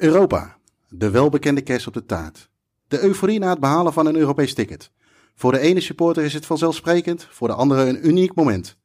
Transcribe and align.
Europa. 0.00 0.56
De 0.88 1.10
welbekende 1.10 1.60
kerst 1.60 1.86
op 1.86 1.92
de 1.92 2.06
taart. 2.06 2.50
De 2.88 3.02
euforie 3.02 3.38
na 3.38 3.50
het 3.50 3.60
behalen 3.60 3.92
van 3.92 4.06
een 4.06 4.16
Europees 4.16 4.54
ticket. 4.54 4.90
Voor 5.34 5.52
de 5.52 5.58
ene 5.58 5.80
supporter 5.80 6.24
is 6.24 6.34
het 6.34 6.46
vanzelfsprekend, 6.46 7.26
voor 7.30 7.48
de 7.48 7.54
andere 7.54 7.88
een 7.88 8.08
uniek 8.08 8.34
moment. 8.34 8.76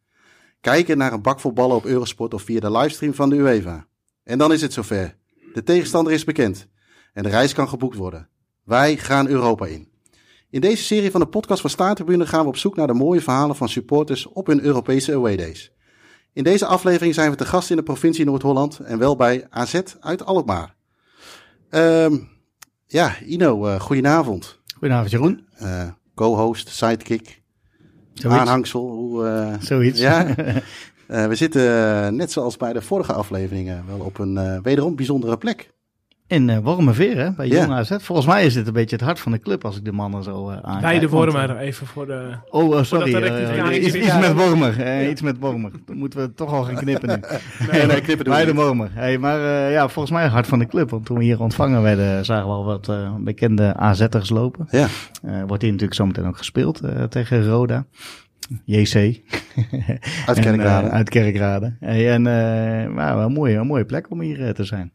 Kijken 0.62 0.98
naar 0.98 1.14
een 1.14 1.22
bak 1.22 1.40
vol 1.40 1.54
ballen 1.54 1.76
op 1.76 1.86
Eurosport 1.86 2.34
of 2.34 2.42
via 2.42 2.60
de 2.60 2.72
livestream 2.72 3.14
van 3.14 3.30
de 3.30 3.36
UEFA. 3.36 3.88
En 4.24 4.38
dan 4.38 4.54
is 4.54 4.62
het 4.62 4.74
zover. 4.74 5.18
De 5.54 5.64
tegenstander 5.64 6.14
is 6.14 6.24
bekend. 6.24 6.68
En 7.14 7.24
de 7.24 7.30
reis 7.30 7.54
kan 7.54 7.70
geboekt 7.70 7.98
worden. 7.98 8.30
Wij 8.64 8.98
gaan 8.98 9.28
Europa 9.28 9.66
in. 9.66 9.90
In 10.50 10.62
deze 10.62 10.84
serie 10.84 11.12
van 11.12 11.20
de 11.20 11.28
podcast 11.28 11.62
van 11.62 11.70
Staartribune 11.70 12.26
gaan 12.26 12.42
we 12.42 12.48
op 12.48 12.58
zoek 12.58 12.76
naar 12.76 12.88
de 12.88 12.94
mooie 12.94 13.22
verhalen 13.22 13.56
van 13.56 13.70
supporters 13.70 14.26
op 14.26 14.48
hun 14.48 14.64
Europese 14.64 15.14
away 15.14 15.36
days. 15.36 15.72
In 16.34 16.44
deze 16.44 16.66
aflevering 16.66 17.14
zijn 17.14 17.32
we 17.32 17.38
te 17.38 17.46
gast 17.46 17.70
in 17.70 17.76
de 17.76 17.84
provincie 17.84 18.26
Noord-Holland 18.26 18.80
en 18.80 18.98
wel 18.98 19.16
bij 19.16 19.48
AZ 19.50 19.82
uit 20.00 20.26
Alkmaar. 20.26 20.76
Ehm 21.76 22.16
ja, 22.86 23.16
Ino, 23.26 23.68
uh, 23.68 23.80
goedenavond. 23.80 24.60
Goedenavond 24.78 25.12
Jeroen. 25.12 25.48
Uh, 25.62 25.84
Co-host, 26.16 26.70
sidekick, 26.70 27.42
Zoiets. 28.14 28.40
aanhangsel. 28.40 28.88
Hoe, 28.90 29.24
uh, 29.26 29.54
Zoiets. 29.62 30.00
Ja, 30.00 30.36
we 31.30 31.36
zitten 31.36 32.16
net 32.16 32.32
zoals 32.32 32.58
bij 32.58 32.74
de 32.74 32.82
vorige 32.82 33.14
afleveringen 33.14 33.84
wel 33.88 34.00
op 34.00 34.20
een 34.20 34.62
wederom 34.62 34.96
bijzondere 34.96 35.38
plek. 35.38 35.74
In 36.28 36.50
uh, 36.50 36.58
Wormerveer, 36.58 37.18
hè, 37.18 37.32
bij 37.32 37.48
Jong 37.48 37.72
AZ. 37.72 37.92
Volgens 38.00 38.28
mij 38.28 38.46
is 38.46 38.54
dit 38.54 38.68
een 38.68 38.74
beetje 38.74 38.96
het 38.96 39.06
hart 39.06 39.20
van 39.20 39.32
de 39.32 39.40
club 39.40 39.66
als 39.66 39.78
ik 39.78 39.86
de 39.86 39.92
mannen 39.92 40.24
zo 40.24 40.50
uh, 40.50 40.56
aankijk. 40.56 40.82
Bij 40.82 41.00
de 41.00 41.10
Wormer, 41.10 41.58
even 41.58 41.88
voor 41.88 42.06
de... 42.06 42.36
Oh, 42.50 42.76
uh, 42.76 42.84
sorry. 42.84 43.16
Uh, 43.16 43.84
iets, 43.84 43.94
iets 43.94 44.20
met 44.20 44.34
Wormer. 44.34 44.80
Uh, 44.80 45.10
iets 45.10 45.22
met 45.22 45.38
Wormer. 45.40 45.72
Dan 45.86 45.98
moeten 45.98 46.20
we 46.20 46.34
toch 46.34 46.54
al 46.54 46.64
gaan 46.64 46.76
knippen 46.76 47.10
nu. 47.10 47.16
nee, 47.72 47.86
nee, 47.86 48.02
knippen 48.02 48.26
Bij 48.26 48.46
de 48.46 48.54
Wormer. 48.54 48.90
Hey, 48.94 49.18
maar 49.18 49.40
ja, 49.72 49.88
volgens 49.88 50.14
mij 50.14 50.24
het 50.24 50.32
hart 50.32 50.48
van 50.48 50.60
de 50.60 50.66
club. 50.66 50.90
Want 50.90 51.06
toen 51.06 51.18
we 51.18 51.24
hier 51.24 51.42
ontvangen 51.42 51.82
werden, 51.82 52.26
zagen 52.26 52.46
we 52.46 52.54
al 52.54 52.66
wat 52.66 52.92
bekende 53.20 53.76
AZ'ers 53.76 54.30
lopen. 54.30 54.68
Ja. 54.70 54.88
wordt 55.22 55.62
hier 55.62 55.72
natuurlijk 55.72 55.94
zometeen 55.94 56.26
ook 56.26 56.38
gespeeld 56.38 56.82
tegen 57.10 57.48
Roda. 57.48 57.86
JC. 58.64 58.94
Uit 60.26 60.40
Kerkrade. 60.40 60.88
En, 60.88 60.94
uit 60.94 61.10
Kerkrade. 61.10 61.76
Hey, 61.80 62.12
en 62.12 62.22
nou, 62.22 63.24
een, 63.24 63.32
mooie, 63.32 63.58
een 63.58 63.68
mooie 63.68 63.86
plek 63.86 64.12
om 64.12 64.22
hier 64.22 64.54
te 64.54 64.64
zijn. 64.64 64.92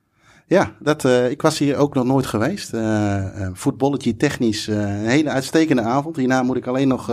Ja, 0.51 0.71
dat, 0.79 1.05
uh, 1.05 1.31
ik 1.31 1.43
was 1.43 1.59
hier 1.59 1.77
ook 1.77 1.95
nog 1.95 2.05
nooit 2.05 2.27
geweest. 2.27 2.75
Uh, 2.75 2.81
uh, 2.81 3.49
voetballetje 3.53 4.17
technisch, 4.17 4.67
een 4.67 5.07
hele 5.07 5.31
uitstekende 5.31 5.83
avond. 5.83 6.17
Hierna 6.17 6.43
moet 6.43 6.57
ik 6.57 6.67
alleen 6.67 6.89
nog, 6.89 7.07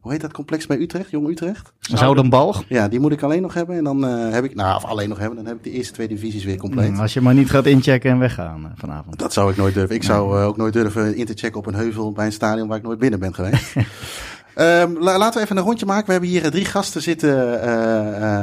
hoe 0.00 0.12
heet 0.12 0.20
dat 0.20 0.32
complex 0.32 0.66
bij 0.66 0.78
Utrecht, 0.78 1.10
Jong 1.10 1.28
Utrecht? 1.28 1.72
Zoudenbalg. 1.80 2.64
Ja, 2.68 2.88
die 2.88 3.00
moet 3.00 3.12
ik 3.12 3.22
alleen 3.22 3.42
nog 3.42 3.54
hebben. 3.54 3.76
En 3.76 3.84
dan 3.84 4.02
heb 4.02 4.44
ik, 4.44 4.54
nou, 4.54 4.76
of 4.76 4.84
alleen 4.84 5.08
nog 5.08 5.18
hebben, 5.18 5.36
dan 5.36 5.46
heb 5.46 5.56
ik 5.56 5.62
de 5.62 5.70
eerste 5.70 5.92
twee 5.92 6.08
divisies 6.08 6.44
weer 6.44 6.56
compleet. 6.56 6.98
als 6.98 7.12
je 7.12 7.20
maar 7.20 7.34
niet 7.34 7.50
gaat 7.50 7.66
inchecken 7.66 8.10
en 8.10 8.18
weggaan 8.18 8.72
vanavond. 8.76 9.18
Dat 9.18 9.32
zou 9.32 9.50
ik 9.50 9.56
nooit 9.56 9.74
durven. 9.74 9.94
Ik 9.96 10.02
zou 10.02 10.42
ook 10.42 10.56
nooit 10.56 10.72
durven 10.72 11.16
in 11.16 11.26
te 11.26 11.34
checken 11.34 11.58
op 11.58 11.66
een 11.66 11.74
heuvel 11.74 12.12
bij 12.12 12.26
een 12.26 12.32
stadion 12.32 12.68
waar 12.68 12.78
ik 12.78 12.84
nooit 12.84 12.98
binnen 12.98 13.20
ben 13.20 13.34
geweest. 13.34 13.74
Um, 14.56 14.98
la 15.04 15.18
laten 15.18 15.38
we 15.38 15.44
even 15.44 15.56
een 15.56 15.62
rondje 15.62 15.86
maken. 15.86 16.06
We 16.06 16.12
hebben 16.12 16.30
hier 16.30 16.50
drie 16.50 16.64
gasten 16.64 17.02
zitten 17.02 17.68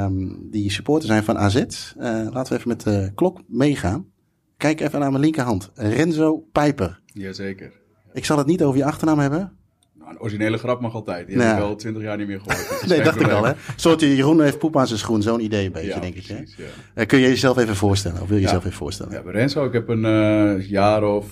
um, 0.03 0.37
die 0.51 0.71
supporter 0.71 1.07
zijn 1.07 1.23
van 1.23 1.37
AZ. 1.37 1.63
laten 1.97 2.53
we 2.53 2.55
even 2.55 2.67
met 2.67 2.81
de 2.81 3.11
klok 3.15 3.41
meegaan. 3.47 4.15
Kijk 4.57 4.81
even 4.81 4.99
naar 4.99 5.11
mijn 5.11 5.23
linkerhand. 5.23 5.71
Renzo 5.75 6.37
Pijper. 6.51 6.99
Jazeker. 7.05 7.71
Ik 8.13 8.25
zal 8.25 8.37
het 8.37 8.47
niet 8.47 8.63
over 8.63 8.77
je 8.77 8.85
achternaam 8.85 9.19
hebben. 9.19 9.51
Nou, 9.93 10.09
een 10.11 10.19
originele 10.19 10.57
grap 10.57 10.81
mag 10.81 10.93
altijd. 10.93 11.27
Die 11.27 11.35
nou. 11.35 11.47
heb 11.49 11.57
ik 11.57 11.63
al 11.63 11.75
twintig 11.75 12.03
jaar 12.03 12.17
niet 12.17 12.27
meer 12.27 12.39
gehoord. 12.39 12.87
nee, 12.87 13.01
dacht 13.01 13.21
ik 13.21 13.31
al 13.31 13.45
hè. 13.45 13.53
Soort 13.75 14.01
Jeroen 14.01 14.41
heeft 14.41 14.59
poep 14.59 14.77
aan 14.77 14.87
zijn 14.87 14.99
schoen. 14.99 15.21
Zo'n 15.21 15.43
idee 15.43 15.65
een 15.65 15.71
beetje, 15.71 15.87
ja, 15.87 15.99
denk 15.99 16.13
precies, 16.13 16.57
ik. 16.57 16.65
Hè? 16.93 17.01
Uh, 17.01 17.07
kun 17.07 17.19
je 17.19 17.27
jezelf 17.27 17.57
even 17.57 17.75
voorstellen? 17.75 18.21
Of 18.21 18.27
wil 18.27 18.35
je 18.37 18.41
ja. 18.41 18.47
jezelf 18.47 18.65
even 18.65 18.77
voorstellen? 18.77 19.13
Ja, 19.13 19.23
bij 19.23 19.33
Renzo. 19.33 19.65
Ik 19.65 19.73
heb 19.73 19.87
een 19.87 20.03
uh, 20.05 20.69
jaar 20.69 21.03
of 21.03 21.25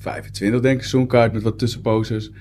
25 0.00 0.60
denk 0.60 0.74
ik. 0.74 0.80
Seizoenkaart 0.80 1.32
met 1.32 1.42
wat 1.42 1.58
tussenposes. 1.58 2.32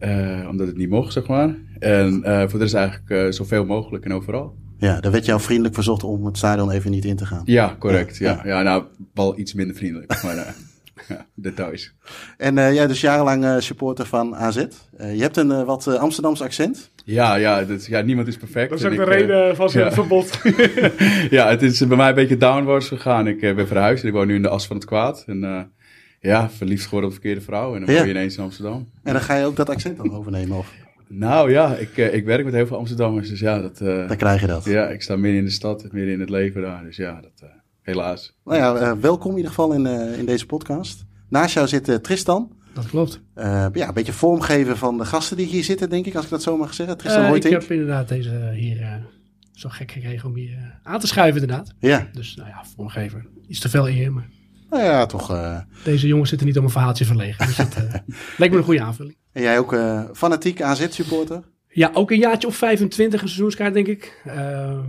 Uh, 0.00 0.46
omdat 0.50 0.66
het 0.66 0.76
niet 0.76 0.88
mocht, 0.88 1.12
zeg 1.12 1.26
maar. 1.26 1.56
En 1.78 2.22
voor 2.22 2.58
de 2.58 2.64
rest 2.64 2.74
eigenlijk 2.74 3.34
zoveel 3.34 3.64
mogelijk 3.64 4.04
en 4.04 4.12
overal. 4.12 4.56
Ja, 4.82 5.00
daar 5.00 5.12
werd 5.12 5.24
jou 5.24 5.40
vriendelijk 5.40 5.74
verzocht 5.74 6.04
om 6.04 6.26
het 6.26 6.36
stadion 6.36 6.70
even 6.70 6.90
niet 6.90 7.04
in 7.04 7.16
te 7.16 7.26
gaan. 7.26 7.42
Ja, 7.44 7.76
correct. 7.78 8.16
Ja, 8.16 8.40
ja. 8.44 8.56
ja 8.56 8.62
nou, 8.62 8.84
wel 9.14 9.38
iets 9.38 9.54
minder 9.54 9.76
vriendelijk, 9.76 10.22
maar 10.22 10.36
uh, 10.36 10.42
ja, 11.08 11.26
details. 11.34 11.94
En 12.36 12.56
uh, 12.56 12.74
jij 12.74 12.86
dus 12.86 13.00
jarenlang 13.00 13.44
uh, 13.44 13.58
supporter 13.58 14.06
van 14.06 14.36
AZ. 14.36 14.64
je 14.98 15.22
hebt 15.22 15.36
een 15.36 15.64
wat 15.64 15.86
Amsterdams 15.86 16.42
accent. 16.42 16.90
Ja, 17.04 17.34
ja, 17.34 17.64
dat, 17.64 17.86
ja, 17.86 18.00
niemand 18.00 18.28
is 18.28 18.36
perfect. 18.36 18.70
Dat 18.70 18.78
is 18.78 18.84
ook 18.84 18.96
de 18.96 19.04
reden 19.04 19.56
van 19.56 19.70
zijn 19.70 19.84
ja. 19.84 19.92
verbod. 19.92 20.40
ja, 21.30 21.48
het 21.48 21.62
is 21.62 21.86
bij 21.86 21.96
mij 21.96 22.08
een 22.08 22.14
beetje 22.14 22.36
downwards 22.36 22.88
gegaan. 22.88 23.26
Ik 23.26 23.40
ben 23.40 23.66
verhuisd. 23.66 24.04
Ik 24.04 24.12
woon 24.12 24.26
nu 24.26 24.34
in 24.34 24.42
de 24.42 24.48
as 24.48 24.66
van 24.66 24.76
het 24.76 24.84
kwaad. 24.84 25.24
En 25.26 25.72
ja, 26.20 26.50
verliefd 26.50 26.84
geworden 26.84 27.10
op 27.10 27.14
de 27.14 27.20
verkeerde 27.20 27.44
vrouw. 27.44 27.74
En 27.74 27.84
dan 27.84 27.94
ben 27.94 28.04
je 28.04 28.10
ineens 28.10 28.36
in 28.36 28.42
Amsterdam. 28.42 28.88
En 29.02 29.12
dan 29.12 29.22
ga 29.22 29.34
je 29.36 29.44
ook 29.44 29.56
dat 29.56 29.70
accent 29.70 29.96
dan 29.96 30.12
overnemen? 30.12 30.56
Of? 30.56 30.72
Nou 31.14 31.50
ja, 31.50 31.76
ik, 31.76 31.96
uh, 31.96 32.14
ik 32.14 32.24
werk 32.24 32.44
met 32.44 32.54
heel 32.54 32.66
veel 32.66 32.76
Amsterdammers, 32.76 33.28
dus 33.28 33.40
ja, 33.40 33.60
dat... 33.60 33.80
Uh, 33.80 34.08
Dan 34.08 34.16
krijg 34.16 34.40
je 34.40 34.46
dat. 34.46 34.64
Ja, 34.64 34.88
ik 34.88 35.02
sta 35.02 35.16
midden 35.16 35.38
in 35.38 35.44
de 35.44 35.50
stad, 35.50 35.82
midden 35.92 36.12
in 36.12 36.20
het 36.20 36.30
leven 36.30 36.62
daar, 36.62 36.82
dus 36.82 36.96
ja, 36.96 37.20
dat 37.20 37.42
uh, 37.42 37.48
helaas. 37.82 38.34
Nou 38.44 38.58
ja, 38.58 38.98
welkom 38.98 39.30
in 39.30 39.36
ieder 39.36 39.50
geval 39.50 39.72
in, 39.72 39.86
in 40.18 40.26
deze 40.26 40.46
podcast. 40.46 41.04
Naast 41.28 41.54
jou 41.54 41.68
zit 41.68 42.02
Tristan. 42.02 42.52
Dat 42.74 42.86
klopt. 42.86 43.20
ja, 43.34 43.70
een 43.72 43.94
beetje 43.94 44.12
vormgeven 44.12 44.76
van 44.76 44.98
de 44.98 45.04
gasten 45.04 45.36
die 45.36 45.46
hier 45.46 45.64
zitten, 45.64 45.90
denk 45.90 46.06
ik, 46.06 46.14
als 46.14 46.24
ik 46.24 46.30
dat 46.30 46.42
zo 46.42 46.56
mag 46.56 46.74
zeggen. 46.74 46.96
Tristan 46.96 47.26
Hoytink. 47.26 47.54
Ik 47.54 47.60
heb 47.60 47.70
inderdaad 47.70 48.08
deze 48.08 48.50
hier 48.54 49.06
zo 49.52 49.68
gek 49.68 49.90
gekregen 49.90 50.28
om 50.28 50.34
hier 50.34 50.80
aan 50.82 51.00
te 51.00 51.06
schuiven, 51.06 51.40
inderdaad. 51.40 51.74
Ja. 51.78 52.08
Dus 52.12 52.36
nou 52.36 52.48
ja, 52.48 52.64
vormgeven. 52.74 53.26
Iets 53.46 53.60
te 53.60 53.68
veel 53.68 53.88
eer, 53.88 54.12
maar... 54.12 54.28
Nou 54.70 54.82
ja, 54.82 55.06
toch... 55.06 55.32
Uh... 55.32 55.58
Deze 55.84 56.06
jongens 56.06 56.28
zitten 56.28 56.46
niet 56.46 56.58
om 56.58 56.64
een 56.64 56.70
verhaaltje 56.70 57.04
verlegen. 57.04 57.46
Dus 57.46 57.56
dat 57.56 57.76
uh, 57.78 57.94
lijkt 58.38 58.54
me 58.54 58.60
een 58.60 58.64
goede 58.64 58.82
aanvulling. 58.82 59.16
En 59.32 59.42
jij 59.42 59.58
ook 59.58 59.72
uh, 59.72 60.02
fanatiek 60.12 60.62
AZ-supporter? 60.62 61.42
Ja, 61.68 61.90
ook 61.94 62.10
een 62.10 62.18
jaartje 62.18 62.48
of 62.48 62.56
25 62.56 63.22
een 63.22 63.28
seizoenskaart, 63.28 63.74
denk 63.74 63.86
ik. 63.86 64.22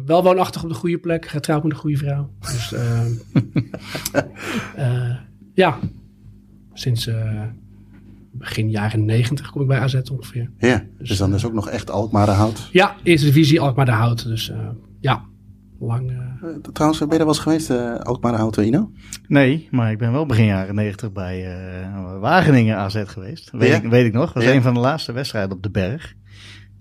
wel 0.06 0.24
woonachtig 0.24 0.64
op 0.64 0.70
de 0.70 0.76
goede 0.76 0.98
plek. 0.98 1.26
Getrouwd 1.28 1.64
met 1.64 1.72
een 1.72 1.78
goede 1.78 1.98
vrouw. 1.98 2.30
Dus 2.40 2.74
ja, 5.64 5.80
sinds 6.74 7.10
begin 8.32 8.70
jaren 8.70 9.06
90 9.06 9.52
kom 9.52 9.62
ik 9.62 9.68
bij 9.68 9.80
AZ 9.80 10.02
ongeveer. 10.12 10.50
Ja, 10.58 10.86
dus, 10.98 11.08
dus 11.08 11.18
dan 11.18 11.34
is 11.34 11.46
ook 11.46 11.54
nog 11.54 11.70
echt 11.70 11.90
Alkmaar 11.90 12.26
de 12.26 12.32
Hout? 12.32 12.70
Ja, 12.72 12.96
eerste 13.04 13.26
divisie 13.26 13.62
Alkmaar 13.62 13.86
de 13.86 13.92
Hout. 13.92 14.26
Dus 14.26 14.52
ja, 15.00 15.26
lang... 15.86 16.12
Uh... 16.12 16.18
Uh, 16.50 16.56
trouwens, 16.74 17.00
ben 17.00 17.08
je 17.10 17.14
er 17.14 17.20
wel 17.20 17.28
eens 17.28 17.40
geweest, 17.40 17.70
uh, 17.70 17.96
Alkmaar 17.96 18.32
de 18.32 18.38
Hout, 18.38 18.58
Ino? 18.58 18.92
Nee, 19.28 19.68
maar 19.72 19.92
ik 19.92 19.98
ben 19.98 20.12
wel 20.12 20.26
begin 20.26 20.46
jaren 20.46 20.76
90 20.76 21.12
bij 21.12 21.46
uh, 21.84 22.20
Wageningen 22.20 22.78
AZ 22.78 23.04
geweest. 23.06 23.52
Weet, 23.52 23.70
ja? 23.70 23.76
ik, 23.76 23.84
weet 23.84 24.06
ik 24.06 24.14
nog. 24.14 24.26
Dat 24.26 24.34
was 24.34 24.44
Ja. 24.44 24.54
een 24.54 24.62
van 24.62 24.74
de 24.74 24.80
laatste 24.80 25.12
wedstrijden 25.12 25.52
op 25.56 25.64
de 25.64 25.70
berg. 25.72 26.14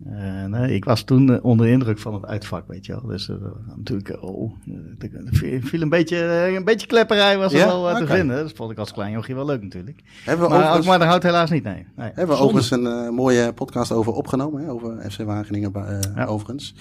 Uh, 0.07 0.45
nee, 0.45 0.75
ik 0.75 0.85
was 0.85 1.03
toen 1.03 1.31
uh, 1.31 1.45
onder 1.45 1.67
de 1.67 1.73
indruk 1.73 1.99
van 1.99 2.15
het 2.15 2.25
uitvak, 2.27 2.69
weet 2.69 2.87
je 2.87 2.93
wel. 2.93 3.07
Dus 3.07 3.29
uh, 3.29 3.37
natuurlijk, 3.77 4.23
oh, 4.23 4.53
er 4.99 5.61
viel 5.63 5.83
een 5.83 5.89
beetje, 5.89 6.17
een 6.57 6.65
beetje 6.65 6.87
klepperij 6.87 7.39
was 7.39 7.53
er 7.53 7.59
Ja? 7.59 7.67
wel 7.67 7.91
uh, 7.91 7.97
te 7.97 8.07
vinden. 8.07 8.37
Dat 8.37 8.53
vond 8.53 8.71
ik 8.71 8.79
als 8.79 8.93
klein 8.93 9.13
jochie 9.13 9.35
wel 9.35 9.45
leuk 9.45 9.63
natuurlijk. 9.63 10.03
Hebben 10.25 10.45
we 10.47 10.51
Maar 10.53 10.59
overigens, 10.63 10.77
Alkmaar 10.77 10.99
de 10.99 11.05
Hout 11.05 11.23
helaas 11.23 11.51
niet, 11.51 11.63
nee. 11.65 11.87
nee. 11.97 12.11
hebben 12.15 12.37
we 12.37 12.43
overigens 12.43 12.71
een 12.71 12.87
eh, 12.87 13.09
mooie 13.09 13.53
podcast 13.53 13.93
over 13.93 14.13
opgenomen, 14.13 14.63
hè, 14.63 14.71
over 14.71 15.11
FC 15.11 15.23
Wageningen 15.23 15.75
eh, 15.75 15.99
Ja. 16.15 16.25
overigens. 16.25 16.75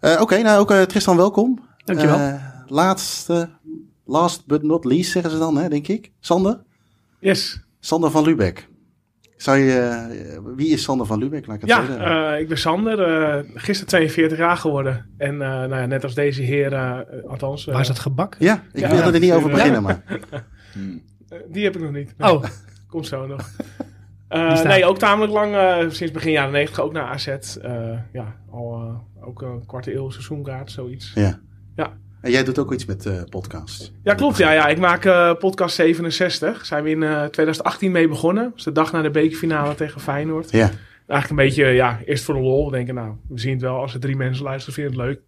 Eh, 0.00 0.20
Oké, 0.20 0.42
nou 0.42 0.60
ook 0.60 0.70
eh, 0.70 0.82
Tristan, 0.82 1.16
welkom. 1.16 1.58
Dankjewel. 1.84 2.18
Eh, 2.18 2.34
laatste, 2.66 3.48
last 4.04 4.46
but 4.46 4.62
not 4.62 4.84
least 4.84 5.10
zeggen 5.10 5.30
ze 5.30 5.38
dan, 5.38 5.56
hè, 5.56 5.68
denk 5.68 5.88
ik. 5.88 6.10
Sander? 6.20 6.60
Yes. 7.18 7.60
Sander 7.80 8.10
van 8.10 8.24
Lubeck. 8.24 8.68
Zou 9.40 9.58
je, 9.58 9.72
eh, 9.72 10.38
wie 10.56 10.68
is 10.68 10.82
Sander 10.82 11.06
van 11.06 11.18
Lubeck? 11.18 11.46
Laat 11.46 11.56
ik 11.56 11.60
het 11.62 11.70
Ja, 11.70 12.32
eh, 12.34 12.40
ik 12.40 12.48
ben 12.48 12.58
Sander. 12.58 13.02
eh 13.02 13.44
gisteren 13.54 13.88
42 13.88 14.38
jaar 14.38 14.56
geworden. 14.56 15.06
En 15.16 15.32
eh, 15.42 15.48
nou 15.48 15.76
ja, 15.76 15.86
net 15.86 16.02
als 16.04 16.14
deze 16.14 16.42
heer, 16.42 16.76
althans... 17.26 17.64
Waar 17.64 17.80
is 17.80 17.86
dat 17.86 17.98
gebak? 17.98 18.36
ja, 18.38 18.62
ik 18.72 18.80
ja, 18.80 18.90
wilde 18.90 19.12
er 19.12 19.20
niet 19.20 19.32
over 19.32 19.50
beginnen, 19.50 19.82
maar. 19.82 20.02
Hmm. 20.72 21.02
die 21.52 21.64
heb 21.64 21.74
ik 21.76 21.82
nog 21.82 21.92
niet. 21.92 22.14
Oh, 22.18 22.44
Komt 22.90 23.06
zo 23.06 23.26
nog. 23.26 23.50
Eh, 24.28 24.62
nee, 24.62 24.84
ook 24.84 24.98
tamelijk 24.98 25.32
lang, 25.32 25.54
eh, 25.54 25.78
sinds 25.88 26.12
begin 26.12 26.32
jaren 26.32 26.52
90 26.52 26.80
ook 26.80 26.92
naar 26.92 27.04
AZ. 27.04 27.26
Eh, 27.26 27.98
ja, 28.12 28.36
al 28.50 28.74
eh, 28.74 29.26
ook 29.28 29.42
een 29.42 29.66
kwarte 29.66 29.94
eeuw 29.94 30.10
seizoenkaart, 30.10 30.70
zoiets. 30.70 31.12
Ja. 31.14 31.38
Ja. 31.76 31.92
En 32.20 32.30
jij 32.30 32.44
doet 32.44 32.58
ook 32.58 32.72
iets 32.72 32.84
met 32.84 33.06
eh 33.06 33.22
podcasts. 33.28 33.92
Ja, 34.02 34.14
klopt. 34.14 34.36
Ja, 34.36 34.52
ja. 34.52 34.66
Ik 34.66 34.78
maak 34.78 35.04
eh, 35.04 35.34
podcast 35.34 35.74
67. 35.74 36.66
Zijn 36.66 36.84
we 36.84 36.90
in 36.90 37.02
eh 37.02 37.24
2018 37.24 37.92
mee 37.92 38.08
begonnen. 38.08 38.44
Dat 38.44 38.58
is 38.58 38.64
de 38.64 38.72
dag 38.72 38.92
na 38.92 39.02
de 39.02 39.10
bekerfinale 39.10 39.74
tegen 39.74 40.00
Feyenoord. 40.00 40.50
Ja. 40.50 40.70
Eigenlijk 41.06 41.30
een 41.30 41.46
beetje, 41.46 41.64
ja, 41.66 42.00
eerst 42.04 42.24
voor 42.24 42.34
de 42.34 42.40
lol. 42.40 42.70
We 42.70 42.76
denken, 42.76 42.94
nou, 42.94 43.14
we 43.28 43.40
zien 43.40 43.52
het 43.52 43.62
wel. 43.62 43.76
Als 43.76 43.94
er 43.94 44.00
drie 44.00 44.16
mensen 44.16 44.44
luisteren, 44.44 44.74
vinden 44.74 44.92
het 44.92 45.02
leuk. 45.02 45.20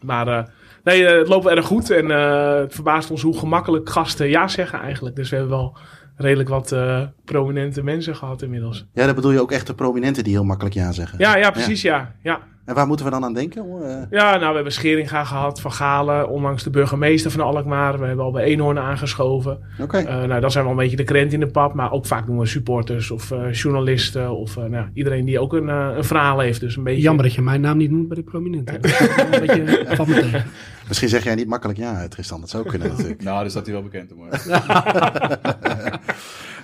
Maar 0.00 0.28
eh, 0.28 0.44
nee, 0.84 1.06
eh, 1.06 1.18
het 1.18 1.28
loopt 1.28 1.46
erg 1.46 1.66
goed. 1.66 1.90
En 1.90 2.10
eh, 2.10 2.54
het 2.54 2.74
verbaast 2.74 3.10
ons 3.10 3.22
hoe 3.22 3.38
gemakkelijk 3.38 3.88
gasten 3.90 4.28
ja 4.28 4.48
zeggen 4.48 4.80
eigenlijk. 4.80 5.16
Dus 5.16 5.30
we 5.30 5.36
hebben 5.36 5.56
wel 5.56 5.76
redelijk 6.16 6.48
wat 6.48 6.72
eh, 6.72 7.02
prominente 7.24 7.82
mensen 7.82 8.16
gehad 8.16 8.42
inmiddels. 8.42 8.86
Ja, 8.92 9.06
dan 9.06 9.14
bedoel 9.14 9.30
je 9.30 9.40
ook 9.40 9.52
echt 9.52 9.66
de 9.66 9.74
prominenten 9.74 10.24
die 10.24 10.32
heel 10.32 10.44
makkelijk 10.44 10.74
ja 10.74 10.92
zeggen. 10.92 11.18
Ja, 11.18 11.36
ja, 11.36 11.50
precies, 11.50 11.82
ja. 11.82 12.14
ja. 12.22 12.40
En 12.64 12.74
waar 12.74 12.86
moeten 12.86 13.04
we 13.06 13.10
dan 13.12 13.24
aan 13.24 13.34
denken? 13.34 13.62
hoor? 13.62 13.82
Eh, 13.82 13.96
Ja, 14.10 14.30
nou, 14.36 14.48
we 14.48 14.54
hebben 14.54 14.72
Scheringa 14.72 15.24
gehad, 15.24 15.60
Van 15.60 15.72
Galen, 15.72 16.28
onlangs 16.28 16.62
de 16.62 16.70
burgemeester 16.70 17.30
van 17.30 17.40
Alkmaar. 17.40 17.98
We 17.98 18.06
hebben 18.06 18.24
al 18.24 18.30
bij 18.30 18.44
Eenhoorn 18.44 18.78
aangeschoven. 18.78 19.58
Oké. 19.80 19.98
Eh, 19.98 20.22
nou, 20.22 20.40
dat 20.40 20.52
zijn 20.52 20.64
wel 20.64 20.72
een 20.72 20.78
beetje 20.78 20.96
de 20.96 21.04
krent 21.04 21.32
in 21.32 21.40
de 21.40 21.46
pap. 21.46 21.74
Maar 21.74 21.92
ook 21.92 22.06
vaak 22.06 22.26
doen 22.26 22.38
we 22.38 22.46
supporters 22.46 23.10
of 23.10 23.30
eh, 23.30 23.52
journalisten 23.52 24.36
of 24.36 24.56
eh, 24.56 24.64
nou, 24.64 24.86
iedereen 24.94 25.24
die 25.24 25.38
ook 25.38 25.52
een, 25.52 25.68
eh, 25.68 25.88
een 25.96 26.04
verhaal 26.04 26.38
heeft. 26.40 26.60
Dus 26.60 26.76
een 26.76 26.82
beetje... 26.82 27.02
Jammer 27.02 27.24
dat 27.24 27.34
je 27.34 27.42
mijn 27.42 27.60
naam 27.60 27.76
niet 27.76 27.90
noemt 27.90 28.08
bij 28.08 28.16
de 28.16 28.22
prominenten. 28.22 28.80
Dat 28.82 28.90
is 28.90 28.98
wel 29.16 29.24
een 29.32 29.46
beetje. 29.46 30.42
Misschien 30.88 31.08
zeg 31.08 31.24
jij 31.24 31.34
niet 31.34 31.48
makkelijk 31.48 31.78
ja, 31.78 32.08
Tristan. 32.08 32.40
Dat 32.40 32.50
zou 32.50 32.62
ook 32.64 32.68
kunnen 32.68 32.88
natuurlijk. 32.88 33.22
Nou, 33.22 33.40
daar 33.40 33.50
staat 33.50 33.64
hij 33.66 33.74
wel 33.74 33.82
bekend 33.82 34.12
om. 34.12 34.18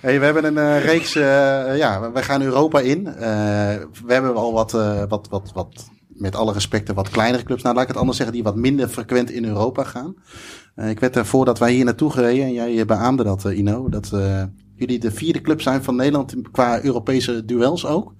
Hey, 0.00 0.18
we 0.18 0.24
hebben 0.24 0.44
een 0.44 0.58
eh, 0.58 0.84
reeks, 0.84 1.14
eh, 1.14 1.76
ja, 1.76 2.12
we 2.12 2.22
gaan 2.22 2.42
Europa 2.42 2.80
in. 2.80 3.04
We 3.04 4.12
hebben 4.12 4.34
al 4.34 4.52
wat, 4.52 4.72
wat, 5.08 5.28
wat, 5.30 5.50
wat, 5.54 5.90
met 6.08 6.36
alle 6.36 6.52
respecten, 6.52 6.94
wat 6.94 7.08
kleinere 7.08 7.42
clubs. 7.42 7.62
Nou, 7.62 7.74
laat 7.74 7.82
ik 7.84 7.90
het 7.90 7.98
anders 7.98 8.16
zeggen, 8.16 8.34
die 8.34 8.44
wat 8.44 8.56
minder 8.56 8.88
frequent 8.88 9.30
in 9.30 9.44
Europa 9.44 9.84
gaan. 9.84 10.14
Ik 10.76 11.00
werd 11.00 11.16
er 11.16 11.26
voordat 11.26 11.58
wij 11.58 11.72
hier 11.72 11.84
naartoe 11.84 12.10
gereden, 12.10 12.44
en 12.44 12.72
jij 12.72 12.86
beaamde 12.86 13.24
dat, 13.24 13.44
Ino, 13.44 13.88
dat 13.88 14.12
jullie 14.74 14.98
de 14.98 15.10
vierde 15.10 15.40
club 15.40 15.60
zijn 15.60 15.82
van 15.82 15.96
Nederland 15.96 16.34
qua 16.50 16.84
Europese 16.84 17.44
duels 17.44 17.86
ook. 17.86 18.14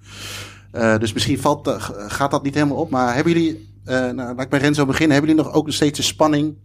Dus 0.71 1.13
misschien 1.13 1.39
valt, 1.39 1.67
gaat 2.07 2.31
dat 2.31 2.43
niet 2.43 2.55
helemaal 2.55 2.77
op. 2.77 2.89
Maar 2.89 3.15
hebben 3.15 3.33
jullie, 3.33 3.73
nou, 3.85 4.15
laat 4.15 4.41
ik 4.41 4.49
bij 4.49 4.59
Renzo 4.59 4.85
beginnen, 4.85 5.17
hebben 5.17 5.35
jullie 5.35 5.45
nog 5.45 5.55
ook 5.55 5.71
steeds 5.71 5.97
de 5.97 6.05
spanning? 6.05 6.55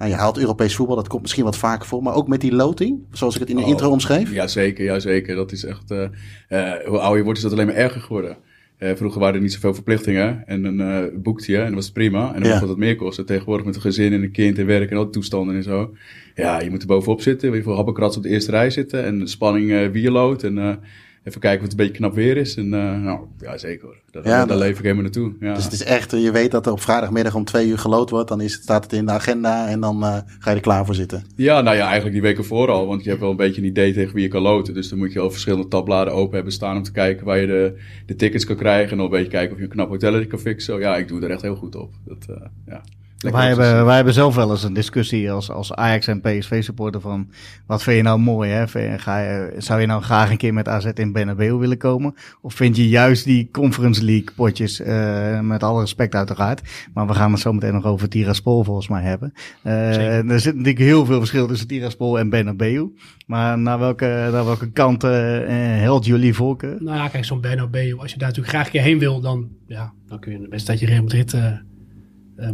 Nou, 0.00 0.12
je 0.12 0.18
haalt 0.18 0.38
Europees 0.38 0.74
voetbal, 0.76 0.96
dat 0.96 1.08
komt 1.08 1.22
misschien 1.22 1.44
wat 1.44 1.56
vaker 1.56 1.86
voor. 1.88 2.02
Maar 2.02 2.14
ook 2.14 2.28
met 2.28 2.40
die 2.40 2.52
loting, 2.54 2.98
zoals 3.12 3.34
ik 3.34 3.40
het 3.40 3.50
in 3.50 3.56
de 3.56 3.62
Oh. 3.62 3.68
intro 3.68 3.90
omschreef. 3.90 4.32
Ja, 4.32 4.46
zeker, 4.46 4.84
ja, 4.84 4.98
zeker. 4.98 5.34
Dat 5.36 5.52
is 5.52 5.64
echt. 5.64 5.90
eh, 5.90 6.02
eh, 6.48 6.86
hoe 6.86 6.98
ouder 6.98 7.16
je 7.18 7.22
wordt, 7.24 7.38
is 7.38 7.44
dat 7.44 7.52
alleen 7.52 7.66
maar 7.66 7.74
erger 7.74 8.00
geworden. 8.00 8.36
Eh, 8.78 8.94
vroeger 8.96 9.20
waren 9.20 9.34
er 9.34 9.40
niet 9.40 9.52
zoveel 9.52 9.74
verplichtingen. 9.74 10.42
En 10.46 10.62
dan 10.62 11.10
boekte 11.22 11.52
je 11.52 11.58
en 11.58 11.64
dat 11.64 11.74
was 11.74 11.90
prima. 11.90 12.26
En 12.34 12.40
dan 12.40 12.48
Ja. 12.50 12.54
mocht 12.54 12.66
dat 12.68 12.76
meer 12.76 12.96
kosten. 12.96 13.26
Tegenwoordig 13.26 13.66
met 13.66 13.74
een 13.74 13.80
gezin 13.80 14.12
en 14.12 14.22
een 14.22 14.30
kind 14.32 14.58
en 14.58 14.66
werk 14.66 14.90
en 14.90 14.96
al 14.96 15.02
die 15.04 15.12
toestanden 15.12 15.54
en 15.56 15.62
zo. 15.62 15.94
Ja, 16.34 16.60
je 16.60 16.70
moet 16.70 16.80
er 16.80 16.86
bovenop 16.86 17.20
zitten. 17.20 17.48
Wil 17.48 17.58
je 17.58 17.64
voor 17.64 17.74
happenkrats 17.74 18.16
op 18.16 18.22
de 18.22 18.28
eerste 18.28 18.50
rij 18.50 18.70
zitten. 18.70 19.04
En 19.04 19.18
de 19.18 19.26
spanning 19.26 19.90
wierlood. 19.92 20.42
En 20.42 20.78
even 21.24 21.40
kijken 21.40 21.58
of 21.58 21.62
het 21.70 21.72
een 21.80 21.86
beetje 21.86 21.98
knap 22.00 22.14
weer 22.14 22.36
is. 22.36 22.56
En 22.56 22.64
eh, 22.74 23.00
nou, 23.02 23.20
ja, 23.40 23.58
zeker 23.58 23.84
hoor. 23.86 23.96
Daar, 24.10 24.24
Ja, 24.24 24.30
daar 24.30 24.46
dat- 24.46 24.58
leef 24.58 24.76
ik 24.76 24.82
helemaal 24.82 25.02
naartoe. 25.02 25.32
Ja. 25.40 25.54
Dus 25.54 25.64
het 25.64 25.72
is 25.72 25.82
echt, 25.84 26.12
eh, 26.12 26.22
je 26.22 26.30
weet 26.30 26.50
dat 26.50 26.66
er 26.66 26.72
op 26.72 26.80
vrijdagmiddag 26.80 27.34
om 27.34 27.44
twee 27.44 27.68
uur 27.68 27.78
geloot 27.78 28.10
wordt. 28.10 28.28
Dan 28.28 28.40
is, 28.40 28.52
het- 28.52 28.62
staat 28.62 28.82
het 28.84 28.92
in 28.92 29.06
de 29.06 29.12
agenda 29.12 29.68
en 29.68 29.80
dan 29.80 30.02
eh, 30.04 30.18
ga 30.38 30.50
je 30.50 30.56
er 30.56 30.62
klaar 30.62 30.86
voor 30.86 30.94
zitten. 30.94 31.24
Ja, 31.36 31.60
nou 31.60 31.76
ja, 31.76 31.82
eigenlijk 31.84 32.12
die 32.12 32.22
weken 32.22 32.44
voor 32.44 32.68
al. 32.70 32.86
Want 32.86 33.02
je 33.02 33.08
hebt 33.08 33.20
wel 33.20 33.30
een 33.30 33.36
beetje 33.36 33.60
een 33.60 33.66
idee 33.68 33.92
tegen 33.92 34.14
wie 34.14 34.22
je 34.22 34.28
kan 34.28 34.42
loten. 34.42 34.74
Dus 34.74 34.88
dan 34.88 34.98
moet 34.98 35.12
je 35.12 35.20
al 35.20 35.30
verschillende 35.30 35.68
tabbladen 35.68 36.12
open 36.14 36.34
hebben 36.34 36.52
staan 36.52 36.76
om 36.76 36.82
te 36.82 36.92
kijken 36.92 37.26
waar 37.26 37.38
je 37.38 37.46
de, 37.46 37.78
de 38.06 38.16
tickets 38.16 38.44
kan 38.44 38.56
krijgen. 38.56 38.90
En 38.90 38.96
dan 38.96 39.06
een 39.06 39.12
beetje 39.12 39.30
kijken 39.30 39.52
of 39.52 39.58
je 39.58 39.64
een 39.64 39.70
knap 39.70 39.88
hotel 39.88 40.26
kan 40.26 40.38
fixen. 40.38 40.78
Ja, 40.80 40.96
ik 40.96 41.08
doe 41.08 41.20
er 41.22 41.30
echt 41.30 41.42
heel 41.42 41.56
goed 41.56 41.74
op. 41.76 41.92
Dat, 42.04 42.26
eh, 42.30 42.46
ja. 42.66 42.82
Wij 43.20 43.46
hebben, 43.46 43.84
wij 43.84 43.94
hebben 43.96 44.14
zelf 44.14 44.34
wel 44.34 44.50
eens 44.50 44.62
een 44.62 44.72
discussie 44.72 45.30
als, 45.32 45.50
als 45.50 45.74
Ajax 45.74 46.06
en 46.06 46.20
PSV 46.20 46.62
supporter 46.62 47.00
van 47.00 47.28
wat 47.66 47.82
vind 47.82 47.96
je 47.96 48.02
nou 48.02 48.18
mooi 48.18 48.50
hè? 48.50 48.60
Je- 48.60 48.98
Ga 48.98 49.18
je, 49.18 49.54
zou 49.58 49.80
je 49.80 49.86
nou 49.86 50.02
graag 50.02 50.30
een 50.30 50.36
keer 50.36 50.54
met 50.54 50.68
AZ 50.68 50.84
in 50.94 51.12
Bernabeu 51.12 51.52
willen 51.54 51.78
komen? 51.78 52.14
Of 52.40 52.54
vind 52.54 52.76
je 52.76 52.88
juist 52.88 53.24
die 53.24 53.48
Conference 53.52 54.04
League 54.04 54.28
potjes, 54.36 54.80
eh, 54.80 55.40
met 55.40 55.62
alle 55.62 55.80
respect 55.80 56.14
uiteraard, 56.14 56.60
maar 56.94 57.06
we 57.06 57.14
gaan 57.14 57.32
het 57.32 57.40
zo 57.40 57.52
meteen 57.52 57.72
nog 57.74 57.84
over 57.84 58.08
Tiraspol 58.08 58.64
volgens 58.64 58.88
mij 58.88 59.02
hebben. 59.02 59.32
Eh, 59.62 60.30
er 60.30 60.40
zit 60.40 60.52
natuurlijk 60.54 60.78
heel 60.84 61.04
veel 61.06 61.18
verschil 61.18 61.46
tussen 61.46 61.66
Tiraspol 61.66 62.18
en 62.18 62.28
Bernabeu. 62.30 62.86
Maar 63.26 63.58
naar 63.58 63.78
welke, 63.78 64.28
naar 64.32 64.44
welke 64.44 64.70
kant 64.70 65.04
eh, 65.04 65.74
eh, 65.74 65.80
helpt 65.80 66.06
jullie 66.06 66.34
voorkeur? 66.34 66.76
Nou 66.78 66.96
ja, 66.96 67.08
kijk, 67.08 67.24
zo'n 67.24 67.40
Bernabeu, 67.40 67.96
als 67.98 68.12
je 68.12 68.18
daar 68.18 68.28
natuurlijk 68.28 68.54
graag 68.54 68.66
een 68.66 68.72
keer 68.72 68.82
heen 68.82 68.98
wil, 68.98 69.20
dan, 69.20 69.48
ja, 69.66 69.92
dan 70.08 70.18
kun 70.20 70.32
je 70.32 70.38
een 70.38 70.50
wedstrijdje 70.50 70.86
Real 70.86 71.02
Madrid 71.02 71.34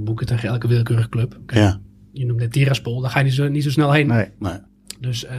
boeken 0.04 0.26
tegen 0.26 0.48
elke 0.48 0.68
willekeurige 0.68 1.08
club. 1.08 1.40
Kijk, 1.46 1.60
Ja, 1.60 1.80
Je 2.12 2.26
noemt 2.26 2.40
net 2.40 2.52
Tiraspol, 2.52 3.00
daar 3.00 3.10
ga 3.10 3.18
je 3.18 3.24
niet 3.24 3.34
zo, 3.34 3.48
niet 3.48 3.62
zo 3.62 3.70
snel 3.70 3.92
heen. 3.92 4.06
Nee. 4.06 4.28
nee. 4.38 4.58
Dus 5.00 5.24
eh, 5.24 5.38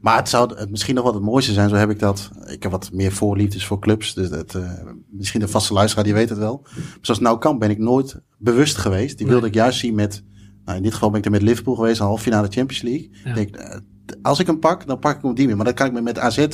Maar 0.00 0.16
het 0.16 0.28
zou 0.28 0.58
het 0.58 0.70
misschien 0.70 0.94
nog 0.94 1.04
wat 1.04 1.14
het 1.14 1.22
mooiste 1.22 1.52
zijn, 1.52 1.68
zo 1.68 1.74
heb 1.74 1.90
ik 1.90 1.98
dat. 1.98 2.30
Ik 2.46 2.62
heb 2.62 2.72
wat 2.72 2.92
meer 2.92 3.12
voorliefdes 3.12 3.66
voor 3.66 3.78
clubs. 3.80 4.14
Dus 4.14 4.28
dat, 4.28 4.54
eh, 4.54 4.70
misschien 5.10 5.40
de 5.40 5.48
vaste 5.48 5.72
luisteraar 5.72 6.04
die 6.04 6.14
weet 6.14 6.28
het 6.28 6.38
wel. 6.38 6.60
Maar 6.62 6.98
zoals 7.00 7.20
Nou 7.20 7.38
Kamp 7.38 7.60
ben 7.60 7.70
ik 7.70 7.78
nooit 7.78 8.20
bewust 8.38 8.76
geweest. 8.76 9.18
Die 9.18 9.26
wilde 9.26 9.46
ik 9.46 9.54
juist 9.54 9.78
zien 9.78 9.94
met, 9.94 10.24
nou 10.64 10.76
in 10.76 10.82
dit 10.82 10.92
geval 10.92 11.10
ben 11.10 11.18
ik 11.18 11.24
er 11.24 11.30
met 11.30 11.42
Liverpool 11.42 11.74
geweest, 11.74 12.00
een 12.00 12.06
halve 12.06 12.22
finale 12.22 12.48
Champions 12.50 12.82
League. 12.82 13.10
Ja. 13.24 13.34
Denk, 13.34 13.56
eh, 13.56 13.78
als 14.22 14.38
ik 14.38 14.46
hem 14.46 14.58
pak, 14.58 14.86
dan 14.86 14.98
pak 14.98 15.16
ik 15.16 15.20
hem 15.20 15.30
op 15.30 15.36
die 15.36 15.44
manier. 15.44 15.56
Maar 15.56 15.72
dat 15.72 15.74
kan 15.74 15.86
ik 15.86 15.92
me 15.92 16.00
met 16.00 16.18
AZ 16.18 16.46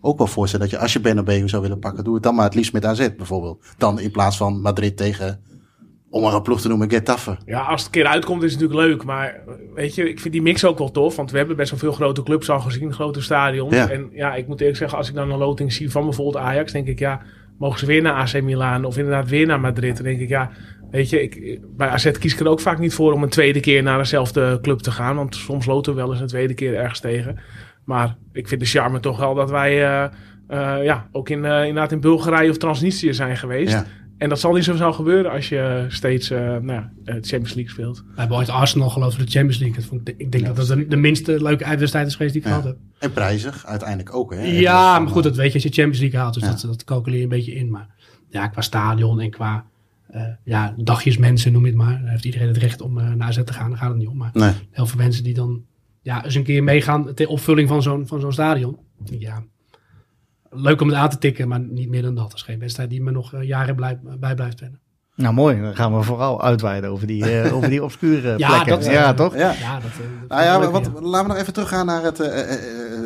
ook 0.00 0.18
wel 0.18 0.26
voorstellen. 0.26 0.68
Dat 0.68 0.74
je 0.74 0.82
als 0.82 0.92
je 0.92 1.00
Bernabeu 1.00 1.48
zou 1.48 1.62
willen 1.62 1.78
pakken, 1.78 2.04
doe 2.04 2.14
het 2.14 2.22
dan 2.22 2.34
maar 2.34 2.44
het 2.44 2.54
liefst 2.54 2.72
met 2.72 2.84
AZ 2.84 3.08
bijvoorbeeld. 3.16 3.64
Dan 3.78 4.00
in 4.00 4.10
plaats 4.10 4.36
van 4.36 4.60
Madrid 4.60 4.96
tegen, 4.96 5.40
om 6.10 6.22
maar 6.22 6.34
een 6.34 6.42
ploeg 6.42 6.60
te 6.60 6.68
noemen, 6.68 6.90
Getafe. 6.90 7.36
Ja, 7.44 7.60
als 7.60 7.84
het 7.84 7.94
een 7.94 8.02
keer 8.02 8.10
uitkomt 8.10 8.42
is 8.42 8.52
het 8.52 8.60
natuurlijk 8.60 8.88
leuk. 8.88 9.04
Maar 9.04 9.40
weet 9.74 9.94
je, 9.94 10.08
ik 10.08 10.20
vind 10.20 10.32
die 10.32 10.42
mix 10.42 10.64
ook 10.64 10.78
wel 10.78 10.90
tof. 10.90 11.16
Want 11.16 11.30
we 11.30 11.38
hebben 11.38 11.56
best 11.56 11.70
wel 11.70 11.78
veel 11.78 11.92
grote 11.92 12.22
clubs 12.22 12.50
al 12.50 12.60
gezien, 12.60 12.92
grote 12.92 13.22
stadions. 13.22 13.74
Ja. 13.74 13.88
En 13.88 14.10
ja, 14.12 14.34
ik 14.34 14.46
moet 14.46 14.60
eerlijk 14.60 14.78
zeggen, 14.78 14.98
als 14.98 15.08
ik 15.08 15.14
dan 15.14 15.30
een 15.30 15.38
loting 15.38 15.72
zie 15.72 15.90
van 15.90 16.04
bijvoorbeeld 16.04 16.44
Ajax, 16.44 16.72
denk 16.72 16.86
ik 16.86 16.98
ja, 16.98 17.20
mogen 17.58 17.78
ze 17.78 17.86
weer 17.86 18.02
naar 18.02 18.14
AC 18.14 18.42
Milan 18.42 18.84
of 18.84 18.96
inderdaad 18.96 19.28
weer 19.28 19.46
naar 19.46 19.60
Madrid? 19.60 19.96
Dan 19.96 20.04
denk 20.04 20.20
ik 20.20 20.28
ja, 20.28 20.50
weet 20.90 21.10
je, 21.10 21.22
ik, 21.22 21.60
bij 21.76 21.88
AZ 21.88 22.10
kies 22.10 22.32
ik 22.32 22.40
er 22.40 22.48
ook 22.48 22.60
vaak 22.60 22.78
niet 22.78 22.94
voor 22.94 23.12
om 23.12 23.22
een 23.22 23.28
tweede 23.28 23.60
keer 23.60 23.82
naar 23.82 23.98
dezelfde 23.98 24.58
club 24.62 24.78
te 24.78 24.90
gaan. 24.90 25.16
Want 25.16 25.34
soms 25.34 25.66
loten 25.66 25.94
we 25.94 26.00
wel 26.00 26.10
eens 26.10 26.20
een 26.20 26.26
tweede 26.26 26.54
keer 26.54 26.74
ergens 26.74 27.00
tegen. 27.00 27.38
Maar 27.84 28.16
ik 28.32 28.48
vind 28.48 28.60
de 28.60 28.66
charme 28.66 29.00
toch 29.00 29.18
wel 29.18 29.34
dat 29.34 29.50
wij 29.50 29.84
eh, 29.84 30.04
eh, 30.50 30.84
ja, 30.84 31.08
ook 31.12 31.28
in, 31.28 31.44
eh, 31.44 31.58
inderdaad 31.58 31.92
in 31.92 32.00
Bulgarije 32.00 32.50
of 32.50 32.56
Transnistrië 32.56 33.14
zijn 33.14 33.36
geweest. 33.36 33.72
Ja. 33.72 33.84
En 34.20 34.28
dat 34.28 34.40
zal 34.40 34.52
niet 34.52 34.64
zo 34.64 34.74
snel 34.76 34.92
gebeuren 34.92 35.30
als 35.30 35.48
je 35.48 35.84
steeds 35.88 36.30
eh 36.30 36.38
nou, 36.38 36.66
ja, 36.66 36.92
eh, 37.04 37.14
Champions 37.14 37.54
League 37.54 37.68
speelt. 37.72 37.98
we 38.14 38.20
hebben 38.20 38.36
ooit 38.36 38.48
Arsenal 38.48 38.90
geloofd 38.90 39.14
voor 39.16 39.24
de 39.24 39.30
Champions 39.30 39.58
League. 39.58 39.76
Dat 39.76 39.86
vond 39.86 40.08
ik, 40.08 40.14
ik 40.18 40.32
denk 40.32 40.46
dat 40.46 40.56
dat 40.56 40.66
de, 40.66 40.86
de 40.86 40.96
minste 40.96 41.42
leuke 41.42 41.64
uitwedstrijd 41.64 42.06
is 42.06 42.14
geweest 42.14 42.32
die 42.32 42.42
ik 42.42 42.48
Ja. 42.48 42.54
gehad 42.54 42.68
heb. 42.70 42.78
En 42.98 43.12
prijzig 43.12 43.66
uiteindelijk 43.66 44.14
ook. 44.14 44.34
Hè? 44.34 44.42
Ja, 44.42 44.98
maar 44.98 45.10
goed, 45.12 45.22
dat 45.22 45.36
weet 45.36 45.48
je 45.48 45.54
als 45.54 45.62
je 45.62 45.68
Champions 45.68 46.00
League 46.00 46.18
haalt. 46.20 46.34
Dus 46.34 46.42
Ja. 46.42 46.48
dat, 46.50 46.60
dat 46.60 46.84
calculeer 46.84 47.16
je 47.18 47.22
een 47.24 47.28
beetje 47.28 47.54
in. 47.54 47.70
Maar 47.70 47.88
ja, 48.28 48.48
qua 48.48 48.60
stadion 48.60 49.20
en 49.20 49.30
qua 49.30 49.64
eh, 50.08 50.22
ja, 50.44 50.74
dagjes 50.76 51.16
mensen, 51.16 51.52
noem 51.52 51.62
je 51.64 51.68
het 51.68 51.76
maar. 51.78 51.98
Dan 52.00 52.08
heeft 52.08 52.24
iedereen 52.24 52.48
het 52.48 52.56
recht 52.56 52.80
om 52.80 52.98
eh, 52.98 53.12
naar 53.12 53.28
AZ 53.28 53.40
te 53.44 53.52
gaan. 53.52 53.68
Daar 53.70 53.78
gaat 53.78 53.88
het 53.88 53.98
niet 53.98 54.08
om. 54.08 54.16
Maar 54.16 54.30
Nee. 54.32 54.52
heel 54.70 54.86
veel 54.86 54.98
mensen 54.98 55.24
die 55.24 55.34
dan 55.34 55.62
ja, 56.02 56.24
eens 56.24 56.34
een 56.34 56.42
keer 56.44 56.62
meegaan 56.64 57.14
ter 57.14 57.28
opvulling 57.28 57.68
van 57.68 57.82
zo'n, 57.82 58.06
van 58.06 58.20
zo'n 58.20 58.32
stadion. 58.32 58.76
Ja, 59.04 59.42
leuk 60.50 60.80
om 60.80 60.88
het 60.88 60.96
aan 60.96 61.08
te 61.08 61.18
tikken, 61.18 61.48
maar 61.48 61.60
niet 61.60 61.88
meer 61.88 62.02
dan 62.02 62.14
dat. 62.14 62.24
Dat 62.24 62.34
is 62.34 62.42
geen 62.42 62.58
wedstrijd 62.58 62.90
die 62.90 63.02
me 63.02 63.10
nog 63.10 63.34
eh, 63.34 63.42
jaren 63.42 63.76
blij, 63.76 64.00
bij 64.18 64.34
blijft 64.34 64.60
rennen. 64.60 64.80
Nou 65.14 65.34
mooi, 65.34 65.60
dan 65.60 65.74
gaan 65.74 65.96
we 65.96 66.02
vooral 66.02 66.42
uitweiden 66.42 66.90
over 66.90 67.06
die, 67.06 67.40
eh, 67.40 67.54
over 67.56 67.68
die 67.68 67.84
obscure 67.84 68.38
Ja, 68.38 68.48
plekken. 68.48 68.84
dat, 68.84 68.92
ja, 68.92 69.14
toch? 69.14 69.34
Ja. 69.36 69.52
Ja, 69.52 69.74
dat, 69.80 69.90
eh, 69.90 69.98
dat 70.20 70.28
Nou 70.28 70.42
ja, 70.42 70.58
leuk, 70.58 70.70
wat, 70.70 70.90
laten 71.02 71.26
we 71.26 71.32
nog 71.32 71.36
even 71.42 71.52
teruggaan 71.52 71.86
naar 71.86 72.02
het, 72.02 72.18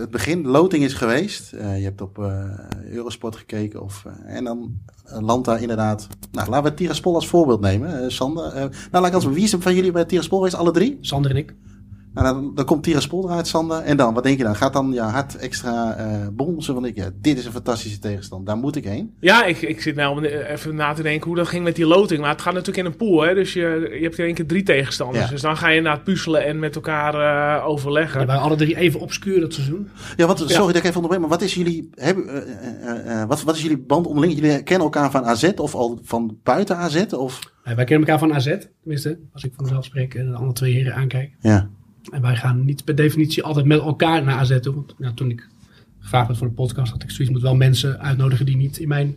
het 0.05 0.13
begin. 0.13 0.47
Loting 0.47 0.85
is 0.85 0.95
geweest. 0.95 1.53
Eh, 1.53 1.79
je 1.79 1.85
hebt 1.85 2.01
op 2.01 2.19
eh, 2.19 2.51
Eurosport 2.91 3.37
gekeken. 3.37 3.83
Of, 3.83 4.05
eh, 4.05 4.37
en 4.37 4.45
dan 4.45 4.81
landt 5.05 5.47
daar 5.47 5.61
inderdaad... 5.61 6.07
Nou, 6.33 6.49
laten 6.51 6.71
we 6.71 6.77
Tiraspol 6.77 7.15
als 7.15 7.29
voorbeeld 7.29 7.61
nemen. 7.61 8.13
Sander. 8.13 8.55
Nou, 8.55 8.71
laat 8.91 9.07
ik 9.07 9.15
als, 9.15 9.25
wie 9.25 9.45
is 9.45 9.53
er 9.53 9.61
van 9.61 9.75
jullie 9.75 9.93
bij 9.93 10.05
Tiraspol 10.05 10.39
geweest? 10.39 10.57
Alle 10.57 10.71
drie? 10.71 10.99
Sander 11.01 11.31
en 11.31 11.37
ik. 11.37 11.55
Nou, 12.15 12.27
dan, 12.27 12.55
dan 12.55 12.65
komt 12.65 12.83
Tiraspol 12.83 13.25
eruit, 13.25 13.47
Sander. 13.47 13.79
En 13.79 13.97
dan, 13.97 14.15
wat 14.15 14.23
denk 14.23 14.39
je 14.39 14.45
dan? 14.45 14.57
Gaat 14.57 14.73
dan 14.73 14.93
je 14.93 15.01
hart 15.01 15.37
extra 15.37 15.95
eh 15.95 16.29
bonzen? 16.33 16.75
Want 16.75 16.87
ik, 16.87 16.97
ja, 16.97 17.11
dit 17.21 17.39
is 17.39 17.45
een 17.45 17.53
fantastische 17.53 17.99
tegenstand. 17.99 18.47
Daar 18.47 18.57
moet 18.57 18.77
ik 18.77 18.85
heen. 18.85 19.15
Ja, 19.21 19.45
ik, 19.45 19.63
ik 19.63 19.83
zit 19.83 19.95
nou 19.95 20.19
om 20.19 20.25
even 20.25 20.75
na 20.75 20.93
te 20.93 21.03
denken 21.03 21.27
hoe 21.27 21.37
dat 21.37 21.49
ging 21.49 21.65
met 21.65 21.77
die 21.77 21.87
loting. 21.87 22.21
Maar 22.21 22.31
het 22.31 22.41
gaat 22.41 22.53
natuurlijk 22.53 22.87
in 22.87 22.93
een 22.93 22.97
pool, 22.97 23.23
hè? 23.23 23.35
dus 23.35 23.53
je, 23.53 23.91
je 23.99 24.03
hebt 24.03 24.19
in 24.19 24.25
één 24.25 24.35
keer 24.35 24.47
drie 24.47 24.63
tegenstanders. 24.63 25.25
Ja. 25.25 25.31
Dus 25.31 25.41
dan 25.41 25.57
ga 25.57 25.69
je 25.69 25.81
naar 25.81 25.95
het 25.95 26.05
puzzelen 26.05 26.45
en 26.45 26.59
met 26.59 26.75
elkaar 26.75 27.15
eh, 27.15 27.69
overleggen. 27.69 28.19
Die 28.19 28.27
waren 28.27 28.43
alle 28.43 28.57
drie 28.57 28.77
even 28.77 29.01
obscuur 29.01 29.41
dat 29.41 29.53
seizoen. 29.53 29.89
Ja, 30.17 30.27
wat, 30.27 30.39
sorry 30.39 30.67
dat 30.67 30.77
ik 30.77 30.85
even 30.85 30.95
onderbreek, 30.95 31.21
maar 31.21 31.29
wat 31.29 31.43
is 31.43 31.55
jullie, 31.55 31.91
hebben, 31.95 32.29
eh, 32.29 32.89
eh, 32.89 33.21
eh, 33.21 33.29
wat, 33.29 33.43
wat 33.43 33.55
is 33.55 33.63
jullie 33.63 33.79
band 33.79 34.07
onderling? 34.07 34.35
Jullie 34.35 34.63
kennen 34.63 34.85
elkaar 34.85 35.11
van 35.11 35.25
AZ 35.25 35.53
of 35.57 35.75
al 35.75 35.99
van 36.03 36.39
buiten 36.43 36.77
AZ? 36.77 37.05
Of? 37.13 37.41
Wij 37.65 37.75
kennen 37.75 38.09
elkaar 38.09 38.19
van 38.19 38.35
AZ, 38.35 38.57
tenminste, 38.81 39.19
als 39.33 39.45
ik 39.45 39.53
van 39.55 39.65
mezelf 39.65 39.85
spreek 39.85 40.15
en 40.15 40.27
de 40.27 40.35
andere 40.35 40.53
twee 40.53 40.73
heren 40.73 40.95
aankijk. 40.95 41.37
Ja. 41.41 41.71
En 42.13 42.21
wij 42.23 42.37
gaan 42.37 42.65
niet 42.65 42.85
per 42.85 42.95
definitie 42.95 43.43
altijd 43.43 43.67
met 43.67 43.81
elkaar 43.81 44.23
naar 44.25 44.35
AZ 44.37 44.61
toe. 44.61 44.75
Want 44.75 44.95
ja, 44.99 45.13
toen 45.13 45.31
ik 45.31 45.49
gevraagd 45.99 46.27
werd 46.27 46.39
voor 46.39 46.49
de 46.49 46.55
podcast, 46.55 46.93
had 46.93 47.03
ik 47.03 47.11
zoiets 47.11 47.35
moet 47.35 47.43
wel 47.43 47.57
mensen 47.57 48.01
uitnodigen 48.01 48.47
die 48.47 48.57
niet 48.57 48.79
in 48.79 48.89
mijn 48.89 49.17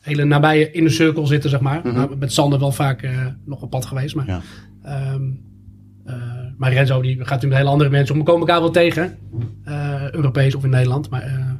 hele 0.00 0.24
nabije 0.24 0.70
inner 0.70 0.92
circle 0.92 1.26
zitten, 1.26 1.50
zeg 1.50 1.60
maar. 1.60 1.80
Mhm. 1.84 1.94
Nou, 1.94 2.16
met 2.16 2.32
Sander 2.32 2.58
wel 2.58 2.72
vaak 2.72 3.02
eh, 3.02 3.26
nog 3.44 3.62
op 3.62 3.70
pad 3.70 3.86
geweest. 3.86 4.14
Maar, 4.14 4.26
Ja. 4.26 4.40
ehm, 4.82 5.22
eh, 6.04 6.14
maar 6.56 6.72
Renzo 6.72 7.02
die 7.02 7.10
gaat 7.10 7.18
natuurlijk 7.18 7.48
met 7.48 7.58
hele 7.58 7.70
andere 7.70 7.90
mensen 7.90 8.14
om. 8.14 8.20
We 8.20 8.26
komen 8.26 8.46
elkaar 8.46 8.60
wel 8.60 8.70
tegen, 8.70 9.18
eh, 9.64 10.10
Europees 10.10 10.54
of 10.54 10.64
in 10.64 10.70
Nederland. 10.70 11.10
Maar 11.10 11.50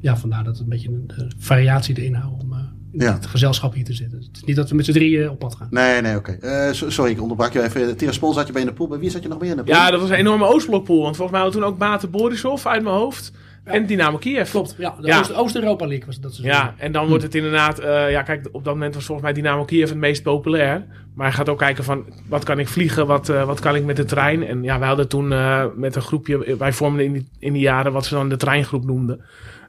ja, 0.00 0.16
vandaar 0.16 0.44
dat 0.44 0.56
we 0.56 0.62
een 0.62 0.68
beetje 0.68 0.88
een 0.88 1.10
variatie 1.38 1.98
erin 1.98 2.14
houden 2.14 2.48
Ja. 2.92 3.12
het 3.12 3.26
gezelschap 3.26 3.74
hier 3.74 3.84
te 3.84 3.92
zitten. 3.92 4.18
Het 4.18 4.28
is 4.36 4.44
niet 4.44 4.56
dat 4.56 4.68
we 4.70 4.74
met 4.76 4.84
z'n 4.84 4.92
drieën 4.92 5.30
op 5.30 5.38
pad 5.38 5.54
gaan. 5.54 5.68
Nee, 5.70 6.00
nee, 6.00 6.16
oké. 6.16 6.32
Eh, 6.32 6.72
so- 6.72 6.90
sorry, 6.90 7.10
ik 7.10 7.20
onderbrak 7.20 7.52
je 7.52 7.62
even. 7.62 7.96
Tiraspol 7.96 8.32
zat 8.32 8.46
je 8.46 8.52
bij 8.52 8.62
in 8.62 8.66
de 8.68 8.74
pool. 8.74 8.88
Bij 8.88 8.98
wie 8.98 9.10
zat 9.10 9.22
je 9.22 9.28
nog 9.28 9.40
meer 9.40 9.50
in 9.50 9.56
de 9.56 9.62
pool? 9.62 9.74
Ja, 9.74 9.90
dat 9.90 10.00
was 10.00 10.10
een 10.10 10.16
enorme 10.16 10.44
Oostblokpool. 10.46 11.02
Want 11.02 11.16
volgens 11.16 11.30
mij 11.36 11.40
hadden 11.40 11.60
we 11.60 11.66
toen 11.66 11.74
ook 11.74 11.80
Bate 11.80 12.08
Borisov 12.08 12.66
uit 12.66 12.82
mijn 12.82 12.94
hoofd. 12.94 13.32
En 13.64 13.86
Dynamo 13.86 14.18
Kiev. 14.18 14.50
Klopt, 14.50 14.74
ja. 14.78 14.94
De 15.00 15.06
Ja. 15.06 15.24
Oost-Europa 15.34 15.86
League 15.86 16.06
was 16.06 16.20
dat 16.20 16.34
seizoen. 16.34 16.56
Ja, 16.60 16.74
en 16.78 16.92
dan 16.92 17.08
wordt 17.08 17.22
het 17.22 17.34
inderdaad... 17.34 17.78
eh, 17.78 18.10
ja, 18.10 18.22
kijk, 18.22 18.48
op 18.52 18.64
dat 18.64 18.74
moment 18.74 18.94
was 18.94 19.04
volgens 19.04 19.26
mij 19.26 19.42
Dynamo 19.42 19.64
Kiev 19.64 19.88
het 19.88 19.98
meest 19.98 20.22
populair. 20.22 20.84
Maar 21.14 21.26
je 21.26 21.32
gaat 21.32 21.48
ook 21.48 21.58
kijken 21.58 21.84
van... 21.84 22.04
Wat 22.28 22.44
kan 22.44 22.58
ik 22.58 22.68
vliegen? 22.68 23.06
Wat, 23.06 23.28
eh, 23.28 23.44
wat 23.44 23.60
kan 23.60 23.74
ik 23.76 23.84
met 23.84 23.96
de 23.96 24.04
trein? 24.04 24.46
En 24.46 24.62
ja, 24.62 24.78
wij 24.78 24.88
hadden 24.88 25.08
toen 25.08 25.32
eh, 25.32 25.64
met 25.76 25.96
een 25.96 26.02
groepje... 26.02 26.56
Wij 26.56 26.72
vormden 26.72 27.04
in 27.04 27.12
die, 27.12 27.28
in 27.38 27.52
die 27.52 27.62
jaren 27.62 27.92
wat 27.92 28.06
ze 28.06 28.14
dan 28.14 28.28
de 28.28 28.36
treingroep 28.36 28.84
noemden. 28.84 29.20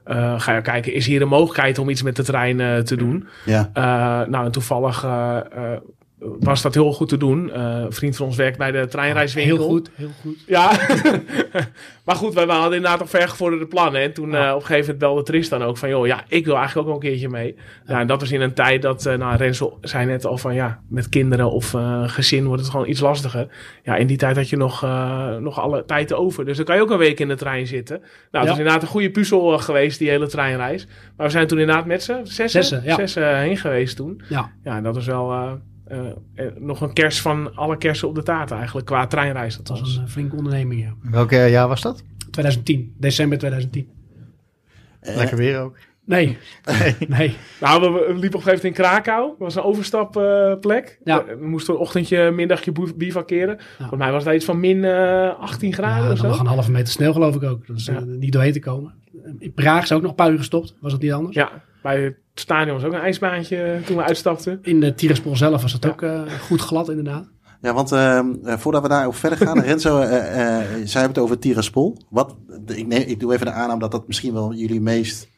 Eh, 0.04 0.40
ga 0.40 0.54
je 0.54 0.60
kijken, 0.60 0.94
is 0.94 1.06
hier 1.06 1.22
een 1.22 1.28
mogelijkheid 1.28 1.78
om 1.78 1.88
iets 1.88 2.02
met 2.02 2.16
de 2.16 2.22
trein 2.22 2.60
eh, 2.60 2.78
te 2.78 2.96
doen? 2.96 3.28
Ja. 3.44 3.70
Eh, 3.72 4.28
nou, 4.28 4.44
en 4.44 4.52
toevallig 4.52 5.06
was 6.18 6.62
dat 6.62 6.74
heel 6.74 6.92
goed 6.92 7.08
te 7.08 7.16
doen. 7.16 7.50
Eh, 7.52 7.62
een 7.62 7.92
vriend 7.92 8.16
van 8.16 8.26
ons 8.26 8.36
werkt 8.36 8.58
bij 8.58 8.70
de 8.70 8.86
treinreiswinkel. 8.86 9.56
Heel 9.56 9.66
goed, 9.68 9.90
heel 9.94 10.10
goed. 10.22 10.44
Ja, 10.46 10.70
maar 12.04 12.16
goed, 12.16 12.34
wij 12.34 12.44
hadden 12.44 12.72
inderdaad 12.76 12.98
nog 12.98 13.10
vergevorderde 13.10 13.66
plannen. 13.66 14.00
En 14.00 14.12
toen 14.12 14.34
eh, 14.34 14.40
op 14.50 14.54
een 14.60 14.60
gegeven 14.60 14.80
moment 14.80 14.98
belde 14.98 15.22
Tristan 15.22 15.62
ook 15.62 15.76
van... 15.78 15.88
joh, 15.88 16.06
ja, 16.06 16.24
ik 16.28 16.44
wil 16.44 16.56
eigenlijk 16.56 16.88
ook 16.88 16.94
wel 16.94 17.02
een 17.02 17.08
keertje 17.10 17.28
mee. 17.28 17.56
Ja, 17.86 18.00
en 18.00 18.06
dat 18.06 18.20
was 18.20 18.30
in 18.30 18.40
een 18.40 18.54
tijd 18.54 18.82
dat... 18.82 19.06
eh 19.06 19.16
nou, 19.16 19.36
Rensel 19.36 19.78
zei 19.80 20.06
net 20.06 20.26
al 20.26 20.38
van 20.38 20.54
ja, 20.54 20.80
met 20.88 21.08
kinderen 21.08 21.50
of 21.50 21.74
gezin 22.06 22.44
wordt 22.46 22.62
het 22.62 22.70
gewoon 22.70 22.88
iets 22.88 23.00
lastiger. 23.00 23.46
Ja, 23.82 23.96
in 23.96 24.06
die 24.06 24.16
tijd 24.16 24.36
had 24.36 24.48
je 24.48 24.56
nog, 24.56 24.82
nog 25.40 25.60
alle 25.60 25.84
tijd 25.84 26.12
over. 26.12 26.44
Dus 26.44 26.56
dan 26.56 26.64
kan 26.66 26.76
je 26.76 26.82
ook 26.82 26.90
een 26.90 26.98
week 26.98 27.20
in 27.20 27.28
de 27.28 27.34
trein 27.36 27.66
zitten. 27.66 27.98
Nou, 27.98 28.10
het 28.30 28.30
Ja. 28.42 28.48
was 28.48 28.58
inderdaad 28.58 28.82
een 28.82 28.88
goede 28.88 29.10
puzzel 29.10 29.58
geweest, 29.58 29.98
die 29.98 30.08
hele 30.10 30.26
treinreis. 30.26 30.86
Maar 31.16 31.26
we 31.26 31.32
zijn 31.32 31.46
toen 31.46 31.58
inderdaad 31.58 31.86
met 31.86 32.02
z'n 32.02 32.20
zessen, 32.22 32.48
Zessen, 32.50 32.82
ja. 32.84 32.94
zessen 32.94 33.38
heen 33.38 33.56
geweest 33.56 33.96
toen. 33.96 34.22
Ja, 34.28 34.52
Ja, 34.64 34.76
en 34.76 34.82
dat 34.82 34.94
was 34.94 35.06
wel... 35.06 35.58
eh, 35.84 36.06
eh, 36.34 36.46
nog 36.58 36.80
een 36.80 36.92
kers 36.92 37.20
van 37.20 37.56
alle 37.56 37.76
kersen 37.78 38.08
op 38.08 38.14
de 38.14 38.22
taart 38.22 38.50
eigenlijk, 38.50 38.86
qua 38.86 39.06
treinreis. 39.06 39.56
Dat 39.56 39.66
dat 39.66 39.80
was. 39.80 39.96
een 39.96 40.02
eh, 40.02 40.08
flinke 40.08 40.36
onderneming, 40.36 40.80
ja. 40.80 40.94
Welk 41.10 41.32
eh, 41.32 41.50
jaar 41.50 41.68
was 41.68 41.82
dat? 41.82 42.04
2010, 42.30 42.94
december 42.98 43.38
2010 43.38 43.88
Eh, 45.00 45.16
Lekker 45.16 45.36
weer 45.36 45.60
ook. 45.60 45.76
Nee, 46.06 46.38
nee. 47.08 47.36
Nou, 47.60 47.80
we, 47.80 47.88
we 47.90 47.98
liepen 47.98 48.14
op 48.14 48.22
een 48.22 48.22
gegeven 48.22 48.42
moment 48.42 48.64
in 48.64 48.72
Krakau. 48.72 49.28
Dat 49.28 49.38
was 49.38 49.54
een 49.54 49.62
overstapplek. 49.62 50.98
Ja. 51.04 51.24
we 51.24 51.46
moesten 51.46 51.74
een 51.74 51.80
ochtendje, 51.80 52.30
middagje 52.30 52.72
bivakeren. 52.96 53.58
Volgens 53.78 53.98
mij 53.98 54.12
was 54.12 54.24
dat 54.24 54.34
iets 54.34 54.44
van 54.44 54.60
min 54.60 54.84
eh, 54.84 55.40
18 55.40 55.72
graden 55.72 56.04
Ja, 56.06 56.12
of 56.12 56.18
zo. 56.18 56.26
nog 56.28 56.40
een 56.40 56.46
halve 56.46 56.70
meter 56.70 56.92
snel 56.92 57.12
geloof 57.12 57.34
ik 57.34 57.42
ook. 57.42 57.66
Dat 57.66 57.76
is 57.76 57.84
Ja. 57.86 58.00
niet 58.00 58.32
doorheen 58.32 58.52
te 58.52 58.58
komen. 58.60 58.94
In 59.38 59.52
Praag 59.52 59.82
is 59.82 59.92
ook 59.92 60.00
nog 60.00 60.10
een 60.10 60.16
paar 60.16 60.30
uur 60.30 60.38
gestopt. 60.38 60.76
Was 60.80 60.92
dat 60.92 61.00
niet 61.00 61.12
anders? 61.12 61.34
Ja, 61.34 61.62
bij 61.84 62.02
het 62.02 62.16
stadion 62.34 62.74
was 62.76 62.84
ook 62.84 62.92
een 62.92 63.00
ijsbaantje 63.00 63.80
toen 63.86 63.96
we 63.96 64.02
uitstapten. 64.02 64.58
In 64.62 64.80
de 64.80 64.94
Tiraspol 64.94 65.36
zelf 65.36 65.62
was 65.62 65.72
het 65.72 65.86
ook 65.86 66.02
eh, 66.02 66.22
goed 66.40 66.60
glad 66.60 66.88
inderdaad. 66.88 67.28
Ja, 67.60 67.72
want 67.72 67.92
ehm, 67.92 68.34
eh, 68.44 68.56
voordat 68.58 68.82
we 68.82 68.88
daarover 68.88 69.20
verder 69.20 69.38
gaan, 69.38 69.60
Renzo, 69.70 70.00
eh 70.00 70.58
eh 70.60 70.64
zij 70.84 71.00
hebben 71.00 71.02
het 71.02 71.18
over 71.18 71.38
Tiraspol. 71.38 71.96
Wat, 72.10 72.36
ik, 72.66 72.86
neem, 72.86 73.02
ik 73.06 73.20
doe 73.20 73.32
even 73.34 73.46
de 73.46 73.52
aanname 73.52 73.80
dat 73.80 73.90
dat 73.90 74.06
misschien 74.06 74.32
wel 74.32 74.54
jullie 74.54 74.80
meest 74.80 75.28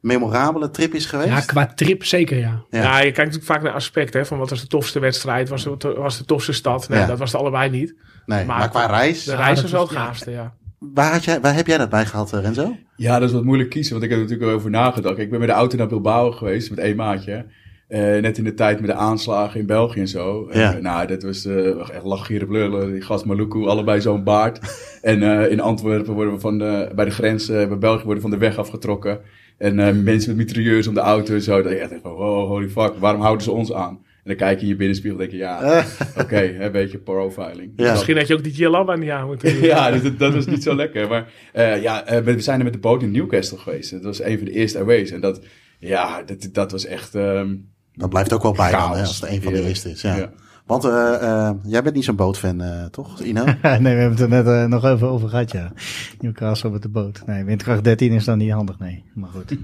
memorabele 0.00 0.70
trip 0.70 0.94
is 0.94 1.06
geweest. 1.06 1.28
Ja, 1.28 1.40
qua 1.40 1.66
trip 1.66 2.04
zeker 2.04 2.38
ja. 2.38 2.62
Ja. 2.70 2.82
Ja. 2.82 2.96
je 2.96 3.02
kijkt 3.02 3.16
natuurlijk 3.16 3.44
vaak 3.44 3.62
naar 3.62 3.72
aspecten. 3.72 4.20
Hè, 4.20 4.26
van 4.26 4.38
wat 4.38 4.50
was 4.50 4.60
de 4.60 4.66
tofste 4.66 4.98
wedstrijd, 4.98 5.48
was 5.48 5.62
de, 5.62 5.94
was 5.96 6.18
de 6.18 6.24
tofste 6.24 6.52
stad. 6.52 6.88
Nee, 6.88 6.98
Ja. 7.00 7.06
dat 7.06 7.18
was 7.18 7.32
het 7.32 7.40
allebei 7.40 7.70
niet. 7.70 7.94
nee, 8.26 8.44
maar, 8.44 8.58
maar- 8.58 8.68
qua 8.70 8.86
reis, 8.86 9.24
De 9.24 9.36
reis 9.36 9.62
was 9.62 9.70
wel 9.70 9.82
het 9.82 9.90
ja. 9.90 10.04
gaafste, 10.04 10.30
ja. 10.30 10.54
Waar, 10.94 11.12
had 11.12 11.24
jij, 11.24 11.40
waar 11.40 11.54
heb 11.54 11.66
jij 11.66 11.78
dat 11.78 11.90
bij 11.90 12.06
gehad, 12.06 12.32
eh, 12.32 12.40
Renzo? 12.40 12.76
Ja, 12.96 13.18
dat 13.18 13.28
is 13.28 13.34
wat 13.34 13.44
moeilijk 13.44 13.70
kiezen, 13.70 13.92
want 13.92 14.04
ik 14.04 14.10
heb 14.10 14.18
er 14.18 14.24
natuurlijk 14.24 14.52
over 14.56 14.70
nagedacht. 14.70 15.18
Ik 15.18 15.30
ben 15.30 15.38
met 15.38 15.48
de 15.48 15.54
auto 15.54 15.76
naar 15.76 15.86
Bilbao 15.86 16.30
geweest 16.30 16.70
met 16.70 16.78
één 16.78 16.96
maatje. 16.96 17.44
Eh, 17.88 18.00
net 18.00 18.38
in 18.38 18.44
de 18.44 18.54
tijd 18.54 18.80
met 18.80 18.90
de 18.90 18.96
aanslagen 18.96 19.60
in 19.60 19.66
België 19.66 20.00
en 20.00 20.08
zo. 20.08 20.46
Eh, 20.48 20.60
Ja. 20.60 20.78
nou, 20.80 21.06
dat 21.06 21.22
was 21.22 21.44
eh, 21.44 21.66
echt 21.66 22.04
lachgieren 22.04 22.48
blullen. 22.48 22.92
Die 22.92 23.00
gast 23.02 23.24
Maluku, 23.24 23.66
allebei 23.66 24.00
zo'n 24.00 24.24
baard. 24.24 24.58
en 25.02 25.22
eh, 25.22 25.50
in 25.50 25.60
Antwerpen 25.60 26.14
worden 26.14 26.34
we 26.34 26.40
van 26.40 26.58
de, 26.58 26.90
bij 26.94 27.04
de 27.04 27.10
grens, 27.10 27.48
eh, 27.48 27.68
bij 27.68 27.78
België 27.78 28.04
worden 28.04 28.22
we 28.22 28.28
van 28.30 28.38
de 28.38 28.44
weg 28.46 28.56
afgetrokken. 28.58 29.20
En 29.58 29.78
eh, 29.78 29.94
mensen 29.94 30.36
met 30.36 30.46
mitrailleurs 30.46 30.86
om 30.86 30.94
de 30.94 31.00
auto 31.00 31.34
en 31.34 31.42
zo. 31.42 31.62
Dat 31.62 31.72
ik 31.72 31.78
echt 31.78 31.90
denk 31.90 32.02
van, 32.02 32.12
wow, 32.12 32.48
holy 32.48 32.68
fuck, 32.68 32.92
waarom 32.98 33.20
houden 33.20 33.44
ze 33.44 33.50
ons 33.52 33.72
aan? 33.72 33.98
En 34.24 34.28
dan 34.28 34.36
kijk 34.36 34.56
je 34.56 34.62
in 34.62 34.68
je 34.68 34.76
binnenspiegel 34.76 35.20
en 35.20 35.28
denk 35.28 35.40
je, 35.40 35.46
ja, 35.46 35.84
oké, 36.22 36.36
hè, 36.36 36.64
een 36.64 36.72
beetje 36.72 36.98
profiling. 36.98 37.72
Ja. 37.76 37.92
Misschien 37.92 38.16
had 38.16 38.26
je 38.26 38.34
ook 38.34 38.44
die 38.44 38.52
Jalaba 38.52 38.96
niet 38.96 39.10
aan 39.10 39.26
moeten 39.26 39.52
doen. 39.52 39.62
Ja, 39.72 39.90
dus 39.90 40.02
dat, 40.02 40.18
dat 40.18 40.34
was 40.34 40.46
niet 40.46 40.62
zo 40.62 40.74
lekker. 40.74 41.08
Maar 41.08 41.32
eh, 41.52 41.82
ja, 41.82 42.04
eh, 42.06 42.20
we 42.20 42.40
zijn 42.40 42.58
er 42.58 42.64
met 42.64 42.72
de 42.72 42.78
boot 42.78 43.02
in 43.02 43.10
Newcastle 43.10 43.58
geweest. 43.58 43.90
Dat 43.90 44.02
was 44.02 44.22
een 44.22 44.36
van 44.36 44.44
de 44.44 44.52
eerste 44.52 44.78
aways. 44.78 45.10
En 45.10 45.20
dat, 45.20 45.40
ja, 45.78 46.22
dat, 46.22 46.48
dat 46.52 46.70
was 46.72 46.84
echt... 46.86 47.14
ehm, 47.14 47.54
Dat 47.94 48.08
blijft 48.10 48.32
ook 48.32 48.42
wel 48.42 48.52
bij 48.52 48.70
dan, 48.70 48.92
hè, 48.92 49.00
als 49.00 49.20
het 49.20 49.30
een 49.30 49.42
van 49.42 49.52
de 49.52 49.62
eerste 49.62 49.90
is. 49.90 50.02
Ja. 50.02 50.16
Ja. 50.16 50.32
Want 50.66 50.84
eh, 50.84 51.50
jij 51.64 51.82
bent 51.82 51.94
niet 51.94 52.04
zo'n 52.04 52.16
bootfan, 52.16 52.60
eh, 52.60 52.84
toch, 52.84 53.20
Ino? 53.20 53.44
nee, 53.44 53.54
we 53.62 53.88
hebben 53.88 54.10
het 54.10 54.20
er 54.20 54.28
net 54.44 54.68
nog 54.68 54.84
even 54.84 55.08
over 55.08 55.28
gehad, 55.28 55.52
ja. 55.52 55.72
Newcastle 56.20 56.70
met 56.70 56.82
de 56.82 56.88
boot. 56.88 57.22
Nee, 57.26 57.44
windkracht 57.44 57.84
13 57.84 58.12
is 58.12 58.24
dan 58.24 58.38
niet 58.38 58.52
handig, 58.52 58.78
nee. 58.78 59.04
Maar 59.14 59.30
goed. 59.30 59.56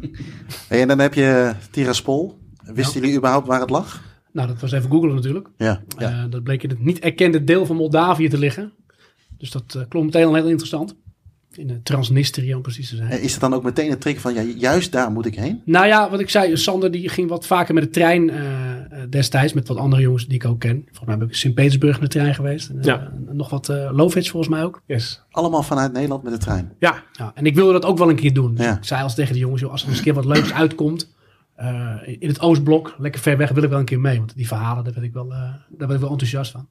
Hey, 0.68 0.80
en 0.80 0.88
dan 0.88 0.98
heb 0.98 1.14
je 1.14 1.52
Tiraspol. 1.70 2.38
Wisten 2.64 3.00
jullie 3.00 3.16
überhaupt 3.16 3.46
waar 3.46 3.60
het 3.60 3.70
lag? 3.70 4.02
Nou, 4.32 4.48
dat 4.48 4.60
was 4.60 4.72
even 4.72 4.90
googlen 4.90 5.14
natuurlijk. 5.14 5.48
Ja. 5.56 5.82
Eh, 5.96 6.24
dat 6.30 6.42
bleek 6.42 6.62
in 6.62 6.68
het 6.70 6.84
niet 6.84 6.98
erkende 6.98 7.44
deel 7.44 7.66
van 7.66 7.76
Moldavië 7.76 8.28
te 8.28 8.38
liggen. 8.38 8.72
Dus 9.38 9.50
dat 9.50 9.74
eh, 9.74 9.82
klonk 9.88 10.04
meteen 10.04 10.26
al 10.26 10.34
heel 10.34 10.48
interessant. 10.48 10.94
In 11.52 11.68
uh, 11.70 11.76
Transnistrië 11.82 12.54
om 12.54 12.62
precies 12.62 12.88
te 12.88 12.96
zijn. 12.96 13.10
Eh, 13.10 13.22
Is 13.22 13.30
het 13.32 13.40
dan 13.40 13.54
ook 13.54 13.62
meteen 13.62 13.90
een 13.90 13.98
trick 13.98 14.20
van, 14.20 14.34
ja, 14.34 14.40
juist 14.42 14.92
daar 14.92 15.10
moet 15.12 15.26
ik 15.26 15.34
heen? 15.34 15.62
Nou 15.64 15.86
ja, 15.86 16.10
wat 16.10 16.20
ik 16.20 16.30
zei, 16.30 16.56
Sander 16.56 16.90
die 16.90 17.08
ging 17.08 17.28
wat 17.28 17.46
vaker 17.46 17.74
met 17.74 17.82
de 17.82 17.90
trein 17.90 18.30
eh, 18.30 18.74
eh, 18.74 19.10
destijds. 19.10 19.52
Met 19.52 19.68
wat 19.68 19.76
andere 19.76 20.02
jongens 20.02 20.26
die 20.26 20.34
ik 20.34 20.44
ook 20.44 20.60
ken. 20.60 20.82
Volgens 20.84 21.06
mij 21.06 21.16
ben 21.16 21.26
ik 21.26 21.32
in 21.32 21.38
Sint-Petersburg 21.38 22.00
met 22.00 22.12
de 22.12 22.18
trein 22.18 22.34
geweest. 22.34 22.68
En, 22.68 22.78
eh, 22.78 22.84
Ja. 22.84 23.12
nog 23.30 23.50
wat 23.50 23.68
uh, 23.68 23.90
Lovits 23.92 24.30
volgens 24.30 24.52
mij 24.52 24.64
ook. 24.64 24.82
Yes. 24.86 25.22
Allemaal 25.30 25.62
vanuit 25.62 25.92
Nederland 25.92 26.22
met 26.22 26.32
de 26.32 26.38
trein. 26.38 26.72
Ja, 26.78 27.02
Ja, 27.12 27.32
en 27.34 27.46
ik 27.46 27.54
wilde 27.54 27.72
dat 27.72 27.84
ook 27.84 27.98
wel 27.98 28.08
een 28.10 28.16
keer 28.16 28.32
doen. 28.34 28.54
Dus 28.54 28.64
Ja. 28.64 28.76
ik 28.76 28.84
zei 28.84 29.02
als 29.02 29.14
tegen 29.14 29.32
de 29.32 29.38
jongens, 29.38 29.60
joh, 29.60 29.70
als 29.70 29.82
er 29.82 29.88
eens 29.88 29.98
een 29.98 30.04
keer 30.04 30.14
wat 30.14 30.24
leuks 30.24 30.52
uitkomt. 30.52 31.08
Eh, 31.58 31.96
in 32.18 32.28
het 32.28 32.40
Oostblok, 32.40 32.94
lekker 32.98 33.20
ver 33.20 33.36
weg, 33.36 33.50
wil 33.50 33.62
ik 33.62 33.70
wel 33.70 33.78
een 33.78 33.84
keer 33.84 34.00
mee. 34.00 34.18
Want 34.18 34.36
die 34.36 34.46
verhalen, 34.46 34.84
daar 34.84 34.92
ben 34.92 35.02
ik 35.02 35.12
wel, 35.12 35.32
eh, 35.32 35.38
daar 35.68 35.86
ben 35.86 35.90
ik 35.96 36.00
wel 36.00 36.10
enthousiast 36.10 36.50
van. 36.50 36.68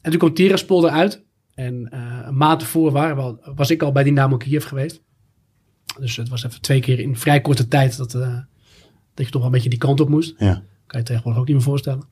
En 0.00 0.10
toen 0.10 0.18
kwam 0.18 0.34
Tiraspol 0.34 0.86
eruit. 0.88 1.24
En 1.54 1.88
eh, 1.90 2.18
een 2.24 2.36
maand 2.36 2.60
ervoor 2.62 2.90
waren 2.92 3.16
we 3.16 3.22
al- 3.22 3.38
was 3.54 3.70
ik 3.70 3.82
al 3.82 3.92
bij 3.92 4.02
Dynamo 4.02 4.36
Kiev 4.36 4.66
geweest. 4.66 5.02
Dus 5.98 6.16
het 6.16 6.28
was 6.28 6.44
even 6.44 6.60
twee 6.60 6.80
keer 6.80 6.98
in 6.98 7.16
vrij 7.16 7.40
korte 7.40 7.68
tijd 7.68 7.96
dat, 7.96 8.10
dat 8.12 8.36
je 9.14 9.24
toch 9.24 9.32
wel 9.32 9.44
een 9.44 9.50
beetje 9.50 9.68
die 9.68 9.78
kant 9.78 10.00
op 10.00 10.08
moest. 10.08 10.34
Ja. 10.38 10.62
Kan 10.86 11.00
je 11.00 11.06
tegenwoordig 11.06 11.40
ook 11.40 11.46
niet 11.46 11.56
meer 11.56 11.64
voorstellen. 11.64 12.02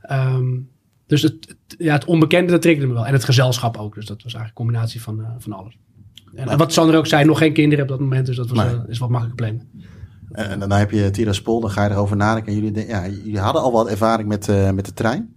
Ehm, 0.00 0.58
dus 1.06 1.22
het, 1.22 1.34
het- 1.48 1.74
ja, 1.78 1.92
het 1.92 2.04
onbekende, 2.04 2.52
dat 2.52 2.62
triggerde 2.62 2.88
me 2.88 2.94
wel. 2.94 3.06
En 3.06 3.12
het 3.12 3.24
gezelschap 3.24 3.76
ook. 3.76 3.94
Dus 3.94 4.06
dat 4.06 4.22
was 4.22 4.34
eigenlijk 4.34 4.58
een 4.58 4.64
combinatie 4.64 5.00
van, 5.02 5.26
van 5.38 5.52
alles. 5.52 5.78
En, 6.34 6.48
en 6.48 6.58
wat 6.58 6.72
Sander 6.72 6.96
ook 6.96 7.06
zei, 7.06 7.24
nog 7.24 7.38
geen 7.38 7.52
kinderen 7.52 7.84
op 7.84 7.90
dat 7.90 8.00
moment. 8.00 8.26
Dus 8.26 8.36
dat 8.36 8.50
was, 8.50 8.64
Nee. 8.72 8.80
is 8.88 8.98
wat 8.98 9.08
makkelijker 9.10 9.46
plannen. 9.46 9.70
En, 10.34 10.50
en 10.50 10.58
dan 10.58 10.70
heb 10.70 10.90
je 10.90 11.10
Tiraspol, 11.10 11.60
dan 11.60 11.70
ga 11.70 11.84
je 11.84 11.90
erover 11.90 12.16
nadenken. 12.16 12.52
En 12.52 12.58
jullie, 12.58 12.72
de- 12.72 12.86
ja, 12.86 13.06
jullie 13.06 13.38
hadden 13.38 13.62
al 13.62 13.72
wat 13.72 13.88
ervaring 13.88 14.28
met, 14.28 14.48
eh, 14.48 14.70
met 14.70 14.84
de 14.86 14.92
trein. 14.94 15.32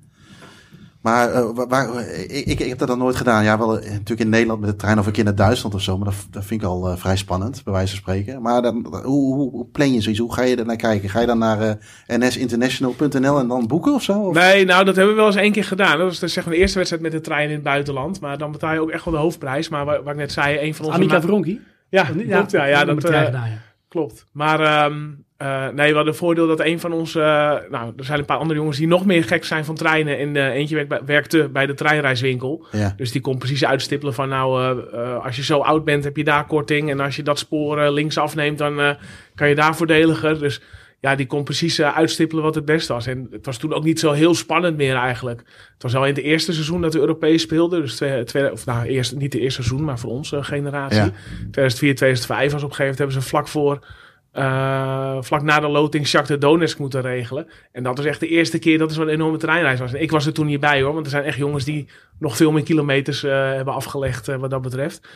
Maar 1.01 1.32
eh, 1.34 1.50
waar, 1.54 1.68
waar- 1.68 2.08
ik, 2.10 2.46
ik, 2.46 2.60
ik 2.60 2.68
heb 2.70 2.77
dat 2.77 2.88
dan 2.88 2.98
nooit 2.98 3.16
gedaan. 3.16 3.44
Ja, 3.44 3.58
wel 3.58 3.80
eh, 3.80 3.84
natuurlijk 3.92 4.20
in 4.20 4.30
Nederland 4.30 4.60
met 4.60 4.70
de 4.70 4.75
trein 4.75 5.00
of 5.00 5.06
een 5.06 5.12
keer 5.12 5.24
naar 5.24 5.36
Duitsland 5.36 5.75
of 5.75 5.82
zo. 5.82 5.98
Maar 5.98 6.06
dat, 6.06 6.27
dat 6.32 6.46
vind 6.46 6.62
ik 6.62 6.68
al 6.68 6.89
eh, 6.89 6.98
vrij 6.98 7.16
spannend, 7.16 7.63
bij 7.63 7.74
wijze 7.74 7.89
van 7.89 7.98
spreken. 7.98 8.42
Maar 8.42 8.62
dan, 8.62 8.86
hoe, 9.04 9.36
hoe, 9.36 9.50
hoe 9.51 9.66
plan 9.66 9.94
je 9.94 10.01
zoiets? 10.01 10.22
Hoe 10.22 10.34
ga 10.34 10.42
je 10.42 10.56
er 10.56 10.66
naar 10.66 10.75
kijken? 10.75 11.10
Ga 11.10 11.20
je 11.20 11.25
dan 11.27 11.38
naar 11.38 11.62
eh, 12.08 12.18
nsinternational.nl 12.18 13.39
en 13.39 13.48
dan 13.48 13.68
boeken 13.68 13.94
of 13.94 14.04
zo? 14.04 14.20
Of? 14.20 14.34
Nee, 14.36 14.66
nou, 14.66 14.86
dat 14.86 14.96
hebben 14.96 15.13
we 15.13 15.20
wel 15.20 15.30
eens 15.30 15.39
één 15.42 15.51
keer 15.51 15.63
gedaan. 15.63 15.98
Dat 15.98 16.08
was 16.08 16.20
dus 16.20 16.34
zeg 16.34 16.46
maar 16.46 16.54
de 16.54 16.60
eerste 16.60 16.77
wedstrijd 16.77 17.04
met 17.04 17.12
de 17.12 17.22
trein 17.22 17.48
in 17.50 17.56
het 17.56 17.63
buitenland. 17.63 18.20
Maar 18.22 18.38
dan 18.38 18.51
betaal 18.51 18.74
je 18.74 18.80
ook 18.82 18.89
echt 18.92 19.06
wel 19.06 19.13
de 19.13 19.20
hoofdprijs. 19.20 19.70
Maar 19.70 19.86
waar, 19.86 20.04
waar 20.04 20.13
ik 20.13 20.20
net 20.20 20.32
zei, 20.32 20.60
een 20.60 20.75
van 20.75 20.86
onze... 20.86 20.98
Annika 20.98 21.22
Veronki? 21.22 21.62
Ja. 21.89 22.08
Ja, 22.18 22.66
ja, 22.66 22.84
met 22.86 22.88
dat, 23.01 23.12
de 23.12 23.18
eh, 23.18 23.25
gedaan, 23.25 23.50
ja. 23.50 23.58
Klopt. 23.88 24.25
Maar 24.32 24.60
ehm, 24.60 25.03
eh, 25.38 25.63
nee, 25.67 25.88
we 25.89 25.96
hadden 25.96 26.06
het 26.06 26.15
voordeel 26.15 26.48
dat 26.48 26.60
een 26.60 26.79
van 26.79 26.91
onze... 26.94 27.22
eh, 27.22 27.72
nou, 27.72 27.94
er 27.98 28.03
zijn 28.03 28.20
een 28.20 28.25
paar 28.25 28.38
andere 28.38 28.60
jongens 28.60 28.77
die 28.77 28.88
nog 28.88 29.06
meer 29.06 29.24
gek 29.24 29.46
zijn 29.46 29.65
van 29.65 29.75
treinen. 29.75 30.17
En 30.17 30.36
eh, 30.36 30.46
eentje 30.48 30.75
werkt 30.75 30.89
bij- 30.89 31.06
werkte 31.06 31.50
bij 31.50 31.65
de 31.65 31.74
treinreiswinkel. 31.74 32.65
Ja. 32.72 32.94
Dus 32.98 33.12
die 33.12 33.22
kon 33.22 33.38
precies 33.38 33.65
uitstippelen 33.65 34.13
van 34.13 34.29
nou, 34.29 34.62
eh, 34.94 35.00
eh, 35.13 35.25
als 35.25 35.36
je 35.36 35.44
zo 35.44 35.60
oud 35.60 35.84
bent 35.84 36.03
heb 36.03 36.17
je 36.17 36.24
daar 36.24 36.46
korting. 36.46 36.89
En 36.89 37.00
als 37.00 37.15
je 37.15 37.24
dat 37.24 37.39
spoor 37.39 37.89
links 37.91 38.17
afneemt, 38.17 38.58
dan 38.58 38.79
eh, 38.79 38.89
kan 39.36 39.50
je 39.50 39.56
daar 39.56 39.75
voordeliger. 39.75 40.39
Dus 40.39 40.62
ja, 41.00 41.16
die 41.16 41.25
kon 41.25 41.44
precies 41.44 41.80
eh, 41.80 41.96
uitstippelen 41.96 42.44
wat 42.44 42.56
het 42.56 42.66
beste 42.66 42.94
was. 42.94 43.08
En 43.08 43.27
het 43.32 43.46
was 43.46 43.58
toen 43.58 43.74
ook 43.74 43.84
niet 43.84 44.00
zo 44.00 44.12
heel 44.12 44.36
spannend 44.36 44.77
meer 44.77 44.96
eigenlijk. 44.96 45.39
Het 45.74 45.84
was 45.84 45.96
al 45.96 46.06
in 46.06 46.13
het 46.13 46.24
eerste 46.24 46.54
seizoen 46.54 46.82
dat 46.82 46.94
we 46.94 47.00
Europees 47.00 47.42
speelden. 47.42 47.82
Dus 47.82 47.96
twee, 47.96 48.24
twee, 48.24 48.51
of 48.51 48.66
nou, 48.66 48.86
eerst, 48.86 49.16
niet 49.16 49.32
de 49.32 49.39
eerste 49.39 49.63
seizoen, 49.63 49.86
maar 49.86 50.00
voor 50.00 50.12
onze 50.12 50.44
generatie. 50.44 50.98
Ja. 50.98 51.12
2004, 51.51 51.96
2005 51.96 52.51
was 52.51 52.63
op 52.63 52.70
een 52.70 52.75
gegeven 52.75 52.84
moment 52.84 52.98
hebben 52.98 53.22
ze 53.22 53.30
vlak 53.30 53.48
voor... 53.48 53.86
eh, 54.32 55.18
vlak 55.22 55.42
na 55.42 55.60
de 55.60 55.68
loting 55.68 56.08
Shakhtar 56.08 56.39
Donetsk 56.39 56.80
moeten 56.80 57.01
regelen. 57.01 57.48
En 57.72 57.84
dat 57.84 57.98
was 57.98 58.06
echt 58.06 58.20
de 58.20 58.27
eerste 58.27 58.60
keer 58.60 58.77
dat 58.77 58.89
er 58.89 58.96
zo'n 58.96 59.08
enorme 59.10 59.38
treinreis 59.38 59.80
was. 59.80 59.94
En 59.94 60.01
ik 60.01 60.12
was 60.12 60.25
er 60.25 60.34
toen 60.34 60.46
niet 60.46 60.60
bij 60.60 60.82
hoor, 60.82 60.94
want 60.94 61.06
er 61.06 61.12
zijn 61.12 61.24
echt 61.24 61.38
jongens 61.38 61.63
die 61.63 61.88
nog 62.20 62.38
veel 62.38 62.51
meer 62.51 62.63
kilometers 62.63 63.24
eh, 63.24 63.32
hebben 63.32 63.74
afgelegd 63.74 64.25
wat 64.25 64.50
dat 64.50 64.62
betreft. 64.62 65.08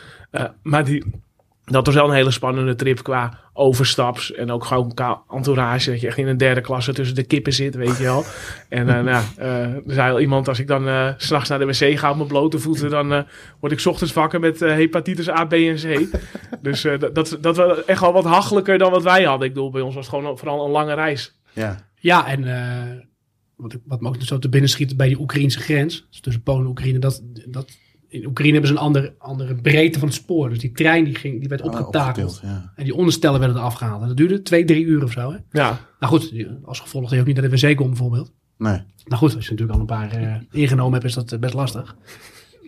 Maar 0.62 0.84
die, 0.84 1.04
Dat 1.64 1.86
was 1.86 1.94
wel 1.94 2.08
een 2.08 2.14
hele 2.14 2.30
spannende 2.30 2.74
trip 2.74 3.02
qua 3.02 3.38
overstaps. 3.52 4.32
En 4.32 4.50
ook 4.50 4.64
gewoon 4.64 4.94
qua 4.94 5.22
entourage. 5.30 5.90
Dat 5.90 6.00
je 6.00 6.06
echt 6.06 6.16
in 6.18 6.26
een 6.26 6.36
derde 6.36 6.60
klasse 6.60 6.92
tussen 6.92 7.14
de 7.16 7.22
kippen 7.22 7.52
zit, 7.52 7.74
weet 7.74 7.96
je 7.96 8.02
wel. 8.02 8.24
En 8.68 8.88
eh, 8.88 9.02
nou, 9.04 9.24
eh, 9.36 9.62
er 9.74 9.82
zei 9.86 10.12
al 10.12 10.20
iemand, 10.20 10.48
als 10.48 10.58
ik 10.58 10.66
dan 10.66 10.88
eh, 10.88 11.08
s 11.16 11.26
s'nachts 11.26 11.48
naar 11.48 11.58
de 11.58 11.64
wc 11.66 11.98
ga 11.98 12.10
op 12.10 12.16
mijn 12.16 12.28
blote 12.28 12.58
voeten... 12.58 12.90
dan 12.90 13.12
eh, 13.12 13.20
word 13.60 13.72
ik 13.72 13.80
's 13.80 13.86
ochtends 13.86 14.12
wakker 14.12 14.40
met 14.40 14.62
eh, 14.62 14.70
hepatitis 14.72 15.28
A, 15.30 15.44
B 15.44 15.52
en 15.52 15.74
C. 15.76 16.06
dus 16.62 16.84
eh, 16.84 16.98
dat, 16.98 17.14
dat, 17.14 17.38
dat 17.40 17.56
was 17.56 17.84
echt 17.84 18.00
wel 18.00 18.12
wat 18.12 18.24
hachelijker 18.24 18.78
dan 18.78 18.90
wat 18.90 19.02
wij 19.02 19.22
hadden. 19.24 19.48
Ik 19.48 19.54
bedoel, 19.54 19.70
bij 19.70 19.80
ons 19.82 19.94
was 19.94 20.06
het 20.06 20.14
gewoon 20.14 20.38
vooral 20.38 20.64
een 20.64 20.70
lange 20.70 20.94
reis. 20.94 21.38
Ja. 21.52 21.88
Ja, 21.94 22.26
en 22.26 22.44
eh, 22.56 22.98
wat, 23.56 23.72
ik- 23.72 23.80
wat 23.84 24.00
me 24.00 24.08
ook 24.08 24.16
zo 24.18 24.38
te 24.38 24.48
binnen 24.48 24.70
schiet 24.70 24.96
bij 24.96 25.08
die 25.08 25.20
Oekraïnse 25.20 25.60
grens, 25.60 26.06
dus 26.10 26.20
tussen 26.20 26.42
Polen 26.42 26.62
en 26.62 26.68
Oekraïne, 26.68 26.98
dat, 26.98 27.22
dat, 27.46 27.70
in 28.12 28.26
Oekraïne 28.26 28.52
hebben 28.52 28.70
ze 28.70 28.76
een 28.76 28.82
andere, 28.82 29.14
andere 29.18 29.54
breedte 29.54 29.98
van 29.98 30.08
het 30.08 30.16
spoor. 30.16 30.48
Dus 30.48 30.58
die 30.58 30.72
trein 30.72 31.04
die, 31.04 31.14
ging, 31.14 31.40
die 31.40 31.48
werd 31.48 31.62
Ah, 31.62 31.66
opgetakeld. 31.66 32.40
ja. 32.42 32.72
En 32.76 32.84
die 32.84 32.94
onderstellen 32.94 33.38
werden 33.38 33.56
er 33.56 33.62
afgehaald. 33.62 34.02
En 34.02 34.08
dat 34.08 34.16
duurde 34.16 34.42
twee, 34.42 34.64
drie 34.64 34.84
uur 34.84 35.02
of 35.02 35.12
zo. 35.12 35.30
Hè? 35.32 35.36
Ja, 35.50 35.80
Nou 36.00 36.12
goed, 36.12 36.34
als 36.64 36.80
gevolg 36.80 37.02
dat 37.04 37.12
je 37.12 37.20
ook 37.20 37.26
niet 37.26 37.36
naar 37.40 37.48
de 37.50 37.56
wc 37.68 37.76
komt 37.76 37.88
bijvoorbeeld. 37.88 38.32
Nee. 38.58 38.80
Nou 39.04 39.16
goed, 39.22 39.34
als 39.34 39.44
je 39.44 39.50
natuurlijk 39.50 39.72
al 39.78 39.80
een 39.80 39.86
paar 39.86 40.10
eh, 40.12 40.34
ingenomen 40.50 40.92
hebt, 40.92 41.04
is 41.04 41.14
dat 41.14 41.32
eh, 41.32 41.38
best 41.38 41.54
lastig. 41.54 41.96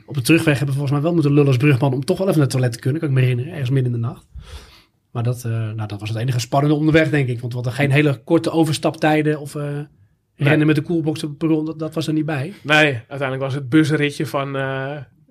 Op 0.06 0.14
de 0.14 0.22
terugweg 0.22 0.58
hebben 0.58 0.74
we 0.74 0.80
volgens 0.80 0.92
mij 0.92 1.02
wel 1.02 1.12
moeten 1.12 1.30
lullen 1.32 1.46
als 1.48 1.56
brugman 1.56 1.92
om 1.92 2.04
toch 2.04 2.18
wel 2.18 2.26
even 2.28 2.38
naar 2.38 2.46
het 2.48 2.56
toilet 2.56 2.72
te 2.72 2.78
kunnen. 2.80 3.00
Kan 3.00 3.08
ik 3.10 3.14
me 3.14 3.20
herinneren, 3.20 3.52
ergens 3.52 3.70
midden 3.70 3.94
in 3.94 4.00
de 4.00 4.06
nacht. 4.06 4.26
Maar 5.10 5.22
dat, 5.22 5.44
eh, 5.44 5.50
nou, 5.50 5.86
dat 5.86 6.00
was 6.00 6.08
het 6.08 6.18
enige 6.18 6.38
spannende 6.40 6.74
onderweg, 6.76 7.10
denk 7.10 7.28
ik. 7.28 7.40
Want 7.40 7.52
we 7.52 7.58
hadden 7.58 7.72
geen 7.76 7.90
hele 7.90 8.20
korte 8.24 8.50
overstaptijden 8.50 9.40
of 9.40 9.54
eh, 9.54 9.78
rennen 10.36 10.66
met 10.66 10.76
de 10.76 10.82
coolbox 10.82 11.22
op 11.22 11.28
het 11.28 11.38
perron. 11.38 11.64
Dat, 11.64 11.78
dat 11.78 11.94
was 11.94 12.06
er 12.06 12.12
niet 12.12 12.26
bij. 12.26 12.52
nee, 12.62 12.92
uiteindelijk 12.94 13.40
was 13.40 13.54
het 13.54 13.68
busritje 13.68 14.26
van 14.26 14.56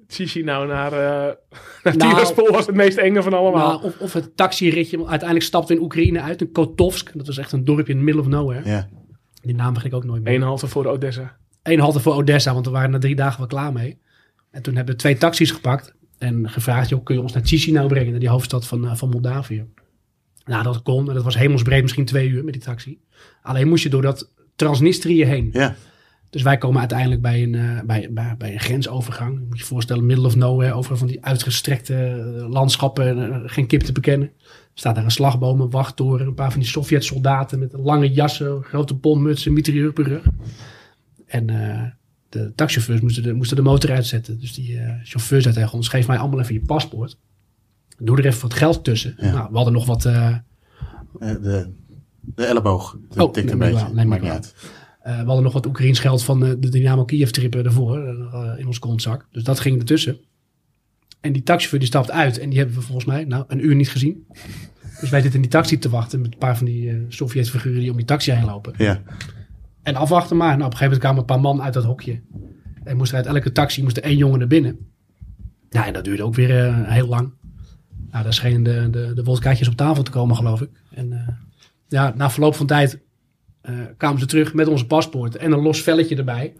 eh 0.07 0.15
Chisinau 0.15 0.67
naar, 0.67 0.93
eh 0.93 0.99
naar 1.83 1.97
Nou, 1.97 2.11
Tiraspol 2.11 2.51
was 2.51 2.65
het 2.65 2.75
meest 2.75 2.97
enge 2.97 3.23
van 3.23 3.33
allemaal. 3.33 3.67
Maar 3.67 3.83
of, 3.83 3.99
of 3.99 4.13
het 4.13 4.37
taxiritje, 4.37 4.97
uiteindelijk 4.97 5.43
stapten 5.43 5.75
we 5.75 5.81
in 5.81 5.85
Oekraïne 5.85 6.21
uit, 6.21 6.41
in 6.41 6.51
Kotovsk. 6.51 7.11
Dat 7.13 7.27
was 7.27 7.37
echt 7.37 7.51
een 7.51 7.65
dorpje 7.65 7.93
in 7.93 7.99
the 7.99 8.03
middle 8.03 8.21
of 8.21 8.27
nowhere. 8.27 8.69
Ja. 8.69 8.89
Die 9.41 9.55
naam 9.55 9.73
vergeet 9.73 9.91
ik 9.91 9.97
ook 9.97 10.03
nooit 10.03 10.23
meer. 10.23 10.33
Eén 10.33 10.41
halte 10.41 10.67
voor 10.67 10.85
Odessa. 10.85 11.37
Eén 11.63 11.79
halte 11.79 11.99
voor 11.99 12.13
Odessa, 12.13 12.53
want 12.53 12.65
we 12.65 12.71
waren 12.71 12.91
na 12.91 12.97
drie 12.99 13.15
dagen 13.15 13.39
wel 13.39 13.47
klaar 13.47 13.73
mee. 13.73 13.99
En 14.51 14.61
toen 14.61 14.75
hebben 14.75 14.93
we 14.93 14.99
twee 14.99 15.17
taxis 15.17 15.51
gepakt 15.51 15.93
en 16.17 16.49
gevraagd, 16.49 16.89
joh, 16.89 17.03
kun 17.03 17.15
je 17.15 17.21
ons 17.21 17.33
naar 17.33 17.45
Chisinau 17.45 17.87
brengen, 17.87 18.11
naar 18.11 18.19
die 18.19 18.29
hoofdstad 18.29 18.67
van, 18.67 18.87
eh, 18.87 18.95
van 18.95 19.09
Moldavië. 19.09 19.65
Nou, 20.45 20.63
dat 20.63 20.81
kon 20.81 21.07
en 21.07 21.13
dat 21.13 21.23
was 21.23 21.37
hemelsbreed, 21.37 21.81
misschien 21.81 22.05
twee 22.05 22.29
uur 22.29 22.43
met 22.43 22.53
die 22.53 22.61
taxi. 22.61 22.99
Alleen 23.41 23.67
moest 23.67 23.83
je 23.83 23.89
door 23.89 24.01
dat 24.01 24.31
Transnistrië 24.55 25.25
heen. 25.25 25.49
Ja. 25.51 25.75
Dus 26.33 26.41
wij 26.41 26.57
komen 26.57 26.79
uiteindelijk 26.79 27.21
bij 27.21 27.43
een, 27.43 27.55
eh, 27.55 27.81
bij, 27.85 28.09
bij, 28.11 28.35
bij 28.37 28.53
een 28.53 28.59
grensovergang. 28.59 29.39
Je 29.39 29.45
moet 29.47 29.59
je 29.59 29.65
voorstellen, 29.65 30.05
middle 30.05 30.25
of 30.25 30.35
nowhere, 30.35 30.73
overal 30.73 30.97
van 30.97 31.07
die 31.07 31.25
uitgestrekte 31.25 31.95
eh, 31.95 32.49
landschappen, 32.49 33.33
eh, 33.33 33.41
geen 33.45 33.67
kip 33.67 33.81
te 33.81 33.91
bekennen. 33.91 34.27
Er 34.27 34.43
staat 34.73 34.95
daar 34.95 35.03
een 35.03 35.11
slagboom, 35.11 35.61
een 35.61 35.69
wachttoren, 35.69 36.27
een 36.27 36.33
paar 36.33 36.51
van 36.51 36.59
die 36.59 36.69
Sovjet-soldaten 36.69 37.59
met 37.59 37.73
lange 37.73 38.11
jassen, 38.11 38.63
grote 38.63 38.93
bonmutsen, 38.93 39.53
mitrailleur 39.53 39.89
op 39.89 39.97
rug. 39.97 40.23
En 41.25 41.45
de 42.29 42.51
taxichauffeurs 42.55 43.01
moesten 43.01 43.23
de, 43.23 43.33
moesten 43.33 43.57
de 43.57 43.63
motor 43.63 43.91
uitzetten. 43.91 44.39
Dus 44.39 44.53
die 44.53 44.79
chauffeur 45.03 45.41
zei 45.41 45.53
tegen 45.53 45.73
ons, 45.73 45.87
geef 45.87 46.07
mij 46.07 46.17
allemaal 46.17 46.39
even 46.39 46.53
je 46.53 46.61
paspoort. 46.61 47.17
Doe 47.97 48.17
er 48.17 48.25
even 48.25 48.41
wat 48.41 48.53
geld 48.53 48.83
tussen. 48.83 49.15
Ja. 49.17 49.31
Nou, 49.31 49.47
we 49.49 49.55
hadden 49.55 49.73
nog 49.73 49.85
wat... 49.85 50.01
De, 50.01 50.41
de 52.21 52.45
elleboog. 52.45 52.97
Dat 53.09 53.37
Oh, 53.37 53.43
een 53.43 53.57
beetje. 53.57 53.73
wel, 53.73 53.97
ik 53.97 54.05
Maakt 54.05 54.21
niet 54.21 54.31
uit. 54.31 54.53
Eh, 55.03 55.19
we 55.19 55.25
hadden 55.25 55.43
nog 55.43 55.53
wat 55.53 55.65
Oekraïns 55.65 55.99
geld 55.99 56.23
van 56.23 56.45
eh, 56.45 56.51
de 56.59 56.69
Dynamo 56.69 57.05
Kiev 57.05 57.29
trip 57.29 57.55
ervoor 57.55 58.07
eh, 58.07 58.53
in 58.57 58.67
ons 58.67 58.79
kontzak. 58.79 59.27
Dus 59.31 59.43
dat 59.43 59.59
ging 59.59 59.79
ertussen. 59.79 60.17
En 61.21 61.33
die 61.33 61.43
taxichauffeur 61.43 61.79
die 61.79 61.87
stapt 61.87 62.11
uit 62.11 62.39
en 62.39 62.49
die 62.49 62.57
hebben 62.57 62.75
we 62.75 62.81
volgens 62.81 63.05
mij 63.05 63.23
nou, 63.23 63.43
een 63.47 63.65
uur 63.65 63.75
niet 63.75 63.89
gezien. 63.89 64.27
Dus 64.99 65.09
wij 65.09 65.21
zitten 65.21 65.33
in 65.33 65.41
die 65.41 65.49
taxi 65.49 65.77
te 65.77 65.89
wachten 65.89 66.21
met 66.21 66.31
een 66.33 66.37
paar 66.37 66.57
van 66.57 66.65
die 66.65 66.89
eh 66.89 66.95
Sovjet-figuren 67.07 67.79
die 67.79 67.91
om 67.91 67.97
die 67.97 68.05
taxi 68.05 68.31
heen 68.31 68.45
lopen. 68.45 68.73
Ja. 68.77 69.01
En 69.81 69.95
afwachten 69.95 70.37
maar. 70.37 70.57
Nou, 70.57 70.65
op 70.65 70.71
een 70.71 70.77
gegeven 70.77 70.83
moment 70.83 71.01
kwamen 71.01 71.19
een 71.19 71.25
paar 71.25 71.39
man 71.39 71.61
uit 71.61 71.73
dat 71.73 71.83
hokje. 71.83 72.21
En 72.83 72.97
moest 72.97 73.13
uit 73.13 73.25
elke 73.25 73.51
taxi 73.51 73.83
moest 73.83 73.97
er 73.97 74.03
één 74.03 74.17
jongen 74.17 74.39
naar 74.39 74.47
binnen. 74.47 74.77
Ja, 75.69 75.85
en 75.87 75.93
dat 75.93 76.03
duurde 76.03 76.23
ook 76.23 76.35
weer 76.35 76.85
heel 76.87 77.07
lang. 77.07 77.31
Nou, 78.11 78.23
daar 78.23 78.33
schenen 78.33 78.63
de, 78.63 78.89
de, 78.89 79.23
de 79.23 79.67
op 79.67 79.75
tafel 79.75 80.03
te 80.03 80.11
komen, 80.11 80.35
geloof 80.35 80.61
ik. 80.61 80.69
En 80.93 81.37
ja, 81.87 82.13
na 82.15 82.29
verloop 82.29 82.55
van 82.55 82.67
tijd 82.67 82.99
kwamen 83.97 84.19
ze 84.19 84.25
terug 84.25 84.53
met 84.53 84.67
onze 84.67 84.85
paspoorten 84.85 85.39
en 85.39 85.51
een 85.51 85.61
los 85.61 85.81
velletje 85.81 86.15
erbij. 86.15 86.53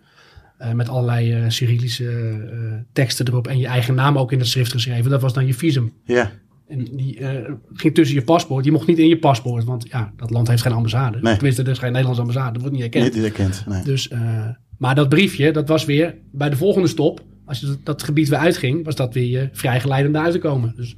Eh, 0.58 0.72
met 0.72 0.90
allerlei 0.90 1.34
eh, 1.34 1.50
Cyrillische 1.50 2.10
eh, 2.10 2.74
teksten 2.94 3.28
erop 3.28 3.48
en 3.48 3.60
je 3.60 3.68
eigen 3.68 3.96
naam 3.96 4.18
ook 4.18 4.32
in 4.32 4.40
het 4.40 4.48
schrift 4.48 4.72
geschreven. 4.72 5.12
Dat 5.12 5.22
was 5.22 5.34
dan 5.34 5.46
je 5.46 5.54
visum. 5.54 5.94
Ja. 6.06 6.32
En 6.68 6.88
die 6.96 7.20
eh, 7.20 7.52
ging 7.74 7.94
tussen 7.94 8.16
je 8.16 8.24
paspoort. 8.24 8.66
Je 8.66 8.72
mocht 8.72 8.88
niet 8.88 9.00
in 9.00 9.08
je 9.08 9.18
paspoort, 9.20 9.64
want 9.64 9.86
ja, 9.90 10.14
dat 10.18 10.30
land 10.30 10.48
heeft 10.48 10.62
geen 10.62 10.72
ambassade. 10.72 11.20
Nee. 11.22 11.34
Tenminste, 11.34 11.64
er 11.64 11.70
is 11.70 11.78
geen 11.78 11.92
Nederlandse 11.92 12.22
ambassade. 12.22 12.52
Dat 12.52 12.62
wordt 12.62 12.76
niet 12.76 12.86
erkend. 12.86 13.14
Niet 13.14 13.24
herkend. 13.24 13.64
Nee. 13.68 13.84
Dus, 13.84 14.08
eh, 14.08 14.48
maar 14.78 14.96
dat 14.96 15.10
briefje, 15.10 15.52
dat 15.52 15.68
was 15.68 15.86
weer 15.86 16.16
bij 16.32 16.50
de 16.50 16.56
volgende 16.56 16.88
stop. 16.88 17.24
Als 17.46 17.60
je 17.60 17.66
dat, 17.66 17.78
dat 17.84 18.04
gebied 18.04 18.30
weer 18.30 18.40
uitging, 18.40 18.86
was 18.86 18.96
dat 18.96 19.14
weer 19.14 19.30
je 19.30 19.50
vrijgeleid 19.52 20.06
om 20.06 20.12
daar 20.12 20.24
uit 20.24 20.34
te 20.34 20.40
komen. 20.40 20.74
Dus 20.76 20.96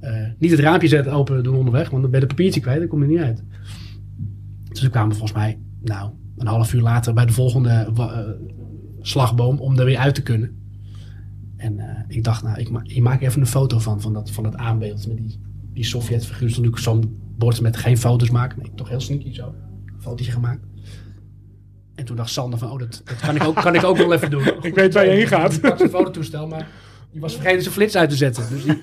eh, 0.00 0.12
niet 0.38 0.50
het 0.50 0.60
raampje 0.60 0.88
zetten 0.88 1.12
open 1.12 1.42
doen 1.42 1.56
onderweg, 1.56 1.90
want 1.90 2.02
dan 2.02 2.10
ben 2.10 2.20
je 2.20 2.26
het 2.26 2.36
papiertje 2.36 2.60
kwijt, 2.60 2.78
dan 2.78 2.88
kom 2.88 3.02
je 3.02 3.08
niet 3.08 3.18
uit. 3.18 3.42
Dus 4.76 4.84
we 4.84 4.90
kwamen 4.90 5.16
volgens 5.16 5.38
mij, 5.38 5.58
nou, 5.82 6.10
een 6.36 6.46
half 6.46 6.72
uur 6.72 6.82
later 6.82 7.14
bij 7.14 7.26
de 7.26 7.32
volgende 7.32 7.92
eh, 7.96 8.18
slagboom 9.00 9.58
om 9.58 9.78
er 9.78 9.84
weer 9.84 9.98
uit 9.98 10.14
te 10.14 10.22
kunnen. 10.22 10.64
En 11.56 11.78
eh, 11.78 12.02
ik 12.08 12.24
dacht, 12.24 12.42
nou, 12.42 12.58
ik, 12.58 12.70
ma 12.70 12.80
ik 12.84 13.00
maak 13.00 13.20
even 13.20 13.40
een 13.40 13.46
foto 13.46 13.78
van, 13.78 14.00
van, 14.00 14.12
dat, 14.12 14.30
van 14.30 14.44
het 14.44 14.56
aanbeeld 14.56 15.06
met 15.06 15.16
die, 15.16 15.40
die 15.72 15.84
Sovjet-figuur. 15.84 16.46
Dus 16.46 16.56
natuurlijk 16.56 16.82
zo'n 16.82 17.20
bord 17.38 17.60
met 17.60 17.76
geen 17.76 17.98
foto's 17.98 18.30
maken. 18.30 18.58
Nee, 18.62 18.72
toch 18.74 18.88
heel 18.88 19.00
sneaky 19.00 19.34
zo. 19.34 19.54
Een 19.94 20.00
fotootje 20.00 20.32
gemaakt. 20.32 20.60
En 21.94 22.04
toen 22.04 22.16
dacht 22.16 22.30
Sander 22.30 22.58
van, 22.58 22.70
oh, 22.70 22.78
dat, 22.78 23.02
dat 23.04 23.20
kan, 23.20 23.36
ik 23.36 23.44
ook, 23.44 23.54
kan 23.54 23.74
ik 23.74 23.84
ook 23.84 23.96
wel 23.96 24.12
even 24.12 24.30
doen. 24.30 24.42
Ik 24.62 24.74
weet 24.74 24.94
waar 24.94 25.04
je 25.04 25.10
heen 25.10 25.26
gaat. 25.26 25.54
Ik 25.54 25.60
pak 25.60 25.78
zijn 25.78 25.90
fototoestel, 25.90 26.46
maar 26.46 26.68
die 27.12 27.20
was 27.20 27.34
vergeten 27.34 27.62
zijn 27.62 27.74
flits 27.74 27.96
uit 27.96 28.10
te 28.10 28.16
zetten. 28.16 28.48
Dus 28.50 28.64
die, 28.64 28.82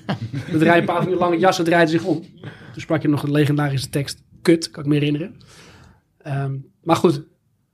dat 0.50 0.60
draaide 0.60 0.80
een 0.80 0.84
paar 0.84 1.02
van 1.02 1.10
die 1.10 1.18
lange 1.18 1.38
jassen 1.38 1.64
draaide 1.64 1.90
zich 1.90 2.04
om. 2.04 2.24
Toen 2.72 2.82
sprak 2.82 3.02
je 3.02 3.08
nog 3.08 3.22
een 3.22 3.30
legendarische 3.30 3.88
tekst, 3.88 4.22
kut, 4.42 4.70
kan 4.70 4.82
ik 4.82 4.88
me 4.88 4.94
herinneren. 4.94 5.34
Ehm, 6.24 6.54
maar 6.82 6.96
goed, 6.96 7.22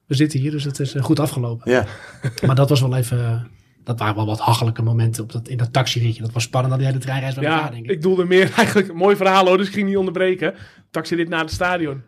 we 0.06 0.14
zitten 0.14 0.40
hier, 0.40 0.50
dus 0.50 0.64
het 0.64 0.78
is 0.80 0.94
eh, 0.94 1.02
goed 1.02 1.20
afgelopen. 1.20 1.70
Ja. 1.70 1.84
Maar 2.46 2.54
dat 2.54 2.68
was 2.68 2.80
wel 2.80 2.96
even, 2.96 3.18
eh, 3.24 3.40
dat 3.84 3.98
waren 3.98 4.14
wel 4.14 4.26
wat 4.26 4.38
hachelijke 4.40 4.82
momenten 4.82 5.22
op 5.22 5.32
dat, 5.32 5.48
in 5.48 5.56
dat 5.56 5.72
taxiritje. 5.72 6.22
Dat 6.22 6.32
was 6.32 6.42
spannend 6.42 6.72
dan 6.72 6.82
die 6.82 6.88
hele 6.92 7.02
treinreis 7.04 7.34
bij 7.34 7.44
elkaar, 7.44 7.64
Ja, 7.64 7.70
denk 7.70 7.84
ik. 7.84 7.90
ik 7.90 8.02
doelde 8.02 8.24
meer 8.24 8.52
eigenlijk 8.56 8.88
een 8.88 8.96
mooi 8.96 9.16
verhaal 9.16 9.46
hoor, 9.46 9.56
dus 9.56 9.66
ik 9.66 9.72
ging 9.72 9.86
niet 9.88 9.96
onderbreken. 9.96 10.54
Taxi 10.90 11.16
dit 11.16 11.28
naar 11.28 11.40
het 11.40 11.50
stadion. 11.52 12.02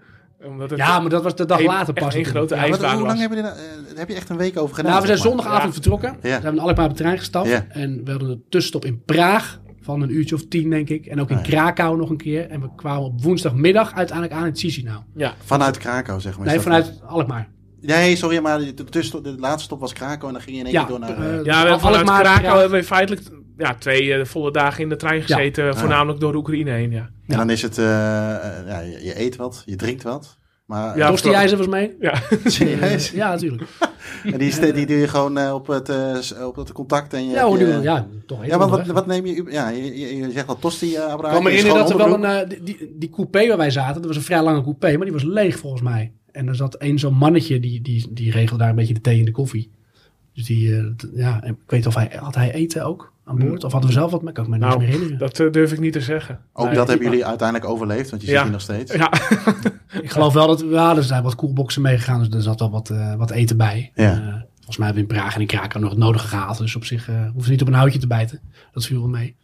Omdat 0.44 0.70
het 0.70 0.78
Ja, 0.78 1.00
maar 1.00 1.10
dat 1.10 1.22
was 1.22 1.36
de 1.36 1.44
dag 1.46 1.60
later 1.60 1.92
pas. 1.94 2.02
natuurlijk. 2.02 2.28
grote 2.28 2.54
Ja, 2.54 2.68
hoe 2.68 2.78
lang 2.78 3.02
was. 3.02 3.20
heb 3.20 3.30
je, 3.30 3.36
er, 3.36 3.42
nou- 3.42 3.56
eh, 3.56 3.98
heb 3.98 4.08
je 4.08 4.14
echt 4.14 4.28
een 4.28 4.36
week 4.36 4.58
over 4.58 4.74
gedaan? 4.74 4.90
Nou, 4.90 5.00
we 5.02 5.06
zijn 5.08 5.18
zondagavond 5.18 5.62
Ja. 5.64 5.72
vertrokken. 5.72 6.16
Ja. 6.22 6.36
We 6.36 6.42
zijn 6.42 6.58
Alkmaar 6.58 6.84
op 6.84 6.90
de 6.90 6.96
trein 7.02 7.18
gestapt. 7.18 7.48
Ja. 7.48 7.66
En 7.68 8.04
we 8.04 8.10
hadden 8.10 8.30
een 8.30 8.44
tussenstop 8.48 8.84
in 8.84 9.02
Praag 9.04 9.60
van 9.82 10.02
een 10.02 10.14
uurtje 10.14 10.34
of 10.34 10.46
tien, 10.48 10.70
denk 10.70 10.88
ik. 10.88 11.06
En 11.06 11.20
ook 11.20 11.30
in 11.30 11.36
Ah, 11.36 11.44
ja. 11.44 11.50
Krakau 11.50 11.96
nog 11.96 12.10
een 12.10 12.16
keer. 12.16 12.50
En 12.50 12.60
we 12.60 12.68
kwamen 12.76 13.02
op 13.02 13.22
woensdagmiddag 13.22 13.94
uiteindelijk 13.94 14.38
aan 14.38 14.46
in 14.46 14.56
Chisinau. 14.56 15.00
Ja, 15.14 15.34
Vanuit 15.44 15.78
Krakau, 15.78 16.20
zeg 16.20 16.38
maar. 16.38 16.46
Nee, 16.46 16.60
vanuit 16.60 17.00
Alkmaar. 17.06 17.48
Nee, 17.80 18.16
sorry, 18.16 18.38
maar 18.38 18.58
de, 18.58 18.74
tussen, 18.84 19.22
de 19.22 19.34
laatste 19.38 19.64
stop 19.64 19.80
was 19.80 19.92
Krakau 19.92 20.26
en 20.26 20.32
dan 20.32 20.42
ging 20.42 20.56
je 20.56 20.60
in 20.62 20.64
één 20.66 20.74
Ja, 20.74 20.80
keer 20.84 20.88
door 20.90 21.00
naar... 21.00 21.10
eh, 21.10 21.44
ja 21.44 21.62
we 21.62 21.68
hebben 21.68 21.80
vanuit 21.80 21.96
Alkmaar, 22.08 22.22
Krakau 22.22 22.60
hebben 22.60 22.78
we 22.78 22.84
feitelijk 22.86 23.22
ja, 23.58 23.74
twee 23.74 24.14
eh, 24.14 24.24
volle 24.24 24.50
dagen 24.52 24.82
in 24.82 24.88
de 24.88 24.96
trein 24.96 25.22
gezeten. 25.22 25.76
Voornamelijk 25.76 26.20
door 26.20 26.32
de 26.32 26.38
Oekraïne 26.38 26.70
heen, 26.70 26.90
ja. 26.90 27.10
En 27.26 27.36
dan 27.36 27.50
is 27.50 27.62
het, 27.62 27.76
ja, 27.76 28.80
je, 28.80 28.98
je 29.04 29.20
eet 29.20 29.36
wat, 29.36 29.62
je 29.66 29.76
drinkt 29.76 30.02
wat. 30.02 30.38
Maar, 30.72 30.96
Ja, 30.98 31.08
Tosti 31.08 31.30
ijzer 31.30 31.58
was 31.58 31.66
mee? 31.66 31.96
Ja, 32.00 32.14
serieus? 32.44 33.10
Ja, 33.10 33.28
natuurlijk. 33.30 33.62
En 34.24 34.38
die, 34.38 34.50
ste- 34.52 34.72
die 34.72 34.86
doe 34.86 34.96
je 34.96 35.08
gewoon 35.08 35.38
eh, 35.38 35.54
op, 35.54 35.66
het, 35.66 35.88
eh, 35.88 36.46
op 36.46 36.56
het 36.56 36.72
contact 36.72 37.12
en 37.14 37.24
je... 37.24 37.30
Ja, 37.30 37.46
je- 37.46 37.78
ja, 37.82 38.06
toch 38.26 38.46
Ja, 38.46 38.58
want 38.58 38.70
wat, 38.70 38.86
wat 38.86 39.06
neem 39.06 39.26
je... 39.26 39.44
Ja, 39.48 39.68
je, 39.68 39.98
je, 39.98 40.16
je 40.16 40.30
zegt 40.30 40.48
al 40.48 40.58
tosti, 40.58 40.86
uh, 40.86 40.92
Ik 40.92 41.20
kan 41.20 41.42
me 41.42 41.50
herinneren 41.50 41.80
dat 41.80 41.90
er 41.90 41.96
wel 41.96 42.14
een, 42.14 42.24
eh, 42.24 42.48
die, 42.48 42.62
die, 42.62 42.92
die 42.98 43.10
coupé 43.10 43.46
waar 43.48 43.56
wij 43.56 43.70
zaten, 43.70 43.94
dat 43.94 44.06
was 44.06 44.16
een 44.16 44.22
vrij 44.22 44.42
lange 44.42 44.62
coupé, 44.62 44.92
maar 44.96 45.04
die 45.04 45.12
was 45.12 45.22
leeg 45.24 45.58
volgens 45.58 45.82
mij. 45.82 46.12
En 46.30 46.48
er 46.48 46.56
zat 46.56 46.74
één 46.74 46.98
zo'n 46.98 47.14
mannetje, 47.14 47.60
die, 47.60 47.80
die, 47.80 48.06
die 48.10 48.30
regelde 48.30 48.58
daar 48.62 48.70
een 48.70 48.76
beetje 48.76 48.94
de 48.94 49.00
thee 49.00 49.18
en 49.18 49.24
de 49.24 49.30
koffie. 49.30 49.70
Dus 50.34 50.44
die, 50.44 50.94
ja, 51.14 51.44
ik 51.44 51.54
weet 51.66 51.86
of 51.86 51.94
hij, 51.94 52.10
had 52.16 52.34
hij 52.34 52.52
eten 52.54 52.84
ook 52.84 53.11
aan 53.24 53.38
boord? 53.38 53.64
Of 53.64 53.72
hadden 53.72 53.90
we 53.90 53.96
zelf 53.96 54.10
wat, 54.10 54.22
maar 54.22 54.32
kan 54.32 54.44
ik 54.44 54.50
me 54.50 54.56
niet 54.56 54.64
Nou, 54.66 54.78
meer 54.78 54.86
herinneren. 54.88 55.18
dat 55.18 55.40
eh, 55.40 55.50
durf 55.50 55.72
ik 55.72 55.80
niet 55.80 55.92
te 55.92 56.00
zeggen. 56.00 56.40
Ook 56.52 56.66
Nee. 56.66 56.74
dat 56.74 56.88
hebben 56.88 57.06
jullie 57.06 57.26
uiteindelijk 57.26 57.70
overleefd, 57.70 58.10
want 58.10 58.22
je 58.22 58.28
Ja. 58.28 58.34
zit 58.34 58.42
hier 58.42 58.52
nog 58.52 58.60
steeds. 58.60 58.92
Ja, 58.92 59.12
Ik 60.02 60.10
geloof 60.10 60.32
wel 60.32 60.46
dat, 60.46 60.64
ja, 60.70 60.96
er 60.96 61.02
zijn 61.04 61.22
wat 61.22 61.34
koelboxen 61.34 61.82
meegegaan, 61.82 62.18
dus 62.24 62.28
er 62.34 62.42
zat 62.42 62.58
wel 62.60 62.70
wat, 62.70 62.90
eh, 62.90 63.14
wat 63.14 63.30
eten 63.30 63.56
bij. 63.56 63.90
Ja. 63.94 64.12
Eh, 64.12 64.18
volgens 64.54 64.76
mij 64.76 64.86
hebben 64.86 65.06
we 65.06 65.10
in 65.14 65.16
Praag 65.18 65.34
en 65.34 65.40
in 65.40 65.46
Krakau 65.46 65.80
nog 65.80 65.90
het 65.90 65.98
nodige 65.98 66.26
gehaald, 66.28 66.58
dus 66.58 66.76
op 66.76 66.84
zich 66.84 67.08
eh 67.08 67.22
hoeven 67.22 67.44
ze 67.44 67.50
niet 67.50 67.60
op 67.62 67.68
een 67.68 67.74
houtje 67.74 67.98
te 67.98 68.06
bijten. 68.06 68.40
Dat 68.72 68.86
viel 68.86 69.00
wel 69.00 69.08
mee. 69.08 69.36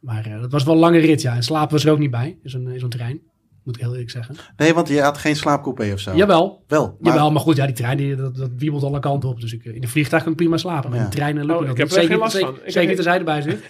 Maar 0.00 0.26
eh, 0.26 0.40
dat 0.40 0.52
was 0.52 0.64
wel 0.64 0.74
een 0.74 0.80
lange 0.80 0.98
rit, 0.98 1.22
ja. 1.22 1.34
En 1.34 1.42
slapen 1.42 1.70
was 1.72 1.84
er 1.84 1.92
ook 1.92 1.98
niet 1.98 2.10
bij, 2.10 2.36
in 2.42 2.50
zo'n 2.50 2.68
in 2.70 2.80
zo'n 2.80 2.88
trein. 2.88 3.20
Moet 3.64 3.74
ik 3.76 3.80
heel 3.82 3.90
eerlijk 3.92 4.10
zeggen. 4.10 4.36
Nee, 4.56 4.74
want 4.74 4.88
je 4.88 5.00
had 5.00 5.18
geen 5.18 5.36
slaapcoupé 5.36 5.92
of 5.92 5.98
zo. 6.00 6.14
Jawel, 6.14 6.64
Wel, 6.68 6.96
maar 7.00 7.12
Jawel, 7.12 7.30
maar 7.32 7.40
goed, 7.40 7.56
ja, 7.56 7.66
die 7.66 7.74
trein 7.74 7.96
die, 7.96 8.16
dat, 8.16 8.36
dat 8.36 8.50
wiebelt 8.56 8.82
alle 8.82 8.98
kanten 8.98 9.28
op. 9.28 9.40
Dus 9.40 9.52
ik, 9.52 9.64
eh, 9.64 9.74
in 9.74 9.80
de 9.80 9.88
vliegtuig 9.88 10.22
kan 10.22 10.32
ik 10.32 10.38
prima 10.38 10.56
slapen. 10.56 10.90
Maar 10.90 10.98
Ja. 10.98 11.04
in 11.04 11.10
de 11.10 11.16
treinen 11.16 11.44
lukt 11.46 11.58
Oh, 11.58 11.66
dat 11.66 11.70
ik 11.70 11.76
heb 11.78 11.86
niet. 11.88 11.96
er 11.96 12.02
Zeker, 12.02 12.16
geen 12.16 12.24
last 12.24 12.38
van. 12.38 12.54
Ik 12.64 12.72
zeker 12.72 12.88
niet 12.88 12.98
als 12.98 13.06
hij 13.06 13.18
erbij 13.18 13.42
zit. 13.42 13.64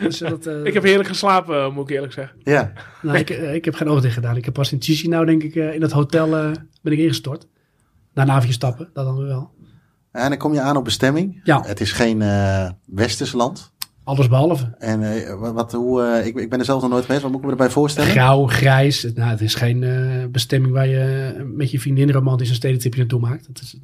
dus, 0.00 0.18
dat, 0.18 0.46
eh, 0.46 0.64
Ik 0.64 0.74
heb 0.74 0.82
heerlijk 0.82 1.08
geslapen, 1.08 1.72
moet 1.72 1.88
ik 1.90 1.94
eerlijk 1.96 2.12
zeggen. 2.12 2.36
ja. 2.42 2.72
nou, 3.02 3.18
ik, 3.18 3.30
eh, 3.30 3.54
ik 3.54 3.64
heb 3.64 3.74
geen 3.74 3.88
ogen 3.88 4.02
dicht 4.02 4.14
gedaan. 4.14 4.36
Ik 4.36 4.44
heb 4.44 4.54
pas 4.54 4.72
in 4.72 4.82
Chisinau, 4.82 5.26
denk 5.26 5.42
ik, 5.42 5.54
eh, 5.54 5.74
in 5.74 5.82
het 5.82 5.92
hotel 5.92 6.36
eh, 6.36 6.50
ben 6.82 6.92
ik 6.92 6.98
ingestort. 6.98 7.46
Daarna 8.14 8.36
even 8.38 8.52
stappen, 8.52 8.90
dat 8.92 9.04
dan 9.04 9.16
weer 9.16 9.26
wel. 9.26 9.52
En 10.12 10.28
dan 10.28 10.38
kom 10.38 10.52
je 10.52 10.60
aan 10.60 10.76
op 10.76 10.84
bestemming. 10.84 11.40
Ja. 11.44 11.62
Het 11.66 11.80
is 11.80 11.92
geen 11.92 12.22
eh 12.22 12.70
westers 12.86 13.32
land. 13.32 13.72
Alles 14.04 14.28
behalve. 14.28 14.74
En 14.78 15.02
eh, 15.26 15.52
wat, 15.52 15.72
hoe, 15.72 16.02
eh, 16.02 16.26
ik, 16.26 16.36
ik 16.36 16.50
ben 16.50 16.58
er 16.58 16.64
zelf 16.64 16.80
nog 16.82 16.90
nooit 16.90 17.04
geweest. 17.04 17.22
Wat 17.22 17.30
moet 17.30 17.40
ik 17.40 17.46
me 17.46 17.52
erbij 17.52 17.70
voorstellen? 17.70 18.10
Grauw, 18.10 18.46
grijs. 18.46 19.02
Het- 19.02 19.16
Nou, 19.16 19.30
het 19.30 19.40
is 19.40 19.54
geen 19.54 19.82
eh, 19.82 20.24
bestemming 20.30 20.72
waar 20.72 20.88
je 20.88 21.32
met 21.54 21.70
je 21.70 21.80
vriendin 21.80 22.10
romantisch 22.10 22.48
een 22.48 22.54
stedentripje 22.54 22.98
naartoe 23.00 23.20
maakt. 23.20 23.46
Het 23.46 23.60
is, 23.60 23.76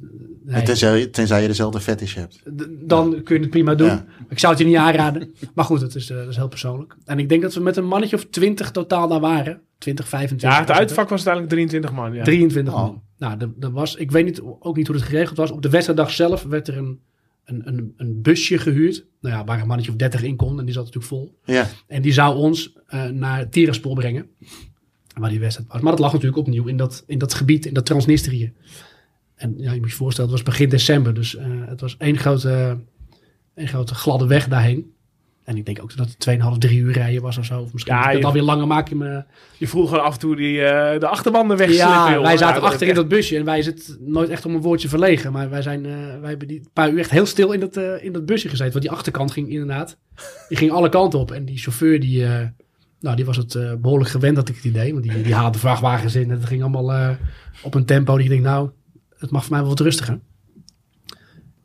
nee. 0.45 0.63
Tenzij, 0.63 1.07
tenzij 1.07 1.41
je 1.41 1.47
dezelfde 1.47 1.79
fetish 1.79 2.15
hebt. 2.15 2.41
D- 2.57 2.67
dan 2.81 3.21
kun 3.23 3.35
je 3.35 3.41
het 3.41 3.49
prima 3.49 3.75
doen. 3.75 3.87
Ja. 3.87 4.05
Ik 4.29 4.39
zou 4.39 4.53
het 4.53 4.61
je 4.61 4.67
niet 4.67 4.77
aanraden. 4.77 5.31
Maar 5.55 5.65
goed, 5.65 5.81
het 5.81 5.95
is, 5.95 6.09
eh, 6.09 6.17
dat 6.17 6.27
is 6.27 6.35
heel 6.35 6.47
persoonlijk. 6.47 6.95
En 7.05 7.19
ik 7.19 7.29
denk 7.29 7.41
dat 7.41 7.53
we 7.53 7.61
met 7.61 7.77
een 7.77 7.87
mannetje 7.87 8.15
of 8.15 8.25
20 8.29 8.71
totaal 8.71 9.07
daar 9.07 9.19
waren. 9.19 9.61
20, 9.77 10.07
25. 10.07 10.49
Ja, 10.57 10.59
het 10.59 10.71
uitvak 10.71 11.09
was 11.09 11.27
uiteindelijk 11.27 11.53
23 11.53 11.91
man. 11.93 12.13
Ja. 12.13 12.23
23 12.23 12.73
Oh. 12.73 12.79
man. 12.81 13.01
Nou, 13.17 13.35
er, 13.39 13.49
er 13.59 13.71
was, 13.71 13.95
ik 13.95 14.11
weet 14.11 14.25
niet, 14.25 14.41
ook 14.59 14.75
niet 14.75 14.87
hoe 14.87 14.95
het 14.95 15.05
geregeld 15.05 15.37
was. 15.37 15.51
Op 15.51 15.61
de 15.61 15.69
wedstrijddag 15.69 16.11
zelf 16.11 16.43
werd 16.43 16.67
er 16.67 16.77
een, 16.77 16.99
een, 17.45 17.67
een, 17.67 17.93
een 17.97 18.21
busje 18.21 18.57
gehuurd. 18.57 19.05
Nou 19.21 19.35
ja, 19.35 19.43
waar 19.43 19.61
een 19.61 19.67
mannetje 19.67 19.91
of 19.91 19.97
30 19.97 20.23
in 20.23 20.35
kon. 20.35 20.59
En 20.59 20.65
die 20.65 20.73
zat 20.73 20.83
natuurlijk 20.83 21.13
vol. 21.13 21.39
Ja. 21.45 21.67
En 21.87 22.01
die 22.01 22.13
zou 22.13 22.35
ons 22.35 22.77
eh, 22.87 23.05
naar 23.05 23.49
Tiraspol 23.49 23.93
brengen. 23.93 24.29
Waar 25.19 25.29
die 25.29 25.39
wedstrijd 25.39 25.71
was. 25.71 25.81
Maar 25.81 25.91
dat 25.91 25.99
lag 25.99 26.13
natuurlijk 26.13 26.39
opnieuw 26.39 26.67
in 26.67 26.77
dat, 26.77 27.03
in 27.07 27.17
dat 27.17 27.33
gebied, 27.33 27.65
in 27.65 27.73
dat 27.73 27.85
Transnistrië. 27.85 28.53
En 29.35 29.53
ja, 29.57 29.71
je 29.71 29.79
moet 29.79 29.89
je 29.89 29.95
voorstellen, 29.95 30.31
het 30.31 30.39
was 30.39 30.49
begin 30.49 30.69
december. 30.69 31.13
Dus 31.13 31.35
eh, 31.35 31.45
het 31.65 31.81
was 31.81 31.97
één 31.97 32.17
grote, 32.17 32.79
één 33.53 33.67
grote 33.67 33.95
gladde 33.95 34.27
weg 34.27 34.47
daarheen. 34.47 34.93
En 35.51 35.57
ik 35.57 35.65
denk 35.65 35.81
ook 35.81 35.97
dat 35.97 36.07
het 36.07 36.19
2,5, 36.19 36.57
3 36.57 36.79
uur 36.79 36.93
rijden 36.93 37.21
was 37.21 37.37
of 37.37 37.45
zo. 37.45 37.61
Of 37.61 37.73
misschien 37.73 37.93
Ja, 37.95 38.09
het 38.09 38.17
je- 38.17 38.25
alweer 38.25 38.41
langer 38.41 38.67
maken. 38.67 38.97
Me... 38.97 39.23
Je 39.57 39.67
gewoon 39.67 40.03
af 40.03 40.13
en 40.13 40.19
toe 40.19 40.35
die, 40.35 40.61
eh, 40.63 40.99
de 40.99 41.07
achterbanden 41.07 41.57
wegslippen. 41.57 41.89
Ja, 41.89 42.13
joh. 42.13 42.21
wij 42.23 42.37
zaten 42.37 42.61
dat- 42.61 42.71
achter 42.71 42.87
in 42.87 42.93
dat 42.95 43.07
busje 43.07 43.37
en 43.37 43.45
wij 43.45 43.61
zitten 43.61 43.97
nooit 43.99 44.29
echt 44.29 44.45
om 44.45 44.55
een 44.55 44.61
woordje 44.61 44.89
verlegen. 44.89 45.31
Maar 45.31 45.49
wij, 45.49 45.61
zijn, 45.61 45.85
eh, 45.85 45.91
wij 46.19 46.29
hebben 46.29 46.47
die 46.47 46.61
paar 46.73 46.89
uur 46.89 46.99
echt 46.99 47.09
heel 47.11 47.25
stil 47.25 47.51
in 47.51 47.59
dat, 47.59 47.77
eh, 47.77 48.03
in 48.03 48.11
dat 48.11 48.25
busje 48.25 48.49
gezeten. 48.49 48.71
Want 48.71 48.83
die 48.85 48.93
achterkant 48.93 49.31
ging 49.31 49.49
inderdaad, 49.49 49.97
die 50.47 50.57
ging 50.57 50.71
alle 50.71 50.89
kanten 50.89 51.19
op. 51.19 51.31
En 51.31 51.45
die 51.45 51.57
chauffeur, 51.57 51.99
die, 51.99 52.25
nou, 52.99 53.15
die 53.15 53.25
was 53.25 53.37
het 53.37 53.55
eh, 53.55 53.73
behoorlijk 53.77 54.09
gewend, 54.09 54.37
had 54.37 54.49
ik 54.49 54.55
het 54.55 54.63
idee. 54.65 54.91
Want 54.93 55.03
die, 55.03 55.21
die 55.21 55.33
haalde 55.35 55.57
vrachtwagens 55.59 56.15
in 56.15 56.23
en 56.23 56.29
het 56.39 56.45
ging 56.45 56.61
allemaal 56.61 57.15
op 57.61 57.73
een 57.75 57.85
tempo. 57.85 58.15
Die 58.15 58.23
ik 58.23 58.29
denk, 58.31 58.43
nou, 58.43 58.69
het 59.17 59.31
mag 59.31 59.41
voor 59.41 59.51
mij 59.51 59.59
wel 59.61 59.69
wat 59.69 59.79
rustiger. 59.79 60.19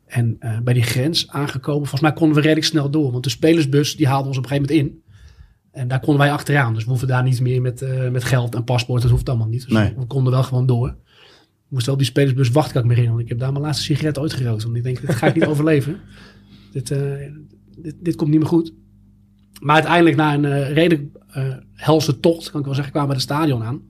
En 0.07 0.35
eh, 0.39 0.59
bij 0.59 0.73
die 0.73 0.83
grens 0.83 1.29
aangekomen, 1.29 1.79
volgens 1.79 2.01
mij 2.01 2.13
konden 2.13 2.35
we 2.35 2.41
redelijk 2.41 2.67
snel 2.67 2.89
door. 2.89 3.11
Want 3.11 3.23
de 3.23 3.29
spelersbus, 3.29 3.95
die 3.95 4.07
haalde 4.07 4.27
ons 4.27 4.37
op 4.37 4.43
een 4.43 4.49
gegeven 4.49 4.75
moment 4.75 4.91
in. 4.91 5.01
En 5.71 5.87
daar 5.87 5.99
konden 5.99 6.17
wij 6.17 6.31
achteraan. 6.31 6.73
Dus 6.73 6.83
we 6.83 6.89
hoeven 6.89 7.07
daar 7.07 7.23
niet 7.23 7.41
meer 7.41 7.61
met, 7.61 7.81
eh, 7.81 8.09
met 8.09 8.23
geld 8.23 8.55
en 8.55 8.63
paspoort. 8.63 9.01
Dat 9.01 9.11
hoeft 9.11 9.29
allemaal 9.29 9.47
niet. 9.47 9.63
Dus 9.63 9.73
Nee. 9.73 9.93
we 9.97 10.05
konden 10.05 10.33
wel 10.33 10.43
gewoon 10.43 10.65
door. 10.65 10.87
Ik 10.87 11.73
moest 11.73 11.85
wel 11.85 11.95
op 11.95 12.01
die 12.01 12.09
spelersbus 12.09 12.49
wachten, 12.49 12.73
kan 12.73 12.81
ik 12.81 12.87
me 12.87 12.93
herinneren. 12.93 13.17
Want 13.19 13.31
ik 13.31 13.37
heb 13.37 13.39
daar 13.39 13.51
mijn 13.51 13.63
laatste 13.63 13.83
sigaret 13.83 14.17
ooit 14.19 14.33
gerookt. 14.33 14.63
Want 14.63 14.75
ik 14.75 14.83
denk, 14.83 15.01
dit 15.01 15.15
ga 15.15 15.27
ik 15.27 15.35
niet 15.35 15.45
overleven. 15.53 15.99
Dit, 16.71 16.91
eh, 16.91 16.99
dit, 17.77 17.95
dit 17.99 18.15
komt 18.15 18.29
niet 18.29 18.39
meer 18.39 18.47
goed. 18.47 18.73
Maar 19.61 19.75
uiteindelijk 19.75 20.15
na 20.15 20.33
een 20.33 20.63
redelijk 20.73 21.03
helse 21.73 22.19
tocht, 22.19 22.49
kan 22.49 22.59
ik 22.59 22.65
wel 22.65 22.75
zeggen, 22.75 22.91
kwamen 22.93 23.09
we 23.09 23.15
het 23.15 23.23
stadion 23.25 23.63
aan. 23.63 23.81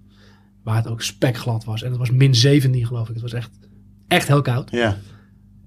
Waar 0.63 0.75
het 0.75 0.87
ook 0.87 1.01
spekglad 1.01 1.63
was. 1.63 1.83
En 1.83 1.89
het 1.89 1.99
was 1.99 2.11
min 2.11 2.35
17 2.35 2.85
geloof 2.85 3.07
ik. 3.07 3.13
Het 3.13 3.21
was 3.23 3.33
echt, 3.33 3.51
echt 4.07 4.27
heel 4.27 4.41
koud. 4.41 4.71
Ja. 4.71 4.97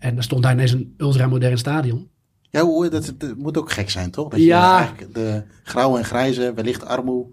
En 0.00 0.16
er 0.16 0.22
stond 0.22 0.42
daar 0.42 0.52
ineens 0.52 0.72
een 0.72 0.94
ultramodern 0.96 1.58
stadion. 1.58 2.08
Ja, 2.50 2.88
dat, 2.88 3.14
dat 3.18 3.36
moet 3.36 3.58
ook 3.58 3.72
gek 3.72 3.90
zijn, 3.90 4.10
toch? 4.10 4.28
Dat 4.28 4.40
Ja. 4.40 4.70
je 4.72 4.78
eigenlijk 4.84 5.14
de 5.14 5.42
grauwe 5.62 5.98
en 5.98 6.04
grijze, 6.04 6.52
wellicht 6.54 6.84
armoe, 6.86 7.26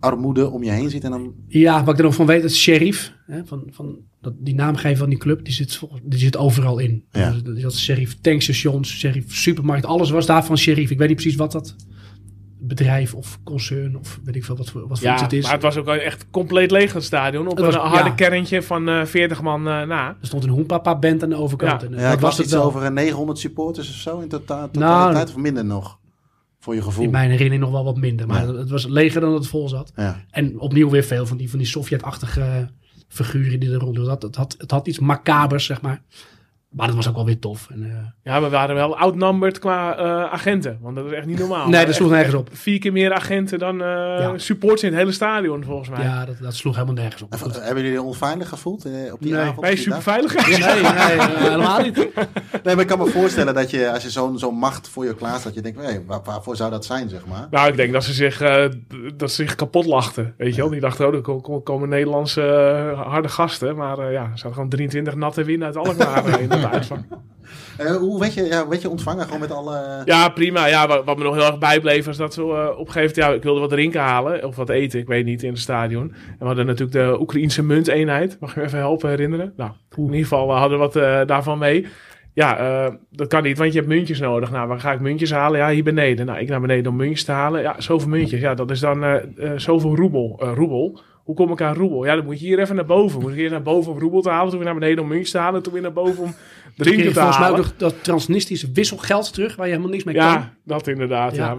armoede 0.00 0.50
om 0.50 0.62
je 0.62 0.70
heen 0.70 0.90
ziet. 0.90 1.04
En 1.04 1.10
dan, 1.10 1.34
Ja, 1.48 1.84
wat 1.84 1.92
ik 1.94 1.98
er 1.98 2.04
nog 2.04 2.14
van 2.14 2.26
weet, 2.26 2.42
het 2.42 2.54
sheriff. 2.54 3.12
Hè, 3.26 3.44
van, 3.46 3.62
van 3.70 3.96
dat, 4.20 4.32
die 4.38 4.54
naamgever 4.54 4.96
van 4.96 5.08
die 5.08 5.18
club, 5.18 5.44
die 5.44 5.52
zit, 5.54 5.80
die 6.02 6.18
zit 6.18 6.36
overal 6.36 6.78
in. 6.78 7.04
Ja. 7.10 7.30
Dus, 7.30 7.54
die 7.54 7.62
had 7.64 7.74
sheriff 7.74 8.16
tankstations, 8.20 8.90
sheriff 8.98 9.34
supermarkt. 9.34 9.86
Alles 9.86 10.10
was 10.10 10.26
daar 10.26 10.44
van 10.44 10.58
sheriff. 10.58 10.90
Ik 10.90 10.98
weet 10.98 11.08
niet 11.08 11.16
precies 11.16 11.36
wat 11.38 11.52
dat 11.52 11.76
bedrijf 12.66 13.14
of 13.14 13.38
concern 13.44 13.96
of 13.98 14.20
weet 14.24 14.36
ik 14.36 14.44
veel 14.44 14.56
wat 14.56 14.70
voor, 14.70 14.88
wat 14.88 14.98
voor 14.98 15.06
Ja, 15.06 15.12
iets 15.12 15.22
het 15.22 15.32
is. 15.32 15.42
maar 15.44 15.52
het 15.52 15.62
was 15.62 15.76
ook 15.76 15.86
echt 15.88 16.26
compleet 16.30 16.70
leeg 16.70 16.92
het 16.92 17.04
stadion. 17.04 17.46
Op 17.48 17.56
Het 17.56 17.64
was- 17.66 17.74
een 17.74 17.80
harde 17.80 18.08
ja. 18.08 18.14
kerntje 18.14 18.62
van 18.62 18.88
eh 18.88 19.04
40 19.04 19.42
man 19.42 19.68
eh, 19.68 19.82
na. 19.82 20.08
Er 20.08 20.16
stond 20.26 20.44
een 20.44 20.50
Hoenpapa 20.50 20.98
band 20.98 21.22
aan 21.22 21.28
de 21.28 21.36
overkant. 21.36 21.80
Ja. 21.80 21.86
En, 21.86 21.94
eh, 21.94 22.00
ja, 22.00 22.04
dat 22.06 22.14
ik 22.14 22.20
was 22.20 22.36
het 22.36 22.44
iets 22.46 22.54
wel. 22.54 22.64
over 22.64 22.82
eh, 22.82 22.90
900 22.90 23.38
supporters 23.38 23.88
of 23.88 23.94
zo 23.94 24.18
in 24.20 24.28
tota- 24.28 24.54
Nou, 24.56 24.70
totaliteit 24.72 25.28
of 25.28 25.36
minder 25.36 25.64
nog. 25.64 25.98
Voor 26.58 26.74
je 26.74 26.82
gevoel. 26.82 27.04
In 27.04 27.10
mijn 27.10 27.30
herinnering 27.30 27.62
nog 27.62 27.72
wel 27.72 27.84
wat 27.84 27.96
minder. 27.96 28.26
Maar 28.26 28.46
Ja. 28.46 28.54
het 28.54 28.70
was 28.70 28.86
leger 28.86 29.20
dan 29.20 29.34
het 29.34 29.46
vol 29.46 29.68
zat. 29.68 29.92
Ja. 29.96 30.24
En 30.30 30.60
opnieuw 30.60 30.90
weer 30.90 31.02
veel 31.04 31.26
van 31.26 31.36
die, 31.36 31.50
van 31.50 31.58
die 31.58 31.68
Sovjet-achtige 31.68 32.70
figuren 33.08 33.60
die 33.60 33.70
er 33.72 33.78
rond. 33.78 33.96
Het 33.96 34.06
had, 34.06 34.22
het, 34.22 34.36
had, 34.36 34.54
het 34.58 34.70
had 34.70 34.86
iets 34.86 34.98
macabers, 34.98 35.64
zeg 35.64 35.80
maar. 35.80 36.02
Maar 36.72 36.86
dat 36.86 36.96
was 36.96 37.08
ook 37.08 37.14
wel 37.14 37.24
weer 37.24 37.38
tof. 37.38 37.66
En, 37.70 37.82
eh, 37.84 38.32
Ja, 38.32 38.40
we 38.42 38.48
waren 38.48 38.74
wel 38.74 38.96
outnumbered 38.98 39.58
qua 39.58 39.96
eh, 39.96 40.32
agenten. 40.32 40.78
Want 40.80 40.96
dat 40.96 41.06
is 41.06 41.12
echt 41.12 41.26
niet 41.26 41.38
normaal. 41.38 41.68
Nee, 41.68 41.86
dat 41.86 41.94
sloeg 41.94 42.10
nergens 42.10 42.34
op. 42.34 42.48
Vier 42.52 42.78
keer 42.78 42.92
meer 42.92 43.12
agenten 43.12 43.58
dan 43.58 43.80
eh 43.82 43.86
Ja. 43.88 44.32
supporters 44.38 44.82
in 44.82 44.88
het 44.88 44.98
hele 44.98 45.12
stadion, 45.12 45.64
volgens 45.64 45.88
mij. 45.88 46.02
ja, 46.02 46.24
dat, 46.24 46.36
dat 46.40 46.54
sloeg 46.54 46.74
helemaal 46.74 46.94
nergens 46.94 47.22
op. 47.22 47.32
En, 47.32 47.38
Goed. 47.38 47.54
Hebben 47.62 47.76
jullie 47.82 47.92
je 47.98 48.02
onveilig 48.02 48.48
gevoeld 48.48 48.84
op 49.12 49.20
die 49.20 49.32
Nee. 49.32 49.40
avond? 49.40 49.60
Wij 49.60 49.70
op 49.70 49.76
die 49.76 49.88
dag? 49.88 49.94
super 49.96 50.02
veilig. 50.02 50.46
Nee, 50.48 50.82
nee, 51.18 51.38
helemaal 51.38 51.82
niet. 51.82 51.96
Nee, 52.64 52.74
maar 52.74 52.82
ik 52.84 52.90
kan 52.90 52.98
me 52.98 53.06
voorstellen 53.06 53.54
dat 53.54 53.70
je, 53.70 53.92
als 53.92 54.02
je 54.02 54.10
zo'n 54.10 54.38
zo'n 54.38 54.54
macht 54.54 54.88
voor 54.88 55.04
je 55.04 55.14
klaar 55.14 55.38
staat, 55.38 55.54
je 55.54 55.60
denkt, 55.60 55.80
hey, 55.82 56.02
waar, 56.06 56.20
waarvoor 56.24 56.56
zou 56.56 56.70
dat 56.70 56.84
zijn, 56.84 57.08
zeg 57.08 57.26
maar? 57.26 57.46
Nou, 57.50 57.68
ik 57.68 57.76
denk 57.76 57.92
dat 57.92 58.04
ze 58.04 58.12
zich, 58.12 58.40
eh, 58.40 58.64
dat 59.16 59.30
ze 59.30 59.44
zich 59.44 59.54
kapot 59.54 59.86
lachten. 59.86 60.34
Weet 60.38 60.54
je 60.54 60.60
wel? 60.60 60.70
Die 60.70 60.80
dachten, 60.80 61.06
oh, 61.06 61.14
er 61.14 61.20
ko- 61.20 61.40
ko- 61.40 61.60
komen 61.60 61.88
Nederlandse 61.88 62.40
harde 62.96 63.28
gasten. 63.28 63.76
Maar 63.76 63.98
eh, 63.98 64.12
ja, 64.12 64.22
ze 64.24 64.30
hadden 64.32 64.52
gewoon 64.52 64.68
23 64.68 65.14
natte 65.14 65.44
winnen 65.44 65.66
uit 65.66 65.76
Alkmaar 65.76 66.24
eh, 66.26 66.61
uitvak. 66.76 66.98
Eh, 67.78 67.96
hoe 67.96 68.20
werd 68.20 68.34
je, 68.34 68.42
ja, 68.44 68.68
werd 68.68 68.82
je 68.82 68.90
ontvangen 68.90 69.24
gewoon 69.24 69.40
met 69.40 69.50
alle... 69.50 70.02
Ja, 70.04 70.28
prima. 70.28 70.66
Ja, 70.66 70.86
wat, 70.86 71.04
wat 71.04 71.18
me 71.18 71.24
nog 71.24 71.34
heel 71.34 71.44
erg 71.46 71.58
bijbleef 71.58 72.04
was 72.04 72.16
dat 72.16 72.34
we 72.34 72.42
eh, 72.42 72.48
op 72.48 72.52
een 72.86 72.92
gegeven 72.92 73.00
moment... 73.00 73.16
Ja, 73.16 73.28
ik 73.28 73.42
wilde 73.42 73.60
wat 73.60 73.70
drinken 73.70 74.00
halen 74.00 74.44
of 74.44 74.56
wat 74.56 74.68
eten, 74.68 75.00
ik 75.00 75.06
weet 75.06 75.24
niet, 75.24 75.42
in 75.42 75.50
het 75.50 75.58
stadion. 75.58 76.02
En 76.02 76.36
we 76.38 76.44
hadden 76.44 76.66
natuurlijk 76.66 76.92
de 76.92 77.20
Oekraïense 77.20 77.62
munteenheid. 77.62 78.36
Mag 78.40 78.54
je 78.54 78.60
me 78.60 78.66
even 78.66 78.78
helpen 78.78 79.08
herinneren? 79.08 79.52
Nou, 79.56 79.70
in 79.96 80.02
ieder 80.02 80.18
geval, 80.18 80.46
we 80.46 80.52
hadden 80.52 80.78
wat 80.78 80.96
eh, 80.96 81.20
daarvan 81.26 81.58
mee. 81.58 81.86
Ja, 82.34 82.58
eh, 82.58 82.94
dat 83.10 83.28
kan 83.28 83.42
niet, 83.42 83.58
want 83.58 83.72
je 83.72 83.78
hebt 83.78 83.90
muntjes 83.90 84.20
nodig. 84.20 84.50
Nou, 84.50 84.68
waar 84.68 84.80
ga 84.80 84.92
ik 84.92 85.00
muntjes 85.00 85.32
halen? 85.32 85.58
Ja, 85.60 85.70
hier 85.70 85.84
beneden. 85.84 86.26
Nou, 86.26 86.38
ik 86.38 86.48
naar 86.48 86.60
beneden 86.60 86.92
om 86.92 86.96
muntjes 86.98 87.24
te 87.24 87.32
halen. 87.32 87.62
Ja, 87.62 87.74
zoveel 87.78 88.08
muntjes. 88.08 88.40
Ja, 88.40 88.54
dat 88.54 88.70
is 88.70 88.80
dan 88.80 89.04
eh, 89.04 89.14
eh, 89.14 89.52
zoveel 89.56 89.96
roebel. 89.96 90.38
eh, 90.42 90.52
roebel. 90.54 91.00
Hoe 91.24 91.34
kom 91.34 91.52
ik 91.52 91.60
aan 91.60 91.74
roebel? 91.74 92.04
Ja, 92.04 92.14
dan 92.16 92.24
moet 92.24 92.40
je 92.40 92.46
hier 92.46 92.58
even 92.58 92.74
naar 92.76 92.84
boven. 92.86 93.20
Moet 93.20 93.30
ik 93.30 93.36
hier 93.36 93.50
naar 93.50 93.62
boven 93.62 93.92
om 93.92 93.98
roebel 93.98 94.22
te 94.22 94.30
halen. 94.30 94.48
Toen 94.48 94.58
weer 94.58 94.68
naar 94.68 94.78
beneden 94.78 95.02
om 95.02 95.08
muntjes 95.08 95.30
te 95.30 95.38
halen. 95.38 95.62
Toen 95.62 95.72
weer 95.72 95.82
naar 95.82 95.92
boven 95.92 96.22
om 96.22 96.34
drinken 96.76 97.02
je 97.04 97.08
te 97.08 97.14
volgens 97.14 97.38
mij 97.38 97.46
halen. 97.46 97.60
ook 97.60 97.66
nog 97.66 97.76
dat 97.76 98.04
transnistische 98.04 98.70
wisselgeld 98.72 99.32
terug, 99.32 99.56
waar 99.56 99.66
je 99.66 99.72
helemaal 99.72 99.92
niks 99.92 100.04
mee 100.04 100.14
kan. 100.14 100.24
Ja, 100.24 100.54
dat 100.64 100.86
inderdaad. 100.88 101.34
Ja. 101.34 101.56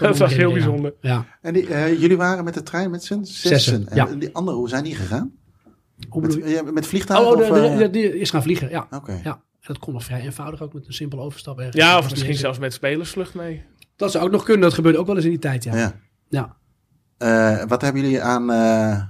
dat, 0.00 0.18
was 0.18 0.34
heel 0.42 0.52
bijzonder. 0.52 0.94
Ja. 1.00 1.26
En 1.40 1.52
die, 1.52 1.66
eh, 1.68 2.00
jullie 2.00 2.16
waren 2.16 2.44
met 2.44 2.54
de 2.54 2.62
trein 2.62 2.90
met 2.90 3.04
z'n 3.04 3.18
zessen. 3.22 3.48
Zessen, 3.48 3.88
En 3.88 3.96
ja. 3.96 4.04
die 4.06 4.34
andere, 4.34 4.56
hoe 4.56 4.68
zijn 4.68 4.84
die 4.84 4.94
gegaan? 4.94 5.32
Hoe 6.08 6.20
Met, 6.22 6.34
je? 6.34 6.82
vliegtuigen? 6.82 7.30
Oh, 7.30 7.36
de, 7.36 7.42
of, 7.42 7.48
de, 7.58 7.66
eh? 7.66 7.78
de- 7.78 7.90
die 7.90 8.18
is 8.18 8.30
gaan 8.30 8.42
vliegen, 8.42 8.70
ja. 8.70 8.86
Oké. 8.90 9.20
ja. 9.24 9.30
En 9.32 9.68
dat 9.68 9.78
kon 9.78 9.92
nog 9.92 10.04
vrij 10.04 10.20
eenvoudig, 10.20 10.62
ook 10.62 10.72
met 10.72 10.86
een 10.86 10.92
simpele 10.92 11.22
overstap. 11.22 11.58
ergens. 11.58 11.76
Ja, 11.76 11.98
of 11.98 12.10
misschien 12.10 12.34
zelfs 12.34 12.58
met 12.58 12.72
spelersvlucht 12.72 13.34
mee. 13.34 13.62
Dat 13.96 14.10
zou 14.10 14.24
ook 14.24 14.30
nog 14.30 14.44
kunnen, 14.44 14.62
dat 14.62 14.74
gebeurde 14.74 14.98
ook 14.98 15.06
wel 15.06 15.14
eens 15.16 15.24
in 15.24 15.30
die 15.30 15.38
tijd, 15.38 15.64
ja. 15.64 15.76
Ja. 15.76 16.00
Ja. 16.28 16.56
Eh, 17.22 17.62
wat 17.68 17.82
hebben 17.82 18.02
jullie 18.02 18.22
aan 18.22 18.50
eh 18.52 19.02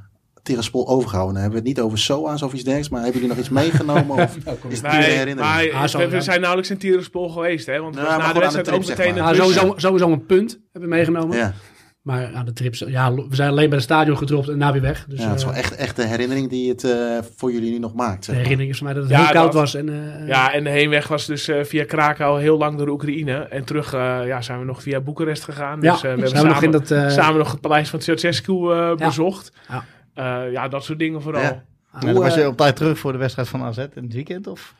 Tiraspol 0.42 0.88
overgehouden? 0.88 1.34
Dan 1.34 1.42
hebben 1.42 1.62
we 1.62 1.68
het 1.68 1.76
niet 1.76 1.86
over 1.86 1.98
SOA's 1.98 2.42
of 2.42 2.52
iets 2.52 2.62
dergelijks, 2.62 2.88
maar 2.88 3.02
hebben 3.02 3.20
jullie 3.20 3.36
nog 3.36 3.44
iets 3.44 3.54
meegenomen? 3.54 4.16
Of 4.22 4.36
is 4.68 4.80
het 4.80 4.90
puur 4.90 5.00
Nee, 5.00 5.10
herinnering? 5.10 5.38
maar 5.38 5.72
Ah, 5.72 6.10
we, 6.10 6.20
zijn 6.20 6.40
nauwelijks 6.40 6.70
in 6.70 6.78
Tiraspol 6.78 7.28
geweest, 7.28 7.66
hè? 7.66 7.80
Want 7.80 7.94
maar 7.94 8.18
na 8.18 8.32
de 8.32 8.38
wedstrijd 8.38 8.70
ook 8.70 8.86
meteen 8.86 9.14
zeg 9.14 9.28
een 9.28 9.34
sowieso, 9.34 9.74
sowieso 9.76 10.12
een 10.12 10.26
punt 10.26 10.50
hebben 10.72 10.90
we 10.90 10.96
meegenomen. 10.96 11.36
Ja, 11.36 11.52
Maar 12.02 12.34
aan 12.34 12.44
de 12.44 12.52
trips, 12.52 12.78
ja, 12.86 13.14
we 13.14 13.24
zijn 13.30 13.50
alleen 13.50 13.68
bij 13.68 13.74
het 13.78 13.86
stadion 13.86 14.16
gedropt 14.16 14.48
en 14.48 14.58
na 14.58 14.72
weer 14.72 14.80
weg. 14.82 15.04
Dus 15.08 15.20
ja, 15.20 15.28
het 15.28 15.38
is 15.38 15.44
wel 15.44 15.52
eh, 15.52 15.58
echt, 15.58 15.74
echt 15.76 15.96
de 15.96 16.04
herinnering 16.06 16.48
die 16.50 16.68
het 16.68 16.84
eh, 16.84 17.18
voor 17.36 17.52
jullie 17.52 17.70
nu 17.70 17.78
nog 17.78 17.94
maakt. 17.94 18.18
de 18.18 18.24
Zeg 18.24 18.34
maar. 18.34 18.42
herinnering 18.42 18.70
is 18.72 18.78
van 18.78 18.86
mij 18.86 18.94
dat 18.94 19.02
het 19.02 19.12
Ja, 19.12 19.18
heel 19.24 19.32
koud 19.32 19.44
dat- 19.52 19.54
was. 19.60 19.74
En, 19.74 19.88
eh, 20.20 20.26
Ja, 20.28 20.52
en 20.52 20.64
de 20.64 20.70
heenweg 20.70 21.08
was 21.08 21.26
dus 21.26 21.48
eh, 21.48 21.64
via 21.64 21.84
Krakau 21.84 22.40
heel 22.40 22.58
lang 22.58 22.78
door 22.78 22.88
Oekraïne. 22.88 23.32
En 23.38 23.64
terug 23.64 23.92
eh, 23.92 24.26
ja, 24.26 24.40
zijn 24.42 24.58
we 24.58 24.64
nog 24.64 24.82
via 24.82 25.00
Boekarest 25.00 25.44
gegaan. 25.44 25.80
ja, 25.80 25.90
Dus 25.92 25.96
eh, 25.96 26.00
we 26.02 26.08
hebben 26.08 26.28
zijn 26.28 26.42
we 26.42 26.48
nog 26.48 26.58
samen, 26.62 26.80
in 26.80 26.84
dat... 27.06 27.12
samen 27.12 27.38
nog 27.38 27.50
het 27.50 27.60
paleis 27.60 27.88
van 27.90 28.00
Ceausescu 28.00 28.52
eh, 28.72 28.94
bezocht. 28.94 29.52
Ja. 29.68 29.84
Eh, 30.14 30.52
ja, 30.52 30.68
dat 30.68 30.84
soort 30.84 30.98
dingen 30.98 31.22
vooral. 31.22 31.42
Ja. 31.42 31.64
En 31.92 32.06
dan 32.06 32.14
was 32.22 32.34
je 32.34 32.46
op 32.46 32.56
tijd 32.56 32.76
terug 32.76 32.98
voor 32.98 33.12
de 33.12 33.18
wedstrijd 33.18 33.48
van 33.48 33.62
AZ 33.62 33.76
in 33.78 34.02
het 34.02 34.12
weekend? 34.14 34.46
Of? 34.46 34.74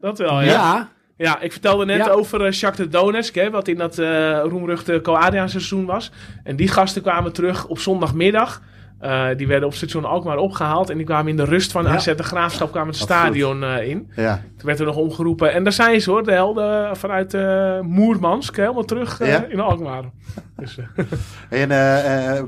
Dat 0.00 0.18
wel, 0.18 0.40
ja. 0.42 0.88
Ja. 1.16 1.40
Ik 1.40 1.52
vertelde 1.52 1.84
net 1.84 1.96
Ja. 1.96 2.08
over 2.10 2.46
uh, 2.46 2.52
Shakhtar 2.52 2.88
Donetsk, 2.88 3.34
hè, 3.34 3.50
wat 3.50 3.68
in 3.68 3.76
dat 3.76 3.98
eh 3.98 4.40
roemruchte 4.44 5.00
Co-Adriaan 5.02 5.48
seizoen 5.48 5.84
was. 5.86 6.12
En 6.44 6.56
die 6.56 6.68
gasten 6.68 7.02
kwamen 7.02 7.32
terug 7.32 7.66
op 7.66 7.78
zondagmiddag. 7.78 8.62
Eh, 8.98 9.26
die 9.36 9.46
werden 9.46 9.68
op 9.68 9.74
station 9.74 10.04
Alkmaar 10.04 10.36
opgehaald. 10.36 10.90
En 10.90 10.96
die 10.96 11.06
kwamen 11.06 11.28
in 11.30 11.36
de 11.36 11.44
rust 11.44 11.72
van 11.72 11.84
Ja. 11.84 11.90
AZ 11.94 12.04
de 12.14 12.22
Graafschap 12.22 12.70
kwamen 12.70 12.88
het 12.92 13.02
stadion 13.02 13.62
eh, 13.64 13.88
in. 13.88 14.10
Ja. 14.16 14.34
Toen 14.56 14.66
werd 14.66 14.78
er 14.80 14.86
nog 14.86 14.96
omgeroepen. 14.96 15.52
En 15.52 15.62
daar 15.64 15.72
zijn 15.72 16.00
ze 16.00 16.10
hoor, 16.10 16.24
de 16.24 16.32
helden 16.32 16.96
vanuit 16.96 17.34
eh 17.34 17.80
Moermansk. 17.80 18.56
Helemaal 18.56 18.84
terug 18.84 19.20
eh, 19.20 19.28
Ja? 19.28 19.44
in 19.48 19.60
Alkmaar. 19.60 20.04
Dus, 20.56 20.78
eh, 20.78 20.84
En 21.62 21.70
eh, 21.70 22.38
eh, 22.38 22.44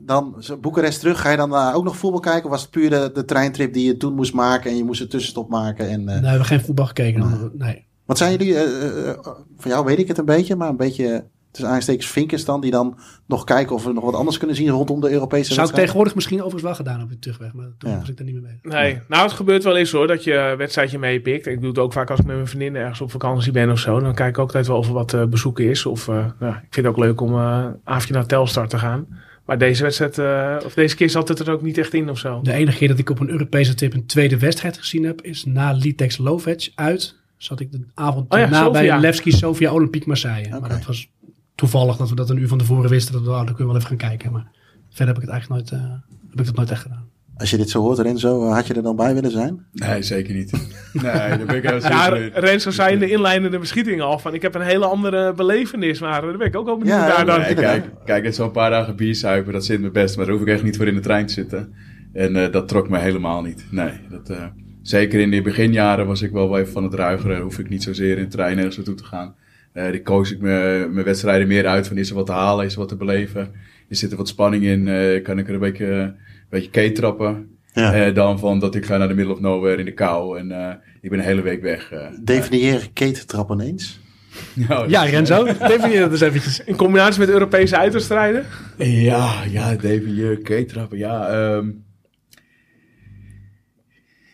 dan 0.00 0.34
zo 0.38 0.56
Boekarest 0.56 1.00
terug, 1.00 1.20
ga 1.20 1.30
je 1.30 1.36
dan 1.36 1.54
eh, 1.54 1.72
ook 1.74 1.84
nog 1.84 1.96
voetbal 1.96 2.20
kijken? 2.20 2.44
Of 2.44 2.50
was 2.50 2.62
het 2.62 2.70
puur 2.70 2.90
de, 2.90 3.10
de 3.14 3.24
treintrip 3.24 3.72
die 3.72 3.86
je 3.86 3.96
toen 3.96 4.14
moest 4.14 4.34
maken 4.34 4.70
en 4.70 4.76
je 4.76 4.84
moest 4.84 5.00
een 5.00 5.08
tussenstop 5.08 5.48
maken? 5.48 5.88
En, 5.88 6.00
eh, 6.00 6.04
Nee, 6.14 6.20
we 6.20 6.26
hebben 6.28 6.46
geen 6.46 6.60
voetbal 6.60 6.86
gekeken. 6.86 7.20
dan. 7.20 7.50
Nee. 7.54 7.86
Wat 8.08 8.18
zijn 8.18 8.30
jullie, 8.30 8.54
eh, 8.54 9.08
eh, 9.08 9.18
van 9.58 9.70
jou 9.70 9.84
weet 9.84 9.98
ik 9.98 10.08
het 10.08 10.18
een 10.18 10.24
beetje, 10.24 10.56
maar 10.56 10.68
een 10.68 10.76
beetje 10.76 11.24
tussen 11.50 11.72
aanstekens 11.72 12.06
vinkers 12.06 12.44
dan, 12.44 12.60
die 12.60 12.70
dan 12.70 12.98
nog 13.26 13.44
kijken 13.44 13.74
of 13.74 13.84
we 13.84 13.92
nog 13.92 14.04
wat 14.04 14.14
anders 14.14 14.38
kunnen 14.38 14.56
zien 14.56 14.68
rondom 14.68 15.00
de 15.00 15.10
Europese 15.10 15.54
Zou 15.54 15.68
ik 15.68 15.74
tegenwoordig 15.74 16.14
misschien 16.14 16.36
overigens 16.38 16.62
wel 16.62 16.74
gedaan 16.74 17.02
op 17.02 17.08
de 17.08 17.18
terugweg. 17.18 17.52
Maar 17.52 17.68
toen 17.78 17.90
Ja. 17.90 17.98
was 17.98 18.08
ik 18.08 18.16
daar 18.16 18.26
niet 18.26 18.34
meer 18.34 18.58
mee. 18.62 18.72
Nee, 18.82 19.00
nou 19.08 19.22
het 19.22 19.32
gebeurt 19.32 19.64
wel 19.64 19.76
eens 19.76 19.92
hoor 19.92 20.06
dat 20.06 20.24
je 20.24 20.34
een 20.34 20.56
wedstrijdje 20.56 20.98
meepikt. 20.98 21.46
Ik 21.46 21.60
doe 21.60 21.68
het 21.68 21.78
ook 21.78 21.92
vaak 21.92 22.10
als 22.10 22.20
ik 22.20 22.26
met 22.26 22.34
mijn 22.34 22.48
vriendinnen 22.48 22.80
ergens 22.80 23.00
op 23.00 23.10
vakantie 23.10 23.52
ben 23.52 23.70
of 23.70 23.78
zo. 23.78 24.00
Dan 24.00 24.14
kijk 24.14 24.28
ik 24.28 24.38
ook 24.38 24.44
altijd 24.46 24.66
wel 24.66 24.76
of 24.76 24.86
er 24.86 24.92
wat 24.92 25.14
eh, 25.14 25.24
bezoeken 25.24 25.64
is. 25.70 25.86
Of 25.86 26.08
eh, 26.08 26.14
nou, 26.38 26.54
ik 26.54 26.66
vind 26.70 26.86
het 26.86 26.86
ook 26.86 27.02
leuk 27.04 27.20
om 27.20 27.34
eh, 27.34 27.64
een 27.64 27.80
avondje 27.84 28.14
naar 28.14 28.26
Telstar 28.26 28.68
te 28.68 28.78
gaan. 28.78 29.06
Maar 29.48 29.58
deze 29.58 29.82
wedstrijd, 29.82 30.18
eh, 30.18 30.66
of 30.66 30.74
deze 30.74 30.96
keer 30.96 31.10
zat 31.10 31.28
het 31.28 31.38
er 31.38 31.50
ook 31.50 31.62
niet 31.62 31.78
echt 31.78 31.94
in 31.94 32.10
of 32.10 32.18
zo. 32.18 32.40
De 32.42 32.52
enige 32.52 32.78
keer 32.78 32.88
dat 32.88 32.98
ik 32.98 33.10
op 33.10 33.20
een 33.20 33.30
Europese 33.30 33.74
tip 33.74 33.94
een 33.94 34.06
tweede 34.06 34.38
wedstrijd 34.38 34.78
gezien 34.78 35.04
heb, 35.04 35.22
is 35.22 35.44
na 35.44 35.72
Litex 35.72 36.18
Lovec 36.18 36.68
uit. 36.74 37.16
Zat 37.38 37.60
ik 37.60 37.72
de 37.72 37.80
avond 37.94 38.32
Oh 38.32 38.38
ja, 38.38 38.48
na 38.48 38.70
bij. 38.70 39.00
Levski 39.00 39.30
Sofia 39.32 39.72
Olympique 39.72 40.08
Marseille. 40.08 40.60
Maar 40.60 40.68
dat 40.68 40.86
was 40.86 41.10
toevallig 41.54 41.96
dat 41.96 42.08
we 42.08 42.14
dat 42.14 42.30
een 42.30 42.38
uur 42.38 42.48
van 42.48 42.58
tevoren 42.58 42.90
wisten. 42.90 43.12
Dat 43.12 43.22
we, 43.22 43.28
oh, 43.28 43.36
dan 43.36 43.44
kunnen 43.44 43.66
we 43.66 43.72
wel 43.72 43.76
even 43.76 43.88
gaan 43.88 44.08
kijken. 44.08 44.32
Maar 44.32 44.46
verder 44.88 45.14
heb 45.14 45.16
ik 45.16 45.22
het 45.22 45.30
eigenlijk 45.30 45.70
nooit, 45.70 45.82
eh, 45.82 45.88
heb 46.30 46.40
ik 46.40 46.46
dat 46.46 46.54
nooit 46.56 46.70
echt 46.70 46.82
gedaan. 46.82 47.06
Als 47.36 47.50
je 47.50 47.56
dit 47.56 47.70
zo 47.70 47.80
hoort, 47.80 47.98
Renzo, 47.98 48.46
eh, 48.46 48.54
had 48.54 48.66
je 48.66 48.74
er 48.74 48.82
dan 48.82 48.96
bij 48.96 49.14
willen 49.14 49.30
zijn? 49.30 49.66
Nee, 49.72 50.02
zeker 50.02 50.34
niet. 50.34 50.52
Nee, 50.92 51.02
daar 51.12 51.44
ben 51.46 51.56
ik 51.56 51.62
heel 51.62 51.80
Ja. 51.80 52.08
Renzo 52.32 52.70
zei 52.70 52.92
in 52.92 52.98
de 52.98 53.10
inleidende 53.10 53.58
beschieting 53.58 54.00
al 54.00 54.18
van 54.18 54.34
ik 54.34 54.42
heb 54.42 54.54
een 54.54 54.60
hele 54.60 54.84
andere 54.84 55.32
belevenis. 55.32 56.00
Maar 56.00 56.20
daar 56.22 56.36
ben 56.36 56.46
ik 56.46 56.56
ook 56.56 56.66
wel 56.66 56.76
benieuwd 56.78 56.96
Ja, 56.96 57.06
naar 57.06 57.26
dan. 57.26 57.40
Nee, 57.40 57.54
kijk, 57.54 57.84
kijk, 58.04 58.24
het 58.24 58.34
zo'n 58.34 58.50
paar 58.50 58.70
dagen 58.70 58.96
biersuipen, 58.96 59.52
dat 59.52 59.64
zit 59.64 59.80
me 59.80 59.90
best. 59.90 60.16
Maar 60.16 60.24
daar 60.26 60.34
hoef 60.34 60.44
ik 60.46 60.52
echt 60.52 60.62
niet 60.62 60.76
voor 60.76 60.86
in 60.86 60.94
de 60.94 61.00
trein 61.00 61.26
te 61.26 61.32
zitten. 61.32 61.74
En 62.12 62.36
eh, 62.36 62.52
dat 62.52 62.68
trok 62.68 62.88
me 62.88 62.98
helemaal 62.98 63.42
niet. 63.42 63.64
Nee, 63.70 63.92
dat, 64.10 64.30
eh, 64.30 64.44
zeker 64.88 65.20
in 65.20 65.30
de 65.30 65.42
beginjaren 65.42 66.06
was 66.06 66.22
ik 66.22 66.30
wel 66.30 66.58
even 66.58 66.72
van 66.72 66.84
het 66.84 66.94
ruigeren. 66.94 67.40
Hoef 67.40 67.58
ik 67.58 67.68
niet 67.68 67.82
zozeer 67.82 68.18
in 68.18 68.28
trein 68.28 68.56
ergens 68.56 68.76
naartoe 68.76 68.94
te 68.94 69.04
gaan. 69.04 69.34
Eh, 69.72 69.90
die 69.90 70.02
koos 70.02 70.32
ik 70.32 70.40
me- 70.40 70.88
mijn 70.92 71.04
wedstrijden 71.04 71.46
meer 71.48 71.66
uit 71.66 71.88
van 71.88 71.96
is 71.96 72.08
er 72.08 72.14
wat 72.14 72.26
te 72.26 72.32
halen, 72.32 72.64
is 72.66 72.72
er 72.72 72.78
wat 72.78 72.88
te 72.88 72.96
beleven. 72.96 73.50
Is 73.88 73.98
zit 73.98 74.10
er 74.10 74.16
wat 74.16 74.28
spanning 74.28 74.64
in, 74.64 74.88
eh, 74.88 75.22
kan 75.22 75.38
ik 75.38 75.48
er 75.48 75.54
een 75.54 75.60
beetje, 75.60 75.86
een 75.86 76.14
beetje 76.50 76.70
keetrappen. 76.70 77.48
Ja. 77.72 77.94
Eh, 78.06 78.14
dan 78.14 78.38
van 78.38 78.58
dat 78.58 78.74
ik 78.74 78.84
ga 78.86 78.96
naar 78.96 79.08
de 79.08 79.14
middle 79.14 79.32
of 79.34 79.40
nowhere 79.40 79.76
in 79.76 79.84
de 79.84 79.92
kou 79.94 80.38
en 80.38 80.50
eh, 80.52 80.74
ik 81.00 81.10
ben 81.10 81.18
een 81.18 81.24
hele 81.24 81.42
week 81.42 81.62
weg. 81.62 81.92
Definieer 82.24 82.88
ketentrappen 82.92 83.60
eens. 83.60 84.00
Nou, 84.68 84.88
Ja, 84.90 85.02
Renzo, 85.04 85.44
definieer 85.44 86.00
dat 86.00 86.10
eens 86.10 86.20
eventjes. 86.20 86.64
In 86.64 86.76
combinatie 86.76 87.20
met 87.20 87.28
Europese 87.28 87.76
uitwedstrijden. 87.78 88.44
Ja, 88.78 89.42
ja, 89.50 89.70
je 89.80 90.40
keetrappen, 90.42 90.98
ja. 90.98 91.28
ehm 91.28 91.66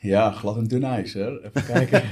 ja, 0.05 0.31
glad 0.31 0.57
en 0.57 0.65
dun 0.65 0.85
ijs, 0.85 1.13
hè. 1.13 1.29
Even 1.29 1.65
kijken. 1.73 2.03